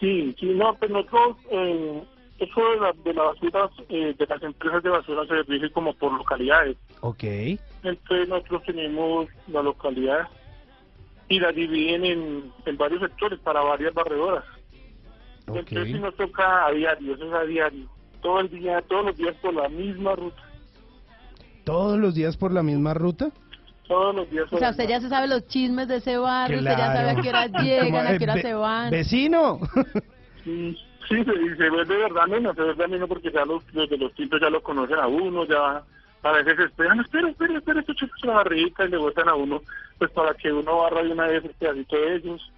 Sí, 0.00 0.34
sí, 0.38 0.46
no, 0.54 0.74
pues 0.78 0.90
nosotros, 0.90 1.36
eh, 1.50 2.02
eso 2.38 2.60
de 2.70 2.76
la, 2.80 2.92
de 3.04 3.14
la 3.14 3.22
basura, 3.24 3.70
eh, 3.88 4.14
de 4.16 4.26
las 4.26 4.42
empresas 4.42 4.82
de 4.82 4.90
basura 4.90 5.26
se 5.26 5.42
rige 5.42 5.70
como 5.70 5.92
por 5.94 6.12
localidades. 6.12 6.76
Ok. 7.00 7.24
Entonces 7.82 8.28
nosotros 8.28 8.62
tenemos 8.64 9.28
la 9.48 9.62
localidad 9.62 10.28
y 11.28 11.40
la 11.40 11.52
dividen 11.52 12.04
en, 12.04 12.52
en 12.64 12.76
varios 12.76 13.00
sectores 13.00 13.38
para 13.40 13.60
varias 13.60 13.92
barredoras. 13.94 14.44
Entonces 15.46 15.86
sí 15.86 15.94
nos 15.98 16.14
toca 16.16 16.66
a 16.66 16.70
diario, 16.72 17.14
eso 17.14 17.26
es 17.26 17.32
a 17.32 17.44
diario. 17.44 17.86
Todo 18.20 18.40
el 18.40 18.50
día, 18.50 18.82
todos 18.82 19.06
los 19.06 19.16
días 19.16 19.34
por 19.36 19.54
la 19.54 19.68
misma 19.68 20.14
ruta. 20.14 20.42
¿Todos 21.64 21.98
los 21.98 22.14
días 22.14 22.36
por 22.36 22.52
la 22.52 22.62
misma 22.62 22.94
ruta? 22.94 23.30
Todos 23.86 24.14
los 24.14 24.30
días 24.30 24.44
O 24.52 24.58
sea, 24.58 24.70
usted 24.70 24.88
ya 24.88 25.00
se 25.00 25.08
sabe 25.08 25.28
los 25.28 25.46
chismes 25.48 25.88
de 25.88 25.96
ese 25.96 26.18
barrio, 26.18 26.58
usted 26.58 26.70
ya 26.70 26.76
Claro. 26.76 26.98
sabe 26.98 27.10
a 27.10 27.22
qué 27.22 27.28
hora 27.30 27.46
llegan, 27.62 28.06
a 28.06 28.18
qué 28.18 28.24
hora 28.24 28.36
se 28.42 28.54
van. 28.54 28.90
¡Vecino! 28.90 29.60
Sí, 30.44 30.76
Sí, 31.08 31.24
se, 31.24 31.32
y 31.32 31.56
se 31.56 31.70
vuelve 31.70 31.96
verdad 31.96 32.26
menos, 32.26 32.54
se 32.54 32.62
vuelve 32.62 32.88
menos 32.88 33.08
porque 33.08 33.30
ya 33.32 33.44
los, 33.44 33.62
los 33.72 33.88
de 33.88 33.96
los 33.96 34.12
tintos 34.14 34.40
ya 34.40 34.50
lo 34.50 34.62
conocen 34.62 34.98
a 34.98 35.06
uno, 35.06 35.46
ya 35.46 35.82
a 36.22 36.32
veces 36.32 36.58
esperan, 36.58 37.00
espera, 37.00 37.30
espera, 37.30 37.56
espera, 37.56 37.80
esto 37.80 37.94
chupa 37.94 38.14
la 38.24 38.34
barriguita 38.34 38.84
y 38.84 38.88
le 38.90 38.96
botan 38.98 39.28
a 39.28 39.34
uno, 39.34 39.62
pues 39.98 40.10
para 40.10 40.34
que 40.34 40.52
uno 40.52 40.78
barra 40.78 41.02
de 41.02 41.12
una 41.12 41.26
vez 41.28 41.44
el 41.44 41.54
pedacito 41.54 41.96
de 41.96 42.16
ellos. 42.16 42.52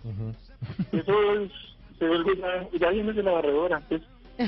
Eso 0.92 1.32
es, 1.34 1.52
se 1.98 2.08
vuelve 2.08 2.36
ya, 2.36 2.78
ya 2.78 2.90
viene 2.90 3.12
de 3.12 3.22
la 3.22 3.32
barredora. 3.32 3.80
Pues. 3.88 4.02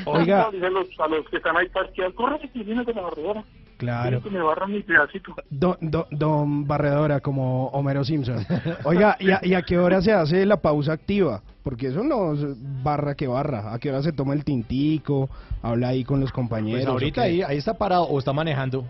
Oiga. 0.07 0.45
A 0.49 0.71
los, 0.71 0.89
a 0.99 1.07
los 1.07 1.29
que 1.29 1.37
están 1.37 1.57
ahí 1.57 1.69
parqueados, 1.69 2.15
corre 2.15 2.39
que 2.39 2.63
viene 2.63 2.83
de 2.85 2.95
la 2.95 3.03
barredora. 3.03 3.45
Claro. 3.83 4.23
Que 4.23 4.31
me 4.31 4.41
barran 4.41 4.71
mi 4.73 4.81
pedacito. 4.83 5.35
Don, 5.51 5.77
don, 5.81 6.05
don 6.11 6.67
Barredora, 6.69 7.19
como 7.21 7.67
Homero 7.69 8.05
Simpson. 8.05 8.47
Oiga, 8.85 9.17
¿y 9.19 9.31
a, 9.33 9.41
y 9.43 9.55
a 9.55 9.63
qué 9.63 9.77
hora 9.79 10.01
se 10.01 10.13
hace 10.13 10.47
la 10.47 10.57
pausa 10.59 10.93
activa? 10.93 11.43
Porque 11.65 11.89
eso 11.89 12.05
no 12.05 12.33
es 12.35 12.45
barra 12.85 13.17
que 13.17 13.27
barra. 13.27 13.73
¿A 13.75 13.79
qué 13.81 13.91
hora 13.91 14.01
se 14.03 14.13
toma 14.13 14.35
el 14.35 14.45
tintico? 14.45 15.29
Habla 15.63 15.89
ahí 15.89 16.05
con 16.05 16.21
los 16.21 16.31
compañeros. 16.31 16.83
Pues 16.83 16.93
ahorita 16.93 17.23
ahí, 17.23 17.43
ahí 17.43 17.59
está 17.59 17.75
parado 17.77 18.05
o 18.05 18.19
está 18.21 18.33
manejando 18.33 18.85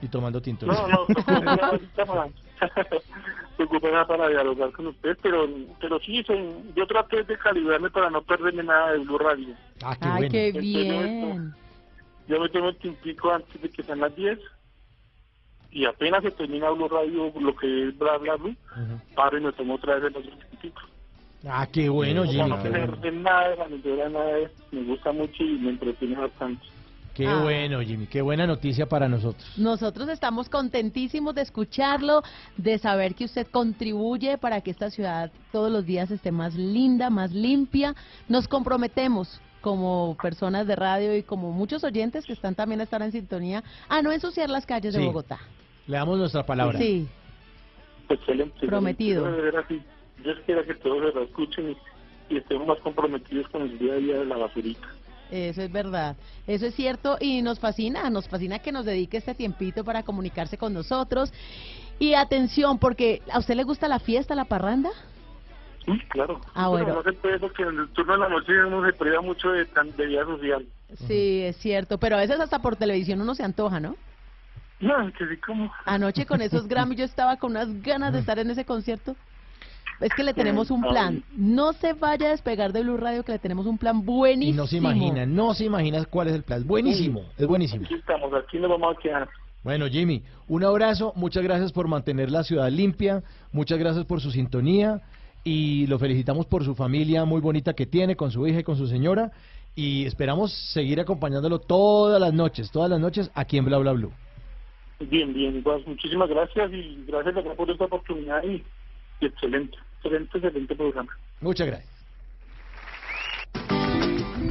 y 0.00 0.08
tomando 0.08 0.40
tinto. 0.40 0.64
No, 0.66 0.88
no, 0.88 1.06
se 3.56 3.62
ocupan 3.64 4.06
para 4.06 4.28
dialogar 4.28 4.70
con 4.72 4.86
usted, 4.88 5.16
pero, 5.22 5.46
pero 5.80 5.98
sí, 6.00 6.22
son- 6.24 6.74
yo 6.74 6.86
traté 6.86 7.24
de 7.24 7.36
calibrarme 7.36 7.90
para 7.90 8.08
no 8.08 8.22
perderme 8.22 8.62
nada 8.62 8.92
de 8.92 8.98
Blue 9.00 9.18
Radio. 9.18 9.48
Ah, 9.84 9.96
qué 10.00 10.06
Ay, 10.08 10.12
bueno. 10.18 10.32
qué 10.32 10.52
bien. 10.52 11.54
Yo 12.28 12.40
me 12.40 12.48
tomo 12.50 12.68
el 12.68 12.76
tintico 12.76 13.30
antes 13.32 13.60
de 13.60 13.70
que 13.70 13.82
sean 13.82 14.00
las 14.00 14.14
10 14.14 14.38
y 15.70 15.84
apenas 15.84 16.22
se 16.22 16.30
termina 16.30 16.70
Blue 16.70 16.88
Radio, 16.88 17.32
lo 17.40 17.54
que 17.56 17.88
es 17.88 17.98
bla 17.98 18.16
bla 18.18 18.36
bla, 18.36 18.54
paro 19.14 19.38
y 19.38 19.40
me 19.42 19.52
tomo 19.52 19.74
otra 19.74 19.96
vez 19.96 20.04
el 20.04 20.16
otro 20.16 20.32
tintico. 20.50 20.80
Ah, 21.46 21.66
qué 21.70 21.88
bueno, 21.88 22.24
no, 22.24 22.30
Jimmy. 22.30 22.48
No 22.50 22.62
qué 22.62 22.68
bueno. 22.70 22.86
perder 22.92 23.12
nada 23.14 23.48
de 23.50 24.10
nada 24.10 24.24
de- 24.34 24.50
me 24.72 24.82
gusta 24.84 25.12
mucho 25.12 25.42
y 25.44 25.58
me 25.58 25.70
entretiene 25.70 26.16
bastante. 26.16 26.62
Qué 27.14 27.26
Ah. 27.26 27.40
bueno, 27.42 27.80
Jimmy. 27.80 28.06
Qué 28.06 28.22
buena 28.22 28.46
noticia 28.46 28.86
para 28.86 29.08
nosotros. 29.08 29.44
Nosotros 29.56 30.08
estamos 30.08 30.48
contentísimos 30.48 31.34
de 31.34 31.42
escucharlo, 31.42 32.22
de 32.56 32.78
saber 32.78 33.14
que 33.14 33.24
usted 33.24 33.46
contribuye 33.48 34.38
para 34.38 34.60
que 34.60 34.70
esta 34.70 34.90
ciudad 34.90 35.30
todos 35.52 35.70
los 35.70 35.84
días 35.84 36.10
esté 36.10 36.30
más 36.32 36.54
linda, 36.54 37.10
más 37.10 37.32
limpia. 37.32 37.94
Nos 38.28 38.46
comprometemos 38.48 39.40
como 39.60 40.16
personas 40.20 40.66
de 40.66 40.76
radio 40.76 41.16
y 41.16 41.22
como 41.22 41.52
muchos 41.52 41.84
oyentes 41.84 42.24
que 42.24 42.32
están 42.32 42.54
también 42.54 42.80
a 42.80 42.84
estar 42.84 43.02
en 43.02 43.12
sintonía 43.12 43.62
a 43.88 44.02
no 44.02 44.12
ensuciar 44.12 44.50
las 44.50 44.66
calles 44.66 44.94
de. 44.94 45.04
Bogotá. 45.04 45.38
Le 45.86 45.96
damos 45.96 46.18
nuestra 46.18 46.44
palabra. 46.44 46.78
Sí, 46.78 47.08
Excelente. 48.08 48.66
Prometido. 48.66 49.28
Yo, 50.24 50.32
espero 50.32 50.64
que 50.64 50.74
todos 50.74 51.14
lo 51.14 51.22
escuchen 51.22 51.70
y, 51.70 52.34
y 52.34 52.38
estemos 52.38 52.66
más 52.66 52.78
comprometidos 52.80 53.48
con 53.50 53.62
el 53.62 53.78
día 53.78 53.92
a 53.92 53.96
día 53.96 54.18
de 54.18 54.24
la 54.24 54.36
basurita. 54.36 54.88
eso 55.30 55.62
es 55.62 55.70
verdad. 55.70 56.16
Eso 56.46 56.66
es 56.66 56.74
cierto 56.74 57.18
y 57.20 57.42
nos 57.42 57.60
fascina, 57.60 58.10
nos 58.10 58.28
fascina 58.28 58.58
que 58.58 58.72
nos 58.72 58.84
dedique 58.84 59.18
este 59.18 59.34
tiempito 59.34 59.84
para 59.84 60.02
comunicarse 60.02 60.58
con 60.58 60.72
nosotros. 60.72 61.32
Y 61.98 62.14
atención, 62.14 62.78
porque 62.78 63.22
¿a 63.30 63.38
usted 63.38 63.54
le 63.54 63.64
gusta 63.64 63.88
la 63.88 63.98
fiesta, 63.98 64.34
la 64.34 64.46
parranda? 64.46 64.90
Sí, 65.84 65.98
claro. 66.08 66.40
Ah, 66.54 66.68
bueno. 66.68 66.94
no 66.94 67.02
se 67.02 67.12
puede 67.12 67.38
porque 67.38 67.62
en 67.62 67.78
el 67.78 67.88
turno 67.88 68.12
de 68.14 68.18
la 68.18 68.28
noche 68.28 68.52
uno 68.64 68.84
se 68.84 68.92
priva 68.92 69.20
mucho 69.20 69.50
de, 69.50 69.64
de 69.64 70.06
vida 70.06 70.24
social. 70.24 70.66
Sí, 71.06 71.42
es 71.42 71.56
cierto, 71.56 71.98
pero 71.98 72.16
a 72.16 72.20
veces 72.20 72.40
hasta 72.40 72.60
por 72.60 72.76
televisión 72.76 73.20
uno 73.20 73.34
se 73.34 73.42
antoja, 73.44 73.80
¿no? 73.80 73.96
No, 74.80 75.12
que 75.12 75.26
sí, 75.26 75.36
como. 75.38 75.72
Anoche 75.84 76.24
con 76.24 76.40
esos 76.40 76.66
Grammy 76.68 76.96
yo 76.96 77.04
estaba 77.04 77.36
con 77.36 77.52
unas 77.52 77.82
ganas 77.82 78.12
de 78.12 78.20
estar 78.20 78.38
en 78.38 78.50
ese 78.50 78.64
concierto. 78.64 79.16
Es 80.00 80.14
que 80.14 80.22
le 80.22 80.32
tenemos 80.32 80.70
un 80.70 80.82
plan. 80.82 81.24
No 81.34 81.72
se 81.72 81.92
vaya 81.92 82.28
a 82.28 82.30
despegar 82.30 82.72
de 82.72 82.82
Blue 82.82 82.96
Radio, 82.96 83.24
que 83.24 83.32
le 83.32 83.40
tenemos 83.40 83.66
un 83.66 83.78
plan 83.78 83.98
Y 83.98 84.02
buenísimo. 84.02 84.62
no 84.62 84.66
se 84.68 84.76
imagina, 84.76 85.26
no 85.26 85.54
se 85.54 85.64
imagina 85.64 86.04
cuál 86.04 86.28
es 86.28 86.34
el 86.34 86.44
plan. 86.44 86.64
Buenísimo, 86.64 87.24
es 87.36 87.46
buenísimo. 87.48 87.84
Aquí 87.84 87.94
estamos, 87.94 88.32
aquí 88.32 88.58
nos 88.58 88.70
vamos 88.70 88.96
a 88.96 89.00
quedar. 89.00 89.28
Bueno, 89.64 89.88
Jimmy, 89.88 90.22
un 90.46 90.62
abrazo, 90.62 91.12
muchas 91.16 91.42
gracias 91.42 91.72
por 91.72 91.88
mantener 91.88 92.30
la 92.30 92.44
ciudad 92.44 92.70
limpia, 92.70 93.24
muchas 93.50 93.76
gracias 93.78 94.04
por 94.04 94.20
su 94.20 94.30
sintonía 94.30 95.02
y 95.48 95.86
lo 95.86 95.98
felicitamos 95.98 96.44
por 96.44 96.62
su 96.62 96.74
familia 96.74 97.24
muy 97.24 97.40
bonita 97.40 97.72
que 97.72 97.86
tiene, 97.86 98.16
con 98.16 98.30
su 98.30 98.46
hija 98.46 98.60
y 98.60 98.64
con 98.64 98.76
su 98.76 98.86
señora 98.86 99.32
y 99.74 100.04
esperamos 100.04 100.52
seguir 100.74 101.00
acompañándolo 101.00 101.58
todas 101.58 102.20
las 102.20 102.34
noches, 102.34 102.70
todas 102.70 102.90
las 102.90 103.00
noches 103.00 103.30
aquí 103.34 103.56
en 103.56 103.64
Bla 103.64 103.78
Bla 103.78 103.92
Blue. 103.92 104.12
Bien, 105.00 105.32
bien, 105.32 105.62
pues 105.62 105.86
muchísimas 105.86 106.28
gracias 106.28 106.70
y 106.70 107.02
gracias 107.06 107.34
por 107.56 107.70
esta 107.70 107.86
oportunidad 107.86 108.42
y, 108.44 108.62
y 109.20 109.26
excelente, 109.26 109.78
excelente, 109.96 110.36
excelente 110.36 110.74
programa. 110.74 111.16
Muchas 111.40 111.66
gracias. 111.66 111.98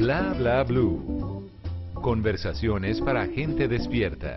Bla 0.00 0.34
bla 0.36 0.64
blue. 0.64 1.48
Conversaciones 1.94 3.00
para 3.00 3.24
gente 3.26 3.68
despierta. 3.68 4.36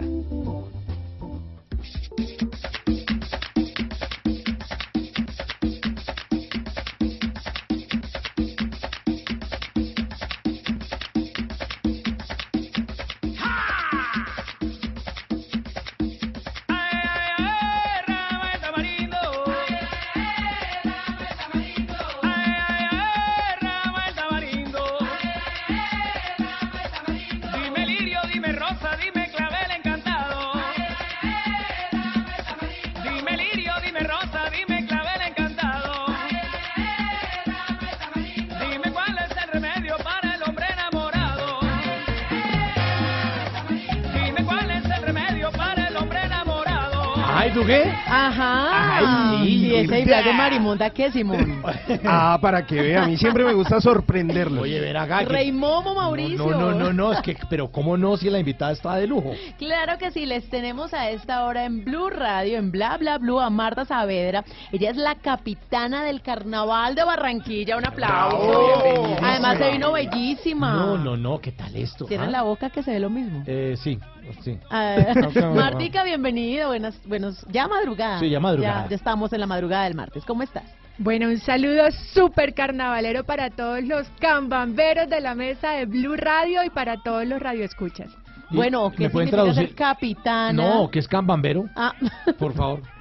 Marimonda, 50.72 50.90
¿qué, 50.90 51.12
Simón? 51.12 51.62
Ah, 52.06 52.38
para 52.42 52.66
que 52.66 52.82
vea, 52.82 53.04
a 53.04 53.06
mí 53.06 53.18
siempre 53.18 53.44
me 53.44 53.54
gusta 53.54 53.80
sorprenderlos. 53.82 54.64
Oye, 54.64 54.80
ven 54.80 54.98
acá. 54.98 55.20
que- 55.20 55.26
Rey 55.26 55.52
Momo 55.52 55.94
Mauricio. 55.94 56.50
No, 56.50 56.60
no, 56.60 56.74
no, 56.74 56.94
no, 56.94 57.14
es 57.14 57.22
que, 57.22 57.38
pero 57.50 57.72
¿cómo 57.72 57.98
no 57.98 58.18
si 58.18 58.30
la 58.30 58.40
invitada 58.40 58.72
está 58.72 58.96
de 58.96 59.08
lujo? 59.08 59.34
Claro 59.58 59.98
que 59.98 60.12
sí, 60.12 60.26
les 60.26 60.50
tenemos 60.50 60.94
a 60.94 61.10
esta 61.10 61.46
hora 61.46 61.66
en 61.66 61.84
Blue 61.84 62.10
Radio, 62.10 62.58
en 62.58 62.72
Bla 62.72 62.98
Bla 62.98 63.18
Blue, 63.18 63.40
a 63.40 63.50
Marta 63.50 63.86
Saavedra. 63.86 64.44
Ella 64.72 64.92
es 64.92 64.98
la 64.98 65.16
capitana 65.16 66.04
del 66.04 66.22
Carnaval 66.22 66.96
de 66.96 67.04
Barranquilla. 67.04 67.78
Un 67.78 67.86
aplauso. 67.86 69.16
Además 69.22 69.58
se 69.58 69.72
vino 69.72 69.92
bellísima. 69.92 70.74
No, 70.74 70.98
no, 70.98 71.18
no, 71.18 71.40
¿qué 71.40 71.52
tal 71.52 71.76
esto? 71.76 72.06
Tiene 72.06 72.26
ah? 72.26 72.32
la 72.32 72.42
boca 72.44 72.70
que 72.70 72.84
se 72.84 72.92
ve 72.92 73.00
lo 73.00 73.10
mismo. 73.10 73.44
Eh, 73.46 73.76
sí, 73.82 74.00
sí. 74.44 74.58
Ah, 74.70 74.96
Martica, 75.56 76.04
bienvenida. 76.04 76.68
Buenas, 76.68 76.96
buenos, 77.08 77.46
ya 77.52 77.68
madrugada. 77.68 78.20
Sí, 78.20 78.30
ya 78.30 78.40
madrugada. 78.40 78.84
Ya, 78.84 78.90
ya 78.90 78.96
estamos 78.96 79.32
en 79.34 79.40
la 79.40 79.48
madrugada 79.48 79.86
del 79.86 79.96
martes. 79.96 80.24
¿Cómo 80.26 80.44
estás? 80.44 80.64
Bueno, 80.98 81.28
un 81.30 81.40
saludo 81.40 81.90
súper 82.14 82.54
carnavalero 82.54 83.24
para 83.24 83.50
todos 83.50 83.84
los 83.84 84.08
cambamberos 84.20 85.10
de 85.10 85.20
la 85.22 85.34
mesa 85.36 85.72
de 85.72 85.86
Blue 85.86 86.16
Radio 86.16 86.64
y 86.64 86.70
para 86.70 87.02
todos 87.02 87.26
los 87.26 87.40
radioescuchas. 87.40 88.10
Bueno, 88.52 88.92
¿qué 88.92 89.04
¿me 89.06 89.10
pueden 89.10 89.30
significa 89.30 89.54
ser 89.54 89.54
traducir? 89.56 89.76
capitana? 89.76 90.52
No, 90.54 90.92
que 90.92 91.00
es 91.00 91.08
cambambero, 91.08 91.66
Ah, 91.76 91.94
por 92.38 92.54
favor. 92.54 92.82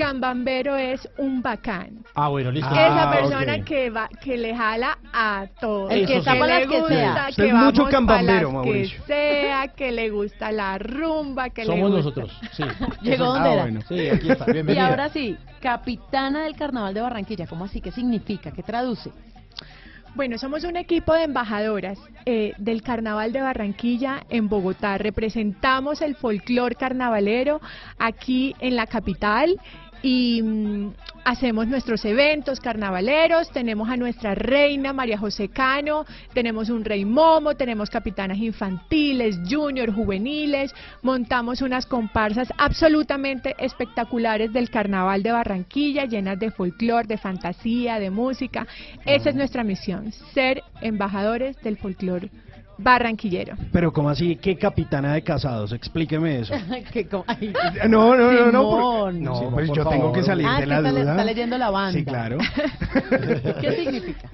Cambambero 0.00 0.76
es 0.76 1.08
un 1.18 1.42
bacán. 1.42 2.04
Ah, 2.14 2.28
bueno, 2.28 2.50
listo. 2.50 2.70
Esa 2.70 3.10
Ah, 3.10 3.12
persona 3.12 3.54
ok. 3.56 3.64
que 3.64 3.90
va, 3.90 4.08
que 4.22 4.36
le 4.36 4.54
jala 4.56 4.98
a 5.12 5.46
todos. 5.60 5.92
El 5.92 6.06
que 6.06 6.14
Eso 6.16 6.24
tapa 6.24 6.44
sí. 6.44 6.50
las 6.50 6.60
le 6.60 6.66
que 6.68 6.80
gusta, 6.80 6.94
sea. 6.94 7.26
Usted 7.30 7.42
que 7.42 7.48
es 7.48 7.54
mucho 7.54 7.64
vamos 7.64 7.78
pa' 7.84 7.90
cambambero, 7.90 8.42
las 8.48 8.52
Mauricio. 8.52 8.98
Que 9.04 9.06
sea, 9.06 9.68
que 9.68 9.92
le 9.92 10.10
gusta 10.10 10.52
la 10.52 10.78
rumba, 10.78 11.50
que 11.50 11.62
le 11.64 11.66
Somos 11.66 11.90
gusta. 11.90 11.96
nosotros, 11.98 12.40
sí. 12.52 12.62
Llegó 13.02 13.14
Eso- 13.14 13.24
donde 13.34 13.48
ah, 13.48 13.52
era. 13.52 13.62
bueno. 13.62 13.80
Sí, 13.88 14.08
aquí 14.08 14.30
está, 14.30 14.44
y 14.48 14.52
bienvenida. 14.54 14.88
ahora 14.88 15.08
sí, 15.10 15.36
capitana 15.60 16.42
del 16.44 16.56
Carnaval 16.56 16.94
de 16.94 17.00
Barranquilla. 17.02 17.46
¿Cómo 17.46 17.66
así? 17.66 17.80
¿Qué 17.80 17.92
significa? 17.92 18.50
¿Qué 18.52 18.62
traduce? 18.62 19.10
Bueno, 20.16 20.38
somos 20.38 20.64
un 20.64 20.76
equipo 20.76 21.14
de 21.14 21.22
embajadoras 21.22 21.96
eh, 22.26 22.52
del 22.58 22.82
Carnaval 22.82 23.32
de 23.32 23.42
Barranquilla 23.42 24.24
en 24.28 24.48
Bogotá. 24.48 24.98
Representamos 24.98 26.02
el 26.02 26.16
folclor 26.16 26.74
carnavalero 26.74 27.60
aquí 27.96 28.56
en 28.58 28.74
la 28.74 28.86
capital 28.88 29.54
y 30.02 30.42
mm, 30.42 30.92
hacemos 31.24 31.66
nuestros 31.66 32.04
eventos 32.04 32.60
carnavaleros, 32.60 33.50
tenemos 33.50 33.88
a 33.88 33.96
nuestra 33.96 34.34
reina 34.34 34.92
María 34.92 35.18
José 35.18 35.48
Cano, 35.48 36.04
tenemos 36.32 36.70
un 36.70 36.84
rey 36.84 37.04
momo, 37.04 37.54
tenemos 37.54 37.90
capitanas 37.90 38.38
infantiles, 38.38 39.38
junior, 39.48 39.92
juveniles, 39.92 40.74
montamos 41.02 41.62
unas 41.62 41.86
comparsas 41.86 42.48
absolutamente 42.58 43.54
espectaculares 43.58 44.52
del 44.52 44.70
carnaval 44.70 45.22
de 45.22 45.32
Barranquilla, 45.32 46.06
llenas 46.06 46.38
de 46.38 46.50
folclore, 46.50 47.06
de 47.06 47.18
fantasía, 47.18 47.98
de 47.98 48.10
música. 48.10 48.66
Esa 49.04 49.30
es 49.30 49.36
nuestra 49.36 49.64
misión, 49.64 50.12
ser 50.34 50.62
embajadores 50.80 51.60
del 51.62 51.76
folclore 51.76 52.30
barranquillero. 52.82 53.56
Pero 53.72 53.92
¿cómo 53.92 54.08
así? 54.10 54.36
¿Qué 54.36 54.56
capitana 54.56 55.14
de 55.14 55.22
casados? 55.22 55.72
Explíqueme 55.72 56.40
eso. 56.40 56.54
Como- 57.10 57.24
ay, 57.26 57.52
No, 57.88 58.14
no, 58.16 58.32
no, 58.32 58.50
no. 58.52 58.62
por-. 58.62 59.14
No, 59.14 59.34
Simón, 59.36 59.54
pues 59.54 59.68
yo 59.68 59.74
tengo 59.74 59.90
favor. 59.90 60.12
que 60.12 60.22
salir 60.22 60.46
Ah, 60.48 60.60
de 60.60 60.66
la 60.66 60.76
está, 60.78 60.92
le- 60.92 61.00
duda. 61.00 61.10
está 61.12 61.24
leyendo 61.24 61.58
la 61.58 61.70
banda. 61.70 61.98
Sí, 61.98 62.04
claro. 62.04 62.38
¿Qué 63.60 63.72
significa? 63.72 64.28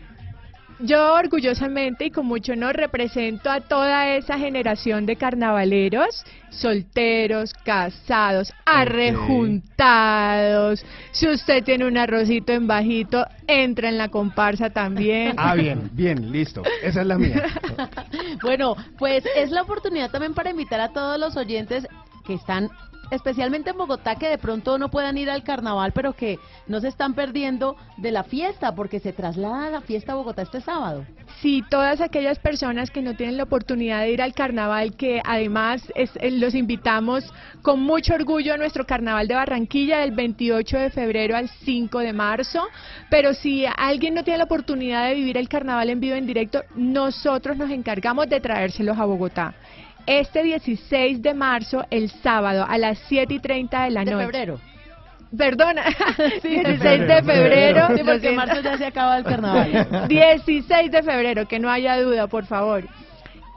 Yo 0.78 1.14
orgullosamente 1.14 2.04
y 2.04 2.10
con 2.10 2.26
mucho 2.26 2.52
honor 2.52 2.76
represento 2.76 3.50
a 3.50 3.62
toda 3.62 4.14
esa 4.14 4.38
generación 4.38 5.06
de 5.06 5.16
carnavaleros, 5.16 6.22
solteros, 6.50 7.54
casados, 7.64 8.52
arrejuntados. 8.66 10.84
Si 11.12 11.28
usted 11.28 11.64
tiene 11.64 11.86
un 11.86 11.96
arrocito 11.96 12.52
en 12.52 12.66
bajito, 12.66 13.26
entra 13.46 13.88
en 13.88 13.96
la 13.96 14.08
comparsa 14.08 14.68
también. 14.68 15.32
Ah, 15.38 15.54
bien, 15.54 15.88
bien, 15.92 16.30
listo. 16.30 16.62
Esa 16.82 17.00
es 17.00 17.06
la 17.06 17.16
mía. 17.16 17.44
Bueno, 18.42 18.76
pues 18.98 19.24
es 19.34 19.50
la 19.50 19.62
oportunidad 19.62 20.10
también 20.10 20.34
para 20.34 20.50
invitar 20.50 20.80
a 20.80 20.92
todos 20.92 21.18
los 21.18 21.36
oyentes 21.36 21.88
que 22.26 22.34
están 22.34 22.68
especialmente 23.10 23.70
en 23.70 23.78
Bogotá 23.78 24.16
que 24.16 24.28
de 24.28 24.38
pronto 24.38 24.78
no 24.78 24.90
puedan 24.90 25.16
ir 25.18 25.30
al 25.30 25.42
carnaval, 25.42 25.92
pero 25.92 26.12
que 26.12 26.38
no 26.66 26.80
se 26.80 26.88
están 26.88 27.14
perdiendo 27.14 27.76
de 27.96 28.10
la 28.10 28.24
fiesta 28.24 28.74
porque 28.74 29.00
se 29.00 29.12
traslada 29.12 29.70
la 29.70 29.80
fiesta 29.80 30.12
a 30.12 30.16
Bogotá 30.16 30.42
este 30.42 30.60
sábado. 30.60 31.04
Sí, 31.40 31.62
todas 31.68 32.00
aquellas 32.00 32.38
personas 32.38 32.90
que 32.90 33.02
no 33.02 33.14
tienen 33.14 33.36
la 33.36 33.42
oportunidad 33.42 34.00
de 34.00 34.12
ir 34.12 34.22
al 34.22 34.32
carnaval, 34.32 34.96
que 34.96 35.20
además 35.24 35.82
es- 35.94 36.16
eh, 36.20 36.30
los 36.30 36.54
invitamos 36.54 37.24
con 37.62 37.80
mucho 37.80 38.14
orgullo 38.14 38.54
a 38.54 38.56
nuestro 38.56 38.86
carnaval 38.86 39.28
de 39.28 39.34
Barranquilla 39.34 39.98
del 39.98 40.12
28 40.12 40.78
de 40.78 40.90
febrero 40.90 41.36
al 41.36 41.48
5 41.64 41.98
de 41.98 42.12
marzo. 42.12 42.62
Pero 43.10 43.34
si 43.34 43.64
alguien 43.76 44.14
no 44.14 44.24
tiene 44.24 44.38
la 44.38 44.44
oportunidad 44.44 45.08
de 45.08 45.14
vivir 45.14 45.36
el 45.36 45.48
carnaval 45.48 45.90
en 45.90 46.00
vivo 46.00 46.14
en 46.16 46.26
directo, 46.26 46.62
nosotros 46.74 47.56
nos 47.56 47.70
encargamos 47.70 48.28
de 48.28 48.40
traérselos 48.40 48.98
a 48.98 49.04
Bogotá. 49.04 49.54
Este 50.06 50.42
16 50.42 51.20
de 51.22 51.34
marzo, 51.34 51.84
el 51.90 52.10
sábado, 52.10 52.64
a 52.68 52.78
las 52.78 52.98
7 53.08 53.34
y 53.34 53.38
30 53.40 53.84
de 53.84 53.90
la 53.90 54.04
De 54.04 54.10
noche. 54.12 54.24
febrero. 54.26 54.60
Perdona, 55.36 55.82
Sí, 56.42 56.48
16 56.48 56.80
de 57.08 57.22
febrero. 57.22 57.88
Sí, 57.96 58.02
porque 58.04 58.28
en 58.28 58.36
marzo 58.36 58.60
ya 58.60 58.78
se 58.78 58.86
acaba 58.86 59.18
el 59.18 59.24
carnaval. 59.32 60.06
16 60.08 60.90
de 60.90 61.02
febrero, 61.02 61.46
que 61.48 61.58
no 61.58 61.68
haya 61.68 62.00
duda, 62.00 62.28
por 62.28 62.46
favor. 62.46 62.84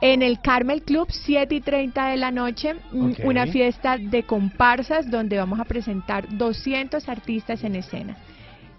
En 0.02 0.22
el 0.22 0.40
Carmel 0.40 0.82
Club, 0.82 1.08
7 1.10 1.54
y 1.54 1.60
30 1.60 2.06
de 2.08 2.16
la 2.16 2.30
noche, 2.30 2.74
mm, 2.90 3.10
Ok. 3.12 3.18
una 3.24 3.46
fiesta 3.46 3.98
de 3.98 4.22
comparsas 4.24 5.10
donde 5.10 5.36
vamos 5.36 5.60
a 5.60 5.64
presentar 5.64 6.26
200 6.36 7.08
artistas 7.08 7.62
en 7.64 7.76
escena. 7.76 8.16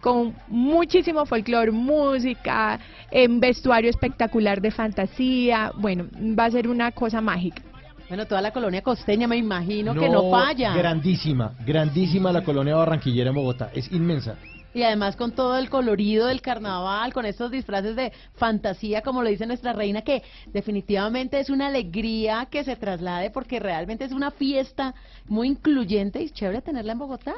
Con 0.02 0.36
muchísimo 0.48 1.26
folclore, 1.26 1.72
música, 1.72 2.80
en 3.12 3.40
vestuario 3.40 3.90
espectacular 3.90 4.60
de 4.60 4.72
fantasía. 4.72 5.72
Bueno, 5.78 6.08
va 6.38 6.46
a 6.46 6.52
ser 6.52 6.68
una 6.68 6.92
cosa 6.92 7.22
mágica. 7.22 7.62
Bueno, 8.08 8.26
toda 8.26 8.42
la 8.42 8.52
colonia 8.52 8.82
costeña 8.82 9.26
me 9.26 9.38
imagino 9.38 9.94
que 9.94 10.10
no 10.10 10.30
falla. 10.30 10.76
Grandísima, 10.76 11.54
grandísima 11.66 12.32
la 12.34 12.44
colonia 12.44 12.76
barranquillera 12.76 13.30
en 13.30 13.36
Bogotá. 13.36 13.70
Es 13.74 13.90
inmensa. 13.92 14.36
Y 14.74 14.84
además 14.84 15.16
con 15.16 15.32
todo 15.32 15.58
el 15.58 15.70
colorido 15.70 16.28
del 16.28 16.42
carnaval, 16.42 17.14
con 17.14 17.26
estos 17.26 17.52
disfraces 17.52 17.96
de 17.96 18.12
fantasía, 18.34 19.02
como 19.02 19.22
lo 19.22 19.30
dice 19.30 19.46
nuestra 19.46 19.74
reina, 19.74 20.02
que 20.02 20.24
definitivamente 20.48 21.40
es 21.40 21.50
una 21.50 21.68
alegría 21.68 22.48
que 22.50 22.64
se 22.64 22.76
traslade 22.76 23.32
porque 23.32 23.60
realmente 23.60 24.06
es 24.06 24.12
una 24.12 24.32
fiesta 24.32 24.94
muy 25.28 25.48
incluyente 25.48 26.22
y 26.22 26.30
chévere 26.30 26.62
tenerla 26.62 26.94
en 26.94 27.00
Bogotá. 27.00 27.34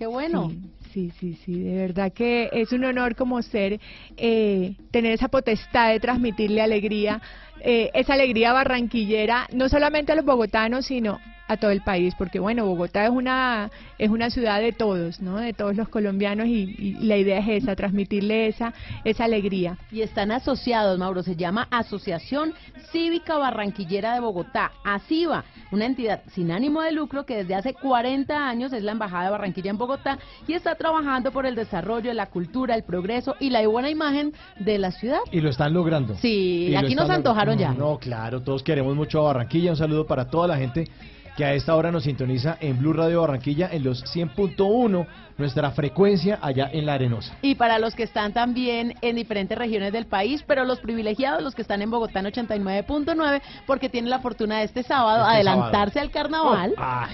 Qué 0.00 0.06
bueno. 0.06 0.50
Sí, 0.94 1.12
sí, 1.20 1.34
sí, 1.44 1.60
de 1.60 1.76
verdad 1.76 2.10
que 2.10 2.48
es 2.52 2.72
un 2.72 2.84
honor 2.86 3.14
como 3.14 3.42
ser, 3.42 3.78
eh, 4.16 4.74
tener 4.90 5.12
esa 5.12 5.28
potestad 5.28 5.90
de 5.90 6.00
transmitirle 6.00 6.62
alegría, 6.62 7.20
eh, 7.60 7.90
esa 7.92 8.14
alegría 8.14 8.54
barranquillera, 8.54 9.46
no 9.52 9.68
solamente 9.68 10.12
a 10.12 10.14
los 10.14 10.24
bogotanos, 10.24 10.86
sino 10.86 11.20
a 11.50 11.56
todo 11.56 11.72
el 11.72 11.80
país, 11.80 12.14
porque 12.16 12.38
bueno, 12.38 12.64
Bogotá 12.64 13.04
es 13.04 13.10
una, 13.10 13.72
es 13.98 14.08
una 14.08 14.30
ciudad 14.30 14.60
de 14.60 14.70
todos, 14.70 15.20
¿no? 15.20 15.38
De 15.38 15.52
todos 15.52 15.74
los 15.74 15.88
colombianos 15.88 16.46
y, 16.46 16.76
y 16.78 16.92
la 17.00 17.16
idea 17.16 17.40
es 17.40 17.64
esa, 17.64 17.74
transmitirle 17.74 18.46
esa, 18.46 18.72
esa 19.04 19.24
alegría. 19.24 19.76
Y 19.90 20.02
están 20.02 20.30
asociados, 20.30 20.96
Mauro, 20.96 21.24
se 21.24 21.34
llama 21.34 21.66
Asociación 21.72 22.54
Cívica 22.92 23.36
Barranquillera 23.36 24.14
de 24.14 24.20
Bogotá, 24.20 24.70
ACIBA, 24.84 25.44
una 25.72 25.86
entidad 25.86 26.22
sin 26.34 26.52
ánimo 26.52 26.82
de 26.82 26.92
lucro 26.92 27.26
que 27.26 27.38
desde 27.38 27.56
hace 27.56 27.74
40 27.74 28.48
años 28.48 28.72
es 28.72 28.84
la 28.84 28.92
Embajada 28.92 29.24
de 29.24 29.30
Barranquilla 29.30 29.70
en 29.70 29.78
Bogotá 29.78 30.20
y 30.46 30.52
está 30.52 30.76
trabajando 30.76 31.32
por 31.32 31.46
el 31.46 31.56
desarrollo, 31.56 32.12
la 32.12 32.26
cultura, 32.26 32.76
el 32.76 32.84
progreso 32.84 33.34
y 33.40 33.50
la 33.50 33.66
buena 33.66 33.90
imagen 33.90 34.32
de 34.60 34.78
la 34.78 34.92
ciudad. 34.92 35.18
Y 35.32 35.40
lo 35.40 35.50
están 35.50 35.74
logrando. 35.74 36.14
Sí, 36.14 36.66
Y 36.68 36.70
lo 36.70 36.78
aquí 36.78 36.94
nos 36.94 37.10
antojaron 37.10 37.58
ya. 37.58 37.72
No, 37.72 37.98
claro, 37.98 38.40
todos 38.40 38.62
queremos 38.62 38.94
mucho 38.94 39.18
a 39.18 39.32
Barranquilla. 39.32 39.72
Un 39.72 39.76
saludo 39.76 40.06
para 40.06 40.30
toda 40.30 40.46
la 40.46 40.56
gente 40.56 40.88
que 41.36 41.44
a 41.44 41.54
esta 41.54 41.74
hora 41.74 41.90
nos 41.90 42.04
sintoniza 42.04 42.56
en 42.60 42.78
Blue 42.78 42.92
Radio 42.92 43.22
Barranquilla 43.22 43.68
en 43.72 43.84
los 43.84 44.04
100.1, 44.04 45.06
nuestra 45.38 45.70
frecuencia 45.70 46.38
allá 46.42 46.68
en 46.72 46.86
La 46.86 46.94
Arenosa. 46.94 47.34
Y 47.42 47.54
para 47.54 47.78
los 47.78 47.94
que 47.94 48.02
están 48.02 48.32
también 48.32 48.94
en 49.00 49.16
diferentes 49.16 49.56
regiones 49.56 49.92
del 49.92 50.06
país, 50.06 50.44
pero 50.46 50.64
los 50.64 50.80
privilegiados, 50.80 51.42
los 51.42 51.54
que 51.54 51.62
están 51.62 51.82
en 51.82 51.90
Bogotá 51.90 52.20
en 52.20 52.26
89.9, 52.26 53.40
porque 53.66 53.88
tienen 53.88 54.10
la 54.10 54.18
fortuna 54.20 54.58
de 54.58 54.64
este 54.64 54.82
sábado 54.82 55.20
Este 55.22 55.34
adelantarse 55.34 55.94
sábado. 55.94 56.00
al 56.00 56.10
carnaval. 56.10 56.70
Oh, 56.76 56.80
ah, 56.82 57.08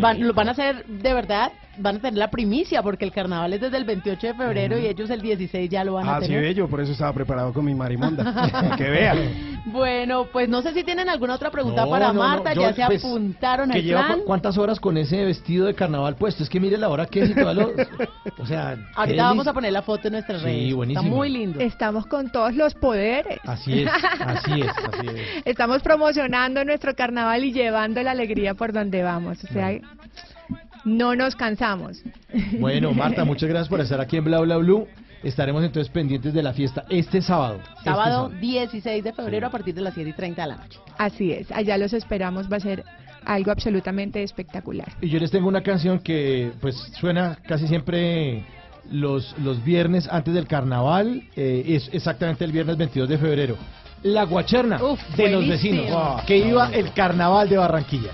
van, 0.00 0.26
lo 0.26 0.34
van 0.34 0.48
a 0.48 0.52
hacer 0.52 0.84
de 0.86 1.14
verdad, 1.14 1.52
van 1.78 1.96
a 1.96 2.00
tener 2.00 2.18
la 2.18 2.30
primicia, 2.30 2.82
porque 2.82 3.04
el 3.04 3.12
carnaval 3.12 3.52
es 3.52 3.60
desde 3.60 3.76
el 3.76 3.84
28 3.84 4.26
de 4.28 4.34
febrero 4.34 4.78
y 4.78 4.86
ellos 4.86 5.10
el 5.10 5.20
16 5.20 5.70
ya 5.70 5.84
lo 5.84 5.94
van 5.94 6.08
a 6.08 6.16
Ah, 6.16 6.20
sí, 6.20 6.26
tener. 6.28 6.42
ve, 6.42 6.54
yo 6.54 6.66
por 6.68 6.80
eso 6.80 6.92
estaba 6.92 7.12
preparado 7.12 7.52
con 7.52 7.64
mi 7.64 7.74
marimonda. 7.74 8.74
que 8.76 8.84
vean. 8.90 9.18
Bueno, 9.68 10.24
pues 10.32 10.48
no 10.48 10.62
sé 10.62 10.72
si 10.72 10.82
tienen 10.82 11.10
alguna 11.10 11.34
otra 11.34 11.50
pregunta 11.50 11.82
No, 11.84 11.90
para 11.90 12.06
no, 12.06 12.14
no, 12.14 12.20
Marta, 12.20 12.54
yo, 12.54 12.62
ya 12.62 12.72
se 12.72 12.86
pues, 12.86 13.04
apuntaron 13.04 13.70
al 13.70 13.82
lleva 13.82 14.06
plan. 14.06 14.20
cu- 14.20 14.24
cuántas 14.24 14.56
horas 14.56 14.80
con 14.80 14.96
ese 14.96 15.22
vestido 15.26 15.66
de 15.66 15.74
carnaval 15.74 16.14
puesto. 16.16 16.42
Es 16.42 16.48
que 16.48 16.58
mire 16.58 16.78
la 16.78 16.88
hora 16.88 17.04
que 17.04 17.20
es 17.24 17.30
y 17.30 17.34
toda 17.34 17.52
lo- 17.52 17.67
O 18.38 18.46
sea, 18.46 18.76
Ahorita 18.94 19.22
vamos 19.24 19.46
a 19.46 19.52
poner 19.52 19.72
la 19.72 19.82
foto 19.82 20.08
en 20.08 20.12
nuestras 20.12 20.40
Sí, 20.42 20.46
redes. 20.46 20.74
buenísimo. 20.74 21.00
Está 21.04 21.14
muy 21.16 21.30
lindo. 21.30 21.60
Estamos 21.60 22.06
con 22.06 22.30
todos 22.30 22.54
los 22.54 22.74
poderes. 22.74 23.38
Así 23.44 23.82
es, 23.82 23.90
así 24.20 24.60
es, 24.60 24.68
así 24.68 25.06
es. 25.06 25.22
Estamos 25.44 25.82
promocionando 25.82 26.64
nuestro 26.64 26.94
carnaval 26.94 27.44
y 27.44 27.52
llevando 27.52 28.02
la 28.02 28.12
alegría 28.12 28.54
por 28.54 28.72
donde 28.72 29.02
vamos. 29.02 29.42
O 29.44 29.52
sea, 29.52 29.78
no 30.84 31.14
nos 31.14 31.34
cansamos. 31.36 32.02
Bueno, 32.58 32.92
Marta, 32.92 33.24
muchas 33.26 33.48
gracias 33.48 33.68
por 33.68 33.80
estar 33.80 34.00
aquí 34.00 34.16
en 34.16 34.24
Bla 34.24 34.40
Bla 34.40 34.56
Blue. 34.56 34.86
Estaremos 35.22 35.64
entonces 35.64 35.92
pendientes 35.92 36.32
de 36.32 36.42
la 36.44 36.52
fiesta 36.52 36.84
este 36.88 37.20
sábado. 37.20 37.58
Este 37.78 37.84
Sábado 37.90 38.28
16 38.40 39.02
de 39.02 39.12
febrero 39.12 39.48
a 39.48 39.50
partir 39.50 39.74
de 39.74 39.80
las 39.80 39.94
7 39.94 40.10
y 40.10 40.12
30 40.12 40.42
de 40.42 40.48
la 40.48 40.56
noche. 40.56 40.78
Así 40.96 41.32
es, 41.32 41.50
allá 41.50 41.76
los 41.76 41.92
esperamos, 41.92 42.50
va 42.50 42.58
a 42.58 42.60
ser 42.60 42.84
algo 43.24 43.50
absolutamente 43.50 44.22
espectacular. 44.22 44.92
Y 45.00 45.08
yo 45.08 45.18
les 45.18 45.30
tengo 45.30 45.48
una 45.48 45.62
canción 45.62 45.98
que 45.98 46.52
pues 46.60 46.76
suena 46.98 47.38
casi 47.46 47.66
siempre 47.66 48.44
los, 48.90 49.34
los 49.38 49.62
viernes 49.64 50.08
antes 50.10 50.34
del 50.34 50.46
carnaval, 50.46 51.22
eh, 51.36 51.64
es 51.66 51.90
exactamente 51.92 52.44
el 52.44 52.52
viernes 52.52 52.76
22 52.76 53.08
de 53.08 53.18
febrero. 53.18 53.56
La 54.02 54.24
Guacherna 54.24 54.80
de 55.16 55.30
los 55.30 55.48
vecinos, 55.48 56.22
que 56.26 56.36
iba 56.38 56.70
el 56.70 56.92
carnaval 56.92 57.48
de 57.48 57.56
Barranquilla. 57.56 58.12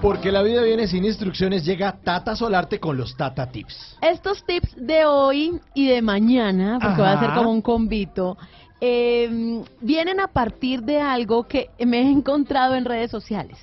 Porque 0.00 0.30
la 0.30 0.42
vida 0.42 0.62
viene 0.62 0.86
sin 0.86 1.04
instrucciones, 1.04 1.64
llega 1.64 1.98
Tata 2.00 2.36
Solarte 2.36 2.78
con 2.78 2.96
los 2.96 3.16
Tata 3.16 3.50
Tips. 3.50 3.98
Estos 4.00 4.46
tips 4.46 4.76
de 4.76 5.04
hoy 5.04 5.58
y 5.74 5.88
de 5.88 6.00
mañana, 6.00 6.78
porque 6.80 7.02
va 7.02 7.14
a 7.14 7.20
ser 7.20 7.30
como 7.34 7.50
un 7.50 7.60
convito, 7.60 8.38
eh, 8.80 9.62
vienen 9.80 10.20
a 10.20 10.28
partir 10.28 10.82
de 10.82 11.00
algo 11.00 11.44
que 11.48 11.70
me 11.84 11.98
he 12.02 12.10
encontrado 12.10 12.74
en 12.76 12.84
redes 12.84 13.10
sociales. 13.10 13.58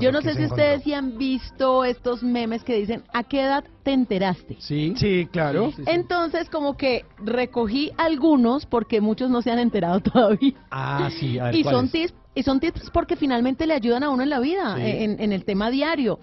Yo 0.00 0.12
no 0.12 0.20
¿Qué 0.20 0.28
sé 0.28 0.34
si 0.34 0.42
encontró? 0.42 0.64
ustedes 0.64 0.82
sí 0.82 0.92
han 0.92 1.16
visto 1.18 1.84
estos 1.84 2.22
memes 2.22 2.62
que 2.64 2.74
dicen, 2.76 3.02
¿a 3.12 3.22
qué 3.24 3.42
edad 3.42 3.64
te 3.82 3.92
enteraste? 3.92 4.56
Sí. 4.60 4.92
Sí, 4.96 5.26
claro. 5.32 5.72
Entonces, 5.86 6.50
como 6.50 6.76
que 6.76 7.04
recogí 7.18 7.90
algunos 7.96 8.66
porque 8.66 9.00
muchos 9.00 9.30
no 9.30 9.40
se 9.42 9.50
han 9.50 9.58
enterado 9.58 10.00
todavía. 10.12 10.52
Ah, 10.70 11.08
sí, 11.18 11.38
a 11.38 11.44
ver, 11.44 11.54
y 11.54 11.62
¿cuál 11.62 11.74
son 11.74 11.84
es? 11.86 11.92
tips 11.92 12.14
y 12.34 12.42
son 12.42 12.60
tips 12.60 12.90
porque 12.90 13.16
finalmente 13.16 13.66
le 13.66 13.74
ayudan 13.74 14.02
a 14.04 14.10
uno 14.10 14.22
en 14.22 14.30
la 14.30 14.38
vida, 14.38 14.76
Sí. 14.76 14.82
en, 14.84 15.20
en 15.20 15.32
el 15.32 15.44
tema 15.44 15.70
diario. 15.70 16.18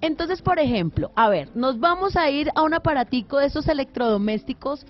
Entonces, 0.00 0.40
por 0.40 0.60
ejemplo, 0.60 1.10
a 1.16 1.28
ver, 1.28 1.50
nos 1.56 1.80
vamos 1.80 2.16
a 2.16 2.30
ir 2.30 2.50
a 2.54 2.62
un 2.62 2.72
aparatico 2.72 3.38
de 3.38 3.46
estos 3.46 3.66
electrodomésticos 3.68 4.86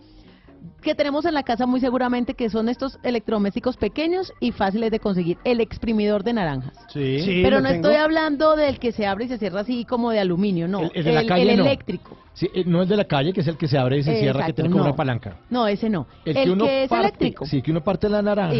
que 0.83 0.95
tenemos 0.95 1.25
en 1.25 1.35
la 1.35 1.43
casa 1.43 1.67
muy 1.67 1.81
seguramente, 1.81 2.35
que 2.35 2.49
son 2.51 2.69
estos 2.69 2.99
electrodomésticos 3.03 3.77
pequeños 3.77 4.33
y 4.41 4.53
fáciles 4.53 4.91
de 4.91 5.01
conseguir, 5.01 5.37
el 5.45 5.61
exprimidor 5.61 6.23
de 6.25 6.33
naranjas. 6.35 6.73
Sí. 6.93 7.41
Pero 7.43 7.57
lo 7.57 7.63
no 7.63 7.69
tengo. 7.71 7.89
estoy 7.89 7.97
hablando 7.97 8.55
del 8.57 8.79
que 8.79 8.93
se 8.93 9.07
abre 9.07 9.25
y 9.25 9.29
se 9.29 9.39
cierra 9.39 9.61
así 9.61 9.85
como 9.85 10.11
de 10.11 10.21
aluminio, 10.21 10.69
no, 10.69 10.83
El- 10.83 10.91
el 10.95 11.05
de 11.05 11.13
la 11.13 11.27
calle, 11.27 11.51
el 11.53 11.59
no. 11.59 11.65
eléctrico. 11.67 12.17
Sí, 12.33 12.49
eh, 12.55 12.63
no 12.67 12.83
el 12.83 12.89
de 12.89 12.97
la 12.97 13.05
calle, 13.05 13.33
que 13.33 13.41
es 13.41 13.49
el 13.49 13.57
que 13.57 13.67
se 13.67 13.77
abre 13.77 13.99
y 13.99 14.03
se 14.05 14.19
cierra, 14.21 14.47
que 14.47 14.53
tiene 14.53 14.71
como 14.71 14.85
no. 14.85 14.91
una 14.91 14.97
palanca. 14.97 15.39
No, 15.51 15.67
ese 15.67 15.91
no. 15.91 16.07
El, 16.25 16.37
El, 16.37 16.45
que 16.45 16.51
uno 16.51 16.65
que 16.67 16.83
es 16.85 16.89
parte, 16.89 17.07
eléctrico. 17.09 17.47
Sí, 17.47 17.61
que 17.63 17.71
uno 17.73 17.83
parte 17.83 18.09
la 18.09 18.23
naranja 18.23 18.55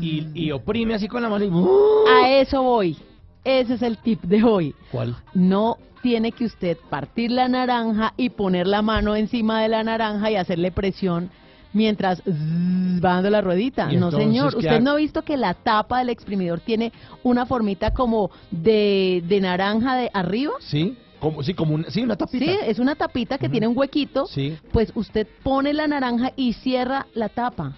Y- 0.00 0.30
y, 0.34 0.46
y 0.46 0.50
oprime 0.52 0.94
así 0.94 1.06
con 1.08 1.22
la 1.22 1.28
mano 1.28 1.44
y... 1.44 2.14
A 2.24 2.30
eso 2.40 2.62
voy. 2.62 2.96
Ese 3.44 3.74
es 3.74 3.82
el 3.82 3.98
tip 3.98 4.22
de 4.22 4.42
hoy. 4.42 4.74
¿Cuál? 4.90 5.16
No 5.34 5.76
tiene 6.02 6.32
que 6.32 6.44
usted 6.44 6.76
partir 6.90 7.30
la 7.30 7.48
naranja 7.48 8.12
y 8.16 8.30
poner 8.30 8.66
la 8.66 8.82
mano 8.82 9.16
encima 9.16 9.62
de 9.62 9.68
la 9.68 9.82
naranja 9.84 10.30
y 10.30 10.36
hacerle 10.36 10.70
presión 10.70 11.30
mientras 11.72 12.20
zzz, 12.22 13.02
va 13.04 13.14
dando 13.14 13.30
la 13.30 13.40
ruedita. 13.40 13.92
¿Y 13.92 13.96
No, 13.96 14.10
señor. 14.10 14.54
¿Usted 14.54 14.68
ha- 14.68 14.80
no 14.80 14.92
ha 14.92 14.96
visto 14.96 15.22
que 15.22 15.36
la 15.36 15.54
tapa 15.54 15.98
del 15.98 16.10
exprimidor 16.10 16.60
tiene 16.60 16.92
una 17.22 17.46
formita 17.46 17.92
como 17.92 18.30
de, 18.50 19.22
de 19.26 19.40
naranja 19.40 19.96
de 19.96 20.10
arriba? 20.14 20.52
Sí, 20.60 20.96
como, 21.18 21.42
sí, 21.42 21.54
como 21.54 21.74
una, 21.74 21.90
sí, 21.90 22.02
una 22.02 22.16
tapita. 22.16 22.44
Sí, 22.44 22.56
es 22.66 22.78
una 22.78 22.94
tapita 22.94 23.38
que 23.38 23.48
tiene 23.48 23.66
un 23.66 23.76
huequito. 23.76 24.26
Sí. 24.26 24.56
Pues 24.72 24.92
usted 24.94 25.26
pone 25.42 25.72
la 25.72 25.86
naranja 25.88 26.32
y 26.36 26.52
cierra 26.52 27.06
la 27.14 27.28
tapa. 27.28 27.72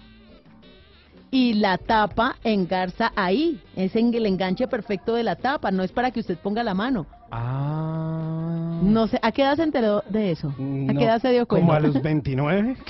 Y 1.31 1.53
la 1.55 1.77
tapa 1.77 2.35
engarza 2.43 3.11
ahí. 3.15 3.61
Es 3.75 3.95
en 3.95 4.13
el 4.13 4.25
enganche 4.25 4.67
perfecto 4.67 5.15
de 5.15 5.23
la 5.23 5.35
tapa. 5.35 5.71
No 5.71 5.83
es 5.83 5.91
para 5.91 6.11
que 6.11 6.21
usted 6.21 6.37
ponga 6.37 6.63
la 6.63 6.73
mano. 6.73 7.05
Ah. 7.31 8.66
No 8.81 9.07
sé, 9.07 9.19
¿a 9.21 9.31
qué 9.31 9.41
edad 9.43 9.55
se 9.55 9.63
enteró 9.63 10.03
de 10.09 10.31
eso? 10.31 10.49
¿A 10.49 10.61
No, 10.61 10.99
qué 10.99 11.05
edad 11.05 11.21
se 11.21 11.31
dio 11.31 11.47
cuenta? 11.47 11.65
Como 11.65 11.73
a 11.77 11.79
los 11.79 12.01
29. 12.01 12.77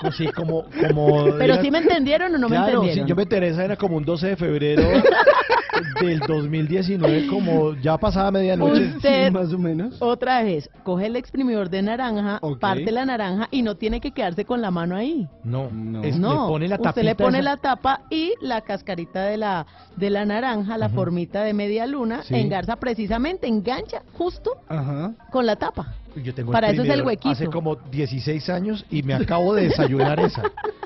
Pues, 0.00 0.16
sí, 0.16 0.26
como... 0.28 0.64
como 0.88 1.24
Pero 1.38 1.54
era- 1.54 1.62
sí 1.62 1.70
me 1.70 1.78
entendieron 1.78 2.34
o 2.34 2.38
no 2.38 2.48
me 2.48 2.56
claro, 2.56 2.72
entendieron. 2.82 3.04
sí, 3.06 3.08
yo 3.08 3.16
me 3.16 3.22
enteré, 3.22 3.48
esa 3.48 3.64
era 3.64 3.76
como 3.76 3.96
un 3.96 4.04
12 4.04 4.28
de 4.28 4.36
febrero 4.36 4.82
del 6.00 6.20
2019, 6.20 7.26
como 7.28 7.74
ya 7.74 7.96
pasada 7.98 8.30
medianoche. 8.30 8.86
Usted, 8.96 9.30
más 9.32 9.52
o 9.52 9.58
menos. 9.58 9.96
otra 10.00 10.42
vez, 10.42 10.70
coge 10.84 11.06
el 11.06 11.16
exprimidor 11.16 11.68
de 11.70 11.82
naranja, 11.82 12.38
Ok. 12.42 12.58
parte 12.60 12.90
la 12.92 13.04
naranja 13.04 13.48
y 13.50 13.62
no 13.62 13.74
tiene 13.76 14.00
que 14.00 14.12
quedarse 14.12 14.44
con 14.44 14.60
la 14.62 14.70
mano 14.70 14.96
ahí. 14.96 15.26
No, 15.44 15.68
es- 16.02 16.16
no, 16.18 16.30
le 16.30 16.48
pone 16.48 16.68
la 16.68 16.76
usted 16.80 17.02
le 17.02 17.14
pone 17.14 17.38
esa- 17.38 17.50
la 17.50 17.56
tapa 17.58 18.02
y 18.10 18.32
la 18.40 18.60
cascarita 18.62 19.24
de 19.24 19.36
la 19.36 19.66
de 19.96 20.10
la 20.10 20.24
naranja, 20.26 20.76
la 20.78 20.88
formita 20.90 21.42
de 21.42 21.54
media 21.54 21.86
luna, 21.86 22.22
Sí. 22.22 22.34
engarza 22.34 22.76
precisamente, 22.76 23.46
engancha 23.46 24.02
justo 24.12 24.52
Ajá. 24.68 24.95
Con 25.30 25.46
la 25.46 25.56
tapa. 25.56 25.94
Yo 26.16 26.34
tengo 26.34 26.52
Para 26.52 26.70
eso 26.70 26.82
es 26.82 26.88
el 26.88 27.02
huequito. 27.02 27.30
Hace 27.30 27.46
como 27.46 27.76
16 27.76 28.48
años 28.48 28.84
y 28.90 29.02
me 29.02 29.14
acabo 29.14 29.54
de 29.54 29.64
desayunar 29.68 30.18
esa. 30.20 30.42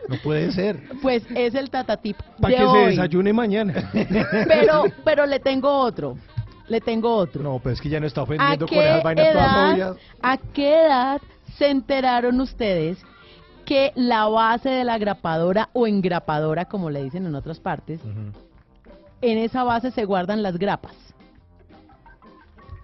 No 0.08 0.16
puede 0.24 0.50
ser. 0.52 0.82
Pues 1.02 1.22
es 1.34 1.54
el 1.54 1.70
tatatip 1.70 2.16
Para 2.40 2.54
que 2.54 2.60
se 2.60 2.66
hoy. 2.66 2.86
desayune 2.90 3.32
mañana. 3.32 3.90
Pero 3.92 4.84
pero 5.04 5.26
le 5.26 5.38
tengo 5.38 5.70
otro. 5.70 6.16
Le 6.68 6.80
tengo 6.80 7.14
otro. 7.14 7.42
No, 7.42 7.58
pues 7.58 7.74
es 7.74 7.80
que 7.80 7.88
ya 7.88 8.00
no 8.00 8.06
está 8.06 8.20
¿A 8.20 8.24
ofendiendo 8.24 8.66
con 8.66 8.76
qué, 8.78 8.84
esas 8.88 9.02
vainas 9.02 9.32
todas 9.32 9.52
edad, 9.52 9.72
obvias. 9.72 9.96
¿A 10.22 10.36
qué 10.36 10.84
edad 10.84 11.20
se 11.58 11.68
enteraron 11.68 12.40
ustedes 12.40 12.98
que 13.64 13.92
la 13.94 14.26
base 14.26 14.68
de 14.68 14.84
la 14.84 14.98
grapadora 14.98 15.68
o 15.72 15.86
engrapadora, 15.86 16.64
como 16.64 16.90
le 16.90 17.02
dicen 17.04 17.26
en 17.26 17.34
otras 17.36 17.60
partes, 17.60 18.00
en 19.20 19.38
esa 19.38 19.62
base 19.64 19.90
se 19.92 20.04
guardan 20.04 20.42
las 20.42 20.58
grapas? 20.58 20.94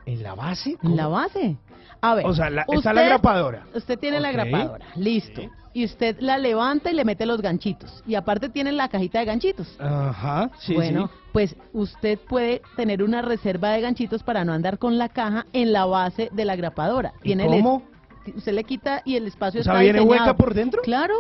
¿En 0.07 0.23
la 0.23 0.35
base? 0.35 0.77
En 0.83 0.97
la 0.97 1.09
base. 1.09 1.57
A 2.01 2.15
ver. 2.15 2.27
O 2.27 2.33
sea, 2.35 2.49
la- 2.51 2.65
está 2.69 2.93
la 2.93 3.03
grapadora. 3.03 3.67
Usted 3.75 3.99
tiene 3.99 4.21
la 4.21 4.33
grapadora, 4.33 4.87
listo. 4.97 5.43
Y 5.75 5.85
usted 5.85 6.17
la 6.21 6.39
levanta 6.39 6.91
y 6.91 6.95
le 6.95 7.05
mete 7.05 7.27
los 7.27 7.43
ganchitos. 7.43 8.03
Y 8.07 8.15
aparte 8.15 8.49
tiene 8.49 8.73
la 8.73 8.89
cajita 8.89 9.19
de 9.19 9.27
ganchitos. 9.27 9.77
Ajá, 9.79 10.51
sí, 10.59 10.73
bueno, 10.75 11.09
sí. 11.09 11.15
pues 11.33 11.57
usted 11.75 12.19
puede 12.19 12.63
tener 12.77 13.03
una 13.03 13.21
reserva 13.21 13.71
de 13.73 13.83
ganchitos 13.83 14.23
para 14.23 14.43
no 14.45 14.55
andar 14.55 14.79
con 14.79 14.97
la 14.97 15.11
caja 15.11 15.45
en 15.53 15.73
la 15.75 15.85
base 15.85 16.31
de 16.33 16.45
la 16.47 16.57
grapadora. 16.57 17.13
¿Y 17.21 17.25
Tiene 17.25 17.45
el 17.45 17.51
cómo? 17.51 17.83
usted 18.35 18.53
le 18.55 18.65
quita 18.65 19.03
y 19.05 19.17
el 19.17 19.27
espacio 19.27 19.61
O 19.61 19.65
sea, 19.65 19.75
está 19.75 19.83
¿viene 19.83 19.99
diseñado. 20.01 20.23
hueca 20.25 20.37
por 20.37 20.55
dentro? 20.55 20.81
Claro. 20.83 21.15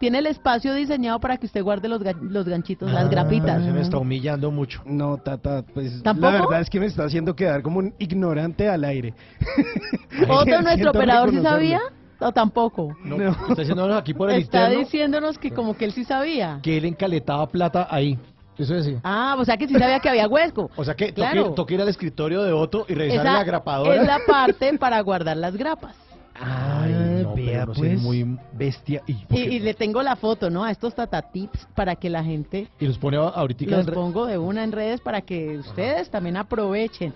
Tiene 0.00 0.18
el 0.18 0.26
espacio 0.26 0.72
diseñado 0.74 1.20
para 1.20 1.36
que 1.36 1.44
usted 1.46 1.62
guarde 1.62 1.86
los, 1.86 2.00
ga- 2.02 2.18
los 2.20 2.46
ganchitos, 2.48 2.88
Ah, 2.90 2.94
las 2.94 3.10
grapitas. 3.10 3.62
Se 3.62 3.70
me 3.70 3.82
está 3.82 3.98
humillando 3.98 4.50
mucho. 4.50 4.80
No, 4.86 5.18
Tata, 5.18 5.62
pues 5.74 6.02
¿Tampoco? 6.02 6.32
la 6.32 6.40
verdad 6.40 6.60
es 6.62 6.70
que 6.70 6.80
me 6.80 6.86
está 6.86 7.04
haciendo 7.04 7.36
quedar 7.36 7.60
como 7.62 7.80
un 7.80 7.94
ignorante 7.98 8.66
al 8.68 8.82
aire. 8.84 9.12
¿Otro 10.28 10.62
nuestro 10.62 10.90
operador 10.90 11.30
sí 11.30 11.40
sabía? 11.42 11.80
¿O 12.18 12.32
tampoco? 12.32 12.96
No, 13.04 13.16
está 13.48 13.62
haciéndonos 13.62 13.96
aquí 13.96 14.12
por 14.14 14.30
el 14.30 14.40
Está 14.42 14.64
interno 14.64 14.78
diciéndonos 14.80 15.38
que 15.38 15.50
como 15.52 15.74
que 15.76 15.84
él 15.86 15.92
sí 15.92 16.04
sabía. 16.04 16.60
que 16.62 16.76
él 16.76 16.84
encaletaba 16.86 17.46
plata 17.48 17.86
ahí. 17.90 18.18
Eso 18.58 18.74
decía. 18.74 19.00
Ah, 19.04 19.36
o 19.38 19.44
sea 19.44 19.56
que 19.56 19.66
sí 19.66 19.74
sabía 19.74 20.00
que 20.00 20.08
había 20.10 20.28
huesco. 20.28 20.70
O 20.76 20.84
sea 20.84 20.94
que 20.94 21.14
Claro. 21.14 21.44
toque, 21.44 21.56
toque 21.56 21.74
ir 21.74 21.80
al 21.82 21.88
escritorio 21.88 22.42
de 22.42 22.52
Otto 22.52 22.84
y 22.88 22.94
revisar 22.94 23.24
Esa 23.26 23.32
la 23.38 23.44
grapadora. 23.44 23.96
es 24.02 24.06
la 24.06 24.18
parte 24.26 24.76
para 24.78 25.00
guardar 25.00 25.36
las 25.38 25.56
grapas. 25.56 25.94
Ay, 26.42 27.22
no, 27.22 27.34
vea, 27.34 27.44
pero 27.46 27.66
no 27.66 27.72
pues. 27.74 28.00
soy 28.00 28.22
muy 28.24 28.38
bestia. 28.52 29.02
Y, 29.06 29.12
Y, 29.30 29.40
y 29.56 29.58
le 29.60 29.74
tengo 29.74 30.02
la 30.02 30.16
foto, 30.16 30.48
¿no? 30.50 30.64
A 30.64 30.70
estos 30.70 30.94
Tata 30.94 31.20
Tips 31.22 31.66
para 31.74 31.96
que 31.96 32.08
la 32.10 32.24
gente 32.24 32.68
y 32.80 32.86
los 32.86 32.98
pone 32.98 33.16
ahorita 33.18 33.64
los 33.66 33.80
en 33.80 33.86
re- 33.86 33.92
pongo 33.92 34.26
de 34.26 34.38
una 34.38 34.64
en 34.64 34.72
redes 34.72 35.00
para 35.00 35.20
que 35.20 35.58
ustedes 35.58 36.10
también 36.10 36.36
aprovechen. 36.36 37.12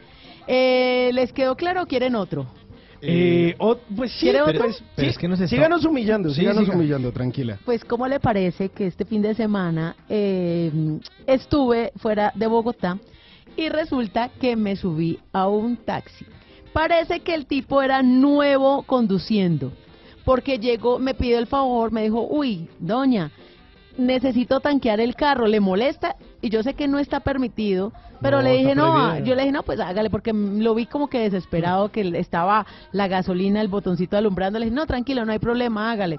Eh, 0.47 1.11
¿Les 1.15 1.33
quedó 1.33 1.57
claro 1.57 1.83
o 1.83 1.87
quieren 1.87 2.15
otro? 2.15 2.47
Eh, 3.07 3.55
o- 3.59 3.77
pues 3.97 4.13
sí, 4.13 4.21
¿Quiere 4.21 4.39
pero, 4.47 4.51
otro? 4.51 4.65
pues, 4.67 4.83
Pero 4.97 5.07
sí, 5.09 5.11
es 5.13 5.19
que 5.19 5.29
nos 5.29 5.39
está- 5.41 5.55
síganos 5.55 5.85
humillando, 5.85 6.31
Sí, 6.31 6.41
síganos 6.41 6.65
siga. 6.65 6.77
humillando, 6.77 7.13
tranquila. 7.13 7.59
Pues, 7.65 7.85
¿cómo 7.85 8.07
le 8.09 8.19
parece 8.21 8.71
que 8.71 8.87
este 8.87 9.05
fin 9.05 9.21
de 9.21 9.35
semana 9.35 9.95
eh, 10.09 10.71
estuve 11.27 11.93
fuera 11.97 12.33
de 12.35 12.47
Bogotá 12.47 12.99
y 13.57 13.69
resulta 13.69 14.31
que 14.41 14.57
me 14.57 14.75
subí 14.77 15.19
a 15.33 15.49
un 15.49 15.77
taxi? 15.77 16.25
Parece 16.75 17.21
que 17.21 17.37
el 17.37 17.47
tipo 17.47 17.83
era 17.83 18.03
nuevo 18.03 18.83
conduciendo, 18.83 19.73
porque 20.25 20.59
llegó, 20.59 20.99
me 20.99 21.15
pidió 21.15 21.39
el 21.39 21.47
favor, 21.47 21.93
me 21.93 22.03
dijo, 22.03 22.27
uy, 22.29 22.69
doña, 22.81 23.31
necesito 23.97 24.59
tanquear 24.59 24.99
el 24.99 25.15
carro, 25.15 25.47
¿le 25.47 25.61
molesta? 25.61 26.17
Y 26.43 26.51
yo 26.51 26.65
sé 26.65 26.75
que 26.75 26.89
no 26.89 26.99
está 26.99 27.21
permitido, 27.21 27.93
pero 28.21 28.39
No, 28.39 28.43
le 28.43 28.57
dije, 28.57 28.75
no, 28.75 29.21
yo 29.21 29.37
le 29.37 29.43
dije, 29.43 29.53
no, 29.53 29.63
pues 29.63 29.79
hágale, 29.79 30.11
porque 30.11 30.33
lo 30.33 30.75
vi 30.75 30.87
como 30.87 31.07
que 31.07 31.21
desesperado, 31.21 31.93
que 31.93 32.01
estaba 32.19 32.67
la 32.91 33.07
gasolina, 33.07 33.61
el 33.61 33.69
botoncito 33.69 34.17
alumbrando, 34.17 34.59
le 34.59 34.67
dije, 34.67 34.75
no, 34.75 34.85
tranquilo, 34.87 35.25
no 35.25 35.31
hay 35.31 35.39
problema, 35.39 35.93
hágale. 35.93 36.19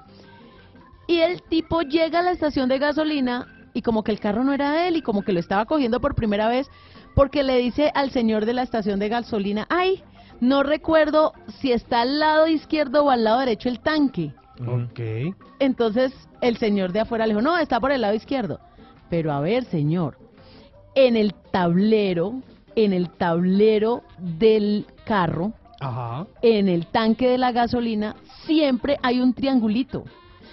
Y 1.06 1.18
el 1.18 1.42
tipo 1.42 1.82
llega 1.82 2.20
a 2.20 2.22
la 2.22 2.32
estación 2.32 2.70
de 2.70 2.78
gasolina 2.78 3.46
y 3.74 3.82
como 3.82 4.02
que 4.02 4.10
el 4.10 4.20
carro 4.20 4.42
no 4.42 4.54
era 4.54 4.72
de 4.72 4.88
él 4.88 4.96
y 4.96 5.02
como 5.02 5.20
que 5.20 5.34
lo 5.34 5.38
estaba 5.38 5.66
cogiendo 5.66 6.00
por 6.00 6.14
primera 6.14 6.48
vez 6.48 6.66
porque 7.14 7.42
le 7.42 7.58
dice 7.58 7.92
al 7.94 8.10
señor 8.10 8.46
de 8.46 8.54
la 8.54 8.62
estación 8.62 8.98
de 8.98 9.10
gasolina, 9.10 9.66
ay, 9.68 10.02
no 10.40 10.62
recuerdo 10.62 11.32
si 11.60 11.72
está 11.72 12.02
al 12.02 12.18
lado 12.18 12.46
izquierdo 12.46 13.04
o 13.04 13.10
al 13.10 13.24
lado 13.24 13.40
derecho 13.40 13.68
el 13.68 13.80
tanque. 13.80 14.32
Ok. 14.60 15.34
Entonces 15.58 16.12
el 16.40 16.56
señor 16.56 16.92
de 16.92 17.00
afuera 17.00 17.26
le 17.26 17.34
dijo, 17.34 17.42
no, 17.42 17.58
está 17.58 17.80
por 17.80 17.92
el 17.92 18.00
lado 18.00 18.14
izquierdo. 18.14 18.60
Pero 19.10 19.32
a 19.32 19.40
ver, 19.40 19.64
señor, 19.64 20.18
en 20.94 21.16
el 21.16 21.34
tablero, 21.52 22.40
en 22.74 22.92
el 22.92 23.10
tablero 23.10 24.02
del 24.18 24.86
carro, 25.04 25.52
Ajá. 25.80 26.26
en 26.42 26.68
el 26.68 26.86
tanque 26.86 27.28
de 27.28 27.38
la 27.38 27.52
gasolina, 27.52 28.16
siempre 28.44 28.98
hay 29.02 29.20
un 29.20 29.34
triangulito. 29.34 30.04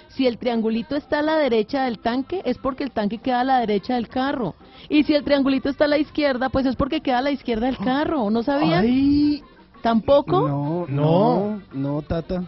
Si 0.09 0.27
el 0.27 0.37
triangulito 0.37 0.95
está 0.95 1.19
a 1.19 1.23
la 1.23 1.37
derecha 1.37 1.85
del 1.85 1.97
tanque, 1.97 2.43
es 2.45 2.59
porque 2.59 2.83
el 2.83 2.91
tanque 2.91 3.17
queda 3.17 3.41
a 3.41 3.43
la 3.43 3.59
derecha 3.59 3.95
del 3.95 4.09
carro. 4.09 4.53
Y 4.87 5.03
si 5.05 5.15
el 5.15 5.23
triangulito 5.23 5.69
está 5.69 5.85
a 5.85 5.87
la 5.87 5.97
izquierda, 5.97 6.49
pues 6.49 6.67
es 6.67 6.75
porque 6.75 7.01
queda 7.01 7.17
a 7.17 7.23
la 7.23 7.31
izquierda 7.31 7.65
del 7.65 7.77
carro. 7.77 8.29
¿No 8.29 8.43
sabías? 8.43 8.83
¿Tampoco? 9.83 10.47
No, 10.47 10.85
no, 10.87 11.61
no, 11.73 12.01
Tata. 12.03 12.41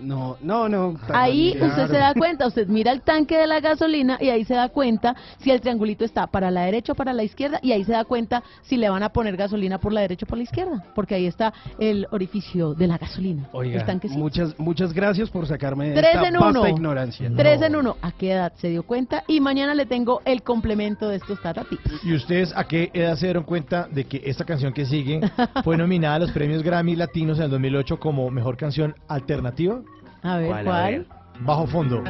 No, 0.00 0.36
no, 0.40 0.68
no. 0.68 0.96
Ahí 1.12 1.52
Claro. 1.54 1.66
usted 1.72 1.86
se 1.88 1.98
da 1.98 2.14
cuenta, 2.14 2.46
usted 2.46 2.68
mira 2.68 2.92
el 2.92 3.02
tanque 3.02 3.36
de 3.36 3.46
la 3.46 3.60
gasolina 3.60 4.16
y 4.20 4.28
ahí 4.28 4.44
se 4.44 4.54
da 4.54 4.68
cuenta 4.68 5.16
si 5.38 5.50
el 5.50 5.60
triangulito 5.60 6.04
está 6.04 6.26
para 6.26 6.50
la 6.50 6.62
derecha 6.62 6.92
o 6.92 6.94
para 6.94 7.12
la 7.12 7.22
izquierda 7.24 7.58
y 7.62 7.72
ahí 7.72 7.84
se 7.84 7.92
da 7.92 8.04
cuenta 8.04 8.42
si 8.62 8.76
le 8.76 8.88
van 8.88 9.02
a 9.02 9.08
poner 9.10 9.36
gasolina 9.36 9.78
por 9.78 9.92
la 9.92 10.00
derecha 10.02 10.24
o 10.26 10.28
por 10.28 10.38
la 10.38 10.44
izquierda, 10.44 10.84
porque 10.94 11.14
ahí 11.14 11.26
está 11.26 11.52
el 11.78 12.06
orificio 12.10 12.74
de 12.74 12.86
la 12.86 12.98
gasolina. 12.98 13.48
Oiga, 13.52 13.80
el 13.80 13.86
tanquecito. 13.86 14.18
muchas, 14.20 14.58
muchas 14.58 14.92
gracias 14.92 15.30
por 15.30 15.46
sacarme 15.46 15.90
de 15.90 15.94
Tres 15.96 16.14
esta 16.14 16.28
en 16.28 16.36
uno. 16.36 16.52
vasta 16.52 16.70
ignorancia. 16.70 17.30
Tres 17.36 17.62
en 17.62 17.76
uno. 17.76 17.96
¿A 18.02 18.12
qué 18.12 18.32
edad 18.32 18.52
se 18.56 18.68
dio 18.68 18.82
cuenta? 18.82 19.24
Y 19.26 19.40
mañana 19.40 19.74
le 19.74 19.86
tengo 19.86 20.20
el 20.24 20.42
complemento 20.42 21.08
de 21.08 21.16
estos 21.16 21.40
Tata 21.42 21.64
Tips. 21.64 22.04
¿Y 22.04 22.14
ustedes 22.14 22.52
a 22.56 22.64
qué 22.64 22.90
edad 22.94 23.16
se 23.16 23.26
dieron 23.26 23.44
cuenta 23.44 23.88
de 23.90 24.04
que 24.04 24.22
esta 24.24 24.44
canción 24.44 24.72
que 24.72 24.84
sigue 24.86 25.20
fue 25.64 25.76
nominada 25.76 26.16
a 26.16 26.18
los 26.20 26.30
premios 26.32 26.62
Grammy 26.62 26.96
Latinos 26.96 27.38
en 27.38 27.44
el 27.44 27.50
2008 27.50 27.98
como 27.98 28.30
mejor 28.30 28.56
canción 28.56 28.94
alternativa? 29.08 29.80
A 30.28 30.36
ver, 30.36 30.48
¿Cuál, 30.48 30.60
a 30.60 30.70
¿cuál? 30.70 30.92
ver? 30.92 31.06
Bajo 31.40 31.66
fondo. 31.66 32.04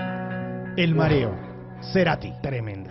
El 0.77 0.95
mareo. 0.97 1.37
Cerati. 1.93 2.33
Tremenda. 2.43 2.91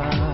Me 0.00 0.27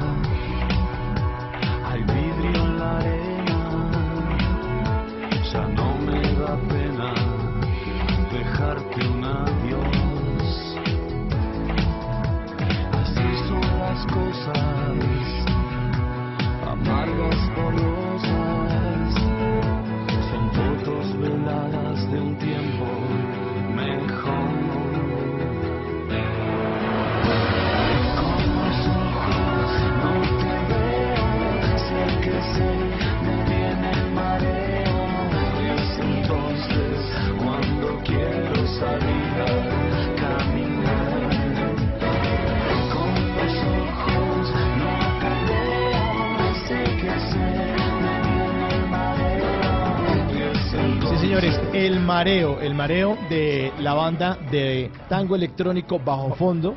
El 52.75 52.79
Mareo 52.79 53.17
de 53.31 53.73
la 53.79 53.95
banda 53.95 54.37
de 54.51 54.91
tango 55.09 55.37
electrónico 55.37 56.01
Bajo 56.01 56.35
Fondo. 56.35 56.75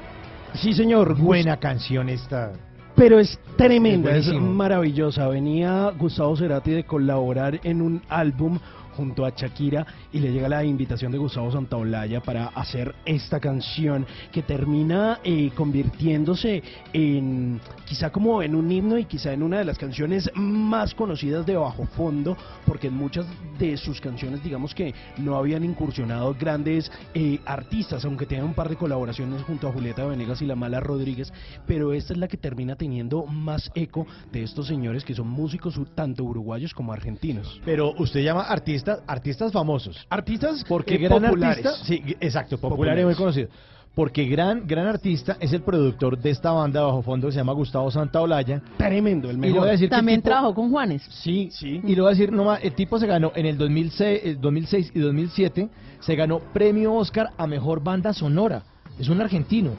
Sí, 0.53 0.72
señor. 0.72 1.18
Buena 1.18 1.57
canción 1.57 2.07
esta. 2.07 2.52
Pero 2.95 3.18
es 3.19 3.40
tremenda, 3.56 4.15
Es 4.15 4.32
maravillosa. 4.32 5.28
Venía 5.28 5.91
Gustavo 5.98 6.38
Cerati 6.38 6.69
de 6.69 6.84
colaborar 6.84 7.60
en 7.64 7.82
un 7.82 8.03
álbum 8.10 8.60
junto 8.98 9.26
a 9.26 9.30
Shakira 9.30 9.86
y 10.11 10.19
le 10.19 10.32
llega 10.32 10.49
la 10.49 10.64
invitación 10.64 11.11
de 11.11 11.19
Gustavo 11.19 11.52
Santaolalla 11.52 12.19
para 12.22 12.48
hacer 12.48 12.95
esta 13.06 13.40
canción 13.40 14.07
que 14.32 14.41
termina 14.41 15.19
eh, 15.24 15.52
convirtiéndose 15.56 16.64
en 16.91 17.61
quizá 17.86 18.10
como 18.10 18.41
en 18.41 18.56
un 18.56 18.72
himno 18.72 18.98
y 18.98 19.06
quizá 19.06 19.32
en 19.34 19.44
una 19.44 19.60
de 19.60 19.65
las 19.65 19.78
canciones 19.78 20.30
más 20.34 20.95
conocidas 20.95 21.45
de 21.45 21.56
Bajo 21.56 21.86
Fondo 21.86 22.36
porque 22.65 22.88
en 22.88 22.95
muchas 22.95 23.28
de 23.60 23.78
sus 23.78 24.02
canciones 24.02 24.44
digamos 24.44 24.74
que 24.74 24.95
no 25.18 25.38
habían 25.38 25.64
incursionado 25.64 26.34
grandes 26.34 26.91
eh, 27.14 27.40
artistas 27.45 28.03
aunque 28.03 28.26
tenían 28.26 28.48
un 28.48 28.56
par 28.56 28.68
de 28.68 28.76
colaboraciones 28.76 29.44
junto 29.44 29.68
a 29.68 29.72
Julieta 29.72 30.06
Venegas 30.06 30.41
y 30.41 30.48
La 30.48 30.56
Mala 30.56 30.80
Rodríguez 30.80 31.32
pero 31.68 31.94
esta 31.94 32.14
es 32.14 32.19
la 32.19 32.28
que 32.28 32.38
termina 32.38 32.76
teniendo 32.76 33.26
más 33.28 33.72
eco 33.76 34.07
de 34.32 34.41
estos 34.44 34.68
señores 34.68 35.06
que 35.06 35.14
son 35.14 35.28
músicos 35.28 35.80
tanto 35.95 36.24
uruguayos 36.24 36.74
como 36.74 36.94
argentinos. 36.94 37.61
Pero 37.65 37.94
usted 37.98 38.24
llama 38.24 38.44
artistas, 38.88 39.03
artistas 39.07 39.51
famosos. 39.51 40.05
Artistas 40.09 40.64
Porque 40.68 40.95
eh, 40.95 40.97
gran 40.99 41.22
populares. 41.23 41.65
artista, 41.65 41.85
sí, 41.85 42.03
exacto, 42.19 42.57
popular 42.57 42.97
y 42.99 43.03
muy 43.05 43.15
conocido. 43.15 43.49
Porque 43.95 44.26
gran, 44.26 44.68
gran 44.68 44.85
artista 44.85 45.38
es 45.39 45.53
el 45.53 45.61
productor 45.64 46.19
de 46.19 46.30
esta 46.30 46.51
banda 46.51 46.84
bajo 46.84 47.01
fondo 47.01 47.27
que 47.27 47.31
se 47.34 47.39
llama 47.39 47.53
Gustavo 47.53 47.89
Santaolalla. 47.89 48.61
Tremendo, 48.77 49.27
el 49.30 49.38
Y 49.38 49.39
mejor. 49.39 49.59
voy 49.61 49.69
a 49.69 49.72
decir 49.72 49.89
También 49.89 50.19
tipo- 50.22 50.30
trabajó 50.30 50.53
con 50.53 50.69
Juanes. 50.69 51.01
Sí, 51.09 51.49
sí. 51.51 51.81
Y 51.84 51.95
le 51.95 52.01
voy 52.01 52.09
a 52.09 52.11
decir 52.11 52.31
nomás, 52.31 52.59
el 52.64 52.73
tipo 52.73 52.99
se 52.99 53.07
ganó 53.07 53.31
en 53.35 53.47
el 53.47 53.57
2006, 53.57 54.22
el 54.23 54.39
2006 54.39 54.91
y 54.93 54.99
2007, 54.99 55.69
se 55.99 56.15
ganó 56.15 56.39
premio 56.53 56.93
Oscar 56.93 57.31
a 57.38 57.47
mejor 57.47 57.81
banda 57.84 58.14
sonora. 58.14 58.61
Es 58.99 59.09
un 59.09 59.19
argentino. 59.19 59.72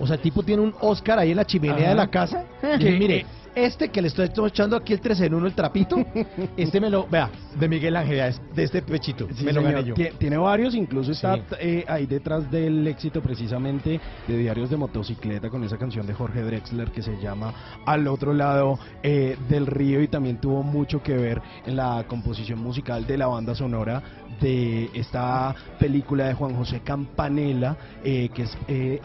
O 0.00 0.06
sea, 0.06 0.16
el 0.16 0.22
tipo 0.22 0.42
tiene 0.42 0.62
un 0.62 0.72
Oscar 0.80 1.18
ahí 1.18 1.32
en 1.32 1.36
la 1.36 1.44
chimenea 1.44 1.76
Ajá. 1.76 1.88
de 1.90 1.94
la 1.94 2.06
casa. 2.08 2.44
Que- 2.62 2.78
Que 2.78 2.90
mire, 2.98 3.26
este 3.66 3.88
que 3.90 4.00
le 4.02 4.08
estoy 4.08 4.28
echando 4.46 4.76
aquí 4.76 4.92
el 4.92 5.00
13 5.00 5.26
en 5.26 5.34
1, 5.34 5.46
el 5.46 5.54
trapito, 5.54 5.96
este 6.56 6.80
me 6.80 6.90
lo, 6.90 7.06
vea, 7.08 7.30
de 7.58 7.68
Miguel 7.68 7.96
Ángel, 7.96 8.34
de 8.54 8.62
este 8.64 8.82
pechito, 8.82 9.26
Sí, 9.34 9.44
me 9.44 9.52
lo 9.52 9.60
señor. 9.60 9.72
gané 9.74 9.88
yo. 9.88 9.94
Tie- 9.94 10.12
Tiene 10.18 10.36
varios, 10.36 10.74
incluso 10.74 11.12
está 11.12 11.36
Sí. 11.36 11.42
eh, 11.60 11.84
ahí 11.88 12.06
detrás 12.06 12.50
del 12.50 12.86
éxito 12.86 13.20
precisamente 13.22 14.00
de 14.26 14.38
Diarios 14.38 14.70
de 14.70 14.76
Motocicleta 14.76 15.50
con 15.50 15.62
esa 15.64 15.76
canción 15.78 16.06
de 16.06 16.14
Jorge 16.14 16.42
Drexler 16.42 16.90
que 16.90 17.02
se 17.02 17.16
llama 17.20 17.52
Al 17.86 18.06
otro 18.08 18.32
lado 18.32 18.78
eh, 19.02 19.36
del 19.48 19.66
río 19.66 20.00
y 20.02 20.08
también 20.08 20.38
tuvo 20.40 20.62
mucho 20.62 21.02
que 21.02 21.14
ver 21.14 21.40
en 21.66 21.76
la 21.76 22.04
composición 22.08 22.58
musical 22.60 23.06
de 23.06 23.18
la 23.18 23.26
banda 23.26 23.54
sonora 23.54 24.02
de 24.40 24.88
esta 24.94 25.54
película 25.78 26.26
de 26.28 26.34
Juan 26.34 26.54
José 26.54 26.80
Campanella 26.84 27.76
eh, 28.04 28.28
que 28.32 28.42
es 28.42 28.56
eh, 28.68 29.00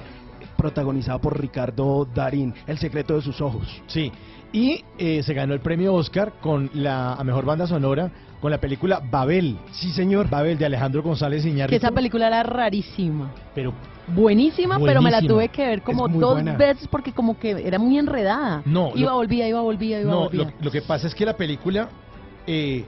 protagonizada 0.58 1.20
por 1.20 1.40
Ricardo 1.40 2.06
Darín, 2.14 2.54
El 2.68 2.78
secreto 2.78 3.16
de 3.16 3.22
sus 3.22 3.42
ojos. 3.42 3.68
Sí, 3.88 4.12
y 4.54 4.86
eh, 4.98 5.22
se 5.24 5.34
ganó 5.34 5.54
el 5.54 5.60
premio 5.60 5.94
Oscar 5.94 6.34
con 6.40 6.70
la 6.74 7.14
a 7.14 7.24
mejor 7.26 7.44
banda 7.44 7.68
sonora 7.68 8.10
con 8.40 8.52
la 8.52 8.60
película 8.60 9.02
Babel. 9.10 9.58
Sí, 9.72 9.90
señor. 9.92 10.30
Babel 10.30 10.58
de 10.58 10.66
Alejandro 10.66 11.02
González 11.02 11.44
Que 11.44 11.50
Iñárritu. 11.50 11.78
esa 11.86 11.94
película 11.94 12.28
era 12.28 12.44
rarísima. 12.44 13.32
Pero 13.56 13.74
buenísima, 14.08 14.78
pero 14.80 15.02
me 15.02 15.10
la 15.12 15.22
tuve 15.22 15.48
que 15.50 15.66
ver 15.66 15.82
como 15.82 16.08
dos 16.08 16.34
buena. 16.34 16.56
veces 16.58 16.88
porque 16.90 17.12
como 17.14 17.40
que 17.40 17.52
era 17.52 17.80
muy 17.80 17.98
enredada. 17.98 18.62
No, 18.66 18.92
iba, 18.96 19.12
lo- 19.12 19.16
volvía, 19.18 19.48
iba, 19.48 19.62
volvía, 19.62 20.02
iba, 20.02 20.12
No, 20.12 20.20
volvía. 20.26 20.44
lo, 20.44 20.52
lo 20.66 20.72
que 20.72 20.82
pasa 20.82 21.08
es 21.08 21.16
que 21.16 21.26
la 21.26 21.36
película 21.38 21.88
eh, 22.46 22.84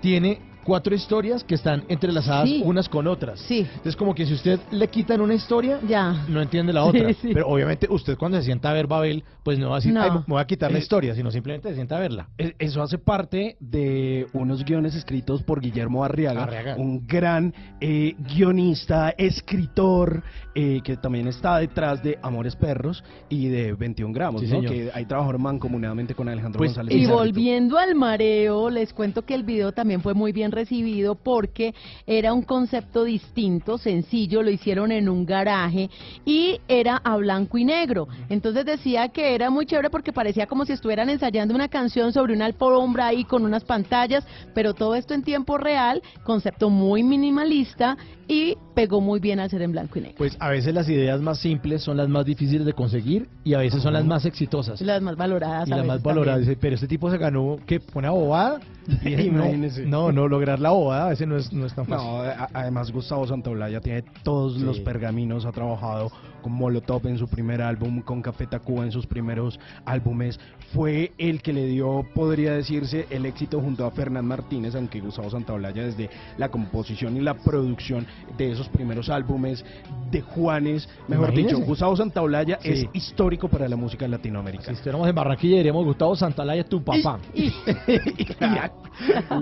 tiene 0.00 0.40
cuatro 0.68 0.94
historias 0.94 1.42
que 1.44 1.54
están 1.54 1.82
entrelazadas 1.88 2.46
Sí. 2.48 2.60
unas 2.62 2.88
con 2.90 3.06
otras. 3.06 3.40
Sí. 3.40 3.60
Entonces 3.60 3.96
como 3.96 4.14
que 4.14 4.26
si 4.26 4.34
usted 4.34 4.60
le 4.70 4.86
quitan 4.88 5.20
una 5.22 5.32
historia, 5.34 5.80
ya 5.88 6.26
no 6.28 6.42
entiende 6.42 6.72
la 6.74 6.84
otra. 6.84 7.08
sí. 7.14 7.30
Pero 7.32 7.48
obviamente 7.48 7.86
usted 7.90 8.18
cuando 8.18 8.36
se 8.36 8.44
sienta 8.44 8.70
a 8.70 8.74
ver 8.74 8.86
Babel, 8.86 9.24
pues 9.42 9.58
no 9.58 9.70
va 9.70 9.76
a 9.76 9.78
decir, 9.78 9.94
No. 9.94 10.02
"Ay, 10.02 10.10
me 10.10 10.22
voy 10.26 10.40
a 10.42 10.46
quitar 10.46 10.70
la 10.70 10.76
Eh, 10.76 10.82
historia, 10.82 11.14
sino 11.14 11.30
simplemente 11.30 11.70
se 11.70 11.74
sienta 11.76 11.96
a 11.96 12.00
verla. 12.00 12.28
E- 12.36 12.54
Eso 12.58 12.82
hace 12.82 12.98
parte 12.98 13.56
de 13.60 14.26
unos 14.34 14.62
guiones 14.64 14.94
escritos 14.94 15.42
por 15.42 15.60
Guillermo 15.62 16.04
Arriaga, 16.04 16.42
Arriaga. 16.42 16.76
un 16.76 17.06
gran 17.06 17.54
eh, 17.80 18.14
guionista, 18.34 19.14
escritor, 19.16 20.22
eh, 20.54 20.80
que 20.84 20.96
también 20.96 21.28
está 21.28 21.58
detrás 21.58 22.02
de 22.02 22.18
Amores 22.22 22.56
Perros 22.56 23.02
y 23.28 23.48
de 23.48 23.72
21 23.72 24.12
gramos, 24.12 24.40
Sí, 24.42 24.48
¿no? 24.48 24.56
señor. 24.56 24.72
que 24.72 24.90
ahí 24.92 25.06
trabajaron 25.06 25.40
mancomunadamente 25.42 26.14
con 26.14 26.28
Alejandro 26.28 26.58
Pues, 26.58 26.70
González. 26.72 26.92
Y 26.94 26.98
Iñárritu. 26.98 27.18
volviendo 27.18 27.78
al 27.78 27.94
mareo, 27.94 28.68
les 28.70 28.92
cuento 28.92 29.22
que 29.22 29.34
el 29.34 29.44
video 29.44 29.72
también 29.72 30.02
fue 30.02 30.12
muy 30.14 30.32
bien 30.32 30.50
recibido 30.58 31.14
porque 31.14 31.74
era 32.06 32.32
un 32.32 32.42
concepto 32.42 33.04
distinto, 33.04 33.78
sencillo, 33.78 34.42
lo 34.42 34.50
hicieron 34.50 34.90
en 34.92 35.08
un 35.08 35.24
garaje 35.24 35.88
y 36.24 36.60
era 36.68 36.96
a 36.96 37.16
blanco 37.16 37.58
y 37.58 37.64
negro. 37.64 38.08
Entonces 38.28 38.64
decía 38.64 39.08
que 39.08 39.34
era 39.34 39.50
muy 39.50 39.66
chévere 39.66 39.90
porque 39.90 40.12
parecía 40.12 40.46
como 40.46 40.64
si 40.64 40.72
estuvieran 40.72 41.10
ensayando 41.10 41.54
una 41.54 41.68
canción 41.68 42.12
sobre 42.12 42.34
una 42.34 42.46
alfombra 42.46 43.06
ahí 43.06 43.24
con 43.24 43.44
unas 43.44 43.64
pantallas, 43.64 44.26
pero 44.54 44.74
todo 44.74 44.94
esto 44.94 45.14
en 45.14 45.22
tiempo 45.22 45.58
real, 45.58 46.02
concepto 46.24 46.70
muy 46.70 47.02
minimalista 47.02 47.96
y 48.26 48.56
pegó 48.74 49.00
muy 49.00 49.20
bien 49.20 49.40
al 49.40 49.48
ser 49.48 49.62
en 49.62 49.72
blanco 49.72 49.98
y 49.98 50.02
negro. 50.02 50.18
Pues 50.18 50.36
a 50.40 50.50
veces 50.50 50.74
las 50.74 50.88
ideas 50.88 51.20
más 51.20 51.38
simples 51.38 51.82
son 51.82 51.96
las 51.96 52.08
más 52.08 52.26
difíciles 52.26 52.66
de 52.66 52.72
conseguir 52.72 53.28
y 53.44 53.54
a 53.54 53.58
veces 53.58 53.82
son 53.82 53.92
las 53.92 54.04
más 54.04 54.24
exitosas. 54.26 54.80
Las 54.80 55.02
más 55.02 55.16
valoradas. 55.16 55.68
y 55.68 55.72
a 55.72 55.76
las 55.76 55.84
veces 55.84 55.94
más 55.96 56.02
valoradas. 56.02 56.40
también. 56.40 56.58
Pero 56.60 56.74
este 56.74 56.88
tipo 56.88 57.10
se 57.10 57.18
ganó, 57.18 57.58
¿qué? 57.66 57.80
¿Una 57.94 58.10
bobada? 58.10 58.60
Y 59.04 59.30
no, 59.30 59.44
Imagínese. 59.44 59.84
no, 59.86 60.10
no, 60.12 60.28
lograr 60.28 60.58
la 60.60 60.70
bobada 60.70 61.06
a 61.06 61.08
veces 61.10 61.28
no 61.28 61.36
es, 61.36 61.52
no 61.52 61.66
es 61.66 61.74
tan 61.74 61.84
fácil. 61.86 62.06
No, 62.08 62.22
además 62.54 62.90
Gustavo 62.90 63.26
Santaolalla 63.26 63.80
tiene 63.80 64.02
todos 64.22 64.54
Sí. 64.54 64.60
los 64.60 64.80
pergaminos, 64.80 65.44
ha 65.44 65.52
trabajado 65.52 66.10
con 66.42 66.52
Molotov 66.52 67.06
en 67.06 67.18
su 67.18 67.28
primer 67.28 67.60
álbum, 67.62 68.00
con 68.02 68.22
Café 68.22 68.46
Tacuba 68.46 68.84
en 68.84 68.92
sus 68.92 69.06
primeros 69.06 69.58
álbumes. 69.84 70.38
Fue 70.72 71.12
el 71.18 71.40
que 71.42 71.52
le 71.52 71.66
dio, 71.66 72.04
podría 72.14 72.52
decirse, 72.52 73.06
el 73.10 73.26
éxito 73.26 73.60
junto 73.60 73.84
a 73.86 73.90
Fernán 73.90 74.26
Martínez, 74.26 74.74
aunque 74.74 75.00
Gustavo 75.00 75.30
Santaolalla 75.30 75.84
desde 75.84 76.10
la 76.36 76.48
composición 76.50 77.16
y 77.16 77.20
la 77.20 77.34
producción 77.34 78.06
de 78.36 78.52
esos 78.52 78.68
primeros 78.68 79.08
álbumes 79.08 79.64
de 80.10 80.20
Juanes, 80.20 80.88
mejor 81.08 81.28
Imagínese. 81.30 81.54
dicho, 81.56 81.66
Gustavo 81.66 81.96
Santaolalla 81.96 82.58
Sí. 82.62 82.68
es 82.70 82.86
histórico 82.92 83.48
para 83.48 83.68
la 83.68 83.76
música 83.76 84.04
en 84.04 84.10
Latinoamérica. 84.12 84.64
Si 84.64 84.72
estuviéramos 84.72 85.08
en 85.08 85.14
Barranquilla 85.14 85.56
diríamos 85.58 85.84
Gustavo 85.84 86.16
Santalaya 86.16 86.62
es 86.62 86.68
tu 86.68 86.82
papá. 86.82 87.18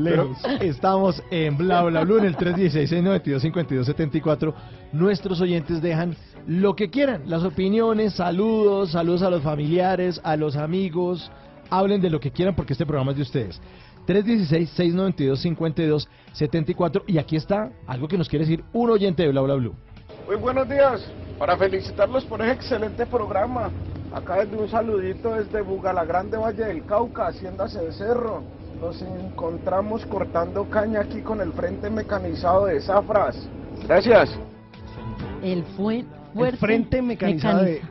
Pero 0.04 0.34
estamos 0.60 1.22
en 1.30 1.56
Bla 1.56 1.82
Bla 1.84 2.04
Blue 2.04 2.18
en 2.18 2.26
el 2.26 2.36
316-692-5274. 2.36 4.52
Nuestros 4.96 5.40
oyentes 5.42 5.82
dejan 5.82 6.16
lo 6.46 6.74
que 6.74 6.88
quieran, 6.88 7.24
las 7.26 7.44
opiniones, 7.44 8.14
saludos, 8.14 8.92
saludos 8.92 9.20
a 9.20 9.28
los 9.28 9.42
familiares, 9.42 10.18
a 10.24 10.36
los 10.36 10.56
amigos. 10.56 11.30
Hablen 11.68 12.00
de 12.00 12.08
lo 12.08 12.18
que 12.18 12.30
quieran 12.30 12.56
porque 12.56 12.72
este 12.72 12.86
programa 12.86 13.10
es 13.10 13.18
de 13.18 13.24
ustedes. 13.24 13.60
316-692-5274. 14.06 17.02
Y 17.08 17.18
aquí 17.18 17.36
está 17.36 17.72
algo 17.86 18.08
que 18.08 18.16
nos 18.16 18.30
quiere 18.30 18.46
decir 18.46 18.64
un 18.72 18.88
oyente 18.88 19.22
de 19.22 19.28
Bla 19.28 19.42
Bla 19.42 19.56
Blue. 19.56 19.74
Muy 20.26 20.36
buenos 20.36 20.66
días. 20.66 21.06
Para 21.38 21.58
felicitarlos 21.58 22.24
por 22.24 22.40
ese 22.40 22.52
excelente 22.52 23.04
programa. 23.04 23.70
Acá 24.14 24.36
desde 24.36 24.56
un 24.56 24.70
saludito 24.70 25.34
desde 25.34 25.60
Bugalagrande, 25.60 26.38
Valle 26.38 26.64
del 26.64 26.86
Cauca, 26.86 27.26
Haciendas 27.26 27.74
del 27.74 27.92
Cerro. 27.92 28.42
Nos 28.80 29.02
encontramos 29.02 30.06
cortando 30.06 30.70
caña 30.70 31.00
aquí 31.00 31.20
con 31.20 31.42
el 31.42 31.52
frente 31.52 31.90
mecanizado 31.90 32.64
de 32.64 32.80
Zafras. 32.80 33.36
Gracias. 33.86 34.38
El, 35.42 35.64
fue, 35.76 36.04
El 36.36 36.56
frente 36.56 37.02
mecanizado 37.02 37.62
de- 37.62 37.82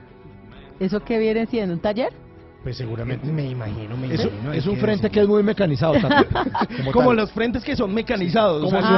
¿Eso 0.80 1.00
qué 1.04 1.18
viene 1.20 1.46
siendo? 1.46 1.74
¿Un 1.76 1.80
taller? 1.80 2.12
Pues 2.64 2.78
seguramente. 2.78 3.28
Me 3.28 3.46
imagino, 3.48 3.96
me 3.96 4.14
Es, 4.14 4.22
imagino. 4.26 4.52
es 4.52 4.60
es 4.60 4.68
un 4.68 4.78
frente 4.78 5.10
que 5.12 5.22
es 5.22 5.28
muy 5.28 5.44
mecanizado. 5.44 5.94
Como, 6.92 7.08
tal. 7.10 7.16
los 7.18 7.32
frentes 7.32 7.64
que 7.64 7.76
son 7.76 7.94
mecanizados. 7.94 8.64
Como 8.64 8.78
o 8.78 8.82
sea, 8.82 8.90
su- 8.90 8.96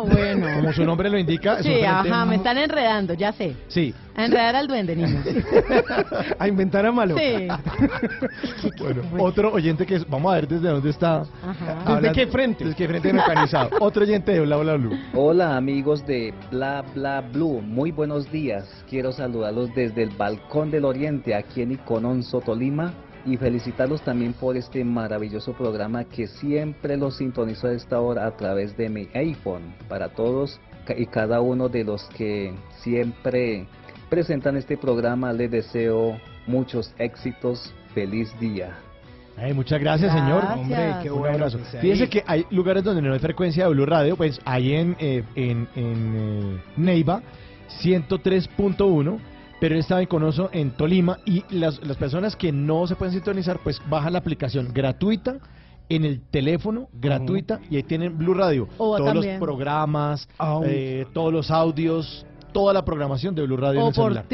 Ah, 0.00 0.14
bueno. 0.14 0.46
Como 0.56 0.72
su 0.72 0.84
nombre 0.84 1.08
lo 1.10 1.18
indica, 1.18 1.56
Sí, 1.58 1.64
frente 1.68 1.86
ajá, 1.86 2.24
me 2.24 2.36
están 2.36 2.58
enredando, 2.58 3.14
ya 3.14 3.32
sé. 3.32 3.54
Sí. 3.68 3.94
A 4.16 4.24
enredar 4.26 4.56
al 4.56 4.66
duende, 4.66 4.94
niños. 4.96 5.24
a 6.38 6.48
inventar 6.48 6.84
a 6.86 6.92
malo. 6.92 7.16
Sí. 7.16 7.48
Bueno, 8.78 9.02
otro 9.18 9.52
oyente 9.52 9.84
que 9.86 9.96
es, 9.96 10.08
vamos 10.08 10.32
a 10.32 10.36
ver 10.36 10.48
desde 10.48 10.68
dónde 10.68 10.90
está. 10.90 11.20
Ajá. 11.20 11.80
hablando- 11.84 12.00
Desde 12.00 12.12
qué 12.14 12.26
frente 12.88 13.12
mecanizado. 13.12 13.70
Otro 13.80 14.02
oyente 14.02 14.32
de 14.32 14.40
Bla 14.40 14.56
Bla 14.56 14.74
Blue. 14.76 14.98
Hola 15.14 15.56
amigos 15.56 16.06
de 16.06 16.32
Bla 16.50 16.82
Bla 16.94 17.20
Blue, 17.20 17.60
muy 17.60 17.90
buenos 17.90 18.30
días. 18.30 18.66
Quiero 18.88 19.12
saludarlos 19.12 19.74
desde 19.74 20.02
el 20.02 20.10
Balcón 20.10 20.70
del 20.70 20.84
Oriente 20.84 21.34
aquí 21.34 21.62
en 21.62 21.72
Icononso, 21.72 22.40
Tolima 22.40 22.92
y 23.26 23.36
felicitarlos 23.36 24.02
también 24.02 24.32
por 24.32 24.56
este 24.56 24.84
maravilloso 24.84 25.52
programa 25.52 26.04
que 26.04 26.26
siempre 26.26 26.96
los 26.96 27.16
sintonizo 27.16 27.68
a 27.68 27.72
esta 27.72 28.00
hora 28.00 28.26
a 28.26 28.36
través 28.36 28.76
de 28.76 28.88
mi 28.88 29.08
iPhone. 29.14 29.74
Para 29.88 30.08
todos 30.08 30.60
ca- 30.84 30.96
y 30.96 31.06
cada 31.06 31.40
uno 31.40 31.68
de 31.68 31.84
los 31.84 32.04
que 32.16 32.52
siempre 32.82 33.66
presentan 34.08 34.56
este 34.56 34.76
programa 34.76 35.32
les 35.32 35.50
deseo 35.50 36.16
muchos 36.46 36.92
éxitos. 36.98 37.72
Feliz 37.94 38.32
día. 38.38 38.76
Ay, 39.36 39.52
muchas 39.52 39.80
gracias, 39.80 40.12
señor. 40.12 40.42
Gracias. 40.42 40.58
Hombre, 40.60 40.94
qué 41.02 41.10
Un 41.10 41.18
buen 41.20 41.34
abrazo. 41.34 41.58
Fíjese 41.80 42.08
que 42.08 42.22
hay 42.26 42.46
lugares 42.50 42.84
donde 42.84 43.02
no 43.02 43.12
hay 43.12 43.18
frecuencia 43.18 43.64
de 43.64 43.70
Blue 43.70 43.86
Radio, 43.86 44.16
pues 44.16 44.38
hay 44.44 44.74
en, 44.74 44.96
eh, 45.00 45.24
en, 45.34 45.66
en 45.74 46.14
eh, 46.16 46.60
Neiva 46.76 47.20
103.1, 47.82 49.18
pero 49.60 49.74
él 49.74 49.80
estaba 49.80 50.00
en 50.00 50.06
Conoso 50.08 50.48
en 50.52 50.70
Tolima 50.72 51.18
y 51.26 51.44
las, 51.50 51.84
las 51.86 51.96
personas 51.96 52.34
que 52.34 52.50
no 52.50 52.86
se 52.86 52.96
pueden 52.96 53.14
sintonizar, 53.14 53.60
pues 53.62 53.80
bajan 53.88 54.14
la 54.14 54.18
aplicación 54.18 54.72
gratuita 54.72 55.36
en 55.88 56.04
el 56.04 56.20
teléfono, 56.20 56.88
gratuita, 56.92 57.60
y 57.68 57.76
ahí 57.76 57.82
tienen 57.82 58.16
Blue 58.16 58.32
Radio. 58.32 58.68
Todos 58.78 59.04
también- 59.04 59.40
los 59.40 59.40
programas, 59.40 60.28
eh, 60.64 61.04
todos 61.12 61.32
los 61.32 61.50
audios, 61.50 62.24
toda 62.52 62.72
la 62.72 62.84
programación 62.84 63.34
de 63.34 63.42
Blue 63.46 63.56
Radio 63.56 63.80
en 63.80 63.86
O 63.86 63.88
el 63.88 63.94
por 63.94 64.14
celular. 64.14 64.26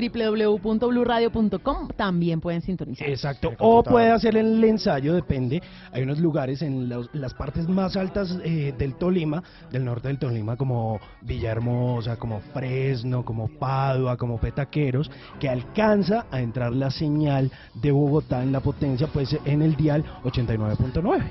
www.bluradio.com 0.60 1.88
también 1.96 2.40
pueden 2.40 2.62
sintonizar. 2.62 3.08
Exacto. 3.08 3.52
O 3.58 3.82
puede 3.82 4.10
hacer 4.10 4.36
el 4.36 4.62
ensayo, 4.64 5.14
depende. 5.14 5.62
Hay 5.92 6.02
unos 6.02 6.18
lugares 6.18 6.62
en 6.62 6.88
los- 6.88 7.08
las 7.14 7.34
partes 7.34 7.68
más 7.68 7.96
altas 7.96 8.38
eh, 8.44 8.74
del 8.76 8.94
Tolima, 8.94 9.42
del 9.70 9.84
norte 9.84 10.08
del 10.08 10.18
Tolima, 10.18 10.56
como 10.56 10.98
Villahermosa, 11.22 12.16
como 12.16 12.40
Fresno, 12.52 13.24
como 13.24 13.48
Padua, 13.48 14.16
como 14.16 14.38
Petaqueros, 14.38 15.10
que 15.40 15.48
alcanza 15.48 16.26
a 16.30 16.40
entrar 16.40 16.72
la 16.72 16.90
señal 16.90 17.50
de 17.74 17.90
Bogotá 17.92 18.42
en 18.42 18.52
la 18.52 18.60
potencia, 18.60 19.06
pues 19.12 19.36
en 19.44 19.62
el 19.62 19.76
dial 19.76 20.04
89.9. 20.24 21.22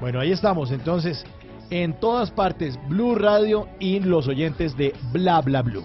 Bueno, 0.00 0.20
ahí 0.20 0.32
estamos. 0.32 0.70
Entonces, 0.70 1.24
en 1.70 1.98
todas 1.98 2.30
partes, 2.30 2.78
Blue 2.88 3.14
Radio 3.14 3.66
y 3.80 4.00
los 4.00 4.28
oyentes 4.28 4.76
de 4.76 4.94
Bla 5.12 5.40
Bla 5.40 5.62
Blue. 5.62 5.84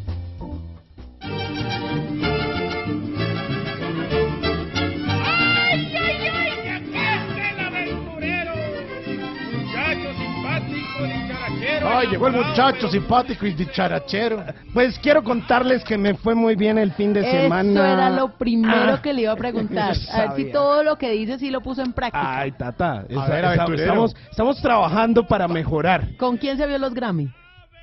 Ay, 11.83 12.07
llegó 12.09 12.27
el 12.27 12.33
muchacho 12.33 12.87
simpático 12.89 13.45
y 13.45 13.53
dicharachero. 13.53 14.43
Pues 14.73 14.97
quiero 14.99 15.23
contarles 15.23 15.83
que 15.83 15.97
me 15.97 16.13
fue 16.13 16.35
muy 16.35 16.55
bien 16.55 16.77
el 16.77 16.91
fin 16.93 17.13
de 17.13 17.21
Eso 17.21 17.31
semana. 17.31 17.93
era 17.93 18.09
lo 18.09 18.29
primero 18.37 18.93
Ah. 18.93 19.01
que 19.01 19.13
le 19.13 19.23
iba 19.23 19.31
a 19.31 19.35
preguntar. 19.35 19.95
A 20.13 20.19
ver 20.21 20.31
si 20.35 20.51
todo 20.51 20.83
lo 20.83 20.97
que 20.97 21.11
dice 21.11 21.39
sí 21.39 21.49
lo 21.49 21.61
puso 21.61 21.81
en 21.81 21.93
práctica. 21.93 22.39
Ay, 22.39 22.51
tata. 22.51 23.05
A 23.17 23.25
ver, 23.27 23.45
aventurero. 23.45 23.81
estamos, 23.83 24.15
estamos 24.29 24.61
trabajando 24.61 25.25
para 25.27 25.47
mejorar. 25.47 26.15
¿Con 26.17 26.37
quién 26.37 26.57
se 26.57 26.67
vio 26.67 26.77
los 26.77 26.93
Grammy? 26.93 27.29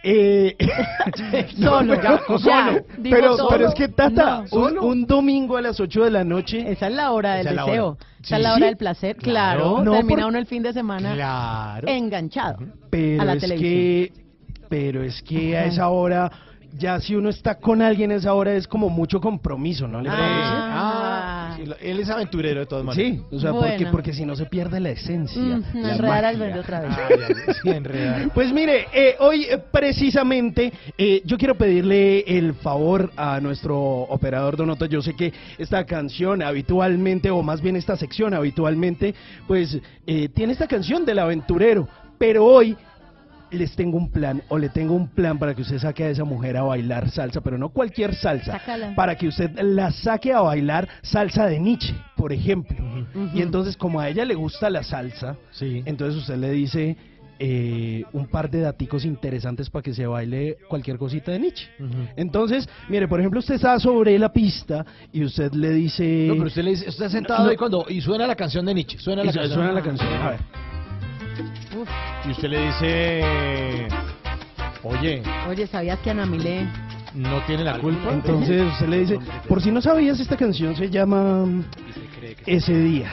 Eh, 0.03 0.57
Solo, 1.61 1.95
ya, 2.01 2.21
solo. 2.27 2.39
ya, 2.39 2.71
dijo 2.99 3.17
pero, 3.17 3.37
solo. 3.37 3.49
pero 3.51 3.69
es 3.69 3.75
que 3.75 3.89
Tata, 3.89 4.45
No. 4.53 4.59
un, 4.59 4.79
un 4.79 5.07
domingo 5.07 5.57
a 5.57 5.63
las 5.63 5.81
8 5.81 6.05
de 6.05 6.11
la 6.11 6.25
noche. 6.25 6.71
Esa 6.71 6.87
es 6.87 6.95
la 6.95 7.11
hora 7.13 7.35
del 7.35 7.47
la 7.57 7.65
deseo. 7.65 7.87
hora. 7.89 7.99
Esa 8.23 8.37
es 8.37 8.43
la 8.43 8.55
hora 8.55 8.67
del 8.67 8.77
placer. 8.77 9.17
Claro, 9.17 9.83
No, 9.83 9.93
termina 9.93 10.23
por- 10.23 10.29
uno 10.31 10.39
el 10.39 10.47
fin 10.47 10.63
de 10.63 10.73
semana 10.73 11.15
Claro. 11.15 11.89
enganchado 11.89 12.59
Pero 12.91 13.23
a 13.23 13.25
la 13.25 13.33
es 13.35 13.41
televisión. 13.41 13.71
que, 13.73 14.13
pero 14.69 15.03
es 15.03 15.21
que 15.23 15.57
a 15.57 15.65
esa 15.67 15.89
hora, 15.89 16.31
ya 16.77 17.01
si 17.01 17.15
uno 17.15 17.29
está 17.29 17.57
con 17.57 17.81
alguien 17.83 18.11
a 18.13 18.17
esa 18.17 18.35
hora 18.35 18.55
es 18.55 18.69
como 18.69 18.89
mucho 18.91 19.21
compromiso, 19.21 19.89
¿no 19.89 20.01
le 20.01 20.09
parece? 20.11 20.29
Ah. 20.31 21.55
Sí, 21.57 21.67
lo- 21.67 21.77
él 21.81 21.99
es 22.01 22.09
aventurero 22.11 22.61
de 22.61 22.67
todas 22.67 22.85
maneras. 22.85 23.13
Sí, 23.17 23.23
o 23.35 23.41
sea, 23.41 23.53
porque, 23.53 23.71
Bueno. 23.77 23.91
porque 23.91 24.13
si 24.13 24.25
no 24.25 24.37
se 24.37 24.47
pierde 24.47 24.79
la 24.81 24.91
esencia. 24.91 25.41
Mm, 25.41 25.63
la 25.75 25.93
enredar 25.95 26.25
al 26.25 26.37
verde 26.37 26.61
otra 26.61 26.81
vez. 26.81 26.91
Ay, 26.97 27.17
ay, 27.29 27.55
sí, 27.63 27.69
enredar. 27.71 28.31
Pues 28.35 28.53
mire, 28.53 28.87
eh, 28.93 29.17
hoy 29.19 29.45
eh, 29.45 29.59
precisamente 29.71 30.73
eh, 30.97 31.23
yo 31.25 31.37
quiero 31.39 31.57
pedirle 31.57 32.21
el 32.21 32.55
favor 32.55 33.11
a 33.17 33.41
nuestro 33.41 33.77
operador 33.79 34.57
Donoto. 34.57 34.87
Yo 34.87 35.03
sé 35.03 35.15
que 35.15 35.33
esta 35.59 35.85
canción 35.85 36.43
habitualmente, 36.43 37.31
o 37.31 37.43
más 37.43 37.61
bien 37.61 37.77
esta 37.77 37.97
sección 37.97 38.35
habitualmente, 38.35 39.15
pues 39.47 39.79
eh, 40.07 40.29
tiene 40.29 40.53
esta 40.53 40.67
canción 40.69 41.05
del 41.05 41.19
aventurero. 41.19 41.89
Pero 42.19 42.45
hoy 42.45 42.77
les 43.51 43.75
tengo 43.77 43.97
un 43.97 44.11
plan, 44.11 44.43
o 44.49 44.59
le 44.59 44.69
tengo 44.69 44.95
un 44.95 45.09
plan 45.09 45.39
para 45.39 45.55
que 45.55 45.63
usted 45.63 45.79
saque 45.79 46.05
a 46.05 46.11
esa 46.11 46.25
mujer 46.25 46.57
a 46.57 46.63
bailar 46.63 47.11
salsa, 47.11 47.41
pero 47.41 47.59
no 47.59 47.71
cualquier 47.71 48.15
salsa. 48.15 48.53
Sácala. 48.59 48.95
Para 48.95 49.17
que 49.17 49.29
usted 49.29 49.59
la 49.61 49.91
saque 49.93 50.33
a 50.33 50.41
bailar 50.41 50.89
salsa 51.03 51.47
de 51.47 51.59
Nietzsche, 51.59 51.95
por 52.17 52.33
ejemplo. 52.33 52.77
Y 53.35 53.43
entonces, 53.43 53.77
como 53.77 54.01
a 54.01 54.09
ella 54.09 54.25
le 54.25 54.35
gusta 54.35 54.71
la 54.71 54.83
salsa, 54.83 55.37
entonces 55.61 56.21
usted 56.21 56.37
le 56.37 56.51
dice 56.51 56.97
eh, 57.41 58.03
un 58.13 58.27
par 58.27 58.51
de 58.51 58.61
daticos 58.61 59.05
interesantes 59.05 59.71
para 59.71 59.83
que 59.83 59.95
se 59.95 60.07
baile 60.07 60.59
cualquier 60.69 60.99
cosita 60.99 61.31
de 61.33 61.39
Nietzsche. 61.39 61.69
Entonces, 62.17 62.69
mire, 62.89 63.07
por 63.07 63.21
ejemplo, 63.21 63.39
usted 63.41 63.55
está 63.55 63.79
sobre 63.79 64.19
la 64.19 64.33
pista 64.33 64.85
y 65.13 65.25
usted 65.25 65.53
le 65.53 65.71
dice... 65.71 66.27
No, 66.29 66.35
pero 66.35 66.47
usted 66.47 66.63
le 66.65 66.71
dice, 66.71 66.89
usted 66.89 67.05
está 67.05 67.17
sentado 67.17 67.45
No, 67.45 67.51
ahí 67.51 67.57
cuando 67.57 67.87
y 67.89 68.01
suena 68.01 68.27
la 68.27 68.35
canción 68.35 68.67
de 68.67 68.75
Nietzsche, 68.75 68.99
suena 68.99 69.23
la 69.23 69.33
canción. 69.33 69.55
suena 69.55 69.73
la 69.73 69.83
canción. 69.83 70.13
A 70.13 70.31
ver. 70.31 70.41
Y 72.27 72.31
usted 72.31 72.49
le 72.49 72.67
dice, 72.67 73.89
"Oye, 74.83 75.23
Oye, 75.49 75.67
¿sabías 75.67 75.99
que 76.01 76.11
Ana 76.11 76.27
Milé 76.27 76.67
no 77.15 77.41
tiene 77.47 77.65
la 77.65 77.79
culpa." 77.79 78.13
Entonces 78.13 78.63
usted 78.73 78.89
le 78.89 79.01
dice, 79.01 79.19
por 79.49 79.63
si 79.63 79.71
no 79.71 79.81
sabías, 79.81 80.21
esta 80.21 80.37
canción 80.37 80.77
se 80.77 80.91
llama 80.91 81.47
Ese 82.47 82.79
Día. 82.79 83.11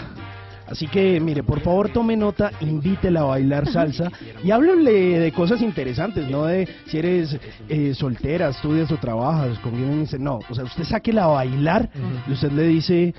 Así 0.68 0.88
que, 0.88 1.20
mire, 1.20 1.44
por 1.44 1.60
favor 1.62 1.90
tome 1.90 2.18
nota, 2.18 2.52
invítela 2.62 3.22
a 3.22 3.26
bailar 3.26 3.68
salsa 3.68 4.12
y 4.44 4.50
háblenle 4.52 5.20
de 5.20 5.32
cosas 5.32 5.62
interesantes, 5.62 6.28
no 6.28 6.46
de 6.46 6.68
si 6.88 6.98
eres 6.98 7.38
eh, 7.70 7.94
soltera, 7.94 8.50
estudias 8.50 8.92
o 8.92 8.98
trabajas, 8.98 9.60
con 9.60 9.74
quién 9.74 10.02
dice, 10.02 10.18
no, 10.18 10.40
o 10.50 10.56
sea, 10.56 10.64
usted 10.64 10.84
sáquela 10.84 11.26
a 11.26 11.28
bailar 11.28 11.90
y 12.28 12.32
usted 12.32 12.52
le 12.52 12.64
dice 12.64 13.14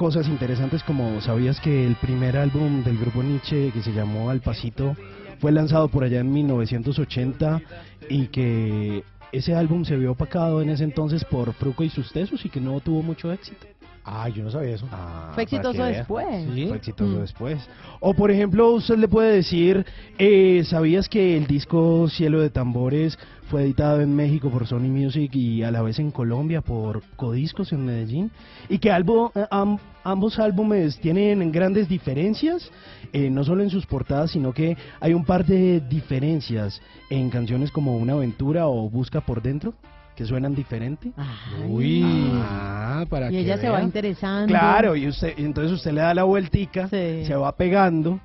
cosas 0.00 0.28
interesantes 0.28 0.82
como, 0.82 1.20
¿sabías 1.20 1.60
que 1.60 1.86
el 1.86 1.94
primer 1.96 2.34
álbum 2.38 2.82
del 2.82 2.96
grupo 2.96 3.22
Nietzsche, 3.22 3.70
que 3.70 3.82
se 3.82 3.92
llamó 3.92 4.30
Al 4.30 4.40
Pasito, 4.40 4.96
fue 5.40 5.52
lanzado 5.52 5.88
por 5.88 6.04
allá 6.04 6.20
en 6.20 6.32
1980 6.32 7.60
y 8.08 8.28
que 8.28 9.04
ese 9.30 9.54
álbum 9.54 9.84
se 9.84 9.98
vio 9.98 10.12
opacado 10.12 10.62
en 10.62 10.70
ese 10.70 10.84
entonces 10.84 11.22
por 11.26 11.52
Fruco 11.52 11.84
y 11.84 11.90
sus 11.90 12.10
tesos 12.14 12.42
y 12.46 12.48
que 12.48 12.62
no 12.62 12.80
tuvo 12.80 13.02
mucho 13.02 13.30
éxito. 13.30 13.66
Ah, 14.12 14.28
yo 14.28 14.42
no 14.42 14.50
sabía 14.50 14.74
eso. 14.74 14.86
Fue 15.34 15.44
exitoso 15.44 15.84
después. 15.84 16.26
Fue 16.68 16.76
exitoso 16.78 17.16
Mm. 17.16 17.20
después. 17.20 17.68
O 18.00 18.12
por 18.12 18.30
ejemplo, 18.32 18.72
usted 18.72 18.96
le 18.98 19.06
puede 19.06 19.36
decir, 19.36 19.86
eh, 20.18 20.62
¿sabías 20.64 21.08
que 21.08 21.36
el 21.36 21.46
disco 21.46 22.08
Cielo 22.08 22.40
de 22.40 22.50
Tambores 22.50 23.16
fue 23.48 23.62
editado 23.62 24.00
en 24.00 24.14
México 24.16 24.50
por 24.50 24.66
Sony 24.66 24.88
Music 24.88 25.30
y 25.34 25.62
a 25.62 25.70
la 25.70 25.82
vez 25.82 26.00
en 26.00 26.10
Colombia 26.10 26.60
por 26.60 27.02
Codiscos 27.14 27.72
en 27.72 27.84
Medellín? 27.86 28.32
Y 28.68 28.78
que 28.78 28.90
albo- 28.90 29.30
eh, 29.36 29.46
am- 29.50 29.78
ambos 30.02 30.40
álbumes 30.40 30.98
tienen 30.98 31.52
grandes 31.52 31.88
diferencias, 31.88 32.68
eh, 33.12 33.30
no 33.30 33.44
solo 33.44 33.62
en 33.62 33.70
sus 33.70 33.86
portadas, 33.86 34.32
sino 34.32 34.52
que 34.52 34.76
hay 34.98 35.14
un 35.14 35.24
par 35.24 35.46
de 35.46 35.80
diferencias 35.88 36.82
en 37.10 37.30
canciones 37.30 37.70
como 37.70 37.96
Una 37.96 38.14
aventura 38.14 38.66
o 38.66 38.90
Busca 38.90 39.20
por 39.20 39.40
dentro, 39.40 39.72
que 40.20 40.26
suenan 40.26 40.54
diferente. 40.54 41.12
Uy. 41.66 42.02
Ah, 42.04 43.06
para 43.08 43.28
Y 43.28 43.36
que 43.36 43.40
ella 43.40 43.56
se 43.56 43.70
va 43.70 43.82
interesando. 43.82 44.48
Claro, 44.48 44.94
y 44.94 45.08
usted, 45.08 45.32
y 45.38 45.46
entonces 45.46 45.72
usted 45.72 45.92
le 45.92 46.02
da 46.02 46.12
la 46.12 46.24
vueltica, 46.24 46.88
se 46.88 47.34
va 47.34 47.56
pegando, 47.56 48.20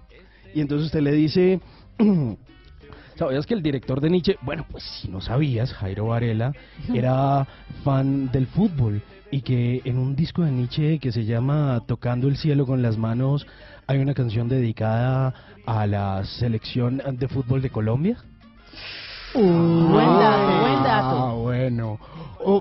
y 0.54 0.60
entonces 0.60 0.88
usted 0.88 1.00
le 1.00 1.14
dice, 1.14 1.62
¿sabías 3.16 3.46
que 3.46 3.54
el 3.54 3.64
director 3.64 4.02
de 4.02 4.10
Nietzsche, 4.10 4.36
bueno, 4.42 4.66
pues 4.70 4.84
si 4.84 5.08
no 5.08 5.22
sabías, 5.22 5.72
Jairo 5.72 6.08
Varela, 6.08 6.52
era 6.94 7.48
fan 7.86 8.30
del 8.30 8.48
fútbol, 8.48 9.02
y 9.32 9.40
que 9.40 9.82
en 9.86 9.98
un 9.98 10.18
disco 10.18 10.44
de 10.44 10.52
Nietzsche 10.52 11.00
que 11.00 11.14
se 11.14 11.24
llama 11.24 11.82
Tocando 11.88 12.28
el 12.28 12.36
cielo 12.36 12.66
con 12.66 12.82
las 12.82 12.98
manos, 12.98 13.48
hay 13.88 14.00
una 14.00 14.14
canción 14.14 14.50
dedicada 14.50 15.34
a 15.66 15.88
la 15.88 16.26
selección 16.26 17.02
de 17.14 17.28
fútbol 17.30 17.62
de 17.62 17.70
Colombia? 17.70 18.18
Buen 19.36 20.08
dato, 20.20 20.60
buen 20.62 20.84
dato. 20.84 21.18
Ah, 21.28 21.34
bueno. 21.36 22.00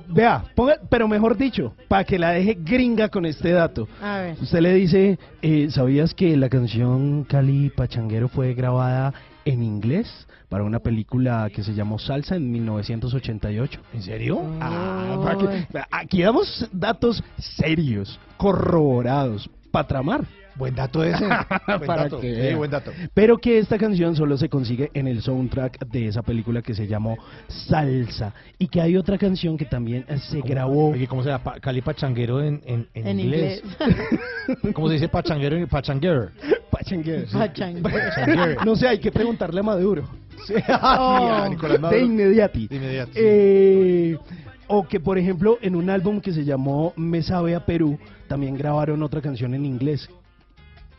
Vea, 0.09 0.45
ponga, 0.55 0.77
pero 0.89 1.07
mejor 1.09 1.37
dicho, 1.37 1.75
para 1.89 2.05
que 2.05 2.19
la 2.19 2.31
deje 2.31 2.57
gringa 2.59 3.09
con 3.11 3.27
este 3.27 3.53
dato. 3.53 3.87
A 4.03 4.19
ver. 4.19 4.37
Usted 4.41 4.61
le 4.61 4.75
dice, 4.75 5.19
eh, 5.43 5.69
¿sabías 5.71 6.15
que 6.15 6.35
la 6.39 6.49
canción 6.49 7.25
Cali 7.25 7.69
Pachanguero 7.71 8.29
fue 8.29 8.55
grabada 8.55 9.13
en 9.45 9.63
inglés 9.63 10.27
para 10.49 10.65
una 10.65 10.79
película 10.79 11.51
que 11.55 11.63
se 11.63 11.75
llamó 11.75 11.99
Salsa 11.99 12.37
en 12.37 12.51
1988? 12.51 13.81
¿En 13.93 14.03
serio? 14.03 14.41
Ah, 14.61 15.19
para 15.23 15.37
que- 15.39 15.67
aquí 15.91 16.23
damos 16.23 16.67
datos 16.73 17.23
serios, 17.39 18.19
corroborados, 18.39 19.51
para 19.71 19.87
tramar. 19.87 20.25
Buen 20.57 20.75
dato 20.75 21.03
ese. 21.03 21.25
Buen 21.67 21.81
Para 21.87 22.05
dato. 22.05 22.21
que 22.21 22.49
Sí, 22.51 22.55
buen 22.55 22.71
dato. 22.71 22.93
Pero 23.13 23.39
que 23.39 23.59
esta 23.59 23.77
canción 23.79 24.15
solo 24.15 24.37
se 24.39 24.49
consigue 24.49 24.91
en 24.95 25.09
el 25.09 25.21
soundtrack 25.23 25.87
de 25.89 26.07
esa 26.09 26.23
película 26.23 26.63
que 26.63 26.75
se 26.75 26.87
llamó 26.87 27.17
Salsa. 27.49 28.33
Y 28.59 28.69
que 28.69 28.81
hay 28.81 28.97
otra 28.97 29.19
canción 29.19 29.57
que 29.57 29.65
también 29.65 30.05
eh, 30.09 30.19
se 30.19 30.41
grabó. 30.41 30.91
Oye, 30.91 31.07
¿cómo 31.09 31.23
se 31.23 31.31
llama? 31.31 31.43
Pa- 31.43 31.61
Cali 31.61 31.81
Pachanguero 31.81 32.43
en, 32.43 32.61
en, 32.65 32.87
en, 32.95 33.07
En 33.07 33.21
inglés. 33.21 33.63
inglés. 33.65 34.73
¿Cómo 34.75 34.89
se 34.89 34.95
dice 34.95 35.09
pachanguero 35.09 35.57
en 35.57 35.67
pachanguero? 35.67 36.29
Pachanguero. 36.71 37.27
Pachanguero. 37.33 38.65
No 38.65 38.77
sé, 38.77 38.89
hay 38.89 38.99
que 38.99 39.11
preguntarle 39.11 39.61
a 39.61 39.63
Maduro. 39.63 40.05
Oh. 40.69 41.31
a 41.33 41.49
Nicolás 41.49 41.81
Maduro. 41.81 41.99
De 42.01 42.05
inmediati. 42.07 42.69
De 42.69 42.77
inmediati. 42.77 43.13
Eh, 43.15 44.19
o 44.67 44.87
que, 44.87 45.01
por 45.01 45.17
ejemplo, 45.19 45.59
en 45.63 45.75
un 45.75 45.89
álbum 45.89 46.21
que 46.21 46.33
se 46.33 46.45
llamó 46.45 46.93
Me 46.97 47.23
Sabe 47.23 47.55
a 47.55 47.65
Perú, 47.65 47.99
también 48.29 48.57
grabaron 48.57 49.03
otra 49.03 49.21
canción 49.23 49.55
en 49.55 49.65
inglés. 49.65 50.09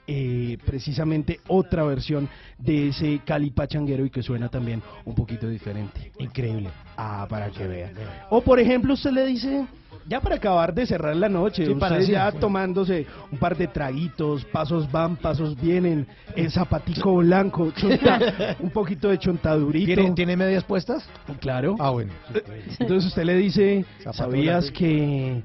Eh, 0.07 0.59
precisamente 0.63 1.39
otra 1.47 1.83
versión 1.83 2.29
de 2.59 2.89
ese 2.89 3.21
Cali 3.25 3.49
Pachanguero 3.49 4.05
y 4.05 4.11
que 4.11 4.21
suena 4.21 4.49
también 4.49 4.81
un 5.03 5.15
poquito 5.15 5.49
diferente. 5.49 6.11
Increíble. 6.19 6.69
Ah, 6.95 7.25
para 7.27 7.49
que 7.49 7.65
vea. 7.65 7.91
O 8.29 8.41
por 8.41 8.59
ejemplo, 8.59 8.93
usted 8.93 9.09
le 9.11 9.25
dice, 9.25 9.65
ya 10.07 10.21
para 10.21 10.35
acabar 10.35 10.75
de 10.75 10.85
cerrar 10.85 11.15
la 11.15 11.27
noche, 11.27 11.65
Sí, 11.65 11.71
usted 11.71 11.79
para 11.79 11.99
ya 12.01 12.29
sí. 12.31 12.37
tomándose 12.39 13.07
un 13.31 13.39
par 13.39 13.57
de 13.57 13.65
traguitos, 13.67 14.45
pasos 14.45 14.91
van, 14.91 15.15
pasos 15.15 15.59
vienen, 15.59 16.05
el 16.35 16.51
zapatico 16.51 17.15
blanco, 17.15 17.71
chonta- 17.71 18.55
un 18.59 18.69
poquito 18.69 19.09
de 19.09 19.17
chontadurito. 19.17 19.85
¿Tiene, 19.95 20.11
¿Tiene 20.11 20.37
medias 20.37 20.63
puestas? 20.63 21.03
Claro. 21.39 21.77
Ah, 21.79 21.89
bueno. 21.89 22.13
Entonces 22.79 23.07
usted 23.07 23.23
le 23.23 23.37
dice, 23.37 23.83
¿sabías 24.13 24.69
que 24.69 25.41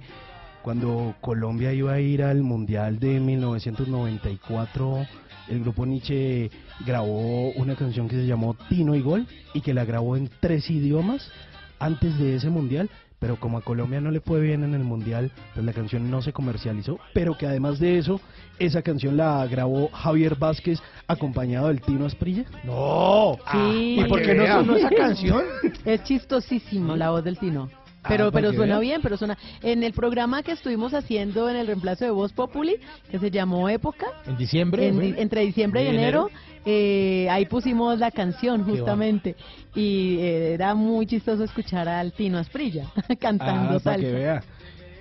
cuando 0.63 1.15
Colombia 1.21 1.73
iba 1.73 1.93
a 1.93 2.01
ir 2.01 2.23
al 2.23 2.43
Mundial 2.43 2.99
de 2.99 3.19
1994, 3.21 5.07
el 5.49 5.61
grupo 5.61 5.87
Nietzsche 5.87 6.51
grabó 6.87 7.51
una 7.53 7.75
canción 7.77 8.09
que 8.09 8.17
se 8.17 8.27
llamó 8.27 8.55
Tino 8.69 8.95
y 8.95 9.01
Gol 9.01 9.27
y 9.55 9.63
que 9.63 9.75
la 9.75 9.85
grabó 9.85 10.17
en 10.17 10.31
tres 10.41 10.71
idiomas 10.71 11.31
antes 11.79 12.19
de 12.19 12.37
ese 12.37 12.51
Mundial? 12.51 12.91
Pero 13.19 13.37
como 13.37 13.59
a 13.59 13.61
Colombia 13.61 14.01
no 14.01 14.11
le 14.11 14.21
fue 14.21 14.41
bien 14.41 14.65
en 14.65 14.73
el 14.73 14.83
Mundial, 14.83 15.31
pues 15.53 15.67
la 15.67 15.75
canción 15.75 16.11
no 16.11 16.23
se 16.23 16.33
comercializó, 16.33 16.99
pero 17.13 17.37
que 17.37 17.47
además 17.47 17.79
de 17.79 17.99
eso, 17.99 18.19
esa 18.59 18.81
canción 18.81 19.17
la 19.19 19.47
grabó 19.47 19.89
Javier 19.89 20.37
Vázquez 20.37 20.81
acompañado 21.07 21.69
del 21.69 21.83
Tino 21.83 22.07
Asprilla. 22.07 22.45
No. 22.65 23.37
Sí. 23.53 23.97
¿Y 24.01 24.05
por 24.05 24.23
qué 24.23 24.35
no 24.35 24.47
sonó 24.47 24.77
esa 24.77 24.91
canción? 24.91 25.43
Es 25.85 26.03
chistosísimo 26.05 26.97
la 26.97 27.11
voz 27.11 27.23
del 27.23 27.39
Tino. 27.39 27.69
Ah, 28.03 28.09
Pero, 28.09 28.33
pero 28.33 28.53
suena 28.55 28.79
bien, 28.79 29.03
pero 29.03 29.17
suena. 29.19 29.37
En 29.63 29.83
el 29.83 29.93
programa 29.93 30.43
que 30.43 30.53
estuvimos 30.53 30.95
haciendo 30.95 31.51
en 31.51 31.57
el 31.57 31.67
reemplazo 31.67 32.07
de 32.07 32.11
Voz 32.11 32.33
Populi, 32.33 32.77
que 33.11 33.19
se 33.19 33.31
llamó 33.31 33.69
Época, 33.69 34.07
En 34.27 34.37
diciembre. 34.39 34.89
entre 35.19 35.43
diciembre 35.43 35.85
y 35.85 35.89
¿En 35.89 35.95
enero, 35.97 36.31
eh, 36.65 37.29
ahí 37.31 37.45
pusimos 37.47 37.99
la 37.99 38.11
canción 38.11 38.65
justamente. 38.65 39.37
Y 39.75 40.17
eh, 40.19 40.55
era 40.55 40.75
muy 40.75 41.07
chistoso 41.07 41.45
escuchar 41.45 41.89
al 41.89 42.13
Tino 42.13 42.39
Asprilla 42.39 42.87
cantando 43.21 43.77
Ah, 43.77 43.81
salsa. 43.81 44.01
que 44.01 44.13
vea. 44.13 44.43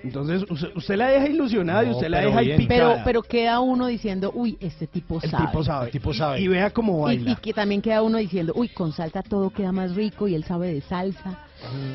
Entonces, 0.02 0.44
usted, 0.48 0.68
usted 0.74 0.96
la 0.96 1.08
deja 1.08 1.28
ilusionada 1.28 1.84
y 1.84 1.90
usted 1.90 2.08
la 2.08 2.20
deja 2.20 2.40
bien. 2.40 2.66
Pero, 2.68 2.96
pero 3.04 3.22
queda 3.22 3.60
uno 3.60 3.86
diciendo, 3.86 4.32
uy, 4.34 4.56
este 4.60 4.86
tipo 4.86 5.20
el 5.22 5.30
sabe. 5.30 5.46
tipo 5.46 5.64
sabe. 5.64 5.86
El 5.86 5.92
tipo 5.92 6.14
sabe. 6.14 6.40
Y, 6.40 6.44
y 6.44 6.48
vea 6.48 6.70
cómo 6.70 6.98
Y, 6.98 7.02
baila. 7.16 7.30
y 7.32 7.36
que 7.36 7.52
también 7.52 7.82
queda 7.82 8.02
uno 8.02 8.18
diciendo, 8.18 8.52
uy, 8.56 8.68
con 8.68 8.92
salsa 8.92 9.22
todo 9.22 9.50
queda 9.50 9.72
más 9.72 9.94
rico 9.94 10.26
y 10.28 10.34
él 10.34 10.44
sabe 10.44 10.72
de 10.72 10.80
salsa. 10.82 11.38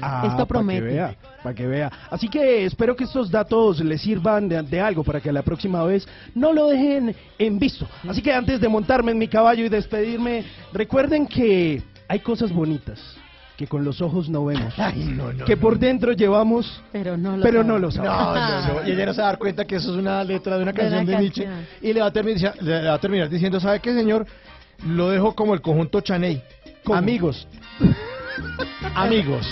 Ah, 0.02 0.28
Esto 0.30 0.46
promete. 0.46 0.82
Para 0.82 0.90
que 0.90 0.96
vea, 0.96 1.16
para 1.42 1.56
que 1.56 1.68
vea. 1.68 1.92
Así 2.12 2.30
que 2.30 2.66
espero 2.66 2.96
que 2.96 3.06
estos 3.06 3.32
datos 3.32 3.80
le 3.84 3.98
sirvan 3.98 4.48
de, 4.48 4.62
de 4.62 4.80
algo 4.80 5.04
para 5.04 5.20
que 5.20 5.32
la 5.32 5.42
próxima 5.42 5.84
vez 5.84 6.08
no 6.36 6.54
lo 6.54 6.68
dejen 6.68 7.16
en 7.40 7.58
visto. 7.58 7.88
Así 8.08 8.22
que 8.22 8.32
antes 8.32 8.62
de 8.62 8.68
montarme 8.70 9.12
en 9.12 9.18
mi 9.18 9.28
caballo 9.28 9.66
y 9.66 9.70
despedirme, 9.70 10.46
recuerden 10.72 11.26
que 11.26 11.82
hay 12.08 12.20
cosas 12.20 12.52
bonitas 12.54 13.15
que 13.58 13.68
con 13.68 13.86
los 13.86 14.02
ojos 14.02 14.30
no 14.30 14.46
vemos. 14.46 14.74
que 15.46 15.56
por 15.58 15.80
dentro 15.80 16.12
llevamos, 16.12 16.82
pero 16.92 17.16
no 17.18 17.38
lo 17.38 17.44
pero 17.44 17.60
sabe. 17.62 17.68
no 17.68 17.80
lo 17.80 17.92
sabemos. 17.92 18.18
No, 18.18 18.36
no, 18.36 18.82
no. 18.82 18.88
Y 18.88 18.92
ella 18.92 19.06
no 19.06 19.14
se 19.14 19.22
va 19.22 19.28
a 19.28 19.32
dar 19.32 19.40
cuenta 19.40 19.66
que 19.66 19.76
eso 19.78 19.92
es 19.94 19.98
una 19.98 20.24
letra 20.24 20.58
de 20.58 20.64
una 20.64 20.72
De 20.74 20.78
canción 20.80 21.04
una 21.04 21.12
de 21.12 21.22
Nietzsche. 21.22 21.44
canción. 21.46 21.68
Y 21.82 21.94
le 21.94 22.02
va, 22.02 22.08
a 22.08 22.12
terminar, 22.12 22.54
le 22.62 22.84
va 22.88 22.94
a 22.94 23.00
terminar 23.00 23.30
diciendo, 23.30 23.60
¿sabe 23.60 23.80
qué, 23.80 23.94
señor? 23.94 24.26
Lo 24.86 25.10
dejo 25.10 25.34
como 25.34 25.54
el 25.54 25.62
conjunto 25.62 26.02
Chaney. 26.02 26.42
Amigos. 26.92 27.48
Amigos. 28.96 29.48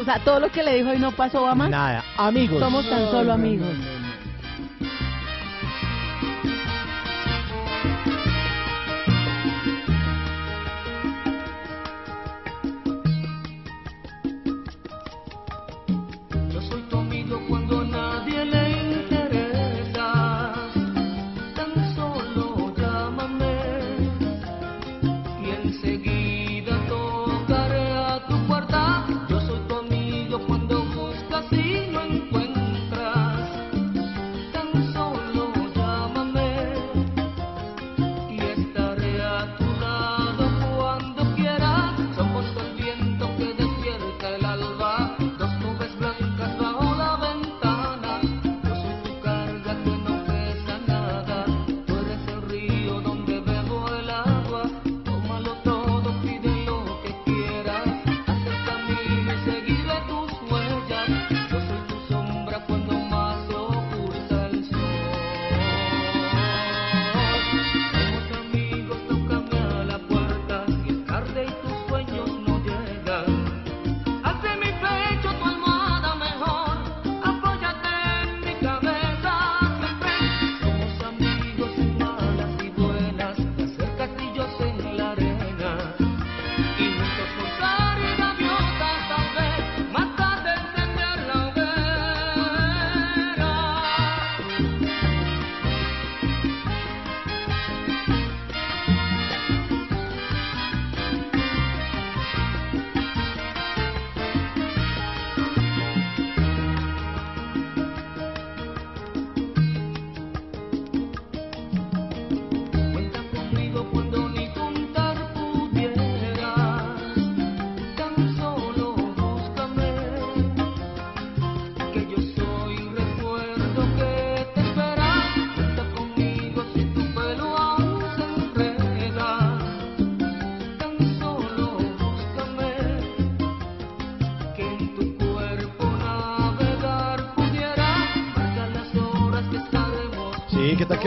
O 0.00 0.04
sea, 0.04 0.20
todo 0.24 0.40
lo 0.40 0.48
que 0.50 0.62
le 0.62 0.76
dijo 0.76 0.94
y 0.94 0.98
no 0.98 1.10
pasó 1.12 1.54
más. 1.54 1.68
Nada. 1.70 2.04
Amigos. 2.16 2.60
Somos 2.60 2.88
tan 2.88 3.10
solo 3.10 3.32
amigos. 3.32 3.68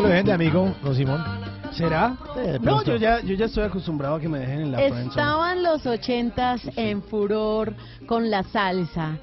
Que 0.01 0.03
lo 0.03 0.09
dejen 0.09 0.25
de 0.25 0.33
amigo, 0.33 0.73
don 0.81 0.95
Simón? 0.95 1.23
¿Será? 1.73 2.17
de 2.35 2.59
No, 2.59 2.83
yo 2.83 2.95
ya, 2.95 3.21
yo 3.21 3.35
ya 3.35 3.45
estoy 3.45 3.65
acostumbrado 3.65 4.15
a 4.15 4.19
que 4.19 4.27
me 4.29 4.39
dejen 4.39 4.61
en 4.61 4.71
la 4.71 4.77
friendzone. 4.77 5.09
Estaban 5.09 5.63
los 5.63 5.85
ochentas 5.85 6.61
en 6.75 7.03
furor 7.03 7.75
con 8.07 8.29
la 8.29 8.43
salsa, 8.43 9.17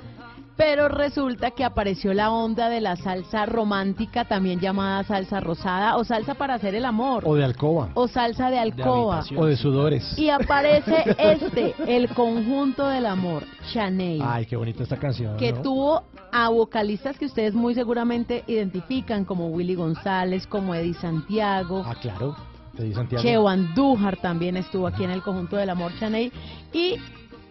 pero 0.56 0.88
resulta 0.88 1.50
que 1.50 1.64
apareció 1.64 2.14
la 2.14 2.30
onda 2.30 2.68
de 2.68 2.80
la 2.80 2.96
salsa 2.96 3.44
romántica, 3.46 4.24
también 4.24 4.58
llamada 4.60 5.04
salsa 5.04 5.40
rosada, 5.40 5.96
o 5.96 6.04
salsa 6.04 6.34
para 6.34 6.54
hacer 6.54 6.74
el 6.74 6.84
amor, 6.84 7.24
O 7.26 7.34
de 7.34 7.44
alcoba. 7.44 7.90
o 7.94 8.08
salsa 8.08 8.50
de 8.50 8.58
alcoba. 8.58 9.22
O 9.36 9.46
de 9.46 9.56
sudores. 9.56 10.18
Y 10.18 10.30
aparece 10.30 11.16
este, 11.18 11.74
el 11.86 12.08
conjunto 12.08 12.88
del 12.88 13.06
amor, 13.06 13.44
Chaney. 13.72 14.20
Ay, 14.24 14.46
qué 14.46 14.56
bonita 14.56 14.82
esta 14.82 14.96
canción. 14.96 15.36
que 15.36 15.52
¿no? 15.52 15.62
tuvo 15.62 16.02
a 16.32 16.48
vocalistas 16.48 17.18
que 17.18 17.26
ustedes 17.26 17.54
muy 17.54 17.74
seguramente 17.74 18.42
identifican 18.46 19.24
como 19.24 19.48
Willy 19.48 19.74
González, 19.74 20.46
como 20.46 20.74
Eddie 20.74 20.94
Santiago, 20.94 21.82
Ah, 21.86 21.94
claro. 22.00 22.34
Di 22.72 22.92
Santiago. 22.92 23.22
Cheo 23.22 23.48
Andújar 23.48 24.16
también 24.18 24.58
estuvo 24.58 24.86
aquí 24.86 25.02
en 25.04 25.10
el 25.10 25.22
conjunto 25.22 25.56
del 25.56 25.70
amor 25.70 25.92
Chaney 25.98 26.30
y 26.74 26.96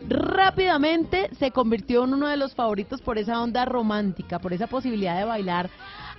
rápidamente 0.08 1.30
se 1.38 1.52
convirtió 1.52 2.04
en 2.04 2.14
uno 2.14 2.28
de 2.28 2.38
los 2.38 2.54
favoritos 2.54 3.02
por 3.02 3.18
esa 3.18 3.42
onda 3.42 3.66
romántica, 3.66 4.40
por 4.40 4.54
esa 4.54 4.68
posibilidad 4.68 5.18
de 5.18 5.26
bailar 5.26 5.70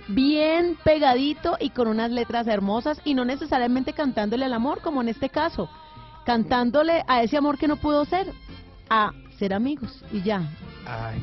bien 0.07 0.77
pegadito 0.83 1.57
y 1.59 1.69
con 1.69 1.87
unas 1.87 2.11
letras 2.11 2.47
hermosas 2.47 2.99
y 3.03 3.13
no 3.13 3.25
necesariamente 3.25 3.93
cantándole 3.93 4.45
al 4.45 4.53
amor 4.53 4.81
como 4.81 5.01
en 5.01 5.09
este 5.09 5.29
caso, 5.29 5.69
cantándole 6.25 7.03
a 7.07 7.23
ese 7.23 7.37
amor 7.37 7.57
que 7.57 7.67
no 7.67 7.77
pudo 7.77 8.05
ser, 8.05 8.27
a 8.89 9.11
ser 9.37 9.53
amigos 9.53 10.03
y 10.11 10.21
ya, 10.21 10.43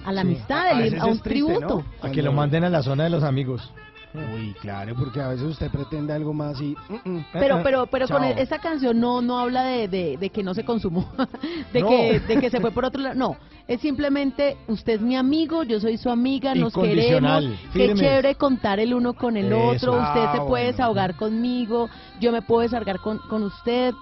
a 0.05 0.13
la 0.13 0.21
amistad, 0.21 0.79
ir 0.81 0.99
a 0.99 1.07
un 1.07 1.21
tributo. 1.21 1.85
A 2.03 2.11
que 2.11 2.23
lo 2.23 2.33
manden 2.33 2.65
a 2.65 2.71
la 2.71 2.83
zona 2.83 3.05
de 3.05 3.11
los 3.11 3.23
amigos. 3.23 3.73
Uy, 4.15 4.55
claro, 4.61 4.95
porque 4.95 5.21
a 5.21 5.29
veces 5.29 5.45
usted 5.45 5.69
pretende 5.73 6.13
algo 6.13 6.33
más 6.33 6.61
y... 6.61 6.77
mm, 6.89 7.11
mm. 7.11 7.25
Pero, 7.33 7.61
pero, 7.65 7.87
pero 7.87 8.07
con 8.07 8.23
Chao. 8.23 8.31
e- 8.31 8.41
esa 8.43 8.61
canción 8.61 9.01
no, 9.01 9.21
no 9.21 9.41
habla 9.41 9.65
de, 9.65 9.89
de, 9.89 10.17
de 10.17 10.31
que 10.31 10.45
no 10.45 10.55
se 10.55 10.65
consumó, 10.65 11.11
de 11.73 11.81
No. 11.81 11.89
que, 11.89 12.21
de 12.21 12.39
que 12.41 12.49
se 12.49 12.61
fue 12.61 12.71
por 12.71 12.85
otro 12.85 13.03
lado. 13.03 13.17
No, 13.17 13.37
es 13.67 13.81
simplemente 13.81 14.57
usted 14.69 14.95
es 14.95 15.01
mi 15.01 15.17
amigo, 15.17 15.65
yo 15.65 15.81
soy 15.81 15.97
su 15.97 16.11
amiga, 16.11 16.55
nos 16.55 16.73
Incondicional, 16.77 17.59
queremos. 17.73 18.01
Qué 18.01 18.07
chévere 18.07 18.35
contar 18.37 18.79
el 18.79 18.95
uno 18.95 19.15
con 19.15 19.37
el 19.37 19.47
Eso. 19.53 19.67
otro. 19.91 19.93
Usted 20.01 20.21
Ah, 20.21 20.33
se 20.33 20.39
puede 20.39 20.49
bueno. 20.65 20.67
desahogar 20.73 21.17
conmigo, 21.17 21.89
yo 22.21 22.31
me 22.31 22.41
puedo 22.43 22.61
desahogar 22.61 23.01
con, 23.01 23.19
con 23.29 23.43
usted. 23.43 23.95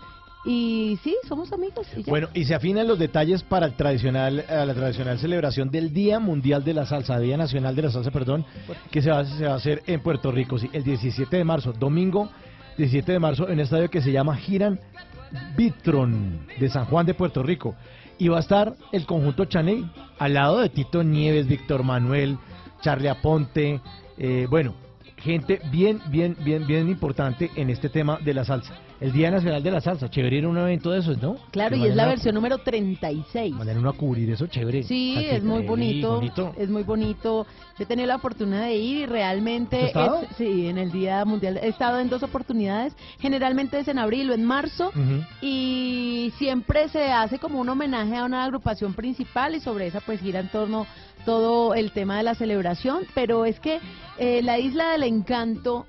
Y 0.45 0.99
sí, 1.05 1.17
somos 1.29 1.53
amigos. 1.53 1.87
y. 1.97 2.03
Bueno, 2.03 2.29
y 2.35 2.45
se 2.45 2.55
afinan 2.55 2.89
los 2.89 2.99
detalles 2.99 3.43
para 3.43 3.67
el 3.67 3.75
tradicional, 3.75 4.41
eh, 4.41 4.65
la 4.67 4.75
tradicional 4.75 5.19
celebración 5.19 5.71
del 5.71 5.93
Día 5.93 6.19
Mundial 6.19 6.65
de 6.65 6.75
la 6.75 6.87
Salsa, 6.87 7.19
Día 7.19 7.37
Nacional 7.37 7.77
de 7.77 7.83
la 7.83 7.91
Salsa, 7.91 8.11
perdón, 8.11 8.45
que 8.91 9.03
se 9.03 9.11
va, 9.11 9.25
se 9.25 9.45
va 9.45 9.53
a 9.53 9.57
hacer 9.57 9.83
en 9.87 10.01
Puerto 10.01 10.33
Rico, 10.33 10.59
sí, 10.59 10.69
el 10.73 10.83
17 10.83 11.37
de 11.37 11.45
marzo, 11.45 11.73
domingo 11.73 12.29
17 12.77 13.13
de 13.13 13.19
marzo, 13.19 13.47
en 13.47 13.55
un 13.55 13.61
estadio 13.61 13.91
que 13.91 14.01
se 14.01 14.13
llama 14.13 14.37
Giran 14.37 14.81
Vitron 15.57 16.47
de 16.59 16.69
San 16.69 16.87
Juan 16.87 17.07
de 17.07 17.15
Puerto 17.15 17.43
Rico. 17.43 17.75
Y 18.19 18.29
va 18.29 18.39
a 18.39 18.41
estar 18.41 18.75
el 18.93 19.07
conjunto 19.07 19.45
Chaney 19.47 19.91
al 20.19 20.35
lado 20.35 20.61
de 20.61 20.69
Tito 20.69 21.03
Nieves, 21.03 21.47
Víctor 21.47 21.83
Manuel, 21.83 22.39
Charlie 22.81 23.09
Aponte, 23.09 23.81
eh, 24.19 24.47
bueno, 24.49 24.75
gente 25.17 25.61
bien, 25.71 26.01
bien, 26.09 26.37
bien, 26.41 26.67
bien 26.67 26.89
importante 26.89 27.51
en 27.57 27.71
este 27.71 27.89
tema 27.89 28.19
de 28.23 28.35
la 28.35 28.45
salsa. 28.45 28.75
El 29.03 29.13
Día 29.13 29.31
Nacional 29.31 29.63
de 29.63 29.71
la 29.71 29.81
Salsa. 29.81 30.09
Chévere 30.09 30.37
ir 30.39 30.45
a 30.45 30.49
un 30.49 30.57
evento 30.59 30.91
de 30.91 31.01
esos, 31.01 31.21
¿no? 31.21 31.37
Claro, 31.51 31.77
y 31.77 31.87
es 31.87 31.95
la 31.97 32.07
versión 32.07 32.35
número 32.35 32.59
36. 32.59 33.57
Vayan 33.59 33.79
uno 33.79 33.91
a 33.91 33.93
cubrir 33.95 34.31
eso, 34.31 34.47
chévere. 34.47 34.83
Sí, 34.85 35.17
es 35.19 35.43
muy 35.43 35.65
bonito, 35.67 36.15
bonito. 36.17 36.55
es 36.57 36.69
muy 36.71 36.83
bonito. 36.83 37.47
Yo 37.79 37.85
he 37.85 37.87
tenido 37.87 38.07
la 38.07 38.17
oportunidad 38.17 38.63
de 38.63 38.75
ir 38.77 38.93
y 39.03 39.07
realmente, 39.07 39.77
¿Has 39.81 39.87
estado? 39.89 40.23
es- 40.23 40.37
sí, 40.37 40.67
en 40.69 40.79
el 40.79 40.93
Día 40.93 41.25
Mundial 41.25 41.59
he 41.63 41.69
estado 41.69 41.99
en 41.99 42.09
dos 42.09 42.23
oportunidades. 42.23 42.95
Generalmente 43.19 43.79
es 43.79 43.89
en 43.89 43.99
abril 43.99 44.31
o 44.31 44.35
en 44.35 44.45
marzo 44.45 44.93
y 45.41 46.33
siempre 46.39 46.89
se 46.89 47.11
hace 47.11 47.39
como 47.39 47.59
un 47.61 47.69
homenaje 47.69 48.17
a 48.17 48.25
una 48.25 48.45
agrupación 48.45 48.95
principal 48.95 49.55
y 49.55 49.61
sobre 49.61 49.87
esa 49.87 50.01
pues 50.01 50.21
gira 50.21 50.41
en 50.41 50.49
torno 50.49 50.87
todo 51.25 51.75
el 51.75 51.93
tema 51.93 52.17
de 52.19 52.23
la 52.23 52.35
celebración. 52.35 53.05
Pero 53.15 53.45
es 53.47 53.59
que 53.61 53.81
eh, 54.19 54.43
la 54.43 54.59
Isla 54.59 54.91
del 54.91 55.05
Encanto 55.05 55.87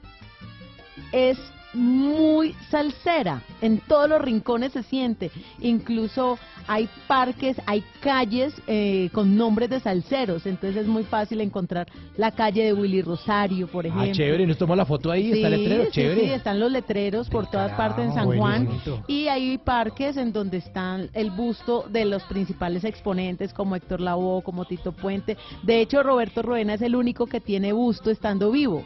es 1.11 1.37
muy 1.73 2.55
salsera, 2.69 3.41
en 3.61 3.79
todos 3.79 4.09
los 4.09 4.21
rincones 4.21 4.73
se 4.73 4.83
siente, 4.83 5.31
incluso 5.61 6.37
hay 6.67 6.87
parques, 7.07 7.57
hay 7.65 7.83
calles 8.01 8.53
eh, 8.67 9.09
con 9.13 9.35
nombres 9.35 9.69
de 9.69 9.79
salseros, 9.79 10.45
entonces 10.45 10.83
es 10.83 10.87
muy 10.87 11.03
fácil 11.03 11.41
encontrar 11.41 11.87
la 12.15 12.31
calle 12.31 12.63
de 12.63 12.73
Willy 12.73 13.01
Rosario, 13.01 13.67
por 13.67 13.85
ejemplo. 13.85 14.09
Ah, 14.09 14.13
chévere. 14.13 14.45
Nos 14.47 14.57
tomó 14.57 14.75
la 14.75 14.85
foto 14.85 15.11
ahí. 15.11 15.31
está 15.31 15.47
el 15.47 15.55
Sí, 15.55 15.61
letrero. 15.63 15.83
sí, 15.85 15.91
Chévere. 15.91 16.21
sí, 16.21 16.29
están 16.31 16.59
los 16.59 16.71
letreros 16.71 17.29
por 17.29 17.47
todas 17.49 17.71
partes 17.73 18.05
en 18.05 18.13
San 18.13 18.37
Juan 18.37 18.69
y 19.07 19.27
hay 19.27 19.57
parques 19.57 20.15
en 20.17 20.31
donde 20.31 20.57
están 20.57 21.09
el 21.13 21.31
busto 21.31 21.85
de 21.89 22.05
los 22.05 22.23
principales 22.23 22.83
exponentes 22.83 23.53
como 23.53 23.75
Héctor 23.75 23.99
Lavoe, 24.01 24.41
como 24.43 24.65
Tito 24.65 24.91
Puente. 24.91 25.37
De 25.63 25.81
hecho, 25.81 26.01
Roberto 26.03 26.41
Roena 26.41 26.75
es 26.75 26.81
el 26.81 26.95
único 26.95 27.25
que 27.27 27.41
tiene 27.41 27.73
busto 27.73 28.09
estando 28.09 28.51
vivo, 28.51 28.83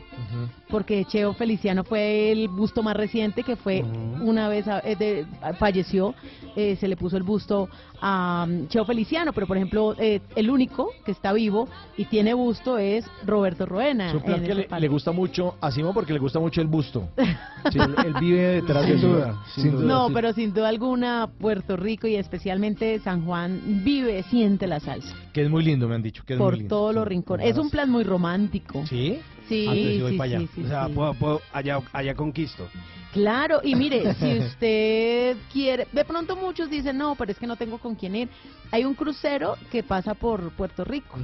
porque 0.70 1.06
Cheo 1.06 1.34
Feliciano 1.34 1.84
fue 1.84 2.32
el 2.32 2.48
busto 2.48 2.77
más 2.84 2.96
reciente 2.96 3.44
que 3.44 3.56
fue 3.56 3.84
una 4.22 4.48
vez 4.50 4.68
a- 4.68 4.80
eh, 4.80 4.96
de- 4.96 5.26
falleció, 5.58 6.14
eh, 6.56 6.76
se 6.80 6.88
le 6.88 6.96
puso 6.98 7.18
el 7.18 7.24
busto 7.24 7.70
a 8.02 8.46
um, 8.48 8.68
Cheo 8.68 8.86
Feliciano, 8.86 9.34
pero 9.34 9.48
por 9.48 9.58
ejemplo, 9.58 9.96
eh, 9.98 10.22
el 10.36 10.50
único 10.50 10.90
que 11.06 11.12
está 11.12 11.34
vivo 11.34 11.68
y 11.98 12.06
tiene 12.06 12.34
busto 12.34 12.78
es 12.78 13.06
Roberto 13.26 13.66
Roena. 13.66 14.12
Es 14.12 14.22
plan 14.24 14.40
en 14.42 14.46
que 14.46 14.54
le, 14.56 14.68
le 14.80 14.88
gusta 14.88 15.12
mucho 15.12 15.56
a 15.62 15.72
Simón 15.72 15.94
porque 15.94 16.14
le 16.14 16.20
gusta 16.20 16.40
mucho 16.40 16.62
el 16.62 16.68
busto. 16.68 17.08
Sí, 17.72 17.80
él, 17.80 17.96
él 18.06 18.14
vive 18.22 18.40
detrás 18.62 18.88
de 18.88 18.98
Sin 18.98 19.02
duda, 19.12 19.44
sin 19.56 19.72
duda. 19.72 19.86
No, 19.86 20.08
sí. 20.08 20.14
pero 20.14 20.32
sin 20.32 20.54
duda 20.54 20.70
alguna 20.70 21.28
Puerto 21.38 21.76
Rico 21.76 22.08
y 22.08 22.16
especialmente 22.16 22.98
San 23.00 23.26
Juan 23.26 23.82
vive, 23.84 24.24
siente 24.24 24.68
la 24.68 24.80
salsa 24.80 25.14
Que 25.34 25.42
es 25.44 25.50
muy 25.50 25.64
lindo, 25.66 25.86
me 25.90 25.96
han 25.96 26.02
dicho. 26.02 26.24
Que 26.26 26.34
es 26.36 26.40
muy 26.40 26.46
por 26.46 26.54
lindo. 26.58 26.70
todos 26.76 26.96
los 26.96 27.06
rincones. 27.06 27.50
Es 27.50 27.58
un 27.58 27.70
plan 27.70 27.90
muy 27.90 28.06
romántico. 28.06 28.86
¿Sí? 28.88 29.20
Sí, 29.48 29.66
sí 29.96 30.02
voy 30.02 30.12
sí, 30.12 30.18
para 30.18 30.30
allá. 30.30 30.40
sí, 30.40 30.50
sí, 30.56 30.64
O 30.64 30.68
sea, 30.68 30.88
sí. 30.88 30.94
puedo, 30.94 31.14
puedo- 31.14 31.42
allá, 31.54 31.80
allá 31.94 32.16
conquisto. 32.16 32.68
Claro, 33.14 33.62
y 33.64 33.76
mire, 33.84 34.14
si 34.16 34.38
usted 34.40 35.38
quiere, 35.52 35.88
de 35.92 36.06
pronto 36.06 36.36
muchos 36.36 36.70
dicen, 36.70 36.98
no, 36.98 37.16
pero 37.16 37.32
es 37.32 37.40
que 37.40 37.48
no 37.48 37.56
tengo 37.56 37.78
con 37.78 37.96
quién 37.96 38.16
ir. 38.16 38.30
Hay 38.72 38.84
un 38.86 38.94
crucero 38.94 39.56
que 39.72 39.84
pasa 39.84 40.14
por 40.14 40.52
Puerto 40.52 40.84
Rico. 40.84 41.18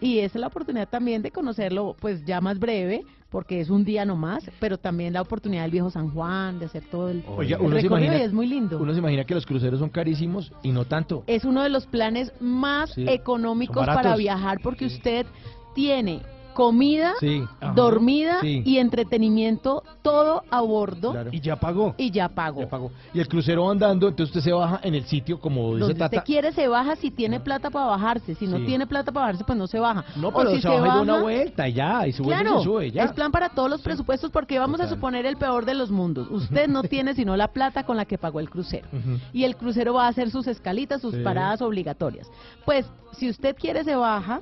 Y 0.00 0.18
esa 0.18 0.36
es 0.38 0.40
la 0.40 0.48
oportunidad 0.48 0.88
también 0.88 1.22
de 1.22 1.30
conocerlo, 1.30 1.94
pues 2.00 2.24
ya 2.24 2.40
más 2.40 2.58
breve, 2.58 3.04
porque 3.30 3.60
es 3.60 3.70
un 3.70 3.84
día 3.84 4.04
nomás, 4.04 4.42
pero 4.58 4.76
también 4.76 5.12
la 5.12 5.22
oportunidad 5.22 5.62
del 5.62 5.70
viejo 5.70 5.90
San 5.90 6.10
Juan, 6.10 6.58
de 6.58 6.66
hacer 6.66 6.82
todo 6.90 7.08
el, 7.08 7.18
el 7.18 7.24
uno 7.60 7.76
se, 7.76 7.82
recorrido 7.82 7.86
imagina, 7.86 8.18
y 8.18 8.22
es 8.22 8.32
muy 8.32 8.48
lindo. 8.48 8.78
uno 8.80 8.92
se 8.92 8.98
imagina 8.98 9.22
que 9.24 9.34
los 9.34 9.46
cruceros 9.46 9.78
son 9.78 9.90
carísimos 9.90 10.52
y 10.64 10.72
no 10.72 10.84
tanto. 10.86 11.22
es 11.28 11.44
uno 11.44 11.62
de 11.62 11.68
los 11.68 11.86
planes 11.86 12.32
más 12.40 12.90
Sí, 12.90 13.04
económicos 13.08 13.86
para 13.86 14.16
viajar 14.16 14.58
porque 14.60 14.86
usted 14.86 15.24
tiene 15.72 16.20
comida, 16.54 17.12
Sí. 17.20 17.42
Ajá. 17.60 17.72
dormida 17.74 18.40
Sí. 18.40 18.62
y 18.64 18.78
entretenimiento 18.78 19.82
todo 20.02 20.42
a 20.50 20.60
bordo 20.60 21.12
Claro. 21.12 21.30
Y 21.32 21.40
ya 21.40 21.56
pagó. 21.56 21.94
y 21.98 22.10
ya 22.10 22.28
pagó. 22.28 22.90
Y 23.14 23.20
el 23.20 23.28
crucero 23.28 23.64
va 23.64 23.72
andando, 23.72 24.08
entonces 24.08 24.34
usted 24.36 24.50
se 24.50 24.52
baja 24.52 24.80
en 24.82 24.94
el 24.94 25.04
sitio, 25.04 25.38
como 25.40 25.68
dice 25.74 25.80
Donde 25.80 25.94
Tata. 25.94 26.16
usted 26.16 26.26
quiere 26.26 26.52
se 26.52 26.68
baja 26.68 26.96
si 26.96 27.10
tiene 27.10 27.40
plata 27.40 27.70
para 27.70 27.86
bajarse, 27.86 28.34
si 28.34 28.46
no 28.46 28.58
Sí. 28.58 28.64
tiene 28.66 28.86
plata 28.86 29.12
para 29.12 29.26
bajarse 29.26 29.44
pues 29.44 29.58
no 29.58 29.66
se 29.66 29.78
baja. 29.78 30.04
No, 30.16 30.28
O 30.28 30.32
pero 30.32 30.50
si 30.50 30.60
se 30.62 30.68
baja 30.68 30.80
y 30.80 30.88
da 30.88 31.00
una 31.00 31.12
baja- 31.14 31.22
vuelta 31.24 31.68
y 31.68 31.72
ya, 31.72 32.06
y 32.06 32.12
se 32.12 32.22
vuelve 32.22 32.40
y 32.40 32.44
Claro, 32.44 32.58
se 32.58 32.64
sube, 32.64 32.90
ya. 32.90 33.04
es 33.04 33.12
plan 33.12 33.32
para 33.32 33.50
todos 33.50 33.70
los 33.70 33.80
presupuestos 33.82 34.30
porque 34.30 34.58
vamos 34.58 34.80
a 34.80 34.88
suponer 34.88 35.26
el 35.26 35.36
peor 35.36 35.64
de 35.64 35.74
los 35.74 35.90
mundos. 35.90 36.28
Usted 36.30 36.68
no 36.68 36.82
tiene 36.82 37.14
sino 37.14 37.36
la 37.36 37.48
plata 37.48 37.84
con 37.84 37.96
la 37.96 38.04
que 38.04 38.18
pagó 38.18 38.40
el 38.40 38.50
crucero. 38.50 38.88
Y 39.32 39.44
el 39.44 39.56
crucero 39.56 39.94
va 39.94 40.06
a 40.06 40.08
hacer 40.08 40.30
sus 40.30 40.46
escalitas, 40.46 41.00
sus 41.00 41.14
paradas 41.16 41.62
obligatorias. 41.62 42.30
Pues 42.64 42.86
si 43.12 43.28
usted 43.28 43.56
quiere 43.56 43.84
se 43.84 43.94
baja, 43.94 44.40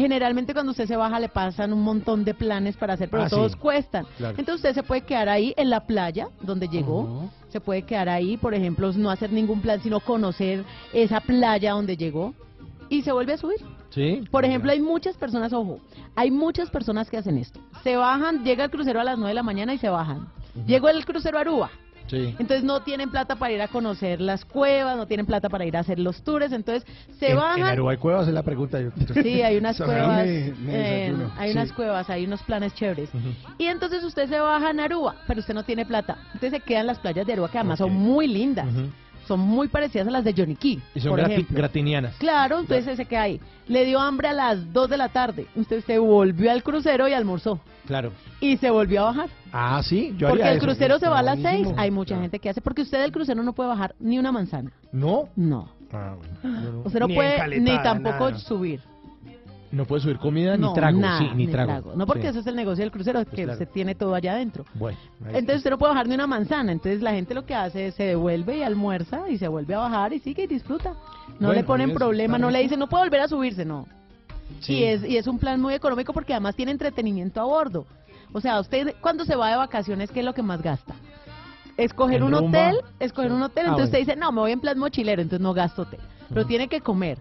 generalmente 0.00 0.52
cuando 0.52 0.72
usted 0.72 0.86
se 0.86 0.96
baja 0.96 1.18
le 1.20 1.28
pasan 1.28 1.72
un 1.72 1.82
montón 1.82 2.24
de 2.24 2.34
planes 2.34 2.76
para 2.76 2.94
hacer, 2.94 3.08
pero 3.10 3.24
Ah, 3.24 3.28
sí. 3.28 3.34
todos 3.36 3.56
cuestan. 3.56 4.06
Claro. 4.16 4.34
Entonces 4.38 4.56
usted 4.56 4.74
se 4.74 4.82
puede 4.82 5.02
quedar 5.02 5.28
ahí 5.28 5.54
en 5.56 5.70
la 5.70 5.86
playa 5.86 6.28
donde 6.40 6.68
llegó, 6.68 7.30
se 7.48 7.60
puede 7.60 7.82
quedar 7.82 8.08
ahí, 8.08 8.36
por 8.36 8.54
ejemplo, 8.54 8.92
no 8.92 9.10
hacer 9.10 9.32
ningún 9.32 9.60
plan, 9.60 9.80
sino 9.82 10.00
conocer 10.00 10.64
esa 10.92 11.20
playa 11.20 11.72
donde 11.72 11.96
llegó 11.96 12.34
y 12.88 13.02
se 13.02 13.12
vuelve 13.12 13.34
a 13.34 13.36
subir. 13.38 13.58
Sí. 13.90 14.22
Por 14.30 14.44
ejemplo, 14.44 14.70
hay 14.70 14.80
muchas 14.80 15.16
personas, 15.16 15.52
ojo, 15.52 15.80
hay 16.14 16.30
muchas 16.30 16.70
personas 16.70 17.08
que 17.10 17.16
hacen 17.16 17.38
esto. 17.38 17.60
Se 17.82 17.96
bajan, 17.96 18.44
llega 18.44 18.64
el 18.64 18.70
crucero 18.70 19.00
a 19.00 19.04
las 19.04 19.16
9 19.16 19.28
de 19.30 19.34
la 19.34 19.42
mañana 19.42 19.72
y 19.74 19.78
se 19.78 19.88
bajan. 19.88 20.28
Llegó 20.66 20.88
el 20.88 21.04
crucero 21.04 21.38
a 21.38 21.42
Aruba. 21.42 21.70
Sí. 22.08 22.34
Entonces 22.38 22.64
no 22.64 22.80
tienen 22.80 23.10
plata 23.10 23.36
para 23.36 23.52
ir 23.52 23.60
a 23.62 23.68
conocer 23.68 24.20
las 24.20 24.44
cuevas, 24.44 24.96
no 24.96 25.06
tienen 25.06 25.26
plata 25.26 25.48
para 25.48 25.64
ir 25.66 25.76
a 25.76 25.80
hacer 25.80 25.98
los 25.98 26.22
tours, 26.22 26.52
entonces 26.52 26.84
se 27.18 27.26
En- 27.26 27.32
En 27.32 27.36
bajan. 27.38 27.62
Aruba 27.64 27.90
hay 27.92 27.96
cuevas, 27.98 28.26
es 28.28 28.34
la 28.34 28.42
pregunta. 28.42 28.80
yo. 28.80 28.90
Sí, 29.22 29.42
hay 29.42 29.56
unas 29.56 29.76
cuevas, 29.78 30.26
me- 30.26 30.54
me 30.64 31.06
eh, 31.08 31.14
hay 31.36 31.52
Sí. 31.52 31.56
unas 31.58 31.72
cuevas, 31.72 32.08
hay 32.10 32.24
unos 32.24 32.42
planes 32.42 32.74
chéveres. 32.74 33.10
Y 33.58 33.66
entonces 33.66 34.02
usted 34.04 34.28
se 34.28 34.40
baja 34.40 34.70
en 34.70 34.80
Aruba, 34.80 35.16
pero 35.26 35.40
usted 35.40 35.54
no 35.54 35.62
tiene 35.64 35.84
plata. 35.86 36.16
Entonces 36.34 36.50
se 36.52 36.60
quedan 36.60 36.86
las 36.86 36.98
playas 36.98 37.26
de 37.26 37.32
Aruba 37.34 37.50
que 37.50 37.58
además 37.58 37.78
son 37.78 37.92
muy 37.94 38.26
lindas. 38.26 38.66
Son 39.28 39.38
muy 39.38 39.68
parecidas 39.68 40.08
a 40.08 40.10
las 40.10 40.24
de 40.24 40.32
Johnny 40.34 40.56
Key, 40.56 40.80
Y 40.94 41.00
son 41.00 41.10
por 41.10 41.20
grati- 41.20 41.32
ejemplo. 41.32 41.56
gratinianas. 41.58 42.14
Claro, 42.16 42.60
entonces 42.60 42.96
se 42.96 43.04
queda 43.04 43.22
ahí. 43.22 43.40
Le 43.68 43.84
dio 43.84 44.00
hambre 44.00 44.28
a 44.28 44.32
las 44.32 44.72
2 44.72 44.88
de 44.88 44.96
la 44.96 45.10
tarde. 45.10 45.46
Usted 45.54 45.84
se 45.84 45.98
volvió 45.98 46.50
al 46.50 46.62
crucero 46.62 47.06
y 47.06 47.12
almorzó. 47.12 47.60
Claro. 47.86 48.12
Y 48.40 48.56
se 48.56 48.70
volvió 48.70 49.02
a 49.02 49.04
bajar. 49.04 49.28
Ah, 49.52 49.82
sí, 49.84 50.14
yo 50.16 50.28
Porque 50.28 50.42
haría 50.42 50.52
el 50.52 50.58
eso. 50.58 50.66
crucero 50.66 50.98
se 50.98 51.08
va 51.08 51.18
a 51.18 51.22
las 51.22 51.40
Buenísimo. 51.40 51.70
6. 51.70 51.78
Hay 51.78 51.90
mucha 51.90 52.18
gente 52.18 52.38
que 52.38 52.48
hace. 52.48 52.60
Porque 52.62 52.82
usted 52.82 53.00
del 53.00 53.12
crucero 53.12 53.42
no 53.42 53.52
puede 53.52 53.68
bajar 53.68 53.94
ni 54.00 54.18
una 54.18 54.32
manzana. 54.32 54.72
¿No? 54.92 55.28
No. 55.36 55.68
Ah, 55.92 56.14
bueno. 56.42 56.82
Usted 56.84 57.00
no 57.00 57.06
Ni 57.06 57.14
puede 57.14 57.60
ni 57.60 57.76
tampoco 57.82 58.30
nada. 58.30 58.38
subir. 58.38 58.80
No 59.70 59.84
puede 59.84 60.00
subir 60.02 60.18
comida 60.18 60.56
no, 60.56 60.68
ni 60.68 60.74
trago. 60.74 60.98
nada, 60.98 61.18
sí, 61.18 61.28
ni, 61.34 61.46
trago. 61.46 61.94
No, 61.94 62.06
porque 62.06 62.22
Sí. 62.22 62.28
eso 62.28 62.40
es 62.40 62.46
el 62.46 62.56
negocio 62.56 62.82
del 62.84 62.90
crucero, 62.90 63.22
que 63.26 63.36
claro. 63.36 63.52
usted 63.52 63.68
tiene 63.68 63.94
todo 63.94 64.14
allá 64.14 64.32
adentro. 64.32 64.64
Bueno. 64.74 64.96
Entonces 65.26 65.56
usted 65.58 65.70
no 65.70 65.78
puede 65.78 65.92
bajar 65.92 66.08
ni 66.08 66.14
una 66.14 66.26
manzana. 66.26 66.72
Entonces 66.72 67.02
la 67.02 67.12
gente 67.12 67.34
lo 67.34 67.44
que 67.44 67.54
hace 67.54 67.88
es 67.88 67.94
se 67.94 68.04
devuelve 68.04 68.56
y 68.58 68.62
almuerza 68.62 69.28
y 69.28 69.36
se 69.36 69.46
vuelve 69.48 69.74
a 69.74 69.78
bajar 69.80 70.12
y 70.14 70.20
sigue 70.20 70.44
y 70.44 70.46
disfruta. 70.46 70.94
No 71.38 71.48
Bueno, 71.48 71.52
le 71.52 71.64
ponen 71.64 71.92
problema, 71.92 72.38
no 72.38 72.50
le 72.50 72.60
dicen 72.60 72.78
no 72.78 72.88
puede 72.88 73.04
volver 73.04 73.20
a 73.20 73.28
subirse, 73.28 73.64
no. 73.66 73.86
Sí. 74.60 74.74
Y, 74.76 74.84
es, 74.84 75.04
y 75.04 75.16
es 75.18 75.26
un 75.26 75.38
plan 75.38 75.60
muy 75.60 75.74
económico 75.74 76.14
porque 76.14 76.32
además 76.32 76.56
tiene 76.56 76.72
entretenimiento 76.72 77.40
a 77.40 77.44
bordo. 77.44 77.84
O 78.32 78.40
sea, 78.40 78.58
usted 78.60 78.94
cuando 79.02 79.24
se 79.26 79.36
va 79.36 79.50
de 79.50 79.56
vacaciones, 79.56 80.10
¿qué 80.10 80.20
es 80.20 80.24
lo 80.24 80.32
que 80.32 80.42
más 80.42 80.62
gasta? 80.62 80.94
Escoger 81.76 82.22
un 82.22 82.32
rumba. 82.32 82.48
hotel, 82.70 82.80
escoger 82.98 83.30
un 83.32 83.42
hotel, 83.42 83.66
Ah, 83.66 83.68
entonces 83.70 83.90
bueno. 83.90 84.02
usted 84.02 84.12
dice, 84.14 84.16
no, 84.16 84.32
me 84.32 84.40
voy 84.40 84.52
en 84.52 84.60
plan 84.60 84.78
mochilero, 84.78 85.22
entonces 85.22 85.42
no 85.42 85.54
gasto 85.54 85.82
hotel. 85.82 86.00
Pero 86.28 86.44
tiene 86.46 86.68
que 86.68 86.80
comer. 86.80 87.18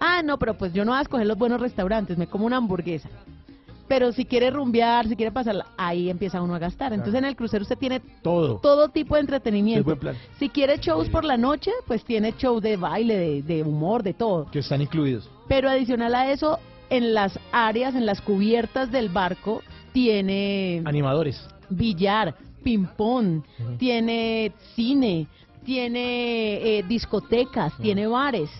Ah, 0.00 0.22
no, 0.22 0.38
pero 0.38 0.54
pues 0.54 0.72
yo 0.72 0.84
no 0.84 0.92
voy 0.92 0.98
a 0.98 1.02
escoger 1.02 1.26
los 1.26 1.38
buenos 1.38 1.60
restaurantes, 1.60 2.18
me 2.18 2.26
como 2.26 2.46
una 2.46 2.56
hamburguesa. 2.58 3.08
Pero 3.88 4.10
si 4.12 4.24
quiere 4.24 4.50
rumbear, 4.50 5.06
si 5.06 5.14
quiere 5.14 5.30
pasarla, 5.30 5.66
ahí 5.76 6.10
empieza 6.10 6.42
uno 6.42 6.56
a 6.56 6.58
gastar. 6.58 6.92
Entonces 6.92 7.14
en 7.18 7.24
el 7.24 7.36
crucero 7.36 7.62
usted 7.62 7.78
tiene 7.78 8.00
Todo. 8.20 8.58
todo 8.58 8.88
tipo 8.88 9.14
de 9.14 9.20
Es 9.20 9.24
entretenimiento. 9.26 9.84
buen 9.84 9.98
plan. 9.98 10.16
Si 10.40 10.48
quiere 10.48 10.78
shows 10.78 11.08
por 11.08 11.24
la 11.24 11.36
noche, 11.36 11.70
pues 11.86 12.04
tiene 12.04 12.34
shows 12.36 12.60
de 12.62 12.76
baile, 12.76 13.16
de, 13.16 13.42
de 13.42 13.62
humor, 13.62 14.02
de 14.02 14.12
todo. 14.12 14.50
Que 14.50 14.58
están 14.58 14.82
incluidos. 14.82 15.30
Pero 15.46 15.68
adicional 15.70 16.16
a 16.16 16.32
eso, 16.32 16.58
en 16.90 17.14
las 17.14 17.38
áreas, 17.52 17.94
en 17.94 18.06
las 18.06 18.20
cubiertas 18.20 18.90
del 18.90 19.08
barco, 19.08 19.62
tiene 19.92 20.82
Animadores. 20.84 21.40
billar, 21.70 22.34
ping-pong, 22.64 23.42
tiene 23.78 24.52
cine, 24.74 25.28
tiene 25.64 26.78
eh, 26.78 26.82
discotecas, 26.88 27.72
tiene 27.78 28.08
bares 28.08 28.50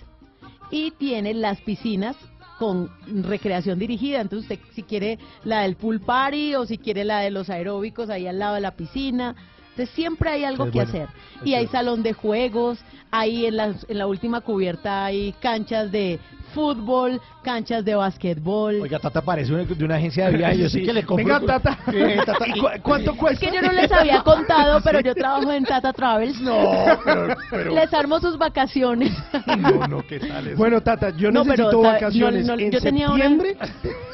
y 0.71 0.91
tiene 0.93 1.35
las 1.35 1.61
piscinas 1.61 2.17
con 2.59 2.91
recreación 3.07 3.79
dirigida. 3.79 4.21
Entonces 4.21 4.51
usted 4.51 4.73
si 4.75 4.83
quiere 4.83 5.19
la 5.45 5.63
del 5.63 5.77
pool 5.77 6.01
party 6.01 6.55
o 6.55 6.67
si 6.67 6.79
quiere 6.79 7.05
la 7.05 7.21
de 7.21 7.31
los 7.31 7.51
aeróbicos 7.51 8.11
ahí 8.11 8.27
al 8.27 8.39
lado 8.39 8.55
de 8.55 8.61
la 8.61 8.77
piscina. 8.77 9.35
Entonces 9.71 9.95
siempre 9.95 10.31
hay 10.31 10.45
algo 10.45 10.65
Es 10.65 10.73
que 10.73 10.79
bueno, 10.79 10.91
hacer. 10.91 11.09
Y 11.45 11.55
hay 11.55 11.67
salón 11.67 12.03
de 12.03 12.15
juegos, 12.15 12.79
ahí 13.11 13.47
en 13.47 13.57
la, 13.57 13.75
en 13.89 13.99
la 13.99 14.07
última 14.07 14.41
cubierta 14.41 15.05
hay 15.05 15.33
canchas 15.41 15.93
de 15.93 16.19
fútbol, 16.57 17.21
canchas 17.43 17.85
de 17.85 17.95
basquetbol. 17.95 18.81
Oiga, 18.81 18.99
Tata 18.99 19.21
parece 19.21 19.53
una- 19.53 19.65
de 19.65 19.85
una 19.85 19.97
agencia 19.97 20.31
de 20.31 20.39
viajes. 20.39 20.59
Yo 20.59 20.69
sí 20.71 20.81
Sí. 20.81 20.87
que 20.87 20.93
le 20.95 21.05
compro. 21.05 21.25
Venga, 21.39 21.41
Tata. 21.61 21.79
Eh, 21.93 22.19
Tata, 22.25 22.47
¿y 22.49 22.59
cu- 22.59 22.67
¿Cuánto 22.83 23.11
Es 23.13 23.17
cuesta? 23.19 23.47
que 23.47 23.55
yo 23.55 23.61
no 23.63 23.73
les 23.73 23.93
había 23.93 24.23
contado, 24.23 24.81
pero 24.85 25.01
yo 25.01 25.15
trabajo 25.15 25.53
en 25.53 25.65
Tata 25.65 25.93
Travels. 25.93 26.41
No, 26.41 26.57
pero, 27.05 27.37
pero- 27.51 27.75
Les 27.75 27.93
armo 27.93 28.19
sus 28.21 28.39
vacaciones. 28.39 29.13
No, 29.59 29.87
no, 29.87 30.07
¿qué 30.07 30.19
tal 30.19 30.47
eso? 30.49 30.57
Bueno, 30.57 30.81
Tata, 30.81 31.11
yo 31.11 31.31
No, 31.31 31.45
pero, 31.45 31.65
necesito 31.65 31.83
¿sabe? 31.83 31.95
vacaciones. 31.95 32.47
No, 32.47 32.57
no, 32.57 32.63
en 32.63 32.71
yo 32.73 32.81
tenía 32.81 33.11
una- 33.11 33.29
septiembre. 33.29 33.57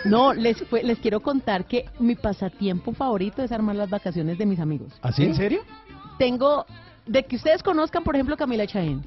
No, 0.05 0.35
les, 0.35 0.61
fue- 0.65 0.83
les 0.83 0.99
quiero 0.99 1.21
contar 1.21 1.65
que 1.67 1.85
mi 2.01 2.17
pasatiempo 2.17 2.93
favorito 2.93 3.43
es 3.43 3.53
armar 3.53 3.77
las 3.77 3.89
vacaciones 3.89 4.37
de 4.37 4.47
mis 4.47 4.59
amigos. 4.59 4.89
¿Así? 5.01 5.25
¿En 5.25 5.35
serio? 5.37 5.61
tengo, 6.19 6.67
de 7.07 7.25
que 7.25 7.37
ustedes 7.37 7.63
conozcan, 7.63 8.03
por 8.05 8.15
ejemplo, 8.15 8.37
Camila 8.37 8.67
Chaín. 8.67 9.03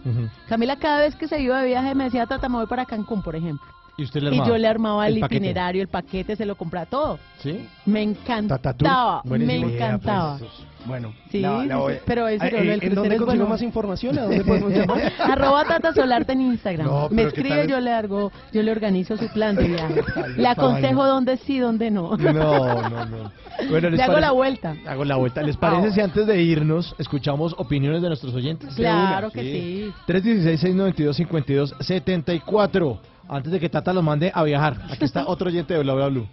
Camila 0.47 0.75
cada 0.77 0.99
vez 1.01 1.15
que 1.15 1.27
se 1.27 1.39
iba 1.41 1.61
de 1.61 1.67
viaje 1.67 1.95
me 1.95 2.05
decía, 2.05 2.25
Tata, 2.25 2.49
me 2.49 2.57
voy 2.57 2.67
para 2.67 2.85
Cancún, 2.85 3.21
por 3.21 3.35
ejemplo. 3.35 3.65
Y 3.97 4.03
usted 4.03 4.21
le 4.21 4.29
Y 4.29 4.33
armaba 4.33 4.47
yo 4.49 4.57
le 4.57 4.67
armaba 4.67 5.07
el, 5.07 5.17
itinerario, 5.19 5.81
el 5.81 5.87
paquete, 5.87 6.35
se 6.35 6.45
lo 6.45 6.55
compraba 6.55 6.85
todo. 6.85 7.19
¿Sí? 7.39 7.67
Me 7.85 8.01
encantaba, 8.03 9.21
me 9.23 9.29
Buenísimo. 9.29 9.69
encantaba. 9.69 10.37
Bueno, 10.85 11.13
Sí, 11.31 11.41
la- 11.41 11.65
la 11.65 11.75
sí, 11.75 11.81
voy- 11.81 11.93
sí, 11.95 11.99
pero 12.05 12.21
lo 12.21 12.27
eh, 12.29 12.37
del 12.39 12.83
¿En 12.83 12.95
dónde 12.95 13.09
consigo 13.17 13.25
bueno. 13.25 13.47
más 13.47 13.61
información? 13.61 14.17
¿A 14.19 14.23
dónde 14.23 14.43
podemos 14.43 14.71
llamar? 14.73 15.11
Arroba 15.19 15.65
Tata 15.65 15.93
Solarte 15.93 16.33
en 16.33 16.41
Instagram. 16.41 16.87
No, 16.87 17.09
me 17.09 17.23
pero 17.23 17.31
¿qué 17.33 17.41
escribe, 17.41 17.67
yo 17.67 17.79
le 17.79 17.91
hago, 17.91 18.31
yo 18.53 18.61
le 18.63 18.71
organizo 18.71 19.17
su 19.17 19.27
plan 19.29 19.55
de 19.55 19.67
viaje. 19.67 20.01
Le 20.37 20.47
aconsejo 20.47 20.99
vaina. 20.99 21.13
dónde 21.13 21.37
sí, 21.37 21.59
dónde 21.59 21.91
no. 21.91 22.15
No, 22.17 22.33
no, 22.33 23.05
no. 23.05 23.31
Bueno, 23.69 23.89
¿les 23.89 23.97
Le 23.97 24.03
hago 24.03 24.13
parece- 24.13 24.21
la 24.21 24.31
vuelta. 24.31 24.75
Hago 24.87 25.05
la 25.05 25.15
vuelta. 25.15 25.41
¿Les 25.41 25.57
parece 25.57 25.87
Ah. 25.87 25.91
si 25.91 26.01
antes 26.01 26.27
de 26.27 26.41
irnos 26.41 26.93
escuchamos 26.99 27.55
opiniones 27.57 28.01
de 28.01 28.07
nuestros 28.09 28.33
oyentes? 28.33 28.73
Claro 28.75 29.31
que 29.31 29.41
sí. 29.41 29.91
316-692-5274. 30.07 32.99
Antes 33.27 33.51
de 33.51 33.59
que 33.59 33.69
Tata 33.69 33.91
los 33.91 34.03
mande 34.03 34.31
a 34.33 34.43
viajar. 34.43 34.77
Aquí 34.91 35.05
está 35.05 35.23
otro 35.27 35.47
oyente 35.47 35.73
de 35.73 35.81
Bla 35.81 35.95
Bla 35.95 36.07
Blue. 36.09 36.27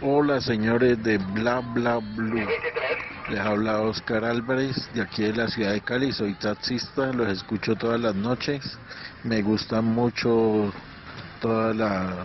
Hola 0.00 0.40
señores 0.40 1.02
de 1.02 1.18
Bla 1.18 1.60
Bla 1.60 1.98
Blue. 1.98 2.46
Les 3.30 3.40
habla 3.40 3.80
Oscar 3.80 4.24
Álvarez 4.24 4.76
de 4.92 5.00
aquí 5.02 5.22
de 5.22 5.32
la 5.34 5.48
ciudad 5.48 5.72
de 5.72 5.80
Cali. 5.80 6.12
Soy 6.12 6.34
taxista, 6.34 7.12
los 7.12 7.28
escucho 7.28 7.74
todas 7.76 8.00
las 8.00 8.14
noches. 8.14 8.78
Me 9.22 9.42
gustan 9.42 9.84
mucho 9.86 10.72
todos 11.40 11.74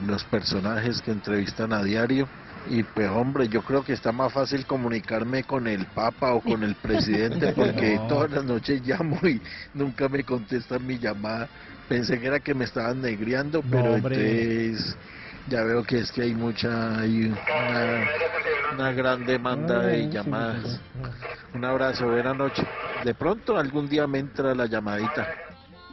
los 0.06 0.24
personajes 0.26 1.02
que 1.02 1.12
entrevistan 1.12 1.72
a 1.74 1.84
diario. 1.84 2.28
Y 2.70 2.84
pues 2.84 3.10
hombre, 3.10 3.48
yo 3.48 3.62
creo 3.62 3.84
que 3.84 3.94
está 3.94 4.12
más 4.12 4.34
fácil 4.34 4.66
comunicarme 4.66 5.44
con 5.44 5.66
el 5.68 5.86
Papa 5.88 6.34
o 6.34 6.42
con 6.42 6.64
el 6.64 6.76
presidente 6.76 7.54
porque 7.56 7.96
No. 7.96 8.08
todas 8.08 8.32
las 8.32 8.44
noches 8.44 8.82
llamo 8.86 9.18
y 9.24 9.42
nunca 9.74 10.10
me 10.10 10.24
contestan 10.24 10.86
mi 10.86 10.98
llamada. 11.00 11.48
Pensé 11.88 12.20
que 12.20 12.28
era 12.28 12.40
que 12.42 12.54
me 12.54 12.66
estaban 12.66 13.02
negriando, 13.02 13.64
pero 13.64 13.94
hombre. 13.94 14.72
entonces 14.72 14.98
ya 15.50 15.64
veo 15.64 15.84
que 15.84 16.00
es 16.00 16.12
que 16.12 16.22
hay 16.22 16.34
mucha, 16.34 17.00
hay 17.00 17.26
una, 17.26 18.08
una 18.74 18.92
gran 18.92 19.26
demanda 19.26 19.82
de 19.82 20.10
llamadas. 20.10 20.80
Un 21.54 21.66
abrazo, 21.66 22.08
buena 22.08 22.34
noche. 22.34 22.64
De 23.04 23.14
pronto 23.16 23.58
algún 23.58 23.90
día 23.90 24.06
me 24.08 24.20
entra 24.20 24.54
la 24.54 24.68
llamadita. 24.68 25.28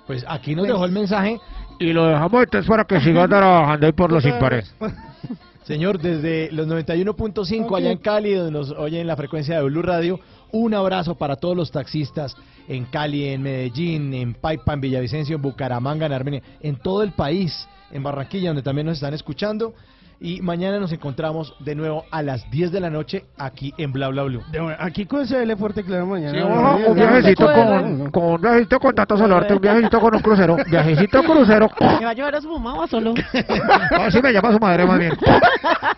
Pues 0.07 0.25
aquí 0.29 0.55
nos 0.55 0.67
dejó 0.67 0.85
el 0.85 0.93
mensaje. 0.93 1.41
Y 1.79 1.93
lo 1.93 2.07
dejamos 2.07 2.43
entonces 2.45 2.69
para 2.69 2.85
que 2.85 3.01
siga 3.01 3.27
trabajando 3.29 3.87
ahí 3.87 3.93
por 3.93 4.13
los 4.13 4.25
impares. 4.25 4.75
Señor, 5.65 5.99
desde 5.99 6.53
los 6.53 6.69
91.5 6.69 7.77
allá 7.77 7.91
en 7.91 7.99
Cali, 7.99 8.35
donde 8.35 8.53
nos 8.53 8.71
oyen 8.71 9.01
en 9.01 9.07
la 9.09 9.17
frecuencia 9.17 9.57
de 9.57 9.65
Blue 9.65 9.83
Radio, 9.83 10.21
un 10.53 10.75
abrazo 10.75 11.17
para 11.17 11.35
todos 11.35 11.57
los 11.57 11.73
taxistas 11.73 12.37
en 12.69 12.85
Cali, 12.85 13.29
en 13.31 13.43
Medellín, 13.43 14.15
en 14.15 14.35
Paipa, 14.35 14.75
en 14.75 14.81
Villavicencio, 14.81 15.35
en 15.35 15.43
Bucaramanga, 15.43 16.07
en 16.07 16.13
Armenia, 16.13 16.43
en 16.61 16.77
todo 16.77 17.03
el 17.03 17.11
país, 17.13 17.67
en 17.91 18.03
Barranquilla, 18.03 18.51
donde 18.51 18.63
también 18.63 18.87
nos 18.87 18.97
están 18.97 19.15
escuchando. 19.15 19.75
Y 20.19 20.41
mañana 20.41 20.81
nos 20.81 20.93
encontramos 20.93 21.55
de 21.61 21.75
nuevo 21.75 22.05
a 22.11 22.23
las 22.23 22.51
10 22.51 22.73
de 22.73 22.81
la 22.81 22.89
noche 22.89 23.27
aquí 23.37 23.75
en 23.77 23.93
Bla 23.93 24.09
Bla 24.09 24.23
Blue. 24.23 24.43
Aquí 24.79 25.05
con 25.05 25.27
CL 25.27 25.55
Fuerte 25.57 25.85
Claro 25.85 26.07
mañana. 26.07 26.33
Sí, 26.33 26.39
ojo, 26.41 26.91
un 26.91 26.95
viajecito 26.95 27.45
con, 27.53 28.11
con 28.11 28.25
un 28.25 28.41
viajecito 28.41 28.81
con 28.81 28.95
Tata 28.95 29.17
Solarte, 29.19 29.53
un 29.53 29.61
viajecito 29.61 30.01
con 30.01 30.15
un 30.15 30.23
crucero, 30.23 30.57
viajecito 30.71 31.23
crucero. 31.23 31.69
¿Me 31.81 32.05
va 32.07 32.11
a 32.11 32.15
llevar 32.15 32.35
a 32.35 32.41
su 32.41 32.49
mamá 32.49 32.81
o 32.81 32.87
solo? 32.87 33.13
A 33.91 34.11
si 34.11 34.23
me 34.23 34.33
llama 34.33 34.53
su 34.53 34.59
madre 34.59 34.87
más 34.87 34.99
bien. 34.99 35.13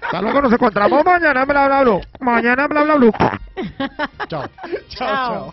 Hasta 0.02 0.20
luego, 0.20 0.42
nos 0.42 0.52
encontramos 0.52 1.04
mañana 1.04 1.42
en 1.42 1.48
Bla 1.48 1.66
Bla 1.66 1.82
Blue. 1.82 2.00
Mañana 2.18 2.64
en 2.64 2.68
Bla 2.70 2.82
Bla 2.82 2.94
Blue. 2.96 3.12
Chao. 4.26 4.44
Chao. 4.88 5.52